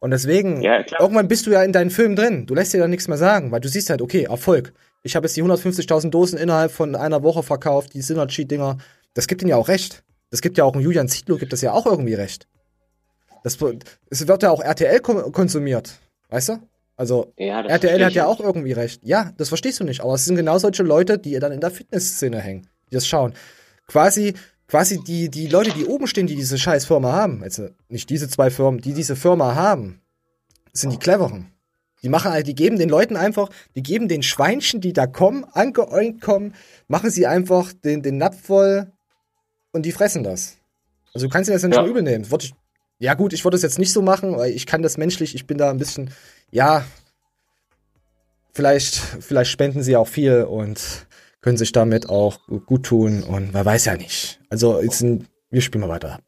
Und 0.00 0.10
deswegen, 0.10 0.60
Ja, 0.60 0.84
irgendwann 0.98 1.28
bist 1.28 1.46
du 1.46 1.50
ja 1.50 1.62
in 1.62 1.72
deinen 1.72 1.90
Film 1.90 2.14
drin. 2.14 2.44
Du 2.46 2.54
lässt 2.54 2.74
dir 2.74 2.78
da 2.78 2.88
nichts 2.88 3.08
mehr 3.08 3.16
sagen, 3.16 3.52
weil 3.52 3.60
du 3.60 3.68
siehst 3.68 3.88
halt, 3.88 4.02
okay, 4.02 4.24
Erfolg. 4.24 4.74
Ich 5.02 5.16
habe 5.16 5.26
jetzt 5.26 5.36
die 5.36 5.42
150.000 5.42 6.10
Dosen 6.10 6.38
innerhalb 6.38 6.72
von 6.72 6.94
einer 6.94 7.22
Woche 7.22 7.42
verkauft, 7.42 7.94
die 7.94 8.02
Synergy-Dinger. 8.02 8.78
Das 9.14 9.28
gibt 9.28 9.42
ihm 9.42 9.48
ja 9.48 9.56
auch 9.56 9.68
recht. 9.68 10.04
Das 10.30 10.42
gibt 10.42 10.58
ja 10.58 10.64
auch 10.64 10.74
ein 10.74 10.80
Julian 10.80 11.08
Zietlow, 11.08 11.38
gibt 11.38 11.52
das 11.52 11.62
ja 11.62 11.72
auch 11.72 11.86
irgendwie 11.86 12.14
recht. 12.14 12.48
Das, 13.44 13.58
es 14.10 14.26
wird 14.28 14.42
ja 14.42 14.50
auch 14.50 14.60
RTL 14.62 15.00
konsumiert. 15.00 15.98
Weißt 16.28 16.50
du? 16.50 16.58
Also, 16.96 17.32
Ja, 17.36 17.62
das 17.62 17.72
RTL 17.72 18.04
hat 18.04 18.12
ja 18.12 18.26
auch 18.26 18.40
irgendwie 18.40 18.72
recht. 18.72 19.00
Ja, 19.04 19.32
das 19.36 19.48
verstehst 19.48 19.80
du 19.80 19.84
nicht. 19.84 20.00
Aber 20.02 20.14
es 20.14 20.24
sind 20.24 20.36
genau 20.36 20.58
solche 20.58 20.82
Leute, 20.82 21.18
die 21.18 21.38
dann 21.38 21.52
in 21.52 21.60
der 21.60 21.70
Fitnessszene 21.70 22.38
hängen, 22.40 22.68
die 22.90 22.94
das 22.94 23.06
schauen. 23.06 23.34
Quasi, 23.88 24.34
quasi 24.68 25.02
die, 25.02 25.28
die 25.28 25.48
Leute, 25.48 25.72
die 25.72 25.86
oben 25.86 26.06
stehen, 26.06 26.26
die 26.26 26.36
diese 26.36 26.58
scheiß 26.58 26.86
Firma 26.86 27.12
haben, 27.12 27.42
also 27.42 27.68
nicht 27.88 28.08
diese 28.10 28.28
zwei 28.28 28.50
Firmen, 28.50 28.80
die 28.80 28.94
diese 28.94 29.16
Firma 29.16 29.54
haben, 29.54 30.00
sind 30.72 30.92
die 30.92 30.98
cleveren. 30.98 31.48
Die 32.02 32.08
machen 32.08 32.32
halt, 32.32 32.46
die 32.46 32.54
geben 32.54 32.78
den 32.78 32.88
Leuten 32.88 33.16
einfach, 33.16 33.48
die 33.76 33.82
geben 33.82 34.08
den 34.08 34.22
Schweinchen, 34.22 34.80
die 34.80 34.92
da 34.92 35.06
kommen, 35.06 35.44
angeäugt 35.52 36.20
kommen, 36.20 36.54
machen 36.88 37.10
sie 37.10 37.26
einfach 37.26 37.72
den, 37.72 38.02
den 38.02 38.16
Napf 38.18 38.40
voll 38.42 38.90
und 39.72 39.86
die 39.86 39.92
fressen 39.92 40.24
das. 40.24 40.56
Also 41.14 41.26
du 41.26 41.32
kannst 41.32 41.48
dir 41.48 41.52
das 41.54 41.62
ja 41.62 41.68
nicht 41.68 41.76
Ja. 41.78 41.86
übel 41.86 42.02
nehmen. 42.02 42.28
Würde 42.30 42.46
ich, 42.46 42.54
ja 43.02 43.14
gut, 43.14 43.32
ich 43.32 43.44
würde 43.44 43.56
das 43.56 43.62
jetzt 43.62 43.78
nicht 43.78 43.92
so 43.92 44.00
machen, 44.02 44.36
weil 44.36 44.52
ich 44.52 44.64
kann 44.66 44.82
das 44.82 44.96
menschlich, 44.96 45.34
ich 45.34 45.46
bin 45.46 45.58
da 45.58 45.70
ein 45.70 45.78
bisschen, 45.78 46.10
ja, 46.50 46.84
vielleicht, 48.52 48.94
vielleicht 48.96 49.50
spenden 49.50 49.82
sie 49.82 49.96
auch 49.96 50.08
viel 50.08 50.42
und 50.44 51.06
können 51.40 51.56
sich 51.56 51.72
damit 51.72 52.08
auch 52.08 52.38
gut 52.66 52.84
tun 52.86 53.22
und 53.24 53.52
man 53.52 53.64
weiß 53.64 53.86
ja 53.86 53.96
nicht. 53.96 54.40
Also 54.50 54.80
jetzt, 54.80 55.00
ein- 55.02 55.26
wir 55.50 55.60
spielen 55.60 55.80
mal 55.82 55.88
weiter 55.90 56.12
ab, 56.14 56.22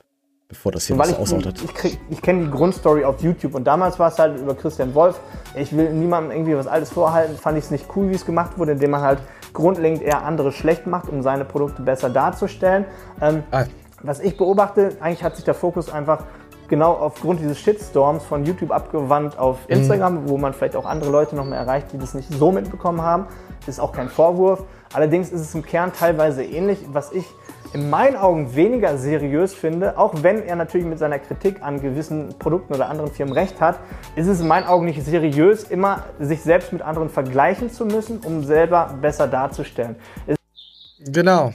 bevor 0.49 0.73
das 0.73 0.87
hier 0.87 0.99
was 0.99 1.11
ich, 1.11 1.17
ausartet. 1.17 1.63
ich, 1.63 1.75
krieg- 1.75 1.99
ich 2.11 2.21
kenne 2.21 2.47
die 2.47 2.51
Grundstory 2.51 3.05
auf 3.05 3.23
YouTube 3.23 3.55
und 3.55 3.65
damals 3.65 3.99
war 3.99 4.11
es 4.11 4.19
halt 4.19 4.39
über 4.41 4.55
Christian 4.57 4.95
Wolf. 4.95 5.21
Ich 5.55 5.75
will 5.77 5.93
niemandem 5.93 6.33
irgendwie 6.33 6.57
was 6.57 6.67
Altes 6.67 6.91
vorhalten, 6.91 7.37
fand 7.37 7.57
ich 7.59 7.65
es 7.65 7.71
nicht 7.71 7.87
cool, 7.95 8.11
wie 8.11 8.15
es 8.15 8.27
gemacht 8.27 8.59
wurde, 8.59 8.73
indem 8.73 8.91
man 8.91 9.03
halt 9.03 9.21
grundlegend 9.53 10.03
eher 10.03 10.23
andere 10.25 10.51
schlecht 10.51 10.87
macht, 10.89 11.09
um 11.09 11.23
seine 11.23 11.45
Produkte 11.45 11.83
besser 11.83 12.11
darzustellen. 12.11 12.85
Ähm, 13.21 13.45
Ah. 13.53 13.67
Was 14.07 14.21
ich 14.21 14.37
beobachte, 14.37 14.99
eigentlich 15.01 15.23
hat 15.25 15.35
sich 15.37 15.47
der 15.47 15.55
Fokus 15.55 15.89
einfach 15.89 16.25
genau 16.69 16.93
aufgrund 16.93 17.41
dieses 17.41 17.59
Shitstorms 17.59 18.25
von 18.25 18.45
YouTube 18.45 18.71
abgewandt 18.71 19.39
auf 19.39 19.69
Mhm. 19.69 19.75
Instagram, 19.77 20.29
wo 20.29 20.39
man 20.39 20.53
vielleicht 20.55 20.77
auch 20.77 20.87
andere 20.87 21.11
Leute 21.11 21.37
noch 21.37 21.45
mehr 21.45 21.59
erreicht, 21.59 21.89
die 21.93 21.99
das 21.99 22.15
nicht 22.15 22.33
so 22.33 22.53
mitbekommen 22.53 23.03
haben. 23.03 23.27
Ist 23.67 23.81
auch 23.81 23.93
kein 23.93 24.09
Vorwurf. 24.09 24.63
Allerdings 24.93 25.31
ist 25.31 25.41
es 25.41 25.55
im 25.55 25.65
Kern 25.65 25.93
teilweise 25.93 26.45
ähnlich, 26.45 26.79
was 26.93 27.13
ich 27.13 27.27
in 27.73 27.91
meinen 27.91 28.15
Augen 28.17 28.55
weniger 28.55 28.97
seriös 28.99 29.53
finde, 29.53 29.99
auch 29.99 30.15
wenn 30.23 30.43
er 30.45 30.55
natürlich 30.55 30.87
mit 30.87 31.01
seiner 31.01 31.19
Kritik 31.19 31.61
an 31.61 31.81
gewissen 31.81 32.29
Produkten 32.39 32.73
oder 32.75 32.89
anderen 32.89 33.11
Firmen 33.11 33.35
recht 33.35 33.61
hat, 33.61 33.81
ist 34.15 34.29
es 34.29 34.41
in 34.41 34.47
meinen 34.47 34.65
Augen 34.67 34.85
nicht 34.85 35.05
seriös, 35.05 35.65
immer 35.65 36.05
sich 36.21 36.43
selbst 36.43 36.73
mit 36.73 36.83
anderen 36.83 37.09
vergleichen 37.11 37.71
zu 37.71 37.85
müssen, 37.85 38.21
um 38.25 38.45
selber 38.45 38.95
besser 39.03 39.27
darzustellen. 39.27 39.97
Es 40.27 40.37
Genau. 41.13 41.53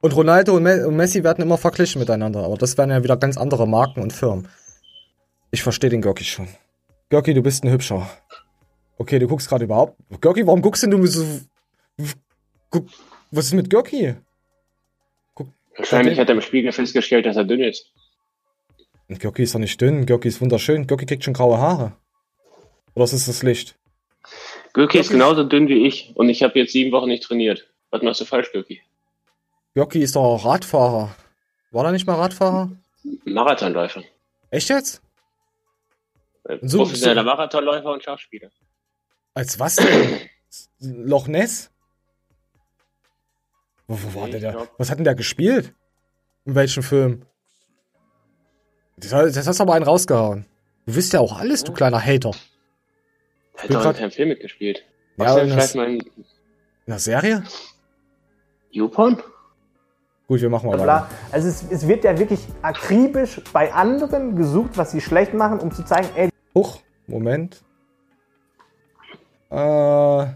Und 0.00 0.14
Ronaldo 0.14 0.54
und, 0.54 0.62
Me 0.62 0.86
und 0.86 0.96
Messi 0.96 1.24
werden 1.24 1.42
immer 1.42 1.58
verglichen 1.58 1.98
miteinander, 1.98 2.44
aber 2.44 2.56
das 2.56 2.78
wären 2.78 2.90
ja 2.90 3.02
wieder 3.02 3.16
ganz 3.16 3.36
andere 3.36 3.66
Marken 3.66 4.00
und 4.00 4.12
Firmen. 4.12 4.48
Ich 5.50 5.62
verstehe 5.62 5.90
den 5.90 6.02
Görki 6.02 6.24
schon. 6.24 6.48
Görki, 7.10 7.34
du 7.34 7.42
bist 7.42 7.64
ein 7.64 7.70
Hübscher. 7.70 8.08
Okay, 8.98 9.18
du 9.18 9.26
guckst 9.26 9.48
gerade 9.48 9.64
überhaupt. 9.64 9.96
Görki, 10.20 10.46
warum 10.46 10.62
guckst 10.62 10.82
denn 10.82 10.90
du 10.90 11.04
so. 11.06 11.24
Guck, 12.70 12.86
was 13.30 13.46
ist 13.46 13.54
mit 13.54 13.70
Görki? 13.70 14.14
Wahrscheinlich 15.76 16.18
hat 16.18 16.28
er 16.28 16.34
im 16.34 16.42
Spiegel 16.42 16.72
festgestellt, 16.72 17.26
dass 17.26 17.36
er 17.36 17.44
dünn 17.44 17.62
ist. 17.62 17.92
Görki 19.08 19.42
ist 19.42 19.54
doch 19.54 19.60
nicht 19.60 19.80
dünn, 19.80 20.06
Görki 20.06 20.28
ist 20.28 20.40
wunderschön. 20.40 20.86
Görki 20.86 21.06
kriegt 21.06 21.24
schon 21.24 21.34
graue 21.34 21.58
Haare. 21.58 21.92
Oder 22.94 23.04
ist 23.04 23.12
es 23.12 23.26
das 23.26 23.42
Licht? 23.42 23.76
Gürki 24.72 24.98
ist 24.98 25.10
genauso 25.10 25.44
dünn 25.44 25.68
wie 25.68 25.86
ich 25.86 26.12
und 26.14 26.28
ich 26.28 26.42
habe 26.42 26.58
jetzt 26.58 26.72
sieben 26.72 26.92
Wochen 26.92 27.08
nicht 27.08 27.22
trainiert. 27.22 27.68
Was 27.90 28.02
machst 28.02 28.20
du 28.20 28.24
falsch, 28.24 28.52
Gürki? 28.52 28.82
Görki 29.74 30.00
ist 30.02 30.16
doch 30.16 30.22
auch 30.24 30.44
Radfahrer. 30.44 31.14
War 31.70 31.84
er 31.84 31.92
nicht 31.92 32.06
mal 32.06 32.14
Radfahrer? 32.16 32.70
Marathonläufer. 33.24 34.02
Echt 34.50 34.68
jetzt? 34.70 35.02
Äh, 36.44 36.58
So- 36.62 36.78
Professioneller 36.78 37.22
so- 37.22 37.26
Marathonläufer 37.26 37.92
und 37.92 38.02
Schachspieler. 38.02 38.50
Als 39.34 39.58
was 39.60 39.76
denn? 39.76 40.20
Loch 40.80 41.28
Ness? 41.28 41.70
Wo, 43.86 43.98
wo 44.02 44.20
war 44.20 44.28
der 44.28 44.40
da? 44.40 44.68
Was 44.78 44.90
hat 44.90 44.98
denn 44.98 45.04
der 45.04 45.14
gespielt? 45.14 45.74
In 46.44 46.54
welchem 46.54 46.82
Film? 46.82 47.24
Das, 48.96 49.10
das 49.34 49.46
hast 49.46 49.58
du 49.60 49.62
aber 49.62 49.74
einen 49.74 49.84
rausgehauen. 49.84 50.46
Du 50.86 50.94
wisst 50.96 51.12
ja 51.12 51.20
auch 51.20 51.38
alles, 51.38 51.62
du 51.64 51.72
kleiner 51.72 52.00
Hater. 52.04 52.30
Er 53.54 53.62
hat 53.62 53.70
doch 53.70 53.76
in 53.76 53.82
grad- 53.82 53.96
keinem 53.98 54.10
Film 54.10 54.28
mitgespielt. 54.30 54.84
Ja, 55.18 55.24
Ja, 55.26 55.36
dann 55.36 55.48
das- 55.48 55.54
vielleicht 55.56 55.74
mal 55.76 55.88
in 55.88 56.00
In 56.00 56.24
der 56.86 56.98
Serie? 56.98 57.44
YouPorn? 58.70 59.22
Gut, 60.28 60.42
wir 60.42 60.50
machen 60.50 60.68
mal 60.68 60.78
weiter. 60.78 61.08
Also 61.32 61.48
es, 61.48 61.64
es 61.70 61.88
wird 61.88 62.04
ja 62.04 62.18
wirklich 62.18 62.46
akribisch 62.60 63.40
bei 63.50 63.72
anderen 63.72 64.36
gesucht, 64.36 64.76
was 64.76 64.90
sie 64.90 65.00
schlecht 65.00 65.32
machen, 65.32 65.58
um 65.58 65.72
zu 65.72 65.82
zeigen, 65.84 66.06
ey, 66.16 66.28
Huch, 66.54 66.80
Moment. 67.06 67.62
Äh, 69.50 69.56
doch, 69.56 70.26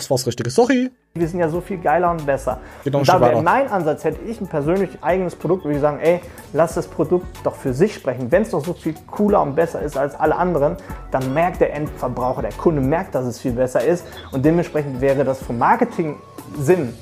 es 0.00 0.10
war 0.10 0.18
das 0.18 0.26
Richtige. 0.26 0.50
Sorry. 0.50 0.90
wir 1.14 1.28
sind 1.28 1.40
ja 1.40 1.48
so 1.48 1.62
viel 1.62 1.78
geiler 1.78 2.10
und 2.10 2.26
besser. 2.26 2.60
Geht 2.84 2.94
und 2.94 3.08
da 3.08 3.18
wäre 3.22 3.42
mein 3.42 3.68
Ansatz, 3.68 4.04
hätte 4.04 4.22
ich 4.26 4.38
ein 4.38 4.48
persönlich 4.48 4.90
eigenes 5.00 5.34
Produkt, 5.34 5.64
würde 5.64 5.76
ich 5.76 5.80
sagen, 5.80 6.00
ey, 6.00 6.20
lass 6.52 6.74
das 6.74 6.88
Produkt 6.88 7.26
doch 7.44 7.54
für 7.54 7.72
sich 7.72 7.94
sprechen. 7.94 8.30
Wenn 8.30 8.42
es 8.42 8.50
doch 8.50 8.62
so 8.62 8.74
viel 8.74 8.94
cooler 9.10 9.40
und 9.40 9.54
besser 9.54 9.80
ist 9.80 9.96
als 9.96 10.14
alle 10.14 10.36
anderen, 10.36 10.76
dann 11.10 11.32
merkt 11.32 11.62
der 11.62 11.72
Endverbraucher, 11.72 12.42
der 12.42 12.52
Kunde 12.52 12.82
merkt, 12.82 13.14
dass 13.14 13.24
es 13.24 13.40
viel 13.40 13.52
besser 13.52 13.82
ist. 13.82 14.04
Und 14.30 14.44
dementsprechend 14.44 15.00
wäre 15.00 15.24
das 15.24 15.42
vom 15.42 15.56
Marketing-Sinn 15.56 16.92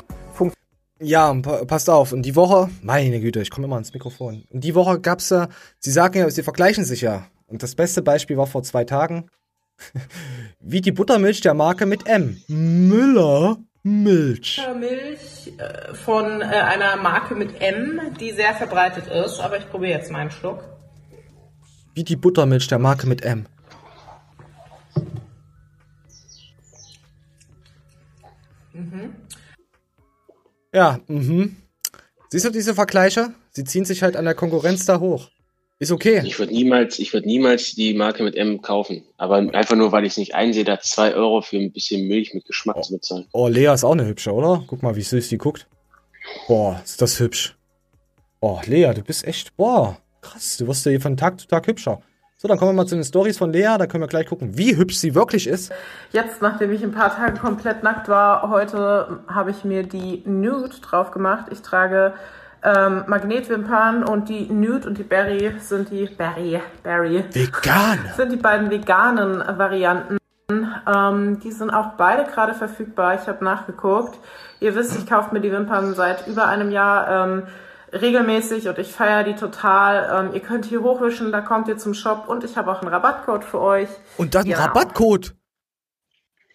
Ja, 1.02 1.32
pa 1.32 1.64
passt 1.64 1.88
auf. 1.88 2.12
Und 2.12 2.22
die 2.22 2.36
Woche, 2.36 2.68
meine 2.82 3.20
Güte, 3.20 3.40
ich 3.40 3.50
komme 3.50 3.66
immer 3.66 3.76
ans 3.76 3.94
Mikrofon. 3.94 4.44
Und 4.50 4.62
die 4.62 4.74
Woche 4.74 5.00
gab's 5.00 5.30
ja, 5.30 5.48
sie 5.78 5.90
sagen 5.90 6.18
ja, 6.18 6.30
sie 6.30 6.42
vergleichen 6.42 6.84
sich 6.84 7.00
ja. 7.00 7.26
Und 7.46 7.62
das 7.62 7.74
beste 7.74 8.02
Beispiel 8.02 8.36
war 8.36 8.46
vor 8.46 8.62
zwei 8.62 8.84
Tagen. 8.84 9.28
Wie 10.60 10.82
die 10.82 10.92
Buttermilch 10.92 11.40
der 11.40 11.54
Marke 11.54 11.86
mit 11.86 12.06
M. 12.06 12.42
Müller 12.48 13.56
Milch. 13.82 14.60
Milch 14.78 15.52
äh, 15.56 15.94
von 15.94 16.42
äh, 16.42 16.44
einer 16.44 16.96
Marke 16.96 17.34
mit 17.34 17.62
M, 17.62 17.98
die 18.20 18.32
sehr 18.32 18.54
verbreitet 18.54 19.06
ist, 19.06 19.40
aber 19.40 19.56
ich 19.56 19.70
probiere 19.70 19.98
jetzt 19.98 20.10
mal 20.10 20.18
einen 20.18 20.30
Schluck. 20.30 20.62
Wie 21.94 22.04
die 22.04 22.16
Buttermilch 22.16 22.68
der 22.68 22.78
Marke 22.78 23.06
mit 23.06 23.24
M. 23.24 23.46
Mhm. 28.74 29.14
Ja, 30.72 31.00
mhm. 31.08 31.56
Siehst 32.28 32.44
du 32.44 32.50
diese 32.50 32.74
Vergleiche? 32.74 33.34
Sie 33.50 33.64
ziehen 33.64 33.84
sich 33.84 34.02
halt 34.02 34.16
an 34.16 34.24
der 34.24 34.34
Konkurrenz 34.34 34.84
da 34.86 35.00
hoch. 35.00 35.30
Ist 35.80 35.90
okay. 35.90 36.20
Ich 36.24 36.38
würde 36.38 36.52
niemals, 36.52 36.98
ich 36.98 37.12
würde 37.12 37.26
niemals 37.26 37.74
die 37.74 37.94
Marke 37.94 38.22
mit 38.22 38.36
M 38.36 38.60
kaufen. 38.60 39.02
Aber 39.16 39.36
einfach 39.36 39.76
nur, 39.76 39.92
weil 39.92 40.04
ich 40.04 40.12
es 40.12 40.16
nicht 40.18 40.34
einsehe, 40.34 40.62
da 40.62 40.78
zwei 40.78 41.14
Euro 41.14 41.40
für 41.40 41.56
ein 41.56 41.72
bisschen 41.72 42.06
Milch 42.06 42.34
mit 42.34 42.44
Geschmack 42.44 42.84
zu 42.84 42.92
bezahlen. 42.92 43.26
Oh, 43.32 43.48
Lea 43.48 43.72
ist 43.72 43.82
auch 43.82 43.92
eine 43.92 44.06
hübsche, 44.06 44.32
oder? 44.32 44.62
Guck 44.66 44.82
mal, 44.82 44.94
wie 44.94 45.02
süß 45.02 45.28
die 45.30 45.38
guckt. 45.38 45.66
Boah, 46.46 46.80
ist 46.84 47.00
das 47.00 47.18
hübsch. 47.18 47.56
Oh, 48.40 48.60
Lea, 48.66 48.92
du 48.94 49.02
bist 49.02 49.24
echt, 49.24 49.56
boah, 49.56 49.98
krass, 50.20 50.58
du 50.58 50.66
wirst 50.66 50.84
ja 50.84 50.90
hier 50.90 51.00
von 51.00 51.16
Tag 51.16 51.40
zu 51.40 51.48
Tag 51.48 51.66
hübscher. 51.66 52.02
So, 52.42 52.48
dann 52.48 52.56
kommen 52.56 52.70
wir 52.70 52.76
mal 52.76 52.86
zu 52.86 52.94
den 52.94 53.04
Stories 53.04 53.36
von 53.36 53.52
Lea, 53.52 53.76
da 53.78 53.86
können 53.86 54.02
wir 54.02 54.08
gleich 54.08 54.24
gucken, 54.24 54.56
wie 54.56 54.74
hübsch 54.74 54.96
sie 54.96 55.14
wirklich 55.14 55.46
ist. 55.46 55.74
Jetzt, 56.10 56.40
nachdem 56.40 56.72
ich 56.72 56.82
ein 56.82 56.90
paar 56.90 57.14
Tage 57.14 57.38
komplett 57.38 57.82
nackt 57.82 58.08
war, 58.08 58.48
heute 58.48 59.18
habe 59.28 59.50
ich 59.50 59.62
mir 59.62 59.82
die 59.82 60.22
Nude 60.24 60.70
drauf 60.80 61.10
gemacht. 61.10 61.48
Ich 61.50 61.60
trage 61.60 62.14
ähm, 62.64 63.04
Magnetwimpern 63.08 64.04
und 64.04 64.30
die 64.30 64.50
Nude 64.50 64.88
und 64.88 64.96
die 64.96 65.02
Berry 65.02 65.52
sind 65.58 65.90
die 65.90 66.06
Berry, 66.06 66.58
Berry. 66.82 67.24
Vegan. 67.30 67.98
Sind 68.16 68.32
die 68.32 68.38
beiden 68.38 68.70
veganen 68.70 69.44
Varianten. 69.58 70.16
Ähm, 70.48 71.40
die 71.40 71.52
sind 71.52 71.68
auch 71.68 71.90
beide 71.98 72.24
gerade 72.24 72.54
verfügbar. 72.54 73.20
Ich 73.20 73.28
habe 73.28 73.44
nachgeguckt. 73.44 74.18
Ihr 74.60 74.74
wisst, 74.74 74.98
ich 74.98 75.06
kaufe 75.06 75.34
mir 75.34 75.42
die 75.42 75.52
Wimpern 75.52 75.94
seit 75.94 76.26
über 76.26 76.48
einem 76.48 76.70
Jahr 76.70 77.26
ähm, 77.28 77.42
regelmäßig 77.92 78.68
und 78.68 78.78
ich 78.78 78.88
feiere 78.88 79.24
die 79.24 79.34
total. 79.34 80.26
Ähm, 80.26 80.34
ihr 80.34 80.40
könnt 80.40 80.66
hier 80.66 80.82
hochwischen, 80.82 81.32
da 81.32 81.40
kommt 81.40 81.68
ihr 81.68 81.78
zum 81.78 81.94
Shop 81.94 82.28
und 82.28 82.44
ich 82.44 82.56
habe 82.56 82.70
auch 82.72 82.80
einen 82.80 82.88
Rabattcode 82.88 83.44
für 83.44 83.60
euch. 83.60 83.88
Und 84.16 84.34
dann 84.34 84.46
Ja. 84.46 84.58
Rabattcode. 84.58 85.34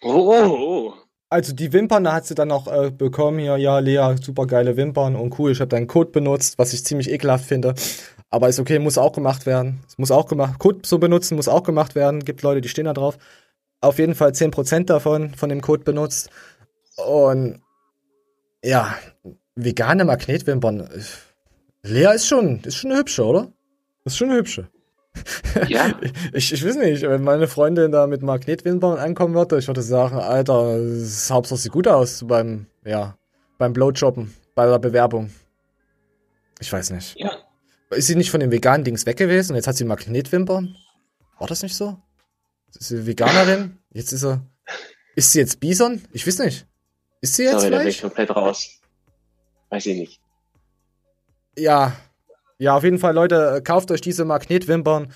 Oh, 0.02 0.32
oh, 0.34 0.56
oh. 0.58 0.94
Also 1.28 1.52
die 1.52 1.72
Wimpern, 1.72 2.04
da 2.04 2.12
hat 2.12 2.26
sie 2.26 2.34
dann 2.36 2.48
noch 2.48 2.68
äh, 2.68 2.90
bekommen 2.90 3.38
hier, 3.40 3.56
ja, 3.56 3.80
Lea, 3.80 4.14
super 4.22 4.46
geile 4.46 4.76
Wimpern 4.76 5.16
und 5.16 5.36
cool, 5.38 5.50
ich 5.50 5.60
habe 5.60 5.68
deinen 5.68 5.88
Code 5.88 6.10
benutzt, 6.10 6.56
was 6.58 6.72
ich 6.72 6.84
ziemlich 6.84 7.10
ekelhaft 7.10 7.44
finde. 7.46 7.74
Aber 8.30 8.48
ist 8.48 8.60
okay, 8.60 8.78
muss 8.78 8.98
auch 8.98 9.12
gemacht 9.12 9.44
werden. 9.46 9.80
Es 9.88 9.98
muss 9.98 10.10
auch 10.10 10.26
gemacht, 10.26 10.58
Code 10.58 10.80
so 10.84 10.98
benutzen, 10.98 11.36
muss 11.36 11.48
auch 11.48 11.62
gemacht 11.64 11.94
werden. 11.94 12.24
Gibt 12.24 12.42
Leute, 12.42 12.60
die 12.60 12.68
stehen 12.68 12.84
da 12.84 12.92
drauf. 12.92 13.18
Auf 13.80 13.98
jeden 13.98 14.14
Fall 14.14 14.30
10% 14.30 14.86
davon, 14.86 15.34
von 15.34 15.48
dem 15.48 15.60
Code 15.60 15.84
benutzt. 15.84 16.30
Und 16.96 17.60
ja, 18.62 18.94
vegane 19.54 20.04
Magnetwimpern. 20.04 20.80
äh, 20.80 21.00
Lea 21.86 22.14
ist 22.14 22.26
schon, 22.26 22.60
ist 22.64 22.76
schon 22.76 22.90
eine 22.90 23.00
hübsche, 23.00 23.24
oder? 23.24 23.52
Ist 24.04 24.16
schon 24.16 24.30
eine 24.30 24.38
hübsche. 24.38 24.68
Ja. 25.68 25.98
Ich, 26.34 26.52
ich 26.52 26.62
weiß 26.66 26.76
nicht, 26.76 27.00
wenn 27.02 27.22
meine 27.22 27.48
Freundin 27.48 27.90
da 27.90 28.06
mit 28.06 28.20
Magnetwimpern 28.20 28.98
ankommen 28.98 29.34
würde, 29.34 29.58
ich 29.58 29.66
würde 29.66 29.80
sagen, 29.80 30.16
Alter, 30.16 30.78
das 30.78 31.30
Hauptsache 31.30 31.58
sieht 31.58 31.72
gut 31.72 31.88
aus 31.88 32.22
beim, 32.26 32.66
ja, 32.84 33.16
beim 33.56 33.72
Blowjobben, 33.72 34.34
bei 34.54 34.66
der 34.66 34.78
Bewerbung. 34.78 35.30
Ich 36.60 36.70
weiß 36.70 36.90
nicht. 36.90 37.16
Ja. 37.18 37.32
Ist 37.90 38.08
sie 38.08 38.14
nicht 38.14 38.30
von 38.30 38.40
den 38.40 38.50
veganen 38.50 38.84
Dings 38.84 39.06
weg 39.06 39.16
gewesen 39.16 39.52
und 39.52 39.56
jetzt 39.56 39.66
hat 39.66 39.76
sie 39.76 39.84
Magnetwimpern? 39.84 40.76
War 41.38 41.46
das 41.46 41.62
nicht 41.62 41.74
so? 41.74 41.96
Ist 42.78 42.88
sie 42.88 43.06
Veganerin? 43.06 43.78
Jetzt 43.94 44.12
ist 44.12 44.20
sie. 44.20 44.38
Ist 45.14 45.32
sie 45.32 45.38
jetzt 45.38 45.60
Bison? 45.60 46.02
Ich 46.12 46.26
weiß 46.26 46.40
nicht. 46.40 46.66
Ist 47.22 47.36
sie 47.36 47.44
jetzt 47.44 47.60
Sorry, 47.60 47.70
da 47.70 47.78
bin 47.78 47.88
ich 47.88 47.98
vielleicht? 48.00 48.14
komplett 48.16 48.36
raus. 48.36 48.68
Weiß 49.70 49.86
ich 49.86 49.96
nicht. 49.96 50.20
Ja. 51.56 51.92
Ja, 52.58 52.76
auf 52.76 52.84
jeden 52.84 52.98
Fall, 52.98 53.14
Leute, 53.14 53.60
kauft 53.62 53.90
euch 53.90 54.00
diese 54.00 54.24
Magnetwimpern. 54.24 55.12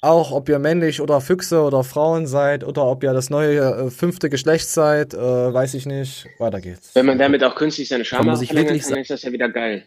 Auch 0.00 0.30
ob 0.30 0.48
ihr 0.48 0.60
männlich 0.60 1.00
oder 1.00 1.20
Füchse 1.20 1.62
oder 1.62 1.82
Frauen 1.82 2.28
seid 2.28 2.62
oder 2.62 2.84
ob 2.84 3.02
ihr 3.02 3.12
das 3.12 3.30
neue 3.30 3.58
äh, 3.58 3.90
fünfte 3.90 4.30
Geschlecht 4.30 4.68
seid, 4.68 5.12
äh, 5.12 5.18
weiß 5.18 5.74
ich 5.74 5.86
nicht. 5.86 6.26
Weiter 6.38 6.60
geht's. 6.60 6.94
Wenn 6.94 7.06
man 7.06 7.18
damit 7.18 7.42
auch 7.42 7.56
künstlich 7.56 7.88
seine 7.88 8.04
Schamhaare 8.04 8.36
sich 8.36 8.48
verlängern 8.48 8.74
wirklich 8.74 8.88
kann, 8.88 9.00
ist 9.00 9.10
das 9.10 9.22
ja 9.22 9.32
wieder 9.32 9.48
geil. 9.48 9.82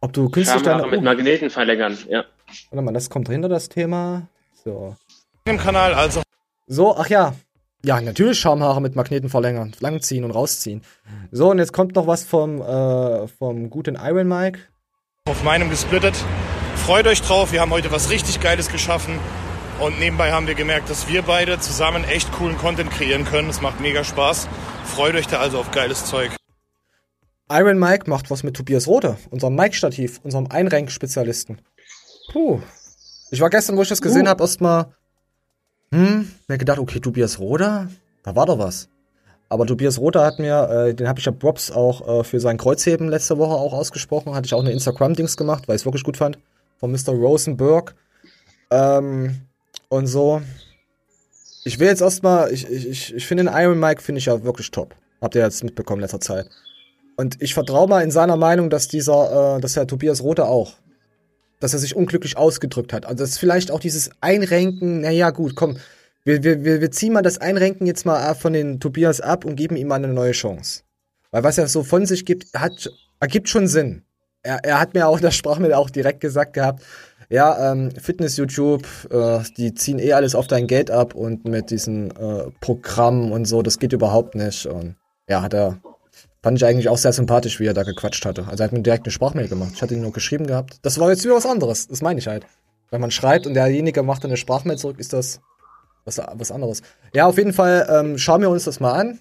Ob 0.00 0.12
du 0.12 0.28
künstlich 0.28 0.60
Schamhaare 0.60 0.82
deine. 0.82 0.90
mit 0.90 1.02
Magneten 1.02 1.50
verlängern, 1.50 1.96
ja. 2.08 2.24
warte 2.70 2.84
mal, 2.84 2.92
das 2.92 3.08
kommt 3.08 3.28
hinter 3.28 3.48
das 3.48 3.68
Thema. 3.68 4.26
So. 4.64 4.96
Im 5.44 5.58
Kanal 5.58 5.94
also. 5.94 6.22
So, 6.66 6.96
ach 6.96 7.08
ja. 7.08 7.34
Ja, 7.84 8.00
natürlich 8.00 8.38
Schamhaare 8.38 8.80
mit 8.80 8.94
Magneten 8.94 9.28
verlängern, 9.28 9.72
langziehen 9.80 10.24
und 10.24 10.30
rausziehen. 10.30 10.82
So, 11.32 11.50
und 11.50 11.58
jetzt 11.58 11.72
kommt 11.72 11.96
noch 11.96 12.06
was 12.06 12.22
vom, 12.22 12.60
äh, 12.60 13.26
vom 13.26 13.70
guten 13.70 13.96
Iron 13.96 14.28
Mike. 14.28 14.60
Auf 15.28 15.42
meinem 15.42 15.68
gesplittet. 15.68 16.14
Freut 16.86 17.06
euch 17.06 17.22
drauf, 17.22 17.52
wir 17.52 17.60
haben 17.60 17.70
heute 17.72 17.90
was 17.90 18.10
richtig 18.10 18.40
Geiles 18.40 18.68
geschaffen. 18.68 19.18
Und 19.80 19.98
nebenbei 19.98 20.30
haben 20.30 20.46
wir 20.46 20.54
gemerkt, 20.54 20.90
dass 20.90 21.08
wir 21.08 21.22
beide 21.22 21.58
zusammen 21.58 22.04
echt 22.04 22.30
coolen 22.32 22.56
Content 22.56 22.90
kreieren 22.90 23.24
können. 23.24 23.50
Es 23.50 23.60
macht 23.60 23.80
mega 23.80 24.04
Spaß. 24.04 24.46
Freut 24.84 25.16
euch 25.16 25.26
da 25.26 25.40
also 25.40 25.58
auf 25.58 25.72
geiles 25.72 26.04
Zeug. 26.06 26.30
Iron 27.50 27.78
Mike 27.80 28.08
macht 28.08 28.30
was 28.30 28.44
mit 28.44 28.54
Tobias 28.56 28.86
Rode, 28.86 29.16
unserem 29.30 29.56
Mike-Stativ, 29.56 30.20
unserem 30.22 30.46
Einrenk-Spezialisten. 30.46 31.58
Puh. 32.32 32.60
Ich 33.32 33.40
war 33.40 33.50
gestern, 33.50 33.76
wo 33.76 33.82
ich 33.82 33.88
das 33.88 34.00
gesehen 34.00 34.26
Uh. 34.26 34.30
habe, 34.30 34.44
erstmal, 34.44 34.94
hm, 35.92 36.28
mir 36.48 36.58
gedacht, 36.58 36.78
okay, 36.78 37.00
Tobias 37.00 37.38
Rode, 37.38 37.88
da 38.22 38.34
war 38.34 38.46
doch 38.46 38.58
was. 38.58 38.88
Aber 39.48 39.66
Tobias 39.66 39.98
Rode 39.98 40.24
hat 40.24 40.38
mir, 40.38 40.68
äh, 40.70 40.94
den 40.94 41.06
habe 41.06 41.20
ich 41.20 41.26
ja 41.26 41.32
Props 41.32 41.70
auch 41.70 42.20
äh, 42.20 42.24
für 42.24 42.40
sein 42.40 42.56
Kreuzheben 42.56 43.10
letzte 43.10 43.36
Woche 43.36 43.52
auch 43.52 43.74
ausgesprochen. 43.74 44.34
Hatte 44.34 44.46
ich 44.46 44.54
auch 44.54 44.62
eine 44.62 44.72
Instagram-Dings 44.72 45.36
gemacht, 45.36 45.68
weil 45.68 45.76
ich 45.76 45.82
es 45.82 45.84
wirklich 45.84 46.04
gut 46.04 46.16
fand. 46.16 46.38
Von 46.78 46.90
Mr. 46.90 47.10
Rosenberg. 47.10 47.94
Ähm, 48.70 49.42
und 49.90 50.06
so. 50.06 50.40
Ich 51.64 51.78
will 51.78 51.88
jetzt 51.88 52.00
erstmal, 52.00 52.50
ich, 52.50 52.66
ich, 52.66 53.14
ich, 53.14 53.26
finde 53.26 53.44
den 53.44 53.52
Iron 53.54 53.78
Mike 53.78 54.00
finde 54.00 54.20
ich 54.20 54.24
ja 54.24 54.42
wirklich 54.42 54.70
top. 54.70 54.94
Habt 55.20 55.34
ihr 55.34 55.42
jetzt 55.42 55.62
mitbekommen 55.62 56.00
in 56.00 56.04
letzter 56.04 56.20
Zeit. 56.20 56.48
Und 57.16 57.40
ich 57.42 57.52
vertraue 57.52 57.86
mal 57.86 58.02
in 58.02 58.10
seiner 58.10 58.38
Meinung, 58.38 58.70
dass 58.70 58.88
dieser, 58.88 59.56
äh, 59.56 59.60
dass 59.60 59.76
Herr 59.76 59.86
Tobias 59.86 60.22
Rothe 60.22 60.46
auch, 60.46 60.72
dass 61.62 61.72
er 61.72 61.78
sich 61.78 61.94
unglücklich 61.94 62.36
ausgedrückt 62.36 62.92
hat. 62.92 63.06
Also 63.06 63.22
das 63.22 63.30
ist 63.30 63.38
vielleicht 63.38 63.70
auch 63.70 63.80
dieses 63.80 64.10
Einrenken, 64.20 65.00
naja 65.00 65.30
gut, 65.30 65.54
komm, 65.54 65.76
wir, 66.24 66.42
wir, 66.42 66.64
wir, 66.64 66.90
ziehen 66.90 67.12
mal 67.12 67.22
das 67.22 67.38
Einrenken 67.38 67.86
jetzt 67.86 68.06
mal 68.06 68.34
von 68.34 68.52
den 68.52 68.80
Tobias 68.80 69.20
ab 69.20 69.44
und 69.44 69.56
geben 69.56 69.76
ihm 69.76 69.88
mal 69.88 69.96
eine 69.96 70.08
neue 70.08 70.32
Chance. 70.32 70.82
Weil 71.30 71.44
was 71.44 71.58
er 71.58 71.66
so 71.68 71.82
von 71.82 72.06
sich 72.06 72.24
gibt, 72.24 72.52
hat, 72.54 72.90
ergibt 73.20 73.48
schon 73.48 73.66
Sinn. 73.66 74.02
Er, 74.42 74.64
er 74.64 74.80
hat 74.80 74.94
mir 74.94 75.08
auch 75.08 75.16
in 75.18 75.22
der 75.22 75.30
Sprachmail 75.30 75.72
auch 75.72 75.90
direkt 75.90 76.20
gesagt 76.20 76.52
gehabt, 76.52 76.82
ja, 77.28 77.72
ähm, 77.72 77.90
Fitness-YouTube, 77.92 78.86
äh, 79.10 79.40
die 79.56 79.72
ziehen 79.74 79.98
eh 79.98 80.12
alles 80.12 80.34
auf 80.34 80.48
dein 80.48 80.66
Geld 80.66 80.90
ab 80.90 81.14
und 81.14 81.44
mit 81.46 81.70
diesen 81.70 82.10
äh, 82.10 82.50
Programmen 82.60 83.32
und 83.32 83.46
so, 83.46 83.62
das 83.62 83.78
geht 83.78 83.92
überhaupt 83.92 84.34
nicht. 84.34 84.66
Und 84.66 84.96
ja, 85.28 85.42
hat 85.42 85.54
er, 85.54 85.80
fand 86.42 86.58
ich 86.58 86.64
eigentlich 86.64 86.88
auch 86.88 86.98
sehr 86.98 87.12
sympathisch, 87.12 87.60
wie 87.60 87.66
er 87.66 87.74
da 87.74 87.82
gequatscht 87.82 88.24
hatte. 88.24 88.46
Also 88.48 88.62
er 88.62 88.66
hat 88.66 88.72
mir 88.72 88.82
direkt 88.82 89.06
eine 89.06 89.12
Sprachmail 89.12 89.48
gemacht. 89.48 89.72
Ich 89.74 89.82
hatte 89.82 89.94
ihn 89.94 90.02
nur 90.02 90.12
geschrieben 90.12 90.46
gehabt. 90.46 90.78
Das 90.82 90.98
war 90.98 91.10
jetzt 91.10 91.24
wieder 91.24 91.34
was 91.34 91.46
anderes, 91.46 91.88
das 91.88 92.02
meine 92.02 92.18
ich 92.18 92.26
halt. 92.26 92.46
Wenn 92.90 93.00
man 93.00 93.10
schreibt 93.10 93.46
und 93.46 93.54
derjenige 93.54 94.02
macht 94.02 94.24
dann 94.24 94.30
eine 94.30 94.36
Sprachmail 94.36 94.76
zurück, 94.76 94.98
ist 94.98 95.12
das 95.12 95.40
was, 96.04 96.20
was 96.34 96.50
anderes. 96.50 96.82
Ja, 97.14 97.26
auf 97.26 97.38
jeden 97.38 97.52
Fall 97.52 97.86
ähm, 97.88 98.18
schauen 98.18 98.40
wir 98.40 98.50
uns 98.50 98.64
das 98.64 98.80
mal 98.80 98.92
an. 98.92 99.20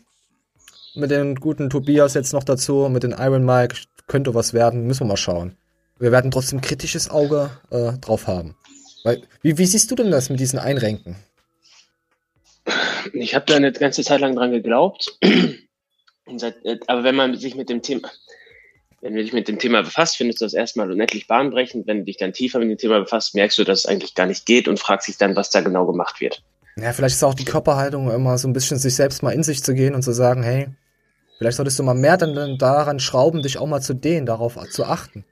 Mit 0.95 1.11
dem 1.11 1.35
guten 1.35 1.69
Tobias 1.69 2.15
jetzt 2.15 2.33
noch 2.33 2.43
dazu, 2.43 2.89
mit 2.89 3.03
dem 3.03 3.15
Iron 3.17 3.45
Mike 3.45 3.75
könnte 4.07 4.33
was 4.35 4.53
werden, 4.53 4.87
müssen 4.87 5.01
wir 5.01 5.07
mal 5.07 5.17
schauen. 5.17 5.55
Wir 5.99 6.11
werden 6.11 6.31
trotzdem 6.31 6.59
kritisches 6.59 7.09
Auge 7.09 7.51
äh, 7.69 7.93
drauf 7.99 8.27
haben. 8.27 8.55
Weil, 9.03 9.21
wie, 9.41 9.57
wie 9.57 9.65
siehst 9.65 9.89
du 9.89 9.95
denn 9.95 10.11
das 10.11 10.29
mit 10.29 10.39
diesen 10.39 10.59
Einrenken? 10.59 11.15
Ich 13.13 13.35
habe 13.35 13.45
da 13.45 13.55
eine 13.55 13.71
ganze 13.71 14.03
Zeit 14.03 14.19
lang 14.19 14.35
dran 14.35 14.51
geglaubt. 14.51 15.17
Äh, 16.25 16.77
aber 16.87 17.03
wenn 17.03 17.15
man 17.15 17.35
sich 17.35 17.55
mit 17.55 17.69
dem 17.69 17.81
Thema, 17.81 18.09
wenn 19.01 19.15
du 19.15 19.21
dich 19.21 19.33
mit 19.33 19.47
dem 19.47 19.57
Thema 19.57 19.81
befasst, 19.81 20.17
findest 20.17 20.41
du 20.41 20.45
das 20.45 20.53
erstmal 20.53 20.91
unendlich 20.91 21.27
bahnbrechend. 21.27 21.87
Wenn 21.87 21.99
du 21.99 22.03
dich 22.05 22.17
dann 22.17 22.33
tiefer 22.33 22.59
mit 22.59 22.69
dem 22.69 22.77
Thema 22.77 22.99
befasst, 22.99 23.33
merkst 23.33 23.57
du, 23.57 23.63
dass 23.63 23.79
es 23.79 23.85
eigentlich 23.85 24.13
gar 24.13 24.27
nicht 24.27 24.45
geht 24.45 24.67
und 24.67 24.79
fragst 24.79 25.07
dich 25.07 25.17
dann, 25.17 25.35
was 25.35 25.49
da 25.49 25.61
genau 25.61 25.85
gemacht 25.85 26.21
wird. 26.21 26.43
Ja, 26.77 26.93
vielleicht 26.93 27.15
ist 27.15 27.23
auch 27.23 27.33
die 27.33 27.45
Körperhaltung 27.45 28.11
immer 28.11 28.37
so 28.37 28.47
ein 28.47 28.53
bisschen 28.53 28.77
sich 28.77 28.95
selbst 28.95 29.23
mal 29.23 29.31
in 29.31 29.43
sich 29.43 29.63
zu 29.63 29.73
gehen 29.73 29.95
und 29.95 30.03
zu 30.03 30.13
sagen, 30.13 30.43
hey, 30.43 30.69
vielleicht 31.37 31.57
solltest 31.57 31.79
du 31.79 31.83
mal 31.83 31.95
mehr 31.95 32.17
dann, 32.17 32.35
dann 32.35 32.57
daran 32.57 32.99
schrauben, 32.99 33.41
dich 33.41 33.57
auch 33.57 33.67
mal 33.67 33.81
zu 33.81 33.93
dehnen, 33.93 34.25
darauf 34.25 34.57
zu 34.69 34.85
achten. 34.85 35.25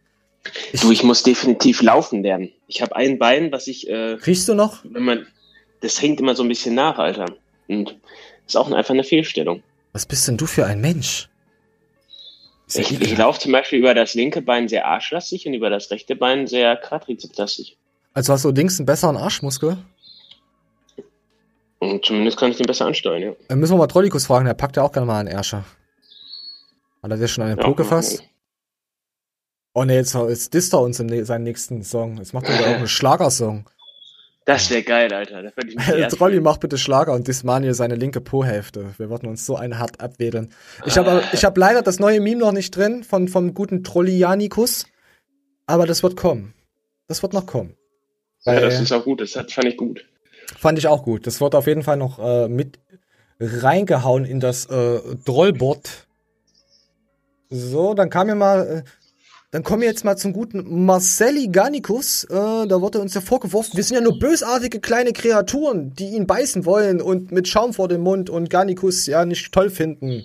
Ich, 0.72 0.82
du, 0.82 0.92
ich 0.92 1.04
muss 1.04 1.24
definitiv 1.24 1.82
laufen 1.82 2.24
lernen. 2.24 2.52
Ich 2.68 2.82
habe 2.82 2.96
ein 2.96 3.20
Bein, 3.20 3.52
was 3.52 3.68
ich. 3.68 3.90
Äh, 3.90 4.18
Riechst 4.26 4.48
du 4.50 4.56
noch? 4.56 4.84
Wenn 4.84 5.04
man, 5.04 5.28
das 5.82 6.02
hängt 6.02 6.20
immer 6.20 6.36
so 6.36 6.44
ein 6.44 6.50
bisschen 6.50 6.76
nach, 6.76 6.98
Alter. 6.98 7.26
Und 7.68 7.98
ist 8.48 8.58
auch 8.58 8.72
einfach 8.72 8.94
eine 8.94 9.04
Fehlstellung. 9.04 9.62
Was 10.00 10.06
bist 10.06 10.30
denn 10.30 10.38
du 10.38 10.46
für 10.46 10.66
ein 10.66 10.80
Mensch? 10.80 11.28
Ich, 12.74 13.02
ich 13.02 13.18
laufe 13.18 13.38
zum 13.38 13.52
Beispiel 13.52 13.80
über 13.80 13.94
das 13.94 14.14
linke 14.14 14.42
Bein 14.42 14.70
sehr 14.70 14.86
arschlastig 14.86 15.46
und 15.46 15.54
über 15.54 15.70
das 15.70 15.92
rechte 15.92 16.16
Bein 16.16 16.48
sehr 16.48 16.78
quadrizepslastig. 16.78 17.78
Also 18.14 18.32
hast 18.32 18.46
du 18.46 18.52
links 18.52 18.80
einen 18.80 18.86
besseren 18.86 19.18
Arschmuskel? 19.18 19.78
Und 21.80 22.06
zumindest 22.06 22.38
kann 22.38 22.50
ich 22.50 22.56
den 22.56 22.66
besser 22.66 22.86
ansteuern, 22.86 23.22
ja. 23.22 23.34
Dann 23.50 23.60
müssen 23.60 23.74
wir 23.74 23.78
mal 23.78 23.88
Trollikus 23.88 24.26
fragen, 24.28 24.46
der 24.46 24.54
packt 24.54 24.78
ja 24.78 24.84
auch 24.84 24.94
gerne 24.94 25.06
mal 25.06 25.20
einen 25.20 25.28
Ärscher. 25.28 25.66
Hat 27.04 27.12
er 27.12 27.18
dir 27.18 27.28
schon 27.28 27.44
einen 27.44 27.58
ja, 27.58 27.64
Po 27.66 27.76
gefasst? 27.76 28.24
Oh 29.74 29.84
ne, 29.84 29.96
jetzt, 29.96 30.14
jetzt 30.14 30.54
disst 30.54 30.72
er 30.72 30.80
uns 30.80 31.02
in 31.02 31.26
seinen 31.26 31.44
nächsten 31.44 31.84
Song. 31.84 32.16
Jetzt 32.16 32.34
macht 32.34 32.48
er 32.48 32.58
auch 32.62 32.76
einen 32.78 32.88
Schlagersong. 32.88 33.70
Das 34.50 34.72
wäre 34.72 34.82
geil, 34.82 35.14
Alter. 35.14 35.44
Da 35.44 35.52
ich 35.68 35.76
mich 35.76 36.08
Trolli, 36.08 36.40
mach 36.40 36.58
bitte 36.58 36.80
Schlager 36.80 37.14
und 37.14 37.28
Dismaniel 37.28 37.76
seine 37.76 37.94
linke 37.94 38.20
Po-Hälfte. 38.20 38.96
Wir 38.98 39.12
wollten 39.12 39.28
uns 39.28 39.46
so 39.46 39.56
einen 39.56 39.78
hart 39.78 40.02
abwedeln. 40.02 40.52
Ich 40.88 40.98
habe 40.98 41.22
ich 41.34 41.46
hab 41.46 41.56
leider 41.56 41.84
das 41.84 42.00
neue 42.00 42.20
Meme 42.20 42.40
noch 42.40 42.52
nicht 42.52 42.76
drin 42.76 43.04
von, 43.04 43.28
vom 43.28 43.54
guten 43.54 43.84
Trollianikus. 43.84 44.88
Aber 45.68 45.86
das 45.86 46.02
wird 46.02 46.18
kommen. 46.18 46.56
Das 47.08 47.22
wird 47.22 47.34
noch 47.34 47.46
kommen. 47.46 47.76
ja, 48.44 48.60
das 48.60 48.82
ist 48.82 48.92
auch 48.92 49.04
gut. 49.04 49.22
Das 49.22 49.34
fand 49.34 49.66
ich 49.66 49.78
gut. 49.78 50.08
Fand 50.58 50.80
ich 50.80 50.88
auch 50.88 51.04
gut. 51.04 51.28
Das 51.28 51.40
wird 51.42 51.54
auf 51.54 51.68
jeden 51.68 51.84
Fall 51.84 51.98
noch 51.98 52.18
äh, 52.18 52.48
mit 52.48 52.80
reingehauen 53.40 54.26
in 54.26 54.40
das 54.40 54.66
äh, 54.66 55.00
Drollbot. 55.26 56.08
So, 57.52 57.94
dann 57.94 58.10
kam 58.10 58.26
mir 58.26 58.36
mal. 58.36 58.84
Dann 59.52 59.64
kommen 59.64 59.82
wir 59.82 59.90
jetzt 59.90 60.06
mal 60.06 60.16
zum 60.16 60.32
guten 60.32 60.86
Marcelli 60.86 61.48
Garnicus. 61.48 62.24
Äh, 62.26 62.68
da 62.68 62.82
wurde 62.82 63.00
uns 63.00 63.16
ja 63.16 63.22
vorgeworfen, 63.22 63.76
wir 63.76 63.84
sind 63.84 63.96
ja 63.96 64.02
nur 64.02 64.20
bösartige 64.20 64.80
kleine 64.80 65.12
Kreaturen, 65.12 65.92
die 65.96 66.10
ihn 66.10 66.28
beißen 66.28 66.66
wollen 66.66 67.02
und 67.02 67.32
mit 67.32 67.48
Schaum 67.48 67.74
vor 67.74 67.88
dem 67.88 68.02
Mund 68.02 68.30
und 68.30 68.52
Garnicus 68.52 69.08
ja 69.08 69.26
nicht 69.26 69.52
toll 69.52 69.72
finden. 69.72 70.24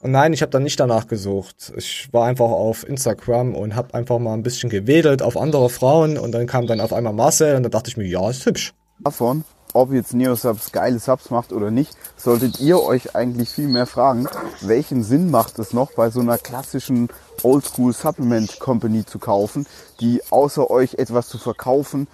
Und 0.00 0.10
nein, 0.10 0.32
ich 0.32 0.42
habe 0.42 0.50
da 0.50 0.58
nicht 0.58 0.80
danach 0.80 1.06
gesucht. 1.06 1.72
Ich 1.76 2.12
war 2.12 2.26
einfach 2.26 2.50
auf 2.50 2.84
Instagram 2.88 3.54
und 3.54 3.76
habe 3.76 3.94
einfach 3.94 4.18
mal 4.18 4.34
ein 4.34 4.42
bisschen 4.42 4.70
gewedelt 4.70 5.22
auf 5.22 5.36
andere 5.36 5.70
Frauen 5.70 6.18
und 6.18 6.32
dann 6.32 6.48
kam 6.48 6.66
dann 6.66 6.80
auf 6.80 6.92
einmal 6.92 7.12
Marcel 7.12 7.54
und 7.54 7.62
da 7.62 7.68
dachte 7.68 7.90
ich 7.90 7.96
mir, 7.96 8.08
ja, 8.08 8.28
ist 8.28 8.44
hübsch. 8.44 8.74
Davon, 8.98 9.44
ob 9.72 9.92
jetzt 9.92 10.14
Neosubs 10.14 10.72
geile 10.72 10.98
Subs 10.98 11.30
macht 11.30 11.52
oder 11.52 11.70
nicht, 11.70 11.96
solltet 12.16 12.58
ihr 12.58 12.82
euch 12.82 13.14
eigentlich 13.14 13.50
viel 13.50 13.68
mehr 13.68 13.86
fragen, 13.86 14.26
welchen 14.62 15.04
Sinn 15.04 15.30
macht 15.30 15.60
es 15.60 15.72
noch 15.72 15.92
bei 15.92 16.10
so 16.10 16.18
einer 16.18 16.38
klassischen 16.38 17.08
Oldschool 17.44 17.92
Supplement 17.92 18.58
Company 18.58 19.04
zu 19.04 19.18
kaufen, 19.18 19.66
die 20.00 20.22
außer 20.30 20.70
euch 20.70 20.94
etwas 20.94 21.28
zu 21.28 21.38
verkaufen 21.38 22.08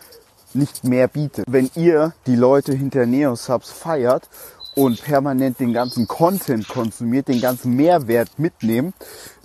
nicht 0.55 0.85
mehr 0.85 1.09
bietet. 1.09 1.45
Wenn 1.49 1.71
ihr 1.75 2.15
die 2.27 2.37
Leute 2.37 2.73
hinter 2.73 3.07
Neosubs 3.07 3.71
feiert 3.71 4.29
und 4.75 5.03
permanent 5.03 5.61
den 5.61 5.73
ganzen 5.73 6.09
Content 6.09 6.69
konsumiert, 6.69 7.29
den 7.29 7.41
ganzen 7.41 7.75
Mehrwert 7.75 8.39
mitnehmt, 8.39 8.95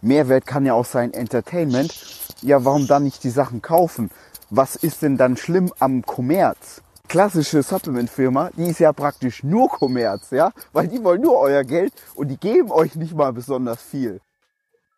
Mehrwert 0.01 0.45
kann 0.45 0.65
ja 0.65 0.73
auch 0.73 0.85
sein 0.85 1.13
Entertainment, 1.13 1.93
ja 2.41 2.63
warum 2.63 2.87
dann 2.87 3.03
nicht 3.03 3.23
die 3.23 3.29
Sachen 3.29 3.61
kaufen? 3.61 4.11
Was 4.49 4.75
ist 4.75 5.01
denn 5.01 5.17
dann 5.17 5.37
schlimm 5.37 5.71
am 5.79 6.03
Kommerz? 6.03 6.81
klassische 7.13 7.61
Supplement-Firma, 7.61 8.49
die 8.57 8.69
ist 8.71 8.79
ja 8.79 8.91
praktisch 8.91 9.43
nur 9.43 9.69
Kommerz, 9.69 10.31
ja, 10.31 10.51
weil 10.71 10.87
die 10.87 11.03
wollen 11.03 11.21
nur 11.21 11.37
euer 11.37 11.63
Geld 11.63 11.93
und 12.15 12.29
die 12.29 12.37
geben 12.37 12.71
euch 12.71 12.95
nicht 12.95 13.13
mal 13.13 13.31
besonders 13.31 13.83
viel. 13.83 14.19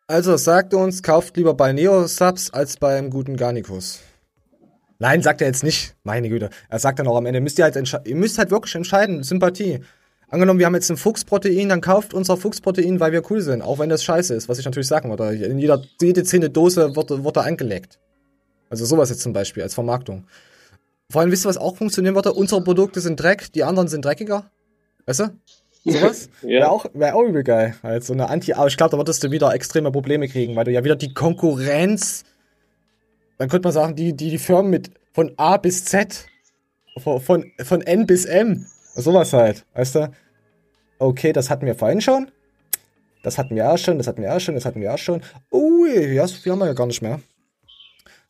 Also 0.08 0.36
sagt 0.36 0.72
uns, 0.72 1.02
kauft 1.02 1.36
lieber 1.36 1.54
bei 1.54 1.72
Neo-Subs 1.72 2.50
als 2.50 2.76
beim 2.76 3.10
guten 3.10 3.36
Garnicus. 3.36 4.00
Nein, 5.00 5.20
sagt 5.20 5.40
er 5.40 5.48
jetzt 5.48 5.64
nicht. 5.64 5.96
Meine 6.04 6.28
Güte. 6.28 6.50
Er 6.68 6.78
sagt 6.78 7.00
dann 7.00 7.08
auch 7.08 7.16
am 7.16 7.26
Ende, 7.26 7.40
müsst 7.40 7.58
ihr 7.58 7.64
halt 7.64 7.76
ihr 8.04 8.16
müsst 8.16 8.38
halt 8.38 8.52
wirklich 8.52 8.76
entscheiden, 8.76 9.24
Sympathie. 9.24 9.80
Angenommen, 10.28 10.60
wir 10.60 10.66
haben 10.66 10.74
jetzt 10.74 10.90
ein 10.90 10.96
Fuchsprotein, 10.96 11.68
dann 11.68 11.80
kauft 11.80 12.14
unser 12.14 12.36
Fuchsprotein, 12.36 13.00
weil 13.00 13.12
wir 13.12 13.28
cool 13.30 13.40
sind, 13.40 13.62
auch 13.62 13.80
wenn 13.80 13.88
das 13.88 14.04
scheiße 14.04 14.34
ist, 14.34 14.48
was 14.48 14.58
ich 14.58 14.64
natürlich 14.64 14.88
sagen 14.88 15.08
würde. 15.08 15.34
In 15.34 15.58
jeder, 15.58 15.82
jede 16.00 16.22
zehnte 16.22 16.50
Dose 16.50 16.94
wird, 16.94 17.24
wird 17.24 17.36
da 17.36 17.42
angelegt. 17.42 17.98
Also 18.70 18.84
sowas 18.84 19.10
jetzt 19.10 19.22
zum 19.22 19.32
Beispiel 19.32 19.64
als 19.64 19.74
Vermarktung. 19.74 20.26
Vor 21.10 21.20
allem, 21.20 21.32
wisst 21.32 21.46
ihr, 21.46 21.48
was 21.48 21.56
auch 21.58 21.76
funktionieren 21.76 22.14
würde? 22.14 22.32
Unsere 22.32 22.62
Produkte 22.62 23.00
sind 23.00 23.20
Dreck, 23.20 23.52
die 23.52 23.64
anderen 23.64 23.88
sind 23.88 24.04
dreckiger. 24.04 24.50
Weißt 25.04 25.20
du? 25.20 25.30
Sowas? 25.86 26.28
ja. 26.42 26.48
Wäre 26.48 26.70
auch, 26.70 26.86
wär 26.94 27.16
auch 27.16 27.22
übel 27.22 27.44
geil. 27.44 27.76
Halt 27.82 28.04
so 28.04 28.12
eine 28.12 28.28
Anti, 28.28 28.52
aber 28.52 28.66
ich 28.66 28.76
glaube, 28.76 28.90
da 28.90 28.96
würdest 28.98 29.22
du 29.22 29.30
wieder 29.30 29.54
extreme 29.54 29.92
Probleme 29.92 30.28
kriegen, 30.28 30.56
weil 30.56 30.64
du 30.64 30.72
ja 30.72 30.84
wieder 30.84 30.96
die 30.96 31.14
Konkurrenz, 31.14 32.24
dann 33.38 33.48
könnte 33.48 33.66
man 33.66 33.72
sagen, 33.72 33.94
die, 33.94 34.14
die, 34.14 34.30
die 34.30 34.38
Firmen 34.38 34.70
mit 34.70 34.90
von 35.12 35.32
A 35.36 35.56
bis 35.56 35.84
Z, 35.84 36.26
von, 36.98 37.20
von, 37.20 37.52
von 37.62 37.82
N 37.82 38.06
bis 38.06 38.24
M, 38.24 38.66
sowas 38.94 39.32
halt, 39.32 39.64
weißt 39.74 39.94
du? 39.94 40.10
Okay, 40.98 41.32
das 41.32 41.50
hatten 41.50 41.66
wir 41.66 41.74
vorhin 41.74 42.00
schon. 42.00 42.30
Das 43.22 43.38
hatten 43.38 43.54
wir 43.54 43.70
auch 43.70 43.78
schon, 43.78 43.98
das 43.98 44.06
hatten 44.06 44.22
wir 44.22 44.34
auch 44.34 44.40
schon, 44.40 44.54
das 44.54 44.64
hatten 44.64 44.80
wir 44.80 44.92
auch 44.92 44.98
schon. 44.98 45.20
Ui, 45.52 46.14
ja, 46.14 46.26
so 46.26 46.36
viel 46.36 46.52
haben 46.52 46.60
wir 46.60 46.66
ja 46.66 46.72
gar 46.72 46.86
nicht 46.86 47.02
mehr. 47.02 47.20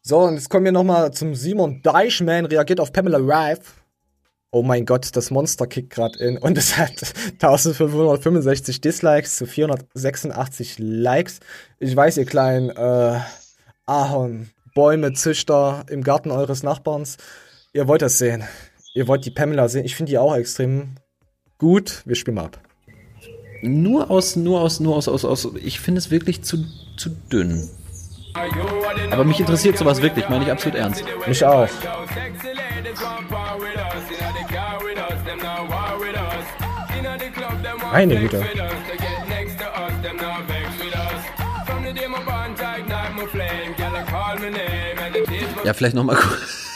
So, 0.03 0.21
und 0.21 0.35
jetzt 0.35 0.51
kommen 0.51 0.65
wir 0.65 0.73
nochmal 0.73 1.13
zum 1.13 1.35
Simon 1.35 1.83
Deichmann, 1.83 2.47
reagiert 2.47 2.81
auf 2.81 2.93
Pamela 2.93 3.19
Rife. 3.19 3.63
Oh 4.51 4.63
mein 4.63 4.87
Gott, 4.87 5.15
das 5.15 5.31
Monster 5.31 5.67
kickt 5.67 5.91
gerade 5.91 6.19
in. 6.19 6.39
Und 6.39 6.57
es 6.57 6.77
hat 6.77 7.15
1565 7.33 8.81
Dislikes 8.81 9.37
zu 9.37 9.47
486 9.47 10.79
Likes. 10.79 11.41
Ich 11.79 11.95
weiß, 11.95 12.17
ihr 12.17 12.25
kleinen 12.25 12.71
äh, 12.71 13.21
Ahorn, 13.87 14.51
Bäume, 14.75 15.13
Züchter 15.13 15.85
im 15.89 16.03
Garten 16.03 16.31
eures 16.31 16.63
Nachbarns. 16.63 17.17
Ihr 17.73 17.89
wollt 17.89 18.03
das 18.03 18.19
sehen. 18.19 18.45
Ihr 18.95 19.09
wollt 19.09 19.25
die 19.25 19.31
Pamela 19.31 19.69
sehen. 19.69 19.85
Ich 19.85 19.97
finde 19.97 20.11
die 20.11 20.19
auch 20.19 20.35
extrem 20.35 20.95
gut. 21.59 22.03
Wir 22.07 22.17
spielen 22.17 22.37
mal 22.37 22.47
ab. 22.47 22.61
Nur 23.63 24.11
aus, 24.11 24.37
nur 24.37 24.61
aus, 24.61 24.81
nur 24.81 24.97
aus, 24.97 25.09
aus, 25.09 25.25
aus. 25.25 25.49
Ich 25.63 25.81
finde 25.81 25.99
es 25.99 26.11
wirklich 26.11 26.43
zu, 26.43 26.65
zu 26.97 27.11
dünn. 27.11 27.69
Aber 29.11 29.25
mich 29.25 29.41
interessiert 29.41 29.79
sowas 29.79 30.03
wirklich, 30.03 30.29
meine 30.29 30.45
ich 30.45 30.51
absolut 30.51 30.79
ernst. 30.79 31.05
Mich 31.27 31.45
auch. 31.45 31.69
Meine 37.93 38.21
Güte. 38.21 38.45
Ja, 45.65 45.75
vielleicht 45.75 45.95
nochmal 45.95 46.17
kurz. 46.17 46.67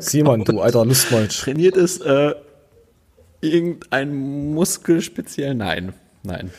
Simon, 0.00 0.44
du 0.44 0.60
alter 0.60 0.84
Lustmolch. 0.84 1.40
Trainiert 1.40 1.76
ist 1.76 2.02
äh, 2.02 2.34
irgendein 3.40 4.14
Muskel 4.52 5.00
speziell? 5.00 5.54
Nein. 5.54 5.92
Nein. 6.22 6.50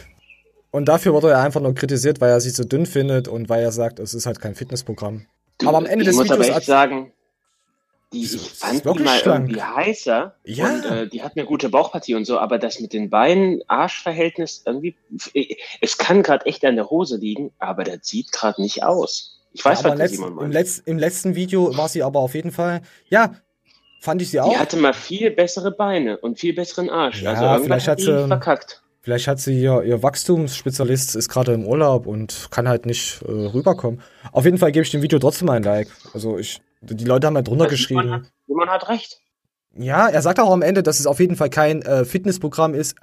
Und 0.72 0.86
dafür 0.86 1.14
wurde 1.14 1.30
er 1.30 1.41
einfach 1.41 1.62
nur 1.62 1.76
kritisiert, 1.76 2.22
weil 2.22 2.32
er 2.32 2.39
sie 2.39 2.49
so 2.49 2.64
dünn 2.64 2.86
findet 2.86 3.28
und 3.28 3.49
weil 3.49 3.62
er 3.62 3.72
sagt, 3.72 3.99
es 3.99 4.14
ist 4.14 4.26
halt 4.26 4.39
kein 4.39 4.56
Fitnessprogramm. 4.56 5.26
Du, 5.58 5.68
aber 5.68 5.78
am 5.78 5.86
Ende 5.86 6.04
ich 6.04 6.08
des 6.08 6.16
muss 6.16 6.26
Videos 6.26 6.47
aber 6.47 6.58
echt 6.58 6.66
sagen, 6.66 7.12
die, 8.14 8.24
ich 8.24 8.38
fand 8.39 8.84
die 8.84 9.03
mal 9.03 9.18
schlank. 9.20 9.49
irgendwie 9.49 9.62
heißer 9.62 10.36
Ja. 10.43 10.66
und 10.74 10.86
äh, 10.86 11.07
die 11.07 11.24
hat 11.24 11.38
eine 11.38 11.45
gute 11.45 11.70
Bauchpartie 11.70 12.16
und 12.16 12.26
so, 12.26 12.38
aber 12.39 12.59
das 12.59 12.80
mit 12.80 12.91
den 12.93 13.09
Beinen, 13.09 13.62
Arschverhältnis 13.68 14.64
irgendwie, 14.66 14.95
es 15.80 15.97
kann 15.97 16.22
gerade 16.24 16.45
echt 16.45 16.64
an 16.66 16.76
der 16.76 16.89
Hose 16.89 17.18
liegen, 17.18 17.51
aber 17.59 17.84
das 17.84 17.99
sieht 18.03 18.32
gerade 18.32 18.62
nicht 18.62 18.84
aus. 18.84 19.39
Ich 19.53 19.64
weiß, 19.64 19.80
aber 19.80 19.91
was 19.93 19.97
letzt, 19.99 20.16
Simon 20.16 20.30
im, 20.30 20.36
meint. 20.36 20.53
Letz-, 20.53 20.82
im 20.86 20.97
letzten 20.97 21.36
Video 21.36 21.76
war 21.78 21.89
sie 21.89 22.03
aber 22.03 22.20
auf 22.20 22.36
jeden 22.36 22.51
Fall, 22.51 22.82
ja, 23.09 23.36
fand 24.01 24.22
ich 24.22 24.30
sie 24.32 24.39
auch. 24.39 24.49
Die 24.51 24.57
hatte 24.57 24.78
mal 24.78 24.93
viel 24.93 25.32
bessere 25.32 25.72
Beine 25.72 26.18
und 26.18 26.39
viel 26.39 26.53
besseren 26.53 26.89
Arsch. 26.89 27.22
Ja, 27.22 27.34
also 27.34 27.64
vielleicht 27.64 27.88
hat 27.88 27.99
sie- 27.99 28.28
verkackt. 28.28 28.82
Vielleicht 29.03 29.28
hat 29.28 29.39
sie 29.39 29.59
ihr, 29.59 29.82
ihr 29.84 30.03
Wachstumsspezialist 30.03 31.16
ist 31.16 31.28
gerade 31.28 31.53
im 31.53 31.66
Urlaub 31.66 32.05
und 32.05 32.49
kann 32.51 32.68
halt 32.70 32.86
nicht 32.86 33.22
äh, 33.24 33.32
rüberkommen. 33.32 33.99
Auf 34.32 34.45
jeden 34.45 34.59
Fall 34.59 34.72
gebe 34.72 34.84
ich 34.84 34.91
dem 34.91 35.01
Video 35.01 35.18
trotzdem 35.18 35.49
ein 35.49 35.64
Like. 35.64 35.88
Also 36.14 36.38
ich, 36.38 36.62
die 36.82 37.06
Leute 37.06 37.28
haben 37.28 37.36
halt 37.36 37.48
drunter 37.48 37.66
Also 37.66 37.76
Simon 37.76 38.04
geschrieben. 38.06 38.14
hat, 38.26 38.32
Simon 38.48 38.70
hat 38.70 38.90
recht. 38.90 39.20
Ja, 39.78 40.08
er 40.10 40.22
sagt 40.22 40.40
auch 40.40 40.52
am 40.52 40.62
Ende, 40.62 40.84
dass 40.84 41.00
es 41.00 41.08
auf 41.08 41.20
jeden 41.20 41.36
Fall 41.36 41.50
kein 41.50 41.82
äh, 41.84 42.04
Fitnessprogramm 42.06 42.74
ist. 42.74 42.96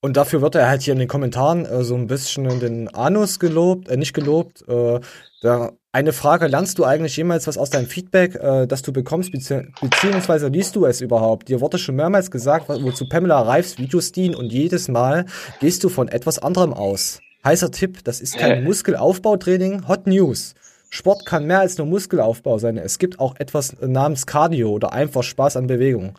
Und 0.00 0.16
dafür 0.18 0.42
wird 0.42 0.54
er 0.54 0.68
halt 0.68 0.82
hier 0.82 0.92
in 0.92 0.98
den 0.98 1.08
Kommentaren 1.08 1.64
äh, 1.64 1.82
so 1.82 1.94
ein 1.94 2.06
bisschen 2.06 2.44
in 2.48 2.60
den 2.60 2.94
Anus 2.94 3.38
gelobt, 3.40 3.88
äh, 3.88 3.96
nicht 3.96 4.12
gelobt. 4.12 4.62
Äh, 4.68 5.00
da 5.40 5.72
eine 5.92 6.12
Frage, 6.12 6.46
lernst 6.46 6.78
du 6.78 6.84
eigentlich 6.84 7.16
jemals 7.16 7.46
was 7.46 7.56
aus 7.56 7.70
deinem 7.70 7.86
Feedback, 7.86 8.34
äh, 8.34 8.66
das 8.66 8.82
du 8.82 8.92
bekommst, 8.92 9.32
bezieh 9.32 9.62
beziehungsweise 9.80 10.48
liest 10.48 10.76
du 10.76 10.84
es 10.84 11.00
überhaupt? 11.00 11.48
Dir 11.48 11.60
wurde 11.60 11.78
schon 11.78 11.96
mehrmals 11.96 12.30
gesagt, 12.30 12.68
wo- 12.68 12.82
wozu 12.82 13.08
Pamela 13.08 13.40
Reifs 13.40 13.78
Videos 13.78 14.12
dienen 14.12 14.34
und 14.34 14.52
jedes 14.52 14.88
Mal 14.88 15.24
gehst 15.60 15.82
du 15.84 15.88
von 15.88 16.08
etwas 16.08 16.38
anderem 16.38 16.74
aus. 16.74 17.20
Heißer 17.44 17.70
Tipp, 17.70 18.04
das 18.04 18.20
ist 18.20 18.36
kein 18.36 18.58
Äh. 18.58 18.60
Muskelaufbautraining, 18.62 19.88
Hot 19.88 20.06
News. 20.06 20.54
Sport 20.94 21.26
kann 21.26 21.46
mehr 21.46 21.58
als 21.58 21.76
nur 21.76 21.88
Muskelaufbau 21.88 22.58
sein. 22.58 22.78
Es 22.78 23.00
gibt 23.00 23.18
auch 23.18 23.34
etwas 23.40 23.74
namens 23.80 24.26
Cardio 24.26 24.70
oder 24.70 24.92
einfach 24.92 25.24
Spaß 25.24 25.56
an 25.56 25.66
Bewegung. 25.66 26.16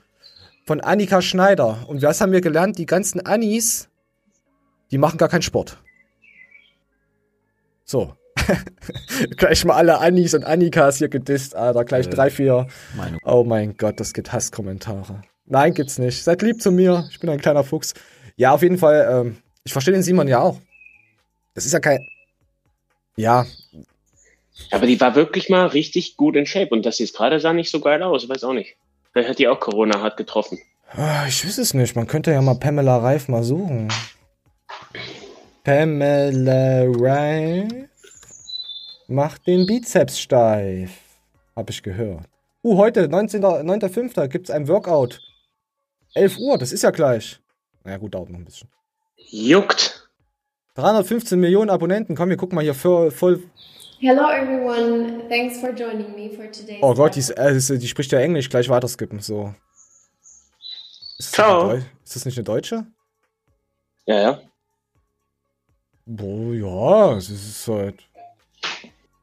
Von 0.65 0.81
Annika 0.81 1.21
Schneider. 1.21 1.85
Und 1.87 2.01
was 2.01 2.19
haben 2.19 2.33
wir 2.33 2.41
gelernt? 2.41 2.77
Die 2.77 2.85
ganzen 2.85 3.25
Annis, 3.25 3.87
die 4.91 4.97
machen 4.97 5.17
gar 5.17 5.29
keinen 5.29 5.43
Sport. 5.43 5.77
So. 7.85 8.15
gleich 9.37 9.63
mal 9.63 9.75
alle 9.75 9.99
Annis 9.99 10.33
und 10.33 10.43
Annikas 10.43 10.97
hier 10.97 11.07
gedisst, 11.07 11.55
Alter. 11.55 11.85
Gleich 11.85 12.07
Äh, 12.07 12.09
drei, 12.09 12.29
vier. 12.29 12.67
Meinung. 12.97 13.21
Oh 13.23 13.45
mein 13.45 13.77
Gott, 13.77 14.01
das 14.01 14.11
gibt 14.11 14.33
Hasskommentare. 14.33 15.21
Nein, 15.45 15.73
gibt's 15.73 15.99
nicht. 15.99 16.21
Seid 16.21 16.41
lieb 16.41 16.61
zu 16.61 16.73
mir. 16.73 17.07
Ich 17.11 17.21
bin 17.21 17.29
ein 17.29 17.39
kleiner 17.39 17.63
Fuchs. 17.63 17.93
Ja, 18.35 18.51
auf 18.51 18.61
jeden 18.61 18.77
Fall. 18.77 19.07
Ähm, 19.09 19.37
ich 19.63 19.71
verstehe 19.71 19.93
den 19.93 20.03
Simon 20.03 20.27
ja 20.27 20.41
auch. 20.41 20.59
Das 21.53 21.65
ist 21.65 21.71
ja 21.71 21.79
kein. 21.79 22.05
Ja, 23.15 23.45
Aber 24.71 24.87
die 24.87 24.99
war 24.99 25.15
wirklich 25.15 25.49
mal 25.49 25.67
richtig 25.67 26.17
gut 26.17 26.35
in 26.35 26.45
Shape 26.45 26.69
und 26.69 26.85
das 26.85 26.99
jetzt 26.99 27.15
gerade 27.15 27.39
sah 27.39 27.53
nicht 27.53 27.69
so 27.71 27.79
geil 27.79 28.01
aus, 28.03 28.23
ich 28.23 28.29
weiß 28.29 28.43
auch 28.45 28.53
nicht. 28.53 28.75
Vielleicht 29.11 29.29
hat 29.29 29.39
die 29.39 29.47
auch 29.47 29.59
Corona 29.59 30.01
hart 30.01 30.17
getroffen. 30.17 30.59
Ah, 30.91 31.25
Ich 31.27 31.45
weiß 31.45 31.57
es 31.57 31.73
nicht. 31.73 31.95
Man 31.95 32.07
könnte 32.07 32.31
ja 32.31 32.41
mal 32.41 32.55
Pamela 32.55 32.97
Reif 32.97 33.27
mal 33.27 33.43
suchen. 33.43 33.89
Pamela 35.63 36.85
Reif 36.87 37.69
macht 39.07 39.47
den 39.47 39.65
Bizeps 39.65 40.19
steif. 40.19 40.91
Hab 41.55 41.69
ich 41.69 41.81
gehört. 41.83 42.25
Uh, 42.63 42.77
heute, 42.77 43.07
19. 43.07 43.41
9.5. 43.43 44.27
gibt's 44.27 44.49
ein 44.49 44.67
Workout. 44.67 45.21
11 46.13 46.37
Uhr, 46.37 46.57
das 46.57 46.71
ist 46.71 46.83
ja 46.83 46.91
gleich. 46.91 47.39
Na 47.83 47.91
ja, 47.91 47.97
gut, 47.97 48.13
dauert 48.15 48.29
noch 48.29 48.39
ein 48.39 48.45
bisschen. 48.45 48.69
Juckt. 49.17 50.09
315 50.75 51.39
Millionen 51.39 51.69
Abonnenten. 51.69 52.15
Komm, 52.15 52.29
wir 52.29 52.37
gucken 52.37 52.55
mal 52.55 52.63
hier 52.63 52.73
voll. 52.73 53.11
voll 53.11 53.43
Hello 53.99 54.29
everyone, 54.29 55.27
thanks 55.29 55.59
for 55.59 55.71
joining 55.73 56.13
me 56.15 56.29
for 56.35 56.47
today's 56.51 56.79
oh 56.81 56.93
Gott, 56.93 57.15
die, 57.15 57.19
ist, 57.19 57.29
äh, 57.31 57.55
ist- 57.55 57.69
die 57.69 57.87
spricht 57.87 58.11
ja 58.11 58.19
Englisch. 58.19 58.49
Gleich 58.49 58.69
weiter 58.69 58.87
skippen. 58.87 59.19
So. 59.19 59.53
Ist 61.17 61.29
das, 61.29 61.31
Ciao. 61.31 61.71
ist 62.03 62.15
das 62.15 62.25
nicht 62.25 62.37
eine 62.37 62.43
Deutsche? 62.43 62.85
Ja, 64.05 64.19
ja. 64.21 64.41
Boah, 66.05 66.53
ja, 66.53 67.17
es 67.17 67.29
ist 67.29 67.67
halt. 67.67 68.03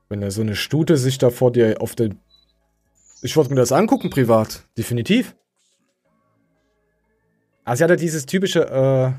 Wenn 0.08 0.20
da 0.20 0.30
so 0.30 0.40
eine 0.40 0.56
Stute 0.56 0.96
sich 0.96 1.18
da 1.18 1.30
vor 1.30 1.52
dir 1.52 1.80
auf 1.80 1.94
den. 1.94 2.18
Ich 3.22 3.36
wollte 3.36 3.50
mir 3.50 3.56
das 3.56 3.72
angucken, 3.72 4.10
privat. 4.10 4.64
Definitiv. 4.76 5.36
Ah, 7.64 7.76
sie 7.76 7.84
hat 7.84 7.90
ja 7.90 7.96
dieses 7.96 8.26
typische, 8.26 8.66
äh. 8.68 9.12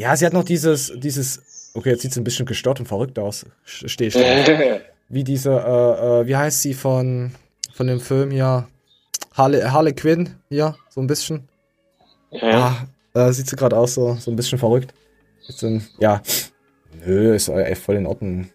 Ja, 0.00 0.16
sie 0.16 0.24
hat 0.24 0.32
noch 0.32 0.44
dieses, 0.44 0.92
dieses. 0.96 1.42
Okay, 1.74 1.90
jetzt 1.90 2.02
sieht 2.02 2.12
sie 2.12 2.20
ein 2.20 2.24
bisschen 2.24 2.46
gestört 2.46 2.78
und 2.80 2.86
verrückt 2.86 3.18
aus. 3.18 3.44
Stehe 3.64 4.08
ich 4.08 4.14
drauf. 4.14 4.24
Wie 5.08 5.24
diese, 5.24 5.50
äh, 5.50 6.20
äh, 6.22 6.26
wie 6.26 6.34
heißt 6.34 6.62
sie 6.62 6.72
von, 6.72 7.32
von 7.74 7.86
dem 7.86 8.00
Film 8.00 8.30
hier? 8.30 8.66
Harley, 9.34 9.60
Harley 9.60 9.92
Quinn, 9.92 10.36
hier, 10.48 10.76
so 10.88 11.00
ein 11.00 11.06
bisschen. 11.06 11.48
Ja. 12.30 12.86
Ah, 13.12 13.28
äh, 13.28 13.32
sieht 13.32 13.48
sie 13.48 13.56
gerade 13.56 13.76
aus, 13.76 13.94
so, 13.94 14.14
so 14.14 14.30
ein 14.30 14.36
bisschen 14.36 14.58
verrückt. 14.58 14.94
Sind, 15.40 15.90
ja. 15.98 16.22
Nö, 17.04 17.34
ist 17.34 17.48
äh, 17.48 17.74
voll 17.74 17.96
in 17.96 18.06
Ordnung. 18.06 18.48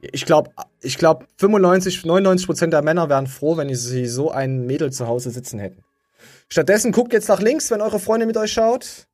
Ich 0.00 0.26
glaube, 0.26 0.50
ich 0.82 0.98
glaube 0.98 1.26
95, 1.38 2.04
99 2.04 2.46
Prozent 2.46 2.72
der 2.72 2.82
Männer 2.82 3.08
wären 3.08 3.26
froh, 3.26 3.56
wenn 3.56 3.74
sie 3.74 4.06
so 4.06 4.30
ein 4.30 4.66
Mädel 4.66 4.92
zu 4.92 5.06
Hause 5.06 5.30
sitzen 5.30 5.58
hätten. 5.58 5.82
Stattdessen 6.48 6.92
guckt 6.92 7.12
jetzt 7.12 7.28
nach 7.28 7.40
links, 7.40 7.70
wenn 7.70 7.80
eure 7.80 7.98
Freundin 7.98 8.28
mit 8.28 8.36
euch 8.36 8.52
schaut. 8.52 9.07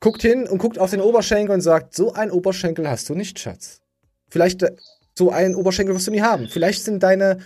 Guckt 0.00 0.22
hin 0.22 0.46
und 0.46 0.58
guckt 0.58 0.78
auf 0.78 0.90
den 0.90 1.00
Oberschenkel 1.00 1.54
und 1.54 1.60
sagt, 1.60 1.94
so 1.94 2.12
ein 2.12 2.30
Oberschenkel 2.30 2.88
hast 2.88 3.08
du 3.08 3.14
nicht, 3.14 3.38
Schatz. 3.38 3.80
Vielleicht 4.28 4.62
äh, 4.62 4.76
so 5.16 5.30
einen 5.30 5.56
Oberschenkel 5.56 5.94
wirst 5.94 6.06
du 6.06 6.12
nie 6.12 6.20
haben. 6.20 6.46
Vielleicht 6.48 6.84
sind 6.84 7.02
deine, 7.02 7.38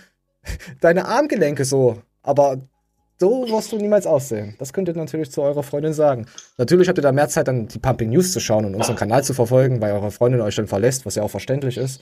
deine 0.81 1.05
Armgelenke 1.05 1.65
so, 1.65 2.01
aber 2.21 2.61
so 3.19 3.47
wirst 3.49 3.71
du 3.71 3.77
niemals 3.77 4.05
aussehen. 4.05 4.55
Das 4.59 4.73
könnt 4.73 4.87
ihr 4.87 4.95
natürlich 4.95 5.31
zu 5.31 5.41
eurer 5.41 5.63
Freundin 5.63 5.93
sagen. 5.93 6.27
Natürlich 6.57 6.89
habt 6.89 6.99
ihr 6.99 7.03
da 7.03 7.11
mehr 7.11 7.29
Zeit, 7.29 7.47
dann 7.47 7.67
die 7.67 7.79
Pumping 7.79 8.09
News 8.09 8.33
zu 8.33 8.39
schauen 8.39 8.65
und 8.65 8.75
unseren 8.75 8.97
Kanal 8.97 9.23
zu 9.23 9.33
verfolgen, 9.33 9.81
weil 9.81 9.93
eure 9.93 10.11
Freundin 10.11 10.41
euch 10.41 10.55
dann 10.55 10.67
verlässt, 10.67 11.05
was 11.05 11.15
ja 11.15 11.23
auch 11.23 11.31
verständlich 11.31 11.77
ist. 11.77 12.01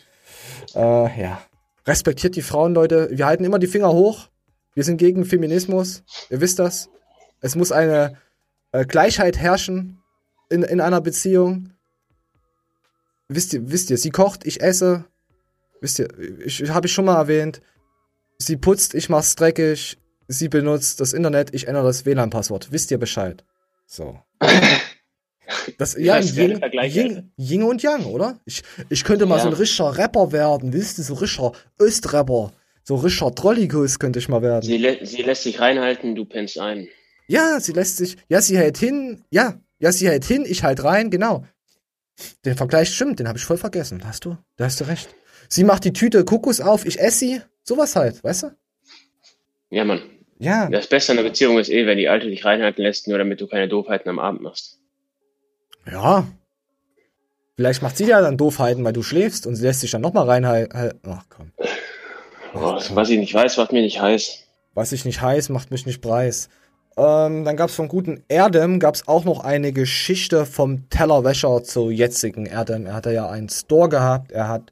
Äh, 0.76 1.22
ja. 1.22 1.42
Respektiert 1.86 2.36
die 2.36 2.42
Frauen, 2.42 2.74
Leute. 2.74 3.10
Wir 3.12 3.26
halten 3.26 3.44
immer 3.44 3.60
die 3.60 3.68
Finger 3.68 3.94
hoch. 3.94 4.28
Wir 4.74 4.84
sind 4.84 4.98
gegen 4.98 5.24
Feminismus. 5.26 6.04
Ihr 6.30 6.42
wisst 6.42 6.60
das. 6.60 6.90
Es 7.40 7.56
muss 7.56 7.72
eine 7.72 8.18
äh, 8.72 8.86
Gleichheit 8.86 9.38
herrschen 9.38 10.01
in, 10.52 10.64
in 10.64 10.82
einer 10.82 11.02
Beziehung. 11.02 11.72
Wisst 13.28 13.54
ihr, 13.54 13.72
wisst 13.72 13.90
ihr, 13.90 13.98
sie 13.98 14.10
kocht, 14.10 14.46
ich 14.46 14.62
esse. 14.62 15.06
Wisst 15.80 16.00
ihr, 16.00 16.08
ich, 16.46 16.70
habe 16.70 16.88
ich 16.88 16.94
schon 16.94 17.06
mal 17.06 17.16
erwähnt. 17.18 17.62
Sie 18.38 18.58
putzt, 18.58 18.94
ich 18.94 19.10
mach's 19.10 19.36
dreckig. 19.36 19.98
Sie 20.28 20.50
benutzt 20.50 21.00
das 21.00 21.14
Internet, 21.14 21.54
ich 21.54 21.68
ändere 21.68 21.86
das 21.88 22.06
WLAN-Passwort. 22.06 22.72
Wisst 22.72 22.92
ihr 22.92 22.98
Bescheid? 22.98 23.44
So. 23.86 24.20
Das, 25.78 25.98
ja, 26.00 26.18
Yin, 26.18 26.60
Vergleich, 26.60 26.96
Yin, 26.96 27.34
Yin 27.36 27.64
und 27.64 27.84
Yang, 27.84 28.06
oder? 28.06 28.40
Ich, 28.46 28.64
ich 28.90 29.04
könnte 29.04 29.26
mal 29.26 29.36
Ja. 29.36 29.44
so 29.44 29.48
ein 29.50 29.54
richtiger 29.54 29.98
Rapper 29.98 30.32
werden, 30.32 30.72
wisst 30.72 30.98
ihr, 30.98 31.04
so 31.04 31.16
richtiger 31.16 31.52
Östrapper. 31.80 32.54
So 32.84 32.96
richtiger 32.96 33.36
Trollikus 33.36 34.00
könnte 34.00 34.20
ich 34.20 34.30
mal 34.30 34.42
werden. 34.42 34.64
Sie, 34.64 34.78
lä 34.78 35.04
sie 35.04 35.22
lässt 35.24 35.44
sich 35.44 35.60
reinhalten, 35.60 36.16
du 36.16 36.24
pennst 36.24 36.58
ein. 36.58 36.88
Ja, 37.28 37.60
sie 37.60 37.74
lässt 37.74 37.98
sich, 37.98 38.18
ja, 38.30 38.42
sie 38.42 38.58
hält 38.58 38.78
hin, 38.78 39.24
ja, 39.30 39.60
ja, 39.82 39.92
sie 39.92 40.08
hält 40.08 40.26
hin, 40.26 40.46
ich 40.48 40.64
halt 40.64 40.84
rein, 40.84 41.10
genau. 41.10 41.44
Der 42.46 42.56
Vergleich 42.56 42.94
stimmt, 42.94 43.20
den 43.20 43.28
habe 43.28 43.40
ich 43.40 43.46
voll 43.46 43.58
vergessen. 43.58 44.04
Hast 44.06 44.26
du? 44.26 44.38
Da 44.56 44.66
hast 44.66 44.80
du 44.80 44.88
recht. 44.88 45.10
Sie 45.50 45.64
macht 45.64 45.84
die 45.84 45.92
Tüte 45.92 46.24
Kokos 46.24 46.62
auf, 46.62 46.86
ich 46.86 47.00
esse 47.00 47.18
sie. 47.18 47.42
Sowas 47.64 47.96
halt, 47.96 48.24
weißt 48.24 48.44
du? 48.44 48.52
Ja, 49.72 49.84
Mann. 49.84 50.02
Ja. 50.38 50.70
Das 50.70 50.88
Beste 50.88 51.12
an 51.12 51.18
der 51.18 51.24
Beziehung 51.24 51.58
ist 51.58 51.70
eh, 51.70 51.86
wenn 51.86 51.98
die 51.98 52.10
Alte 52.10 52.28
dich 52.28 52.46
reinhalten 52.46 52.84
lässt, 52.84 53.08
nur 53.08 53.18
damit 53.18 53.42
du 53.42 53.48
keine 53.48 53.68
Doofheiten 53.68 54.10
am 54.10 54.20
Abend 54.20 54.42
machst. 54.42 54.80
Ja. 55.92 56.28
Vielleicht 57.56 57.82
macht 57.82 57.98
sie 57.98 58.06
ja 58.06 58.22
dann 58.22 58.38
Doofheiten, 58.38 58.84
weil 58.84 58.94
du 58.94 59.02
schläfst 59.02 59.48
und 59.48 59.56
sie 59.56 59.64
lässt 59.64 59.82
sich 59.82 59.92
dann 59.92 60.02
nochmal 60.02 60.28
reinhalten. 60.28 61.00
Ach 61.08 61.26
komm. 61.30 61.52
Oh, 62.54 62.80
was 62.92 63.10
ich 63.10 63.18
nicht 63.18 63.34
weiß, 63.34 63.58
macht 63.58 63.72
mir 63.72 63.82
nicht 63.82 64.00
heiß. 64.00 64.44
Was 64.74 64.92
ich 64.92 65.06
nicht 65.06 65.22
heiß, 65.22 65.50
macht 65.50 65.72
mich 65.72 65.86
nicht 65.86 66.02
preis. 66.02 66.50
Ähm, 67.02 67.46
dann 67.46 67.58
gab's 67.58 67.74
vom 67.74 67.88
guten 67.88 68.24
Erdem 68.28 68.80
gab's 68.80 69.08
auch 69.08 69.24
noch 69.24 69.44
eine 69.44 69.74
Geschichte 69.74 70.46
vom 70.46 70.88
Tellerwäscher 70.92 71.64
zu 71.64 71.90
jetzigen 71.90 72.46
Erdem. 72.46 72.86
Er 72.86 72.94
hatte 72.94 73.12
ja 73.12 73.28
einen 73.28 73.50
Store 73.50 73.90
gehabt, 73.90 74.32
er 74.32 74.48
hat 74.48 74.72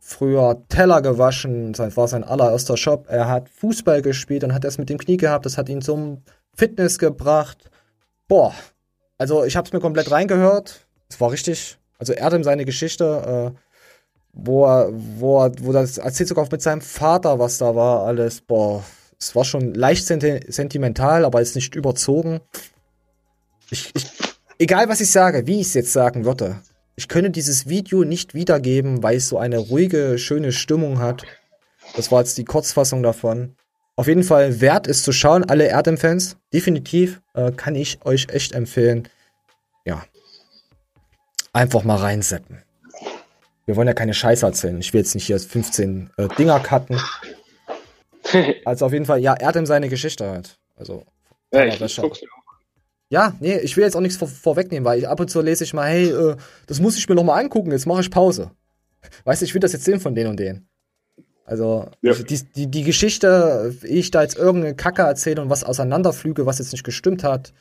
früher 0.00 0.60
Teller 0.68 1.02
gewaschen, 1.02 1.72
das 1.72 1.96
war 1.96 2.08
sein 2.08 2.24
allererster 2.24 2.76
Shop. 2.76 3.06
Er 3.08 3.28
hat 3.28 3.48
Fußball 3.48 4.02
gespielt, 4.02 4.42
dann 4.42 4.54
hat 4.54 4.64
es 4.64 4.76
mit 4.76 4.88
dem 4.88 4.98
Knie 4.98 5.18
gehabt, 5.18 5.46
das 5.46 5.56
hat 5.56 5.68
ihn 5.68 5.80
zum 5.80 6.22
Fitness 6.56 6.98
gebracht. 6.98 7.70
Boah, 8.26 8.54
also 9.16 9.44
ich 9.44 9.56
hab's 9.56 9.72
mir 9.72 9.78
komplett 9.78 10.10
reingehört. 10.10 10.84
Es 11.08 11.20
war 11.20 11.30
richtig. 11.30 11.78
Also 12.00 12.12
Erdem 12.12 12.42
seine 12.42 12.64
Geschichte, 12.64 13.54
äh, 13.54 13.58
wo 14.32 14.66
er, 14.66 14.90
wo 14.92 15.44
er, 15.44 15.52
wo 15.60 15.70
das 15.72 15.98
erzählt 15.98 16.28
sogar 16.28 16.48
mit 16.50 16.60
seinem 16.60 16.80
Vater, 16.80 17.38
was 17.38 17.58
da 17.58 17.76
war, 17.76 18.04
alles. 18.04 18.40
Boah, 18.40 18.82
es 19.20 19.34
war 19.34 19.44
schon 19.44 19.74
leicht 19.74 20.06
senti 20.06 20.40
sentimental, 20.48 21.24
aber 21.24 21.40
ist 21.40 21.56
nicht 21.56 21.74
überzogen. 21.74 22.40
Ich, 23.70 23.90
ich, 23.94 24.06
egal 24.58 24.88
was 24.88 25.00
ich 25.00 25.10
sage, 25.10 25.46
wie 25.46 25.60
ich 25.60 25.68
es 25.68 25.74
jetzt 25.74 25.92
sagen 25.92 26.24
würde, 26.24 26.60
ich 26.96 27.08
könnte 27.08 27.30
dieses 27.30 27.68
Video 27.68 28.04
nicht 28.04 28.34
wiedergeben, 28.34 29.02
weil 29.02 29.16
es 29.16 29.28
so 29.28 29.38
eine 29.38 29.58
ruhige, 29.58 30.18
schöne 30.18 30.52
Stimmung 30.52 30.98
hat. 30.98 31.24
Das 31.96 32.10
war 32.10 32.20
jetzt 32.20 32.38
die 32.38 32.44
Kurzfassung 32.44 33.02
davon. 33.02 33.54
Auf 33.96 34.06
jeden 34.06 34.22
Fall 34.22 34.60
wert 34.60 34.86
ist 34.86 35.04
zu 35.04 35.12
schauen, 35.12 35.44
alle 35.44 35.66
Erdem-Fans. 35.66 36.36
Definitiv 36.52 37.20
äh, 37.34 37.52
kann 37.52 37.74
ich 37.74 38.04
euch 38.04 38.28
echt 38.30 38.52
empfehlen. 38.52 39.08
Ja. 39.84 40.04
Einfach 41.52 41.82
mal 41.84 41.96
reinseppen. 41.96 42.62
Wir 43.66 43.76
wollen 43.76 43.88
ja 43.88 43.94
keine 43.94 44.14
Scheiße 44.14 44.46
erzählen. 44.46 44.78
Ich 44.80 44.92
will 44.92 45.00
jetzt 45.00 45.14
nicht 45.14 45.26
hier 45.26 45.38
15 45.38 46.10
äh, 46.16 46.28
Dinger 46.38 46.60
cutten. 46.60 47.00
Also 48.64 48.86
auf 48.86 48.92
jeden 48.92 49.06
Fall, 49.06 49.20
ja, 49.20 49.34
Erdem 49.34 49.66
seine 49.66 49.88
Geschichte 49.88 50.28
halt. 50.28 50.58
Also. 50.76 51.04
Ja, 51.52 51.64
ich 51.66 51.96
guck's 51.96 52.20
mir 52.20 52.28
Ja, 53.10 53.34
nee, 53.40 53.58
ich 53.58 53.76
will 53.76 53.84
jetzt 53.84 53.96
auch 53.96 54.00
nichts 54.00 54.18
vor, 54.18 54.28
vorwegnehmen, 54.28 54.84
weil 54.84 55.06
ab 55.06 55.20
und 55.20 55.30
zu 55.30 55.40
lese 55.40 55.64
ich 55.64 55.72
mal, 55.74 55.88
hey, 55.88 56.10
äh, 56.10 56.36
das 56.66 56.80
muss 56.80 56.98
ich 56.98 57.08
mir 57.08 57.14
noch 57.14 57.24
mal 57.24 57.40
angucken, 57.40 57.70
jetzt 57.72 57.86
mache 57.86 58.00
ich 58.02 58.10
Pause. 58.10 58.50
Weißt 59.24 59.40
du, 59.40 59.46
ich 59.46 59.54
will 59.54 59.60
das 59.60 59.72
jetzt 59.72 59.84
sehen 59.84 60.00
von 60.00 60.14
denen 60.14 60.30
und 60.30 60.38
denen. 60.40 60.68
Also 61.44 61.88
Ja. 62.02 62.12
die, 62.12 62.42
die, 62.54 62.66
die 62.66 62.82
Geschichte, 62.84 63.74
wie 63.80 63.86
ich 63.86 64.10
da 64.10 64.22
jetzt 64.22 64.36
irgendeine 64.36 64.74
Kacke 64.74 65.02
erzähle 65.02 65.40
und 65.40 65.48
was 65.48 65.64
auseinanderflüge, 65.64 66.44
was 66.44 66.58
jetzt 66.58 66.72
nicht 66.72 66.84
gestimmt 66.84 67.24
hat, 67.24 67.54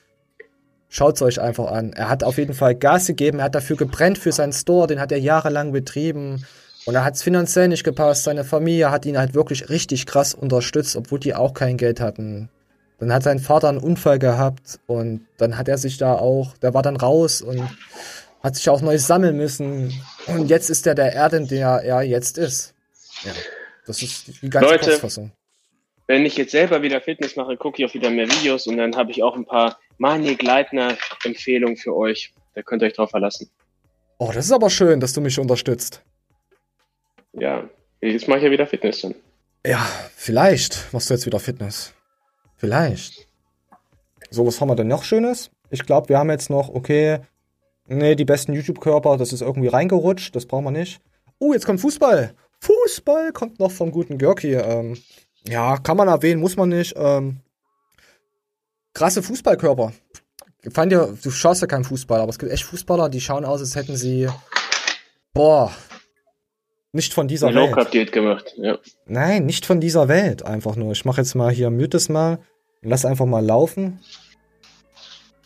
schaut's 0.89 1.21
euch 1.21 1.39
einfach 1.39 1.71
an. 1.71 1.93
Er 1.93 2.09
hat 2.09 2.23
auf 2.23 2.37
jeden 2.37 2.53
Fall 2.53 2.75
Gas 2.75 3.07
gegeben, 3.07 3.39
er 3.39 3.45
hat 3.45 3.55
dafür 3.55 3.77
gebrennt 3.77 4.17
für 4.17 4.33
seinen 4.33 4.51
Store, 4.51 4.87
den 4.87 4.99
hat 4.99 5.13
er 5.13 5.19
jahrelang 5.19 5.71
betrieben. 5.71 6.45
Und 6.87 6.95
er 6.95 7.03
hat's 7.03 7.21
finanziell 7.21 7.67
nicht 7.67 7.83
gepasst. 7.83 8.23
Seine 8.23 8.45
Familie 8.45 8.91
hat 8.91 9.05
ihn 9.05 9.17
halt 9.17 9.33
wirklich 9.33 9.69
richtig 9.69 10.05
krass 10.05 10.33
unterstützt, 10.33 10.95
obwohl 10.95 11.19
die 11.19 11.35
auch 11.35 11.53
kein 11.53 11.75
Geld 11.75 11.99
hatten. 11.99 12.47
Dann 12.97 13.11
hat 13.11 13.23
sein 13.23 13.39
Vater 13.39 13.67
einen 13.67 13.79
Unfall 13.79 14.19
gehabt 14.19 14.79
und 14.87 15.27
dann 15.37 15.57
hat 15.57 15.67
er 15.67 15.77
sich 15.77 15.97
da 15.97 16.13
auch, 16.13 16.55
der 16.59 16.73
war 16.73 16.83
dann 16.83 16.95
raus 16.95 17.41
und 17.41 17.61
hat 18.41 18.55
sich 18.55 18.69
auch 18.69 18.79
neu 18.79 18.97
sammeln 18.97 19.35
müssen. 19.35 20.01
Und 20.27 20.49
jetzt 20.49 20.69
ist 20.69 20.87
er 20.87 20.95
der 20.95 21.11
Erde, 21.11 21.35
in 21.35 21.47
der 21.49 21.81
er 21.83 22.03
jetzt 22.03 22.37
ist. 22.37 22.73
Ja, 23.23 23.33
das 23.85 24.01
ist 24.01 24.41
die 24.41 24.49
ganze 24.49 24.69
Leute. 24.69 24.89
Kurzfassung. 24.89 25.31
Wenn 26.07 26.25
ich 26.25 26.37
jetzt 26.37 26.51
selber 26.51 26.81
wieder 26.81 27.01
Fitness 27.01 27.35
mache, 27.35 27.57
gucke 27.57 27.83
ich 27.83 27.89
auch 27.89 27.93
wieder 27.93 28.09
mehr 28.09 28.29
Videos 28.29 28.65
und 28.65 28.77
dann 28.77 28.95
habe 28.95 29.11
ich 29.11 29.21
auch 29.23 29.35
ein 29.35 29.45
paar 29.45 29.77
Mani 29.97 30.35
Gleitner 30.35 30.97
Empfehlungen 31.25 31.75
für 31.75 31.93
euch. 31.93 32.33
Da 32.55 32.61
könnt 32.61 32.81
ihr 32.81 32.85
euch 32.85 32.93
drauf 32.93 33.09
verlassen. 33.09 33.49
Oh, 34.19 34.31
das 34.33 34.45
ist 34.45 34.53
aber 34.53 34.69
schön, 34.69 35.01
dass 35.01 35.11
du 35.11 35.19
mich 35.19 35.37
unterstützt. 35.37 36.01
Ja, 37.39 37.69
jetzt 38.01 38.27
mache 38.27 38.39
ich 38.39 38.45
ja 38.45 38.51
wieder 38.51 38.67
Fitness 38.67 39.01
dann. 39.01 39.15
Ja, 39.65 39.85
vielleicht 40.15 40.91
machst 40.91 41.09
du 41.09 41.13
jetzt 41.13 41.25
wieder 41.25 41.39
Fitness. 41.39 41.93
Vielleicht. 42.55 43.27
So, 44.29 44.45
was 44.45 44.59
haben 44.59 44.69
wir 44.69 44.75
denn 44.75 44.87
noch 44.87 45.03
Schönes? 45.03 45.51
Ich 45.69 45.85
glaube, 45.85 46.09
wir 46.09 46.17
haben 46.17 46.29
jetzt 46.29 46.49
noch, 46.49 46.69
okay, 46.69 47.19
nee, 47.87 48.15
die 48.15 48.25
besten 48.25 48.53
YouTube-Körper, 48.53 49.17
das 49.17 49.33
ist 49.33 49.41
irgendwie 49.41 49.67
reingerutscht, 49.67 50.35
das 50.35 50.45
brauchen 50.45 50.65
wir 50.65 50.71
nicht. 50.71 51.01
Oh, 51.39 51.53
jetzt 51.53 51.65
kommt 51.65 51.81
Fußball. 51.81 52.33
Fußball 52.61 53.31
kommt 53.33 53.59
noch 53.59 53.71
vom 53.71 53.91
guten 53.91 54.17
Görki. 54.17 54.53
Ähm, 54.53 54.97
ja, 55.47 55.77
kann 55.77 55.97
man 55.97 56.07
erwähnen, 56.07 56.41
muss 56.41 56.57
man 56.57 56.69
nicht. 56.69 56.95
Ähm, 56.97 57.41
krasse 58.93 59.21
Fußballkörper. 59.21 59.93
Fand 60.71 60.91
ihr, 60.91 61.15
du 61.21 61.29
schaust 61.29 61.61
ja 61.61 61.67
keinen 61.67 61.83
Fußball, 61.83 62.19
aber 62.19 62.31
es 62.31 62.39
gibt 62.39 62.51
echt 62.51 62.63
Fußballer, 62.63 63.09
die 63.09 63.21
schauen 63.21 63.45
aus, 63.45 63.61
als 63.61 63.75
hätten 63.75 63.95
sie, 63.95 64.27
boah, 65.33 65.71
nicht 66.91 67.13
von 67.13 67.27
dieser 67.27 67.53
Welt. 67.53 67.75
Low 67.75 67.83
Diät 67.83 68.11
gemacht. 68.11 68.53
Ja. 68.57 68.77
Nein, 69.05 69.45
nicht 69.45 69.65
von 69.65 69.79
dieser 69.79 70.07
Welt, 70.07 70.43
einfach 70.43 70.75
nur. 70.75 70.91
Ich 70.91 71.05
mache 71.05 71.21
jetzt 71.21 71.35
mal 71.35 71.51
hier, 71.51 71.69
mute 71.69 71.97
es 71.97 72.09
mal 72.09 72.39
und 72.81 72.89
lass 72.89 73.05
einfach 73.05 73.25
mal 73.25 73.45
laufen. 73.45 73.99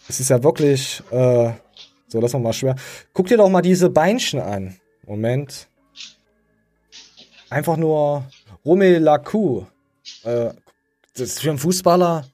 Es 0.07 0.19
ist 0.19 0.29
ja 0.29 0.43
wirklich, 0.43 1.01
äh, 1.11 1.51
so, 2.07 2.19
lass 2.19 2.33
mal 2.33 2.53
schwer. 2.53 2.75
Guck 3.13 3.27
dir 3.27 3.37
doch 3.37 3.49
mal 3.49 3.61
diese 3.61 3.89
Beinchen 3.89 4.39
an. 4.39 4.77
Moment. 5.05 5.67
Einfach 7.49 7.77
nur 7.77 8.25
Romel 8.65 8.99
Lacou. 8.99 9.65
Äh, 10.23 10.51
das 11.13 11.29
ist 11.29 11.41
für 11.41 11.49
einen 11.49 11.59
Fußballer. 11.59 12.25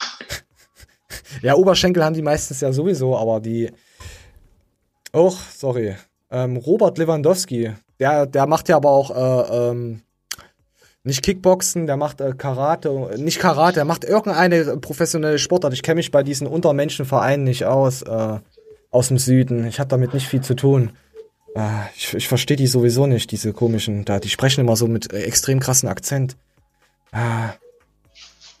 ja, 1.42 1.54
Oberschenkel 1.54 2.04
haben 2.04 2.14
die 2.14 2.22
meistens 2.22 2.60
ja 2.60 2.72
sowieso, 2.72 3.16
aber 3.16 3.40
die. 3.40 3.70
Och, 5.14 5.38
sorry. 5.38 5.96
Ähm, 6.30 6.56
Robert 6.56 6.98
Lewandowski. 6.98 7.72
Der, 7.98 8.26
der 8.26 8.46
macht 8.46 8.68
ja 8.68 8.76
aber 8.76 8.90
auch 8.90 9.10
äh, 9.10 9.70
ähm, 9.70 10.02
nicht 11.04 11.22
Kickboxen, 11.22 11.86
der 11.86 11.96
macht 11.96 12.20
äh, 12.20 12.32
Karate, 12.36 12.90
nicht 13.16 13.38
Karate, 13.38 13.76
der 13.76 13.84
macht 13.84 14.04
irgendeine 14.04 14.76
professionelle 14.76 15.38
Sportart. 15.38 15.72
Ich 15.72 15.82
kenne 15.82 15.96
mich 15.96 16.10
bei 16.10 16.22
diesen 16.22 16.46
Untermenschenvereinen 16.46 17.44
nicht 17.44 17.64
aus, 17.64 18.02
äh, 18.02 18.38
aus 18.90 19.08
dem 19.08 19.18
Süden. 19.18 19.66
Ich 19.66 19.80
habe 19.80 19.88
damit 19.88 20.14
nicht 20.14 20.28
viel 20.28 20.42
zu 20.42 20.54
tun. 20.54 20.92
Äh, 21.54 21.60
ich 21.96 22.14
ich 22.14 22.28
verstehe 22.28 22.56
die 22.56 22.66
sowieso 22.66 23.06
nicht, 23.06 23.30
diese 23.30 23.52
komischen, 23.52 24.04
da, 24.04 24.20
die 24.20 24.28
sprechen 24.28 24.60
immer 24.60 24.76
so 24.76 24.86
mit 24.86 25.12
äh, 25.12 25.22
extrem 25.22 25.60
krassen 25.60 25.88
Akzent. 25.88 26.36
Ah. 27.12 27.54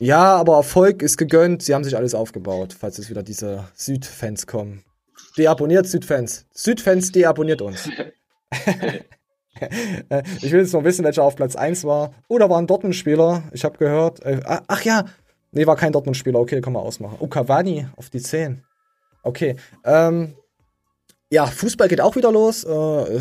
Ja, 0.00 0.36
aber 0.36 0.56
Erfolg 0.56 1.02
ist 1.02 1.16
gegönnt, 1.16 1.62
sie 1.62 1.74
haben 1.74 1.84
sich 1.84 1.96
alles 1.96 2.14
aufgebaut, 2.14 2.74
falls 2.78 2.98
jetzt 2.98 3.10
wieder 3.10 3.22
diese 3.22 3.68
Südfans 3.74 4.46
kommen. 4.46 4.84
Deabonniert 5.36 5.86
Südfans. 5.86 6.46
Südfans 6.52 7.12
deabonniert 7.12 7.62
uns. 7.62 7.88
Äh, 10.10 10.22
ich 10.42 10.50
will 10.52 10.60
jetzt 10.60 10.72
noch 10.72 10.84
wissen, 10.84 11.04
welcher 11.04 11.22
auf 11.22 11.36
Platz 11.36 11.54
1 11.56 11.84
war. 11.84 12.12
Oh, 12.28 12.38
da 12.38 12.48
war 12.48 12.58
ein 12.58 12.66
Dortmund-Spieler. 12.66 13.42
Ich 13.52 13.64
habe 13.64 13.76
gehört. 13.78 14.22
Äh, 14.24 14.40
ah, 14.44 14.62
ach 14.68 14.82
ja. 14.82 15.04
Nee, 15.52 15.66
war 15.66 15.76
kein 15.76 15.92
Dortmund-Spieler. 15.92 16.38
Okay, 16.38 16.60
kann 16.60 16.72
man 16.72 16.82
ausmachen. 16.82 17.16
Oh, 17.20 17.26
Cavani 17.26 17.86
auf 17.96 18.10
die 18.10 18.20
10. 18.20 18.62
Okay. 19.22 19.56
Ähm, 19.84 20.34
ja, 21.30 21.46
Fußball 21.46 21.88
geht 21.88 22.00
auch 22.00 22.16
wieder 22.16 22.32
los. 22.32 22.64
Äh, 22.64 23.20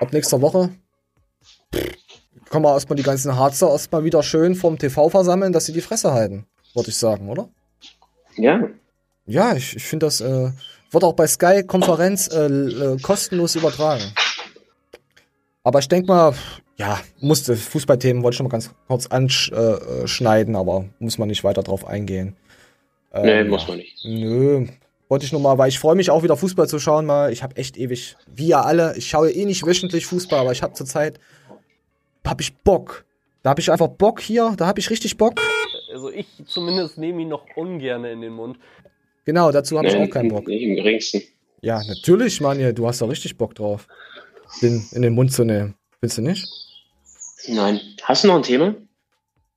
ab 0.00 0.12
nächster 0.12 0.40
Woche. 0.40 0.70
Kann 2.50 2.62
man 2.62 2.72
erstmal 2.74 2.96
die 2.96 3.02
ganzen 3.02 3.36
Harzer 3.36 3.70
erstmal 3.70 4.04
wieder 4.04 4.22
schön 4.22 4.54
vom 4.54 4.78
TV 4.78 5.08
versammeln, 5.10 5.52
dass 5.52 5.66
sie 5.66 5.72
die 5.72 5.80
Fresse 5.80 6.12
halten. 6.12 6.46
Würde 6.74 6.88
ich 6.90 6.96
sagen, 6.96 7.28
oder? 7.28 7.48
Ja. 8.36 8.60
Ja, 9.26 9.54
ich, 9.54 9.76
ich 9.76 9.84
finde 9.84 10.06
das 10.06 10.20
äh, 10.20 10.50
wird 10.90 11.04
auch 11.04 11.12
bei 11.12 11.26
Sky 11.26 11.62
Konferenz 11.66 12.28
äh, 12.28 12.44
l- 12.46 12.96
äh, 12.96 13.02
kostenlos 13.02 13.56
übertragen. 13.56 14.02
Aber 15.68 15.80
ich 15.80 15.88
denke 15.88 16.08
mal, 16.08 16.32
ja, 16.78 16.98
musste 17.20 17.54
Fußballthemen 17.54 18.22
wollte 18.22 18.32
ich 18.32 18.36
schon 18.38 18.46
mal 18.46 18.50
ganz 18.50 18.70
kurz 18.86 19.06
anschneiden, 19.08 20.04
äh, 20.04 20.08
schneiden, 20.08 20.56
aber 20.56 20.86
muss 20.98 21.18
man 21.18 21.28
nicht 21.28 21.44
weiter 21.44 21.62
drauf 21.62 21.86
eingehen. 21.86 22.36
Nee, 23.12 23.40
Ähm, 23.40 23.48
muss 23.50 23.68
man 23.68 23.76
nicht. 23.76 24.02
Nö, 24.02 24.66
wollte 25.10 25.26
ich 25.26 25.32
nur 25.32 25.42
mal, 25.42 25.58
weil 25.58 25.68
ich 25.68 25.78
freue 25.78 25.94
mich 25.94 26.08
auch 26.08 26.22
wieder 26.22 26.38
Fußball 26.38 26.68
zu 26.68 26.78
schauen 26.78 27.04
mal. 27.04 27.30
Ich 27.34 27.42
habe 27.42 27.54
echt 27.56 27.76
ewig, 27.76 28.16
wie 28.34 28.48
ihr 28.48 28.64
alle, 28.64 28.96
ich 28.96 29.10
schaue 29.10 29.30
eh 29.30 29.44
nicht 29.44 29.66
wöchentlich 29.66 30.06
Fußball, 30.06 30.38
aber 30.40 30.52
ich 30.52 30.62
habe 30.62 30.72
zurzeit, 30.72 31.20
habe 32.26 32.40
ich 32.40 32.56
Bock. 32.56 33.04
Da 33.42 33.50
habe 33.50 33.60
ich 33.60 33.70
einfach 33.70 33.88
Bock 33.88 34.22
hier, 34.22 34.54
da 34.56 34.68
habe 34.68 34.80
ich 34.80 34.88
richtig 34.88 35.18
Bock. 35.18 35.38
Also 35.92 36.10
ich 36.10 36.26
zumindest 36.46 36.96
nehme 36.96 37.20
ihn 37.20 37.28
noch 37.28 37.44
ungern 37.56 38.06
in 38.06 38.22
den 38.22 38.32
Mund. 38.32 38.58
Genau, 39.26 39.52
dazu 39.52 39.76
habe 39.76 39.88
ich 39.88 39.94
Nee, 39.94 40.04
auch 40.06 40.10
keinen 40.10 40.30
Bock. 40.30 40.46
Nicht 40.48 40.62
im 40.62 40.76
geringsten. 40.76 41.20
Ja, 41.60 41.82
natürlich, 41.86 42.40
Manje, 42.40 42.72
du 42.72 42.86
hast 42.88 43.02
da 43.02 43.06
richtig 43.06 43.36
Bock 43.36 43.54
drauf, 43.54 43.86
den 44.62 44.86
in 44.92 45.02
den 45.02 45.14
Mund 45.14 45.32
zu 45.32 45.44
nehmen. 45.44 45.74
Willst 46.00 46.18
du 46.18 46.22
nicht? 46.22 46.48
Nein. 47.48 47.80
Hast 48.02 48.24
du 48.24 48.28
noch 48.28 48.36
ein 48.36 48.42
Thema? 48.42 48.74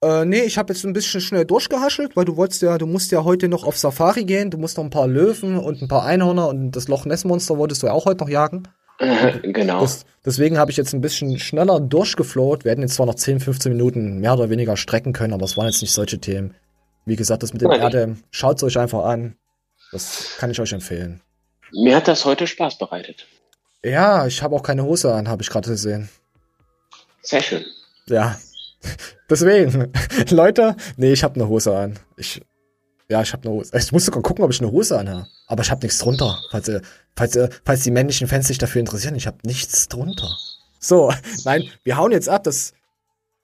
Äh, 0.04 0.26
nee, 0.26 0.42
ich 0.42 0.58
habe 0.58 0.74
jetzt 0.74 0.84
ein 0.84 0.94
bisschen 0.94 1.22
schnell 1.22 1.46
durchgehaschelt, 1.46 2.16
weil 2.16 2.26
du 2.26 2.36
wolltest 2.36 2.62
ja, 2.64 2.78
du 2.78 2.88
musst 2.88 3.12
ja 3.12 3.24
heute 3.24 3.48
noch 3.48 3.64
auf 3.64 3.78
Safari 3.78 4.26
gehen, 4.26 4.50
du 4.50 4.58
musst 4.58 4.78
noch 4.78 4.84
ein 4.84 4.90
paar 4.90 5.08
Löwen 5.08 5.58
und 5.58 5.82
ein 5.82 5.88
paar 5.88 6.06
Einhörner 6.06 6.48
und 6.48 6.72
das 6.72 6.88
Loch 6.88 7.06
Ness 7.06 7.24
Monster 7.24 7.58
wolltest 7.58 7.84
du 7.84 7.88
ja 7.88 7.94
auch 7.94 8.06
heute 8.06 8.24
noch 8.24 8.30
jagen. 8.30 8.64
genau. 9.44 9.82
Das, 9.82 10.06
deswegen 10.26 10.58
habe 10.58 10.72
ich 10.72 10.78
jetzt 10.78 10.94
ein 10.94 11.02
bisschen 11.02 11.40
schneller 11.40 11.80
durchgeflowt. 11.80 12.66
Wir 12.66 12.72
hätten 12.72 12.82
jetzt 12.82 12.96
zwar 12.96 13.06
noch 13.06 13.16
10, 13.16 13.40
15 13.40 13.72
Minuten 13.72 14.20
mehr 14.20 14.34
oder 14.34 14.50
weniger 14.50 14.78
strecken 14.78 15.14
können, 15.14 15.34
aber 15.34 15.46
es 15.46 15.58
waren 15.58 15.68
jetzt 15.68 15.82
nicht 15.82 15.94
solche 15.94 16.20
Themen. 16.20 16.56
Wie 17.06 17.16
gesagt, 17.16 17.44
das 17.44 17.54
mit 17.54 17.62
dem 17.62 17.70
Nein. 17.70 17.82
Erde, 17.82 18.18
schaut's 18.30 18.64
euch 18.64 18.78
einfach 18.78 19.06
an. 19.06 19.36
Das 19.92 20.36
kann 20.38 20.52
ich 20.52 20.60
euch 20.60 20.72
empfehlen. 20.72 21.22
Mir 21.74 21.96
hat 21.96 22.08
das 22.08 22.26
heute 22.26 22.48
Spaß 22.48 22.78
bereitet. 22.78 23.28
Ja, 23.84 24.28
ich 24.28 24.42
habe 24.44 24.56
auch 24.56 24.64
keine 24.64 24.84
Hose 24.84 25.14
an, 25.14 25.28
habe 25.28 25.42
ich 25.42 25.50
gerade 25.50 25.70
gesehen. 25.70 26.10
Sehr 27.22 27.42
schön. 27.42 27.66
Ja. 28.08 28.40
Deswegen, 29.30 29.92
Leute, 30.30 30.76
nee, 30.98 31.14
ich 31.14 31.24
habe 31.24 31.36
eine 31.36 31.48
Hose 31.48 31.76
an. 31.76 32.00
Ich, 32.18 32.42
ja, 33.10 33.22
ich 33.22 33.34
habe 33.34 33.44
eine 33.44 33.54
Hose. 33.54 33.78
Ich 33.78 33.92
muss 33.92 34.06
sogar 34.06 34.22
gucken, 34.22 34.44
ob 34.44 34.52
ich 34.52 34.62
eine 34.62 34.72
Hose 34.72 34.98
anhabe. 34.98 35.28
Aber 35.48 35.64
ich 35.64 35.72
habe 35.72 35.82
nichts 35.82 36.00
drunter. 36.00 36.40
Falls, 36.52 36.68
ihr, 36.68 36.82
falls, 37.16 37.36
ihr, 37.36 37.50
falls 37.66 37.84
die 37.84 37.92
männlichen 37.92 38.28
Fans 38.28 38.48
sich 38.48 38.58
dafür 38.58 38.80
interessieren, 38.80 39.16
ich 39.16 39.28
habe 39.28 39.38
nichts 39.44 39.88
drunter. 39.88 40.36
So, 40.80 41.14
nein, 41.46 41.70
wir 41.84 41.98
hauen 41.98 42.12
jetzt 42.12 42.30
ab. 42.30 42.44
Das, 42.44 42.74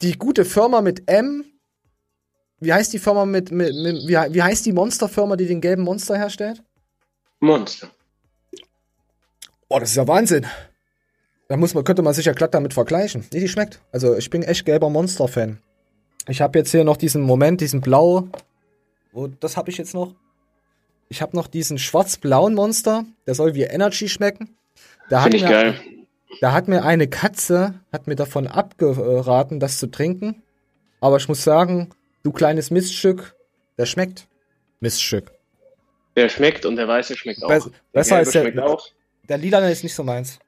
die 0.02 0.14
gute 0.14 0.46
Firma 0.46 0.82
mit 0.82 1.10
M. 1.10 1.46
Wie 2.60 2.74
heißt 2.74 2.92
die 2.92 3.00
Firma 3.00 3.26
mit, 3.26 3.52
mit, 3.52 3.76
mit 3.76 4.08
wie, 4.08 4.34
wie 4.34 4.42
heißt 4.42 4.66
die 4.66 4.74
Monsterfirma, 4.74 5.36
die 5.36 5.46
den 5.46 5.62
gelben 5.62 5.84
Monster 5.84 6.18
herstellt? 6.18 6.64
Monster. 7.40 7.90
Oh, 9.69 9.80
das 9.80 9.89
ist 9.91 9.95
ja 9.95 10.07
Wahnsinn. 10.07 10.45
Da 11.48 11.57
muss 11.57 11.73
man, 11.73 11.84
könnte 11.84 12.02
man 12.02 12.14
sich 12.14 12.26
ja 12.26 12.34
glatt 12.34 12.53
damit 12.53 12.73
vergleichen. 12.73 13.26
Nee, 13.31 13.39
die 13.39 13.48
schmeckt. 13.48 13.81
Also 13.91 14.15
ich 14.15 14.30
bin 14.30 14.44
echt 14.44 14.65
gelber 14.65 14.89
Monster-Fan. 14.89 15.60
Ich 16.27 16.41
habe 16.41 16.60
jetzt 16.60 16.72
hier 16.72 16.84
noch 16.84 16.98
diesen 16.98 17.22
Moment, 17.22 17.61
diesen 17.61 17.81
Blau. 17.81 18.27
Oh, 19.14 19.27
das 19.39 19.56
habe 19.56 19.69
ich 19.69 19.77
jetzt 19.77 19.94
noch. 19.94 20.14
Ich 21.10 21.22
habe 21.22 21.35
noch 21.35 21.48
diesen 21.48 21.77
schwarz-blauen 21.77 22.53
Monster. 22.53 23.06
Der 23.26 23.34
soll 23.34 23.56
wie 23.56 23.64
Energy 23.64 24.10
schmecken. 24.10 24.57
Da 25.10 25.22
hat 25.22 25.31
Finde 25.31 25.38
ich 25.38 25.44
mir, 25.44 25.49
geil. 25.49 25.80
Da 26.41 26.52
hat 26.52 26.68
mir 26.68 26.84
eine 26.84 27.07
Katze, 27.07 27.76
hat 27.94 28.07
mir 28.07 28.15
davon 28.15 28.48
abgeraten, 28.48 29.60
das 29.60 29.80
zu 29.80 29.88
trinken. 29.88 30.44
Aber 30.99 31.18
ich 31.18 31.27
muss 31.30 31.44
sagen, 31.44 31.89
du 32.23 32.31
kleines 32.31 32.72
Miststück, 32.72 33.35
der 33.77 33.85
schmeckt. 33.85 34.27
Miststück. 34.81 35.31
Der 36.15 36.30
schmeckt 36.30 36.65
und 36.65 36.76
der 36.76 36.88
weiße 36.88 37.15
schmeckt 37.15 37.44
auch. 37.44 37.49
Der 37.49 37.72
besser 37.94 38.18
als 38.18 38.31
der, 38.31 38.41
schmeckt 38.41 38.60
auch. 38.60 38.89
Der 39.30 39.38
lilane 39.38 39.72
ist 39.72 39.84
nicht 39.84 39.95
so 39.95 40.04
meins. 40.04 40.40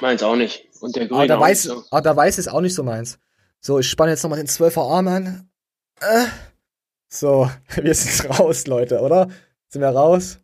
Meins 0.00 0.22
auch 0.22 0.36
nicht. 0.36 0.68
Und 0.80 0.96
der 0.96 1.06
grüne 1.06 1.18
Aber 1.18 1.26
der, 1.26 1.38
auch 1.38 1.42
Weiß, 1.42 1.64
nicht 1.64 1.74
so. 1.74 1.84
aber 1.90 2.00
der 2.02 2.16
Weiß 2.16 2.38
ist 2.38 2.48
auch 2.48 2.60
nicht 2.60 2.74
so 2.74 2.82
meins. 2.82 3.18
So, 3.60 3.78
ich 3.78 3.88
spanne 3.88 4.12
jetzt 4.12 4.22
nochmal 4.22 4.38
den 4.38 4.48
12er 4.48 4.80
Arm 4.90 5.08
an. 5.08 5.48
Äh. 6.00 6.26
So, 7.08 7.50
wir 7.76 7.94
sind 7.94 8.38
raus, 8.38 8.66
Leute, 8.66 9.00
oder? 9.00 9.28
Sind 9.68 9.82
wir 9.82 9.88
raus? 9.88 10.38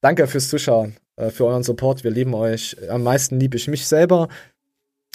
Danke 0.00 0.26
fürs 0.26 0.48
Zuschauen, 0.48 0.96
äh, 1.16 1.30
für 1.30 1.46
euren 1.46 1.62
Support. 1.62 2.04
Wir 2.04 2.10
lieben 2.10 2.34
euch. 2.34 2.76
Am 2.88 3.02
meisten 3.02 3.38
liebe 3.38 3.56
ich 3.56 3.68
mich 3.68 3.86
selber. 3.86 4.28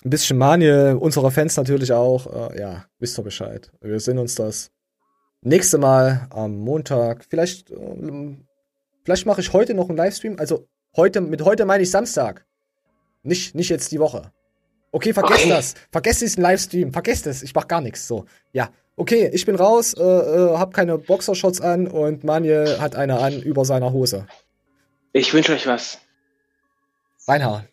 ein 0.04 0.10
bisschen 0.10 0.38
Manie, 0.38 0.96
unsere 1.00 1.32
Fans 1.32 1.58
natürlich 1.58 1.92
auch. 1.92 2.52
Äh, 2.52 2.60
ja, 2.60 2.86
wisst 3.00 3.18
ihr 3.18 3.24
Bescheid. 3.24 3.72
Wir 3.82 4.00
sehen 4.00 4.20
uns 4.20 4.36
das 4.36 4.72
nächste 5.42 5.78
Mal 5.78 6.28
am 6.30 6.56
Montag. 6.58 7.26
Vielleicht, 7.30 7.72
ähm, 7.72 8.48
vielleicht 9.04 9.26
mache 9.26 9.42
ich 9.42 9.54
heute 9.54 9.74
noch 9.74 9.90
einen 9.90 9.98
Livestream. 9.98 10.38
Also 10.38 10.68
heute, 10.96 11.22
mit 11.22 11.42
heute 11.44 11.66
meine 11.66 11.84
ich 11.84 11.92
Samstag. 11.92 12.46
Nicht, 13.24 13.56
nicht 13.56 13.70
jetzt 13.70 13.92
die 13.92 14.00
Woche. 14.00 14.32
Okay, 14.92 15.14
vergesst 15.14 15.42
Okay. 15.42 15.50
das. 15.50 15.74
Vergesst 15.92 16.22
diesen 16.22 16.42
Livestream. 16.42 16.94
Vergesst 16.94 17.28
es. 17.28 17.44
Ich 17.44 17.54
mach 17.54 17.68
gar 17.68 17.82
nichts. 17.82 18.08
So, 18.08 18.26
ja. 18.54 18.70
Okay, 18.98 19.30
ich 19.34 19.46
bin 19.46 19.56
raus, 19.56 19.94
äh, 19.94 20.02
äh, 20.02 20.58
hab 20.58 20.74
keine 20.74 20.98
Boxershorts 20.98 21.60
an 21.60 21.88
und 21.88 22.24
Manuel 22.24 22.80
hat 22.80 22.96
eine 22.96 23.20
an 23.20 23.42
über 23.42 23.66
seiner 23.66 23.92
Hose. 23.92 24.26
Ich 25.12 25.34
wünsche 25.34 25.52
euch 25.54 25.68
was. 25.68 25.98
Reinhard. 27.28 27.66